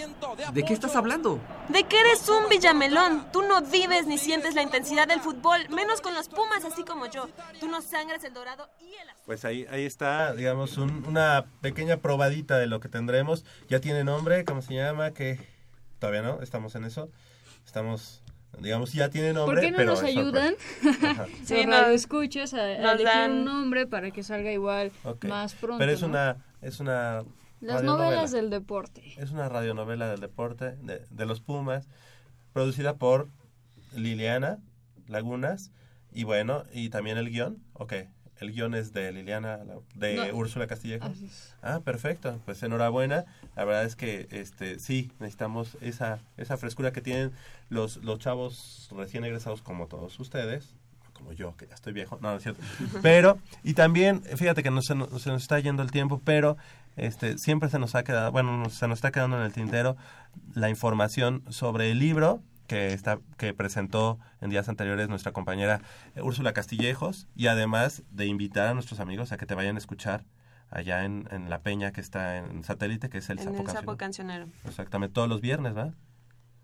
¿De 0.54 0.64
qué 0.64 0.74
estás 0.74 0.96
hablando? 0.96 1.40
De 1.70 1.84
que 1.86 2.00
eres 2.00 2.28
un 2.30 2.50
villamelón. 2.50 3.28
Tú 3.32 3.42
no 3.44 3.62
vives 3.62 4.08
ni 4.08 4.18
sientes 4.18 4.56
la 4.56 4.62
intensidad 4.62 5.08
del 5.08 5.22
fútbol, 5.22 5.68
menos 5.70 6.02
con 6.02 6.14
los 6.14 6.28
Pumas 6.30 6.64
así 6.66 6.84
como 6.84 7.06
yo. 7.08 7.28
Tú 7.60 7.68
no 7.68 7.82
sangras 7.82 8.24
el 8.24 8.34
dorado 8.34 8.70
y 8.82 8.94
el 8.94 9.10
azul. 9.10 9.22
Pues 9.26 9.46
ahí, 9.46 9.66
ahí 9.72 9.86
está, 9.86 10.34
digamos, 10.34 10.78
un- 10.78 11.06
una 11.08 11.46
pequeña 11.62 11.98
probadita 11.98 12.58
de 12.58 12.68
lo 12.68 12.80
que 12.80 12.90
tendremos. 12.90 13.46
Ya 13.68 13.80
tiene 13.80 14.04
nombre, 14.04 14.44
¿cómo 14.46 14.62
se 14.62 14.74
llama? 14.74 15.12
Que 15.12 15.29
todavía 16.00 16.22
no, 16.22 16.42
estamos 16.42 16.74
en 16.76 16.86
eso. 16.86 17.10
Estamos, 17.66 18.24
digamos, 18.60 18.94
ya 18.94 19.10
tiene 19.10 19.34
nombre. 19.34 19.56
¿Por 19.58 19.64
qué 19.64 19.72
no 19.72 19.78
pero 19.78 19.92
nos 19.92 20.00
es 20.00 20.06
ayudan? 20.06 20.56
Sí, 21.46 21.66
no 21.66 21.86
escuchas 21.88 22.54
a, 22.54 22.62
a 22.62 22.74
elegir 22.94 23.06
dan- 23.06 23.32
un 23.32 23.46
nombre 23.46 23.86
para 23.88 24.12
que 24.12 24.24
salga 24.24 24.52
igual 24.52 24.92
más 25.28 25.54
pronto. 25.56 25.78
Pero 25.78 25.92
es 25.92 26.02
¿no? 26.02 26.08
una, 26.08 26.38
es 26.62 26.80
una 26.80 27.24
Las 27.62 27.84
novelas 27.84 28.32
del 28.32 28.50
deporte. 28.50 29.04
Es 29.18 29.32
una 29.32 29.50
radionovela 29.50 30.08
del 30.10 30.20
deporte, 30.22 30.78
de, 30.78 31.06
de 31.10 31.26
los 31.26 31.42
Pumas, 31.42 31.88
producida 32.54 32.96
por 32.96 33.30
Liliana 33.96 34.60
Lagunas. 35.08 35.72
Y 36.12 36.24
bueno, 36.24 36.64
y 36.74 36.90
también 36.90 37.18
el 37.20 37.30
guion. 37.30 37.62
Ok, 37.74 37.94
el 38.40 38.54
guion 38.54 38.74
es 38.74 38.94
de 38.94 39.12
Liliana, 39.12 39.60
de 39.96 40.16
No. 40.16 40.38
Úrsula 40.38 40.68
Castillejo. 40.68 41.12
Ah, 41.62 41.82
perfecto. 41.84 42.40
Pues 42.46 42.64
enhorabuena. 42.64 43.26
La 43.56 43.66
verdad 43.66 43.84
es 43.84 43.96
que 43.96 44.28
este 44.32 44.80
sí, 44.80 45.12
necesitamos 45.20 45.78
esa, 45.82 46.20
esa 46.38 46.58
frescura 46.58 46.92
que 46.92 47.02
tienen 47.02 47.32
los, 47.70 47.98
los 47.98 48.20
chavos 48.20 48.90
recién 48.96 49.26
egresados 49.26 49.62
como 49.62 49.88
todos 49.88 50.20
ustedes. 50.20 50.76
Como 51.14 51.34
yo, 51.34 51.56
que 51.58 51.68
ya 51.68 51.76
estoy 51.76 51.92
viejo. 51.92 52.18
No, 52.22 52.32
no 52.32 52.38
es 52.38 52.44
cierto. 52.44 52.62
Pero, 53.02 53.38
y 53.64 53.74
también, 53.74 54.24
fíjate 54.24 54.64
que 54.64 54.72
no 54.72 54.82
se, 54.82 54.96
nos, 54.96 55.22
se 55.22 55.30
nos 55.30 55.42
está 55.42 55.60
yendo 55.60 55.84
el 55.84 55.92
tiempo, 55.92 56.22
pero 56.24 56.56
este 56.96 57.38
siempre 57.38 57.70
se 57.70 57.78
nos 57.78 57.96
ha 57.96 58.04
quedado, 58.04 58.32
bueno, 58.32 58.70
se 58.70 58.88
nos 58.88 59.00
está 59.00 59.12
quedando 59.12 59.38
en 59.38 59.44
el 59.44 59.52
tintero 59.52 59.98
la 60.54 60.70
información 60.70 61.44
sobre 61.50 61.92
el 61.92 62.00
libro 62.00 62.42
que 62.70 62.94
está 62.94 63.20
que 63.38 63.54
presentó 63.54 64.18
en 64.40 64.50
días 64.50 64.70
anteriores 64.70 65.10
nuestra 65.10 65.34
compañera 65.34 65.82
eh, 66.16 66.22
Úrsula 66.22 66.54
Castillejos 66.54 67.28
y 67.36 67.48
además 67.48 68.04
de 68.12 68.28
invitar 68.28 68.68
a 68.70 68.74
nuestros 68.74 69.02
amigos 69.02 69.34
a 69.34 69.38
que 69.38 69.46
te 69.46 69.56
vayan 69.56 69.76
a 69.76 69.80
escuchar 69.80 70.24
allá 70.70 71.04
en, 71.04 71.28
en 71.32 71.50
la 71.50 71.60
peña 71.64 71.92
que 71.92 72.00
está 72.00 72.38
en 72.38 72.64
satélite 72.64 73.10
que 73.10 73.18
es 73.18 73.30
el 73.30 73.40
en 73.40 73.44
Sapo 73.46 73.58
el 73.58 73.66
Cancionero. 73.66 73.82
sapo 73.82 73.98
cancionero. 73.98 74.48
exactamente 74.66 75.14
todos 75.16 75.28
los 75.28 75.42
viernes 75.42 75.74
¿verdad? 75.74 75.94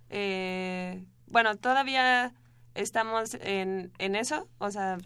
Eh, 0.10 1.03
bueno, 1.27 1.57
todavía 1.57 2.34
estamos 2.76 3.34
en, 3.41 3.91
en 3.98 4.15
eso. 4.15 4.48
O 4.60 4.69
sea, 4.69 4.98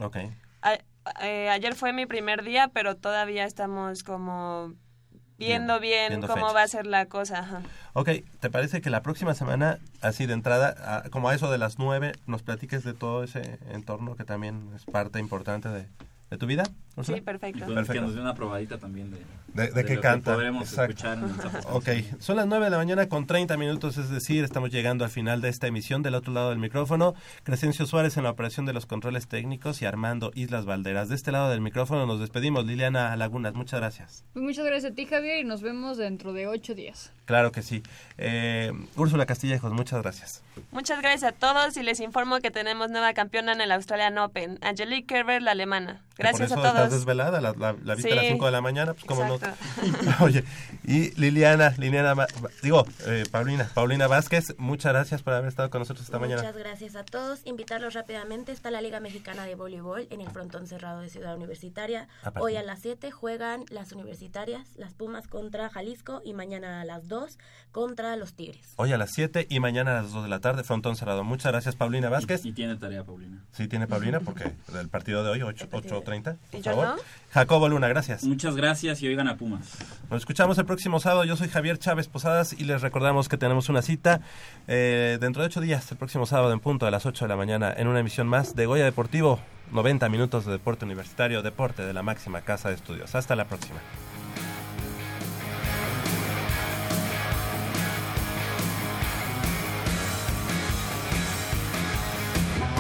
a- 0.61 0.77
eh, 1.23 1.49
ayer 1.49 1.75
fue 1.75 1.93
mi 1.93 2.05
primer 2.05 2.43
día, 2.43 2.69
pero 2.73 2.97
todavía 2.97 3.45
estamos 3.45 4.03
como 4.03 4.73
viendo 5.47 5.79
bien, 5.79 6.09
viendo 6.09 6.27
cómo 6.27 6.39
fechas. 6.47 6.55
va 6.55 6.61
a 6.63 6.67
ser 6.67 6.85
la 6.85 7.05
cosa. 7.07 7.39
ajá. 7.39 7.61
Ok, 7.93 8.09
¿te 8.39 8.49
parece 8.49 8.81
que 8.81 8.89
la 8.89 9.01
próxima 9.01 9.33
semana, 9.33 9.79
así 10.01 10.25
de 10.25 10.33
entrada, 10.33 10.75
a- 11.05 11.09
como 11.09 11.29
a 11.29 11.35
eso 11.35 11.49
de 11.51 11.57
las 11.57 11.79
nueve, 11.79 12.11
nos 12.27 12.43
platiques 12.43 12.83
de 12.83 12.93
todo 12.93 13.23
ese 13.23 13.57
entorno 13.71 14.15
que 14.15 14.23
también 14.25 14.69
es 14.75 14.85
parte 14.85 15.19
importante 15.19 15.69
de, 15.69 15.87
de 16.29 16.37
tu 16.37 16.45
vida? 16.45 16.63
Sí, 17.01 17.21
perfecto. 17.21 17.59
Y 17.69 17.73
pues, 17.73 17.89
que 17.89 18.01
nos 18.01 18.13
dé 18.13 18.19
una 18.19 18.33
probadita 18.35 18.77
también 18.77 19.09
de, 19.11 19.19
De, 19.53 19.71
de 19.71 19.85
que 19.85 19.95
lo 19.95 20.01
canta. 20.01 20.33
podremos 20.33 20.67
Exacto. 20.69 20.91
escuchar 20.91 21.17
en 21.17 21.59
Ok, 21.71 22.19
son 22.19 22.35
las 22.35 22.45
9 22.45 22.65
de 22.65 22.71
la 22.71 22.77
mañana 22.77 23.07
con 23.07 23.25
30 23.25 23.55
minutos, 23.55 23.97
es 23.97 24.09
decir, 24.09 24.43
estamos 24.43 24.69
llegando 24.69 25.05
al 25.05 25.09
final 25.11 25.39
de 25.41 25.47
esta 25.49 25.67
emisión. 25.67 26.03
Del 26.03 26.15
otro 26.15 26.33
lado 26.33 26.49
del 26.49 26.59
micrófono, 26.59 27.15
Crescencio 27.43 27.85
Suárez 27.85 28.17
en 28.17 28.23
la 28.25 28.31
operación 28.31 28.65
de 28.65 28.73
los 28.73 28.85
controles 28.85 29.27
técnicos 29.27 29.81
y 29.81 29.85
Armando 29.85 30.31
Islas 30.35 30.65
Valderas. 30.65 31.07
De 31.07 31.15
este 31.15 31.31
lado 31.31 31.49
del 31.49 31.61
micrófono 31.61 32.05
nos 32.05 32.19
despedimos. 32.19 32.65
Liliana 32.65 33.15
Lagunas, 33.15 33.53
muchas 33.53 33.79
gracias. 33.79 34.25
Pues 34.33 34.43
muchas 34.43 34.65
gracias 34.65 34.91
a 34.91 34.95
ti, 34.95 35.05
Javier, 35.05 35.39
y 35.39 35.43
nos 35.45 35.61
vemos 35.61 35.97
dentro 35.97 36.33
de 36.33 36.47
ocho 36.47 36.75
días. 36.75 37.13
Claro 37.25 37.51
que 37.53 37.61
sí. 37.61 37.81
Eh, 38.17 38.73
Úrsula 38.97 39.25
Castillejos, 39.25 39.71
muchas 39.71 40.01
gracias. 40.01 40.43
Muchas 40.71 40.99
gracias 41.01 41.31
a 41.31 41.35
todos 41.35 41.77
y 41.77 41.83
les 41.83 41.99
informo 42.01 42.39
que 42.39 42.51
tenemos 42.51 42.89
nueva 42.91 43.13
campeona 43.13 43.53
en 43.53 43.61
el 43.61 43.71
Australian 43.71 44.17
Open, 44.17 44.59
Angelique 44.61 45.05
Kerber, 45.07 45.41
la 45.41 45.51
alemana. 45.51 46.01
Gracias 46.19 46.49
por 46.49 46.59
eso 46.59 46.67
a 46.67 46.71
todos. 46.71 46.85
Estás 46.85 46.99
desvelada, 46.99 47.39
la, 47.39 47.53
la, 47.53 47.75
la 47.81 47.95
viste 47.95 48.11
a 48.11 48.15
las 48.15 48.25
5 48.25 48.45
de 48.45 48.51
la 48.51 48.61
mañana, 48.61 48.93
pues 48.93 49.05
cómo 49.05 49.25
no. 49.25 49.39
Oye, 50.19 50.43
y 50.83 51.11
Liliana, 51.19 51.73
Liliana, 51.77 52.27
digo, 52.61 52.85
eh, 53.07 53.23
Paulina, 53.31 53.69
Paulina 53.73 54.07
Vázquez, 54.07 54.53
muchas 54.57 54.91
gracias 54.91 55.23
por 55.23 55.33
haber 55.33 55.47
estado 55.47 55.69
con 55.69 55.79
nosotros 55.79 56.05
esta 56.05 56.19
mañana. 56.19 56.41
Muchas 56.41 56.57
gracias 56.57 56.95
a 56.97 57.05
todos. 57.05 57.39
Invitarlos 57.45 57.93
rápidamente, 57.93 58.51
está 58.51 58.69
la 58.69 58.81
Liga 58.81 58.99
Mexicana 58.99 59.45
de 59.45 59.55
Voleibol 59.55 60.07
en 60.09 60.19
el 60.19 60.29
frontón 60.29 60.67
cerrado 60.67 60.99
de 60.99 61.09
Ciudad 61.09 61.35
Universitaria. 61.35 62.09
Ah, 62.23 62.33
hoy 62.39 62.57
a 62.57 62.63
las 62.63 62.79
7 62.81 63.11
juegan 63.11 63.63
las 63.69 63.93
universitarias, 63.93 64.67
las 64.75 64.93
Pumas 64.93 65.27
contra 65.27 65.69
Jalisco 65.69 66.21
y 66.25 66.33
mañana 66.33 66.81
a 66.81 66.85
las 66.85 67.07
2 67.07 67.37
contra 67.71 68.15
los 68.17 68.33
Tigres. 68.33 68.73
Hoy 68.75 68.91
a 68.91 68.97
las 68.97 69.11
7 69.11 69.47
y 69.49 69.59
mañana 69.61 69.97
a 69.97 70.01
las 70.01 70.11
2 70.11 70.23
de 70.23 70.29
la 70.29 70.39
tarde, 70.41 70.63
frontón 70.63 70.97
cerrado. 70.97 71.23
Muchas 71.23 71.53
gracias, 71.53 71.77
Paulina 71.77 72.09
Vázquez. 72.09 72.43
Y, 72.43 72.49
y 72.49 72.51
tiene 72.51 72.75
tarea, 72.75 73.05
Paulina. 73.05 73.45
Sí, 73.53 73.67
tiene 73.69 73.87
Paulina 73.87 74.19
porque 74.19 74.51
el 74.77 74.89
partido 74.89 75.23
de 75.23 75.29
hoy, 75.29 75.41
8, 75.43 75.69
8 75.71 76.03
¿Y 76.15 76.61
yo. 76.61 76.75
No? 76.75 76.95
Jacobo 77.31 77.69
Luna, 77.69 77.87
gracias. 77.87 78.23
Muchas 78.23 78.55
gracias 78.55 79.01
y 79.01 79.07
oigan 79.07 79.27
a 79.27 79.37
Pumas. 79.37 79.77
Nos 80.09 80.21
escuchamos 80.21 80.57
el 80.57 80.65
próximo 80.65 80.99
sábado. 80.99 81.25
Yo 81.25 81.35
soy 81.35 81.47
Javier 81.47 81.77
Chávez 81.77 82.07
Posadas 82.07 82.53
y 82.53 82.63
les 82.63 82.81
recordamos 82.81 83.29
que 83.29 83.37
tenemos 83.37 83.69
una 83.69 83.81
cita 83.81 84.21
eh, 84.67 85.17
dentro 85.21 85.41
de 85.41 85.47
ocho 85.47 85.61
días, 85.61 85.91
el 85.91 85.97
próximo 85.97 86.25
sábado 86.25 86.51
en 86.53 86.59
punto 86.59 86.85
a 86.87 86.91
las 86.91 87.05
8 87.05 87.25
de 87.25 87.29
la 87.29 87.35
mañana, 87.35 87.73
en 87.75 87.87
una 87.87 87.99
emisión 87.99 88.27
más 88.27 88.55
de 88.55 88.65
Goya 88.65 88.85
Deportivo, 88.85 89.39
90 89.71 90.09
minutos 90.09 90.45
de 90.45 90.53
deporte 90.53 90.85
universitario, 90.85 91.41
deporte 91.43 91.85
de 91.85 91.93
la 91.93 92.01
máxima 92.01 92.41
casa 92.41 92.69
de 92.69 92.75
estudios. 92.75 93.13
Hasta 93.13 93.35
la 93.35 93.45
próxima. 93.45 93.79